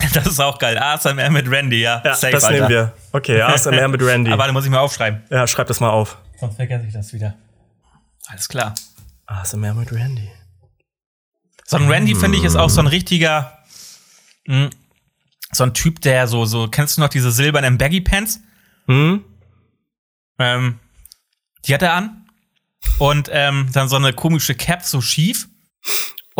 Das 0.14 0.26
ist 0.26 0.40
auch 0.40 0.58
geil. 0.58 0.78
ASMR 0.78 1.28
mit 1.28 1.50
Randy, 1.50 1.82
ja. 1.82 2.00
ja 2.02 2.14
Safe, 2.14 2.32
das 2.32 2.44
Alter. 2.44 2.56
nehmen 2.56 2.68
wir. 2.70 2.94
Okay, 3.12 3.42
ASMR 3.42 3.88
mit 3.88 4.02
Randy. 4.02 4.30
Aber 4.32 4.40
warte, 4.40 4.52
muss 4.54 4.64
ich 4.64 4.70
mal 4.70 4.78
aufschreiben. 4.78 5.22
Ja, 5.28 5.46
schreib 5.46 5.66
das 5.66 5.80
mal 5.80 5.90
auf. 5.90 6.16
Sonst 6.38 6.56
vergesse 6.56 6.86
ich 6.86 6.94
das 6.94 7.12
wieder. 7.12 7.34
Alles 8.26 8.48
klar. 8.48 8.74
ASMR 9.26 9.74
mit 9.74 9.92
Randy. 9.92 10.30
So 11.66 11.76
ein 11.76 11.88
Randy, 11.88 12.14
finde 12.14 12.38
ich, 12.38 12.44
ist 12.44 12.56
auch 12.56 12.70
so 12.70 12.80
ein 12.80 12.86
richtiger, 12.86 13.58
mh, 14.46 14.64
hm, 14.64 14.70
so 15.52 15.64
ein 15.64 15.74
Typ, 15.74 16.00
der 16.00 16.26
so, 16.26 16.44
so, 16.44 16.66
kennst 16.68 16.96
du 16.96 17.02
noch 17.02 17.08
diese 17.08 17.30
silbernen 17.30 17.76
Baggy 17.76 18.00
Pants? 18.00 18.40
Hm? 18.86 19.24
Ähm, 20.38 20.78
die 21.66 21.74
hat 21.74 21.82
er 21.82 21.92
an. 21.92 22.26
Und 22.98 23.28
ähm, 23.32 23.68
dann 23.72 23.88
so 23.88 23.96
eine 23.96 24.12
komische 24.12 24.54
Cap, 24.54 24.82
so 24.82 25.00
schief 25.00 25.48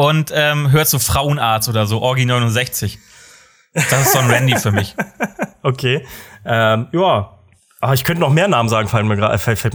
und 0.00 0.32
ähm, 0.34 0.70
hört 0.70 0.88
so 0.88 0.98
Frauenarzt 0.98 1.68
oder 1.68 1.86
so, 1.86 2.00
Orgi 2.00 2.24
69. 2.24 2.98
Das 3.74 3.92
ist 3.92 4.12
so 4.12 4.18
ein 4.18 4.30
Randy 4.30 4.56
für 4.56 4.72
mich. 4.72 4.96
Okay. 5.62 6.06
Ähm, 6.46 6.88
ja. 6.92 7.38
Aber 7.82 7.92
ich 7.92 8.04
könnte 8.04 8.22
noch 8.22 8.30
mehr 8.30 8.48
Namen 8.48 8.70
sagen, 8.70 8.88
fällt 8.88 9.04
mir 9.04 9.14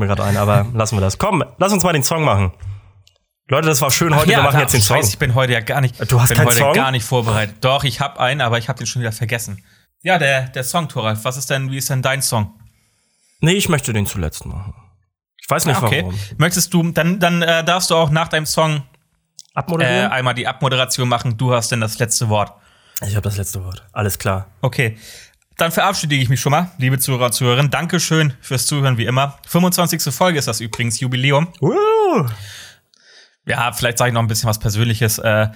gerade 0.07 0.23
ein, 0.23 0.35
aber 0.35 0.65
lassen 0.73 0.97
wir 0.97 1.01
das. 1.01 1.19
Komm, 1.19 1.43
lass 1.59 1.71
uns 1.71 1.83
mal 1.83 1.93
den 1.93 2.01
Song 2.01 2.23
machen. 2.23 2.53
Leute, 3.49 3.67
das 3.67 3.81
war 3.81 3.91
schön 3.91 4.15
heute. 4.15 4.31
Ja, 4.31 4.39
wir 4.39 4.43
machen 4.45 4.61
jetzt 4.61 4.73
den 4.73 4.81
Song. 4.81 4.97
Scheiße, 4.97 5.09
ich 5.09 5.19
bin 5.19 5.35
heute 5.35 5.53
ja 5.53 5.59
gar 5.59 5.79
nicht, 5.81 6.11
du 6.11 6.19
hast 6.19 6.29
bin 6.29 6.37
keinen 6.37 6.47
heute 6.47 6.57
Song? 6.57 6.73
gar 6.73 6.89
nicht 6.89 7.05
vorbereitet. 7.05 7.57
Doch, 7.61 7.83
ich 7.83 7.99
habe 7.99 8.19
einen, 8.19 8.41
aber 8.41 8.57
ich 8.57 8.67
habe 8.67 8.79
den 8.79 8.87
schon 8.87 9.03
wieder 9.03 9.11
vergessen. 9.11 9.63
Ja, 10.01 10.17
der, 10.17 10.47
der 10.47 10.63
Song, 10.63 10.89
Thoralf. 10.89 11.23
Was 11.23 11.37
ist 11.37 11.51
denn, 11.51 11.69
wie 11.69 11.77
ist 11.77 11.91
denn 11.91 12.01
dein 12.01 12.23
Song? 12.23 12.59
Nee, 13.41 13.53
ich 13.53 13.69
möchte 13.69 13.93
den 13.93 14.07
zuletzt 14.07 14.43
machen. 14.47 14.73
Ich 15.39 15.47
weiß 15.47 15.67
nicht 15.67 15.77
ah, 15.77 15.85
okay. 15.85 16.01
warum. 16.01 16.19
Möchtest 16.39 16.73
du, 16.73 16.81
dann, 16.91 17.19
dann 17.19 17.43
äh, 17.43 17.63
darfst 17.63 17.91
du 17.91 17.95
auch 17.95 18.09
nach 18.09 18.27
deinem 18.27 18.47
Song 18.47 18.81
Abmoderieren? 19.55 20.11
Äh, 20.11 20.13
einmal 20.13 20.35
die 20.35 20.47
Abmoderation 20.47 21.09
machen. 21.09 21.37
Du 21.37 21.53
hast 21.53 21.71
denn 21.71 21.81
das 21.81 21.97
letzte 21.97 22.29
Wort. 22.29 22.53
Ich 23.01 23.15
habe 23.15 23.21
das 23.21 23.37
letzte 23.37 23.63
Wort. 23.63 23.83
Alles 23.91 24.19
klar. 24.19 24.47
Okay. 24.61 24.97
Dann 25.57 25.71
verabschiede 25.71 26.15
ich 26.15 26.27
mich 26.27 26.41
schon 26.41 26.51
mal, 26.51 26.71
liebe 26.77 26.99
Zuhörer 26.99 27.25
und 27.25 27.31
Zuhörerinnen. 27.31 27.71
Dankeschön 27.71 28.33
fürs 28.41 28.67
Zuhören, 28.67 28.97
wie 28.97 29.05
immer. 29.05 29.39
25. 29.47 30.13
Folge 30.13 30.37
ist 30.37 30.47
das 30.49 30.59
übrigens, 30.59 30.99
Jubiläum. 30.99 31.47
Uh. 31.61 32.25
Ja, 33.45 33.71
vielleicht 33.71 33.97
sage 33.97 34.09
ich 34.09 34.13
noch 34.13 34.21
ein 34.21 34.27
bisschen 34.27 34.49
was 34.49 34.59
Persönliches. 34.59 35.17
Äh, 35.19 35.47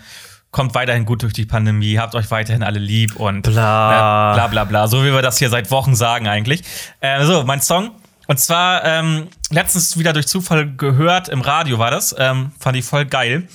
kommt 0.52 0.74
weiterhin 0.74 1.06
gut 1.06 1.22
durch 1.24 1.34
die 1.34 1.46
Pandemie, 1.46 1.98
habt 1.98 2.16
euch 2.16 2.32
weiterhin 2.32 2.64
alle 2.64 2.80
lieb 2.80 3.18
und 3.18 3.44
bla 3.44 4.32
äh, 4.32 4.36
bla 4.36 4.48
bla 4.48 4.64
bla. 4.64 4.88
So 4.88 5.04
wie 5.04 5.12
wir 5.12 5.22
das 5.22 5.38
hier 5.38 5.50
seit 5.50 5.70
Wochen 5.70 5.96
sagen 5.96 6.28
eigentlich. 6.28 6.64
Äh, 7.02 7.26
so, 7.26 7.44
mein 7.44 7.62
Song 7.62 7.92
und 8.30 8.40
zwar 8.40 8.86
ähm, 8.86 9.28
letztens 9.50 9.98
wieder 9.98 10.14
durch 10.14 10.28
Zufall 10.28 10.72
gehört, 10.76 11.30
im 11.30 11.42
Radio 11.42 11.80
war 11.80 11.90
das. 11.90 12.16
Ähm, 12.18 12.52
fand 12.60 12.78
ich 12.78 12.86
voll 12.86 13.06
geil. 13.06 13.48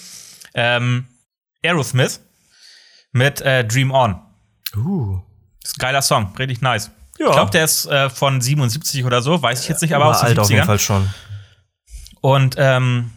Ähm, 0.54 1.06
Aerosmith 1.62 2.20
mit 3.12 3.40
äh, 3.40 3.64
Dream 3.64 3.90
On. 3.90 4.20
Uh. 4.76 5.20
ist 5.62 5.76
ein 5.76 5.78
geiler 5.78 6.02
Song, 6.02 6.34
richtig 6.36 6.60
nice. 6.60 6.90
Ja. 7.18 7.28
Ich 7.28 7.32
glaube, 7.32 7.50
der 7.52 7.64
ist 7.64 7.86
äh, 7.86 8.10
von 8.10 8.40
77 8.40 9.04
oder 9.04 9.22
so, 9.22 9.40
weiß 9.40 9.62
ich 9.62 9.68
jetzt 9.68 9.82
nicht, 9.82 9.94
aber 9.94 10.06
aus 10.06 10.20
den 10.20 10.26
alt 10.28 10.38
70ern. 10.38 10.42
auf 10.42 10.50
jeden 10.50 10.66
Fall 10.66 10.78
schon. 10.78 11.10
Und 12.20 12.56
ähm, 12.58 13.12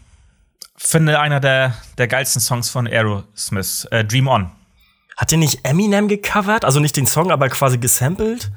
finde 0.76 1.20
einer 1.20 1.40
der, 1.40 1.76
der 1.98 2.08
geilsten 2.08 2.42
Songs 2.42 2.70
von 2.70 2.88
Aerosmith, 2.88 3.88
äh, 3.92 4.04
Dream 4.06 4.28
On. 4.28 4.52
Hat 5.18 5.32
der 5.32 5.40
nicht 5.40 5.66
Eminem 5.68 6.08
gecovert? 6.08 6.64
Also 6.64 6.80
nicht 6.80 6.96
den 6.96 7.08
Song, 7.08 7.32
aber 7.32 7.50
quasi 7.50 7.80
gesampelt? 7.80 8.52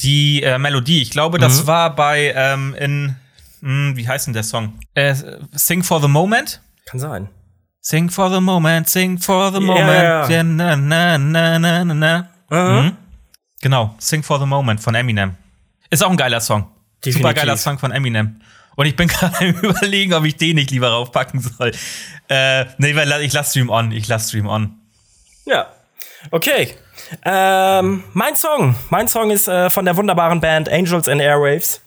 Die 0.00 0.42
äh, 0.42 0.58
Melodie, 0.58 1.00
ich 1.00 1.10
glaube, 1.10 1.38
das 1.38 1.62
mhm. 1.62 1.66
war 1.68 1.96
bei 1.96 2.34
ähm, 2.36 2.74
in 2.74 3.16
mh, 3.62 3.68
hm, 3.90 3.96
wie 3.96 4.06
heißt 4.06 4.26
denn 4.26 4.34
der 4.34 4.42
Song? 4.42 4.78
Äh, 4.92 5.14
Sing 5.52 5.82
for 5.82 6.02
the 6.02 6.08
Moment? 6.08 6.60
Kann 6.84 7.00
sein. 7.00 7.30
Sing 7.86 8.10
for 8.10 8.28
the 8.30 8.40
moment, 8.40 8.88
sing 8.88 9.16
for 9.16 9.52
the 9.52 9.60
moment. 9.60 9.86
Yeah. 9.86 10.28
Yeah, 10.28 10.42
na, 10.42 10.74
na, 10.74 11.16
na, 11.18 11.56
na, 11.58 11.84
na. 11.84 12.26
-huh. 12.50 12.82
mhm. 12.82 12.96
Genau, 13.62 13.94
Sing 13.98 14.24
for 14.24 14.40
the 14.40 14.46
Moment 14.46 14.80
von 14.80 14.94
Eminem. 14.96 15.36
Ist 15.90 16.02
auch 16.02 16.10
ein 16.10 16.16
geiler 16.16 16.40
Song. 16.40 16.66
Definitiv. 17.04 17.22
Super 17.22 17.34
geiler 17.34 17.56
Song 17.56 17.78
von 17.78 17.92
Eminem. 17.92 18.40
Und 18.74 18.86
ich 18.86 18.96
bin 18.96 19.06
gerade 19.12 19.46
im 19.46 19.54
Überlegen, 19.60 20.14
ob 20.14 20.24
ich 20.24 20.36
den 20.36 20.56
nicht 20.56 20.72
lieber 20.72 20.88
raufpacken 20.88 21.38
soll. 21.40 21.70
Äh, 22.28 22.64
nee, 22.78 22.92
ich 23.20 23.32
lass 23.32 23.50
Stream 23.50 23.70
on. 23.70 23.92
Ich 23.92 24.08
lass 24.08 24.30
Stream 24.30 24.48
on. 24.48 24.74
Ja. 25.44 25.66
Okay. 26.32 26.74
Ähm, 27.24 28.02
mein 28.14 28.34
Song. 28.34 28.74
Mein 28.90 29.06
Song 29.06 29.30
ist 29.30 29.46
äh, 29.46 29.70
von 29.70 29.84
der 29.84 29.96
wunderbaren 29.96 30.40
Band 30.40 30.68
Angels 30.68 31.06
and 31.06 31.20
Airwaves. 31.20 31.80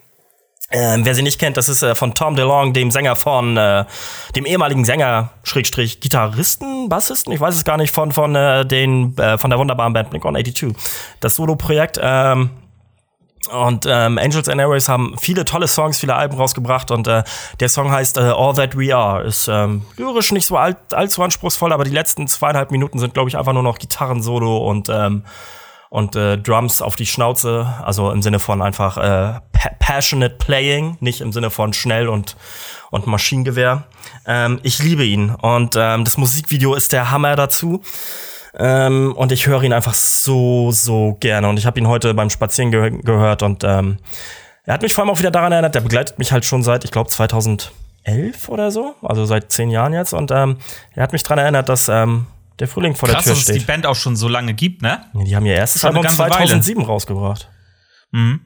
Ähm, 0.72 1.04
wer 1.04 1.16
sie 1.16 1.24
nicht 1.24 1.40
kennt, 1.40 1.58
das 1.58 1.68
ist 1.68 1.82
äh, 1.82 1.96
von 1.96 2.14
Tom 2.14 2.36
DeLong, 2.36 2.74
dem 2.74 2.92
Sänger 2.92 3.16
von, 3.16 3.58
äh, 3.58 3.86
dem 4.36 4.46
ehemaligen 4.46 4.86
Sänger, 4.86 5.32
Schrägstrich, 5.44 6.00
Gitarristen, 6.00 6.90
Bassisten, 6.90 7.34
ich 7.34 7.40
weiß 7.40 7.56
es 7.56 7.66
gar 7.66 7.78
nicht, 7.78 7.94
von, 7.94 8.12
von, 8.12 8.36
äh, 8.36 8.66
den, 8.66 9.18
äh, 9.18 9.40
von 9.40 9.50
der 9.50 9.58
wunderbaren 9.58 9.94
Band 9.94 10.12
Blink-182. 10.12 10.76
Das 11.22 11.36
Solo-Projekt, 11.36 12.00
ähm, 12.02 12.52
und 13.52 13.86
ähm, 13.88 14.18
Angels 14.18 14.48
and 14.50 14.60
Airways 14.60 14.90
haben 14.90 15.16
viele 15.20 15.46
tolle 15.46 15.68
Songs, 15.68 16.00
viele 16.00 16.14
Alben 16.16 16.38
rausgebracht 16.38 16.92
und 16.92 17.08
äh, 17.08 17.24
der 17.60 17.70
Song 17.70 17.90
heißt 17.90 18.18
äh, 18.18 18.22
All 18.22 18.54
That 18.54 18.78
We 18.78 18.96
Are. 18.96 19.24
Ist 19.24 19.48
ähm, 19.48 19.84
lyrisch 19.98 20.32
nicht 20.32 20.46
so 20.46 20.58
alt, 20.58 20.94
allzu 20.94 21.24
anspruchsvoll, 21.24 21.74
aber 21.74 21.84
die 21.84 21.92
letzten 21.92 22.28
zweieinhalb 22.28 22.70
Minuten 22.70 23.00
sind, 23.00 23.14
glaube 23.14 23.30
ich, 23.30 23.38
einfach 23.38 23.54
nur 23.54 23.64
noch 23.64 23.80
Gitarren-Solo 23.80 24.58
und 24.58 24.90
ähm, 24.90 25.24
und 25.90 26.16
äh, 26.16 26.38
Drums 26.38 26.82
auf 26.82 26.96
die 26.96 27.06
Schnauze, 27.06 27.68
also 27.84 28.12
im 28.12 28.22
Sinne 28.22 28.40
von 28.40 28.62
einfach 28.62 28.98
äh, 28.98 29.40
pa 29.52 29.70
passionate 29.80 30.36
playing, 30.36 30.98
nicht 31.00 31.22
im 31.22 31.32
Sinne 31.32 31.50
von 31.50 31.74
schnell 31.74 32.08
und 32.08 32.36
und 32.92 33.08
Maschinengewehr. 33.08 33.84
Ähm, 34.26 34.60
ich 34.64 34.82
liebe 34.82 35.04
ihn 35.04 35.32
und 35.32 35.76
ähm, 35.78 36.04
das 36.04 36.18
Musikvideo 36.18 36.76
ist 36.76 36.92
der 36.92 37.12
Hammer 37.12 37.36
dazu. 37.36 37.82
Ähm, 38.58 39.14
und 39.16 39.32
ich 39.32 39.46
höre 39.46 39.62
ihn 39.64 39.74
einfach 39.74 39.94
so, 39.94 40.72
so 40.72 41.16
gerne. 41.20 41.48
Und 41.50 41.60
ich 41.60 41.68
habe 41.68 41.80
ihn 41.80 41.88
heute 41.88 42.16
beim 42.16 42.32
Spazieren 42.32 42.72
ge 42.72 43.02
gehört 43.04 43.44
und 43.44 43.64
ähm, 43.64 43.98
er 44.66 44.74
hat 44.74 44.82
mich 44.82 44.94
vor 44.94 45.04
allem 45.04 45.12
auch 45.12 45.20
wieder 45.20 45.32
daran 45.32 45.52
erinnert, 45.52 45.76
der 45.76 45.82
begleitet 45.82 46.20
mich 46.20 46.32
halt 46.32 46.46
schon 46.46 46.64
seit, 46.64 46.84
ich 46.84 46.92
glaube, 46.92 47.10
2011 47.10 47.72
oder 48.50 48.72
so, 48.72 48.96
also 49.02 49.26
seit 49.26 49.52
zehn 49.52 49.70
Jahren 49.70 49.94
jetzt. 49.94 50.14
Und 50.14 50.32
ähm, 50.32 50.58
er 50.94 51.04
hat 51.04 51.14
mich 51.14 51.24
daran 51.24 51.40
erinnert, 51.40 51.70
dass, 51.70 51.90
ähm, 51.90 52.28
der 52.60 52.68
Frühling 52.68 52.96
vor 52.96 53.10
Krass, 53.10 53.26
der 53.26 53.34
Tür 53.34 53.42
steht. 53.42 53.50
dass 53.50 53.56
es 53.56 53.62
die 53.64 53.66
Band 53.72 53.86
auch 53.86 53.96
schon 53.96 54.16
so 54.16 54.28
lange 54.28 54.54
gibt, 54.54 54.82
ne? 54.82 55.06
Die 55.14 55.36
haben 55.36 55.46
ihr 55.46 55.56
erstes 55.56 55.84
Album 55.86 56.08
2007 56.08 56.78
Weile. 56.78 56.88
rausgebracht. 56.88 57.50
Mhm. 58.12 58.42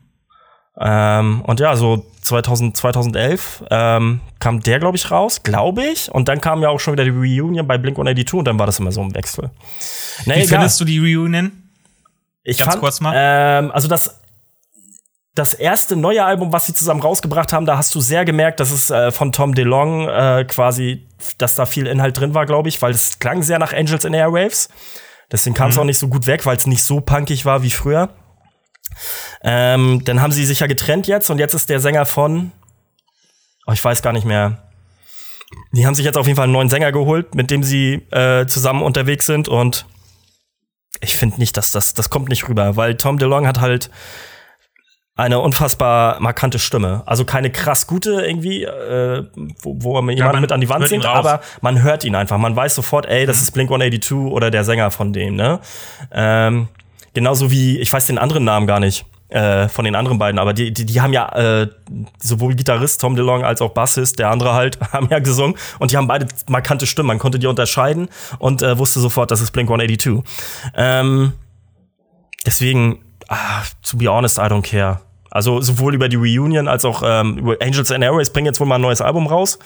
Ähm, 0.79 1.41
und 1.41 1.59
ja, 1.59 1.75
so 1.75 2.05
2000, 2.21 2.75
2011 2.75 3.63
ähm, 3.69 4.21
kam 4.39 4.59
der, 4.61 4.79
glaube 4.79 4.97
ich, 4.97 5.11
raus, 5.11 5.43
glaube 5.43 5.83
ich. 5.83 6.11
Und 6.11 6.27
dann 6.29 6.41
kam 6.41 6.61
ja 6.61 6.69
auch 6.69 6.79
schon 6.79 6.93
wieder 6.93 7.03
die 7.03 7.11
Reunion 7.11 7.67
bei 7.67 7.77
Blink 7.77 7.95
182 7.97 8.39
und 8.39 8.45
dann 8.45 8.57
war 8.57 8.65
das 8.65 8.79
immer 8.79 8.91
so 8.91 9.01
ein 9.01 9.13
Wechsel. 9.13 9.51
Nee, 10.25 10.33
Wie 10.33 10.37
egal. 10.39 10.47
findest 10.47 10.79
du 10.81 10.85
die 10.85 10.99
Reunion? 10.99 11.51
Ich 12.43 12.57
Ganz 12.57 12.71
fand, 12.71 12.81
kurz 12.81 13.01
mal. 13.01 13.13
Ähm, 13.15 13.71
also 13.71 13.87
das, 13.87 14.19
das 15.35 15.53
erste 15.53 15.95
neue 15.95 16.23
Album, 16.23 16.53
was 16.53 16.65
sie 16.65 16.73
zusammen 16.73 17.01
rausgebracht 17.01 17.53
haben, 17.53 17.65
da 17.65 17.77
hast 17.77 17.95
du 17.95 17.99
sehr 17.99 18.23
gemerkt, 18.23 18.59
dass 18.59 18.71
es 18.71 18.89
äh, 18.91 19.11
von 19.11 19.31
Tom 19.31 19.55
DeLong 19.55 20.07
äh, 20.07 20.45
quasi, 20.47 21.07
dass 21.39 21.55
da 21.55 21.65
viel 21.65 21.87
Inhalt 21.87 22.19
drin 22.19 22.35
war, 22.35 22.45
glaube 22.45 22.69
ich, 22.69 22.81
weil 22.81 22.91
es 22.91 23.17
klang 23.17 23.41
sehr 23.41 23.57
nach 23.57 23.73
Angels 23.73 24.05
in 24.05 24.13
Airwaves. 24.13 24.69
Deswegen 25.31 25.55
kam 25.55 25.71
es 25.71 25.75
mhm. 25.75 25.81
auch 25.81 25.85
nicht 25.85 25.97
so 25.97 26.07
gut 26.07 26.27
weg, 26.27 26.45
weil 26.45 26.57
es 26.57 26.67
nicht 26.67 26.83
so 26.83 27.01
punkig 27.01 27.45
war 27.45 27.63
wie 27.63 27.71
früher. 27.71 28.09
Ähm, 29.41 30.03
dann 30.05 30.21
haben 30.21 30.31
sie 30.31 30.45
sich 30.45 30.59
ja 30.59 30.67
getrennt 30.67 31.07
jetzt 31.07 31.31
und 31.31 31.39
jetzt 31.39 31.55
ist 31.55 31.69
der 31.69 31.79
Sänger 31.79 32.05
von, 32.05 32.51
oh, 33.65 33.71
ich 33.71 33.83
weiß 33.83 34.03
gar 34.03 34.13
nicht 34.13 34.25
mehr. 34.25 34.69
Die 35.71 35.87
haben 35.87 35.95
sich 35.95 36.05
jetzt 36.05 36.17
auf 36.17 36.27
jeden 36.27 36.35
Fall 36.35 36.43
einen 36.43 36.53
neuen 36.53 36.69
Sänger 36.69 36.91
geholt, 36.91 37.33
mit 37.33 37.49
dem 37.49 37.63
sie 37.63 38.05
äh, 38.11 38.45
zusammen 38.45 38.83
unterwegs 38.83 39.25
sind 39.25 39.47
und 39.47 39.87
ich 41.01 41.17
finde 41.17 41.39
nicht, 41.39 41.57
dass 41.57 41.71
das, 41.71 41.95
das 41.95 42.11
kommt 42.11 42.29
nicht 42.29 42.47
rüber, 42.47 42.75
weil 42.75 42.95
Tom 42.95 43.17
DeLong 43.17 43.47
hat 43.47 43.59
halt 43.59 43.89
eine 45.15 45.39
unfassbar 45.39 46.19
markante 46.19 46.57
Stimme. 46.57 47.03
Also 47.05 47.23
keine 47.23 47.51
krass 47.51 47.85
gute 47.85 48.21
irgendwie, 48.25 48.63
äh, 48.63 49.23
wo, 49.61 49.75
wo 49.79 50.01
man 50.01 50.15
jemanden 50.15 50.41
mit 50.41 50.51
an 50.51 50.59
die 50.59 50.69
Wand 50.69 50.87
singt, 50.87 51.05
aber 51.05 51.41
man 51.61 51.83
hört 51.83 52.03
ihn 52.03 52.15
einfach. 52.15 52.37
Man 52.37 52.55
weiß 52.55 52.73
sofort, 52.73 53.05
ey, 53.05 53.25
das 53.25 53.37
mhm. 53.37 53.41
ist 53.43 53.51
Blink 53.51 53.69
182 53.69 54.31
oder 54.31 54.49
der 54.49 54.63
Sänger 54.63 54.89
von 54.89 55.13
dem, 55.13 55.35
ne? 55.35 55.59
Ähm, 56.11 56.67
genauso 57.13 57.51
wie, 57.51 57.79
ich 57.79 57.93
weiß 57.93 58.07
den 58.07 58.17
anderen 58.17 58.43
Namen 58.43 58.65
gar 58.65 58.79
nicht 58.79 59.05
äh, 59.29 59.67
von 59.67 59.85
den 59.85 59.93
anderen 59.93 60.17
beiden, 60.17 60.39
aber 60.39 60.53
die, 60.53 60.73
die, 60.73 60.85
die 60.85 60.99
haben 60.99 61.13
ja 61.13 61.29
äh, 61.61 61.67
sowohl 62.19 62.55
Gitarrist 62.55 63.01
Tom 63.01 63.15
DeLong 63.15 63.43
als 63.43 63.61
auch 63.61 63.69
Bassist, 63.71 64.17
der 64.17 64.31
andere 64.31 64.53
halt, 64.53 64.79
haben 64.93 65.09
ja 65.11 65.19
gesungen 65.19 65.55
und 65.77 65.91
die 65.91 65.97
haben 65.97 66.07
beide 66.07 66.27
markante 66.47 66.87
Stimmen. 66.87 67.07
Man 67.07 67.19
konnte 67.19 67.37
die 67.37 67.47
unterscheiden 67.47 68.09
und 68.39 68.63
äh, 68.63 68.79
wusste 68.79 68.99
sofort, 68.99 69.29
das 69.29 69.41
ist 69.41 69.51
Blink 69.51 69.69
182. 69.69 70.23
Ähm, 70.75 71.33
deswegen, 72.45 72.99
ah, 73.29 73.63
to 73.87 73.97
be 73.97 74.09
honest, 74.09 74.37
I 74.37 74.43
don't 74.43 74.63
care. 74.63 74.99
Also 75.31 75.61
sowohl 75.61 75.95
über 75.95 76.09
die 76.09 76.15
Reunion 76.15 76.67
als 76.67 76.85
auch 76.85 77.01
ähm, 77.03 77.37
über 77.37 77.57
Angels 77.59 77.91
and 77.91 78.03
Airways 78.03 78.29
bringen 78.29 78.45
jetzt 78.45 78.59
wohl 78.59 78.67
mal 78.67 78.75
ein 78.75 78.81
neues 78.81 79.01
Album 79.01 79.27
raus. 79.27 79.57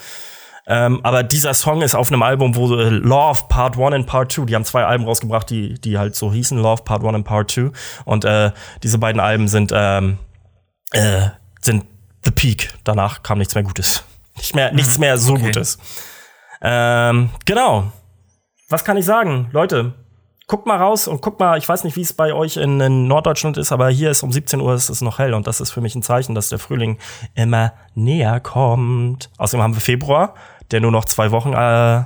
Ähm, 0.66 1.00
aber 1.02 1.22
dieser 1.22 1.54
Song 1.54 1.80
ist 1.80 1.94
auf 1.94 2.08
einem 2.08 2.22
Album, 2.22 2.54
wo 2.54 2.74
äh, 2.74 2.90
Love 2.90 3.44
Part 3.48 3.78
1 3.78 3.94
und 3.94 4.06
Part 4.06 4.32
2, 4.32 4.44
die 4.44 4.54
haben 4.54 4.64
zwei 4.64 4.84
Alben 4.84 5.04
rausgebracht, 5.04 5.48
die, 5.48 5.80
die 5.80 5.98
halt 5.98 6.14
so 6.14 6.30
hießen, 6.30 6.58
Love 6.58 6.82
Part 6.84 7.02
1 7.02 7.14
und 7.14 7.24
Part 7.24 7.50
2. 7.50 7.70
Und 8.04 8.26
äh, 8.26 8.52
diese 8.82 8.98
beiden 8.98 9.20
Alben 9.20 9.48
sind, 9.48 9.72
ähm, 9.74 10.18
äh, 10.92 11.28
sind 11.62 11.86
The 12.24 12.30
Peak. 12.30 12.74
Danach 12.84 13.22
kam 13.22 13.38
nichts 13.38 13.54
mehr 13.54 13.64
Gutes. 13.64 14.04
Nicht 14.36 14.54
mehr, 14.54 14.70
mhm. 14.70 14.76
nichts 14.76 14.98
mehr 14.98 15.16
so 15.18 15.32
okay. 15.32 15.46
Gutes. 15.46 15.78
Ähm, 16.60 17.30
genau. 17.44 17.92
Was 18.68 18.84
kann 18.84 18.96
ich 18.98 19.04
sagen? 19.04 19.48
Leute, 19.52 19.94
guckt 20.48 20.66
mal 20.66 20.78
raus 20.78 21.06
und 21.06 21.22
guckt 21.22 21.38
mal, 21.38 21.56
ich 21.56 21.68
weiß 21.68 21.84
nicht, 21.84 21.94
wie 21.96 22.00
es 22.00 22.12
bei 22.12 22.32
euch 22.32 22.56
in, 22.56 22.80
in, 22.80 23.06
Norddeutschland 23.06 23.56
ist, 23.56 23.70
aber 23.70 23.88
hier 23.90 24.10
ist 24.10 24.24
um 24.24 24.32
17 24.32 24.60
Uhr 24.60 24.74
ist 24.74 24.88
es 24.88 25.00
noch 25.00 25.20
hell 25.20 25.34
und 25.34 25.46
das 25.46 25.60
ist 25.60 25.70
für 25.70 25.80
mich 25.80 25.94
ein 25.94 26.02
Zeichen, 26.02 26.34
dass 26.34 26.48
der 26.48 26.58
Frühling 26.58 26.98
immer 27.34 27.74
näher 27.94 28.40
kommt. 28.40 29.30
Außerdem 29.36 29.62
haben 29.62 29.74
wir 29.74 29.80
Februar 29.80 30.34
der 30.70 30.80
nur 30.80 30.92
noch 30.92 31.04
zwei 31.04 31.30
Wochen 31.30 31.52
äh, 31.52 32.04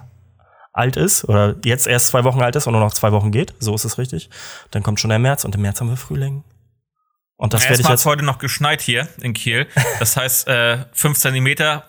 alt 0.73 0.97
ist 0.97 1.25
oder 1.25 1.57
jetzt 1.65 1.87
erst 1.87 2.09
zwei 2.09 2.25
Wochen 2.25 2.41
alt 2.41 2.57
ist 2.57 2.67
und 2.67 2.73
nur 2.73 2.81
noch 2.81 2.95
zwei 2.95 3.13
Wochen 3.13 3.31
geht. 3.31 3.55
So 3.59 3.75
ist 3.75 3.85
es 3.85 3.99
richtig. 3.99 4.31
Dann 4.71 4.83
kommt 4.83 5.01
schon 5.01 5.11
der 5.11 5.19
März 5.19 5.45
und 5.45 5.55
im 5.55 5.63
März 5.63 5.81
haben 5.81 5.91
wir 5.91 5.97
Frühling. 5.97 6.45
Und 7.37 7.55
das 7.55 7.69
werde 7.69 7.83
ich 7.83 7.89
jetzt 7.89 8.07
heute 8.07 8.25
noch 8.25 8.39
geschneit 8.39 8.81
hier 8.81 9.09
in 9.21 9.35
Kiel. 9.35 9.67
Das 9.99 10.17
heißt, 10.17 10.47
äh, 10.47 10.85
fünf 10.93 11.19
Zentimeter. 11.19 11.85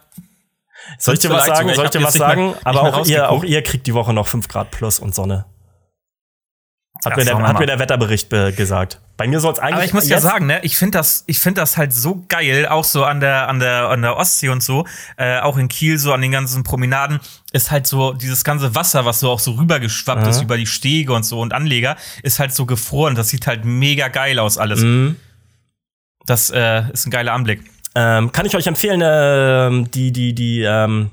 Soll 0.97 1.14
ich 1.14 1.20
dir 1.20 1.30
was 1.30 1.45
sagen? 1.45 1.74
Soll 1.74 1.86
ich 1.86 1.91
dir 1.91 2.04
was 2.04 2.14
sagen? 2.16 2.47
Mehr, 2.47 2.60
Aber 2.64 2.82
auch 2.82 3.06
ihr, 3.06 3.30
auch 3.30 3.43
ihr 3.43 3.62
kriegt 3.62 3.86
die 3.88 3.93
Woche 3.93 4.14
noch 4.14 4.28
fünf 4.28 4.47
Grad 4.47 4.72
plus 4.72 4.99
und 4.99 5.14
Sonne. 5.14 5.45
Hat, 7.03 7.17
mir 7.17 7.25
der, 7.25 7.37
hat 7.39 7.59
mir 7.59 7.65
der 7.65 7.79
Wetterbericht 7.79 8.29
gesagt. 8.55 9.01
Bei 9.17 9.27
mir 9.27 9.39
soll 9.39 9.53
es 9.53 9.59
eigentlich. 9.59 9.75
Aber 9.75 9.85
ich 9.85 9.93
muss 9.93 10.07
ja 10.07 10.21
sagen, 10.21 10.45
ne, 10.45 10.59
ich 10.63 10.77
finde 10.77 10.99
das, 10.99 11.23
ich 11.27 11.39
finde 11.39 11.61
das 11.61 11.75
halt 11.75 11.91
so 11.91 12.23
geil, 12.29 12.67
auch 12.67 12.83
so 12.83 13.03
an 13.03 13.19
der, 13.19 13.49
an 13.49 13.59
der, 13.59 13.89
an 13.89 14.01
der 14.01 14.15
Ostsee 14.15 14.49
und 14.49 14.63
so, 14.63 14.85
äh, 15.17 15.39
auch 15.39 15.57
in 15.57 15.67
Kiel, 15.67 15.97
so 15.97 16.13
an 16.13 16.21
den 16.21 16.31
ganzen 16.31 16.63
Promenaden, 16.63 17.19
ist 17.51 17.71
halt 17.71 17.87
so 17.87 18.13
dieses 18.13 18.43
ganze 18.43 18.73
Wasser, 18.75 19.05
was 19.05 19.19
so 19.19 19.29
auch 19.31 19.39
so 19.39 19.53
rübergeschwappt 19.53 20.23
mhm. 20.23 20.29
ist 20.29 20.41
über 20.41 20.55
die 20.55 20.67
Stege 20.67 21.13
und 21.13 21.23
so 21.23 21.41
und 21.41 21.53
Anleger, 21.53 21.97
ist 22.21 22.39
halt 22.39 22.53
so 22.53 22.65
gefroren. 22.65 23.15
Das 23.15 23.29
sieht 23.29 23.47
halt 23.47 23.65
mega 23.65 24.07
geil 24.07 24.39
aus 24.39 24.57
alles. 24.57 24.81
Mhm. 24.81 25.17
Das 26.25 26.51
äh, 26.51 26.83
ist 26.91 27.05
ein 27.05 27.11
geiler 27.11 27.33
Anblick. 27.33 27.61
Ähm, 27.95 28.31
kann 28.31 28.45
ich 28.45 28.55
euch 28.55 28.67
empfehlen, 28.67 29.01
äh, 29.01 29.89
die, 29.89 30.11
die, 30.11 30.33
die, 30.33 30.61
ähm 30.61 31.11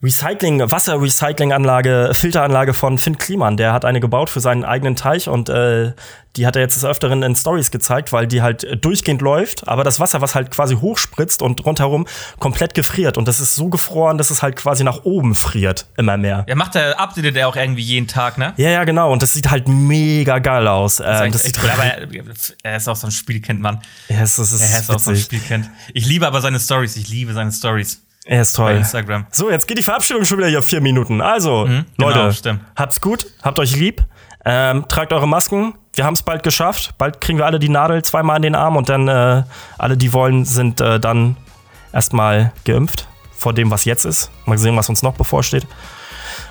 Recycling, 0.00 0.60
Wasserrecyclinganlage, 0.70 2.10
Filteranlage 2.12 2.72
von 2.72 2.98
Finn 2.98 3.18
Kliman. 3.18 3.56
Der 3.56 3.72
hat 3.72 3.84
eine 3.84 3.98
gebaut 3.98 4.30
für 4.30 4.38
seinen 4.38 4.62
eigenen 4.62 4.94
Teich 4.94 5.28
und 5.28 5.48
äh, 5.48 5.92
die 6.36 6.46
hat 6.46 6.54
er 6.54 6.62
jetzt 6.62 6.76
des 6.76 6.84
Öfteren 6.84 7.24
in 7.24 7.34
Stories 7.34 7.72
gezeigt, 7.72 8.12
weil 8.12 8.28
die 8.28 8.40
halt 8.40 8.84
durchgehend 8.84 9.22
läuft, 9.22 9.66
aber 9.66 9.82
das 9.82 9.98
Wasser, 9.98 10.20
was 10.20 10.36
halt 10.36 10.52
quasi 10.52 10.76
hochspritzt 10.76 11.42
und 11.42 11.64
rundherum 11.66 12.06
komplett 12.38 12.74
gefriert. 12.74 13.18
Und 13.18 13.26
das 13.26 13.40
ist 13.40 13.56
so 13.56 13.70
gefroren, 13.70 14.18
dass 14.18 14.30
es 14.30 14.40
halt 14.40 14.54
quasi 14.54 14.84
nach 14.84 15.02
oben 15.02 15.34
friert, 15.34 15.86
immer 15.96 16.16
mehr. 16.16 16.44
Er 16.46 16.54
macht 16.54 16.76
er, 16.76 17.00
updatet 17.00 17.34
er 17.34 17.48
auch 17.48 17.56
irgendwie 17.56 17.82
jeden 17.82 18.06
Tag, 18.06 18.38
ne? 18.38 18.54
Ja, 18.56 18.70
ja, 18.70 18.84
genau. 18.84 19.12
Und 19.12 19.20
das 19.22 19.32
sieht 19.32 19.50
halt 19.50 19.66
mega 19.66 20.38
geil 20.38 20.68
aus. 20.68 20.98
Das, 20.98 21.22
ähm, 21.22 21.32
das 21.32 21.42
sieht 21.42 21.60
cool, 21.60 21.70
aber 21.70 21.84
er, 22.62 22.76
ist 22.76 22.88
auch 22.88 22.94
so 22.94 23.08
ein 23.08 23.10
Spielkind, 23.10 23.60
Mann. 23.60 23.80
Ja, 24.08 24.20
das 24.20 24.38
ist, 24.38 24.52
das 24.52 24.60
er 24.60 24.78
ist 24.78 24.90
auch 24.92 25.00
so 25.00 25.10
ein 25.10 25.16
Spielkind. 25.16 25.68
Ich 25.92 26.06
liebe 26.06 26.24
aber 26.24 26.40
seine 26.40 26.60
Stories. 26.60 26.96
Ich 26.96 27.08
liebe 27.08 27.32
seine 27.32 27.50
Stories. 27.50 28.00
Er 28.28 28.42
ist 28.42 28.52
toll. 28.52 28.72
Bei 28.72 28.76
Instagram. 28.76 29.26
So, 29.30 29.50
jetzt 29.50 29.66
geht 29.66 29.78
die 29.78 29.82
Verabschiedung 29.82 30.22
schon 30.26 30.36
wieder 30.36 30.48
hier 30.48 30.60
vier 30.60 30.82
Minuten. 30.82 31.22
Also, 31.22 31.64
mhm, 31.66 31.86
Leute, 31.96 32.30
genau, 32.42 32.58
habt's 32.76 33.00
gut, 33.00 33.26
habt 33.42 33.58
euch 33.58 33.74
lieb, 33.74 34.04
ähm, 34.44 34.84
tragt 34.86 35.14
eure 35.14 35.26
Masken. 35.26 35.72
Wir 35.94 36.04
haben 36.04 36.12
es 36.12 36.22
bald 36.22 36.42
geschafft. 36.42 36.92
Bald 36.98 37.22
kriegen 37.22 37.38
wir 37.38 37.46
alle 37.46 37.58
die 37.58 37.70
Nadel 37.70 38.02
zweimal 38.02 38.36
in 38.36 38.42
den 38.42 38.54
Arm 38.54 38.76
und 38.76 38.90
dann 38.90 39.08
äh, 39.08 39.44
alle, 39.78 39.96
die 39.96 40.12
wollen, 40.12 40.44
sind 40.44 40.78
äh, 40.82 41.00
dann 41.00 41.38
erstmal 41.90 42.52
geimpft 42.66 43.08
vor 43.34 43.54
dem, 43.54 43.70
was 43.70 43.86
jetzt 43.86 44.04
ist. 44.04 44.30
Mal 44.44 44.58
sehen, 44.58 44.76
was 44.76 44.90
uns 44.90 45.02
noch 45.02 45.14
bevorsteht. 45.14 45.66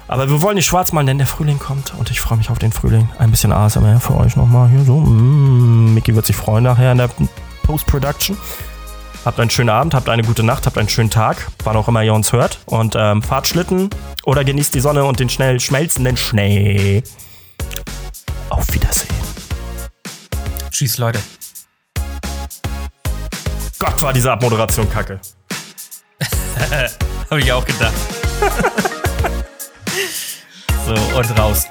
Aber 0.08 0.28
wir 0.28 0.42
wollen 0.42 0.56
nicht 0.56 0.66
schwarz 0.66 0.92
malen, 0.94 1.06
denn 1.06 1.20
der 1.20 1.28
Frühling 1.28 1.60
kommt 1.60 1.94
und 2.00 2.10
ich 2.10 2.22
freue 2.22 2.40
mich 2.40 2.50
auf 2.50 2.58
den 2.58 2.72
Frühling. 2.72 3.08
Ein 3.20 3.30
bisschen 3.30 3.52
ASMR 3.52 4.00
für 4.00 4.16
euch 4.16 4.36
nochmal 4.36 4.68
hier 4.70 4.84
so. 4.84 4.98
Mm, 4.98 5.94
Mickey 5.94 6.16
wird 6.16 6.26
sich 6.26 6.36
freuen 6.36 6.64
nachher 6.64 6.92
in 6.92 6.98
der 6.98 7.10
Post-Production. 7.62 8.36
Habt 9.28 9.42
einen 9.42 9.50
schönen 9.50 9.70
Abend, 9.70 9.94
habt 9.94 10.08
eine 10.08 10.24
gute 10.24 10.42
Nacht, 10.42 10.66
habt 10.68 10.78
einen 10.78 10.88
schönen 10.88 11.10
Tag, 11.10 11.50
wann 11.66 11.76
auch 11.76 11.90
immer 11.90 12.02
ihr 12.02 12.14
uns 12.14 12.32
hört. 12.32 12.60
Und 12.66 12.96
ähm, 12.98 13.22
fahrt 13.22 13.46
Schlitten 13.46 13.90
oder 14.24 14.46
genießt 14.46 14.74
die 14.74 14.80
Sonne 14.80 15.04
und 15.04 15.20
den 15.20 15.28
schnell 15.28 15.60
schmelzenden 15.60 16.16
Schnee. 16.16 17.04
Auf 18.50 18.74
Wiedersehen. 18.74 19.14
Tschüss, 20.72 20.98
Leute. 20.98 21.20
Gott, 23.80 24.02
war 24.02 24.14
diese 24.14 24.32
Abmoderation 24.32 24.90
kacke. 24.90 25.20
Hab 27.30 27.38
ich 27.38 27.52
auch 27.52 27.66
gedacht. 27.66 27.94
so, 30.86 30.94
und 31.18 31.38
raus. 31.38 31.68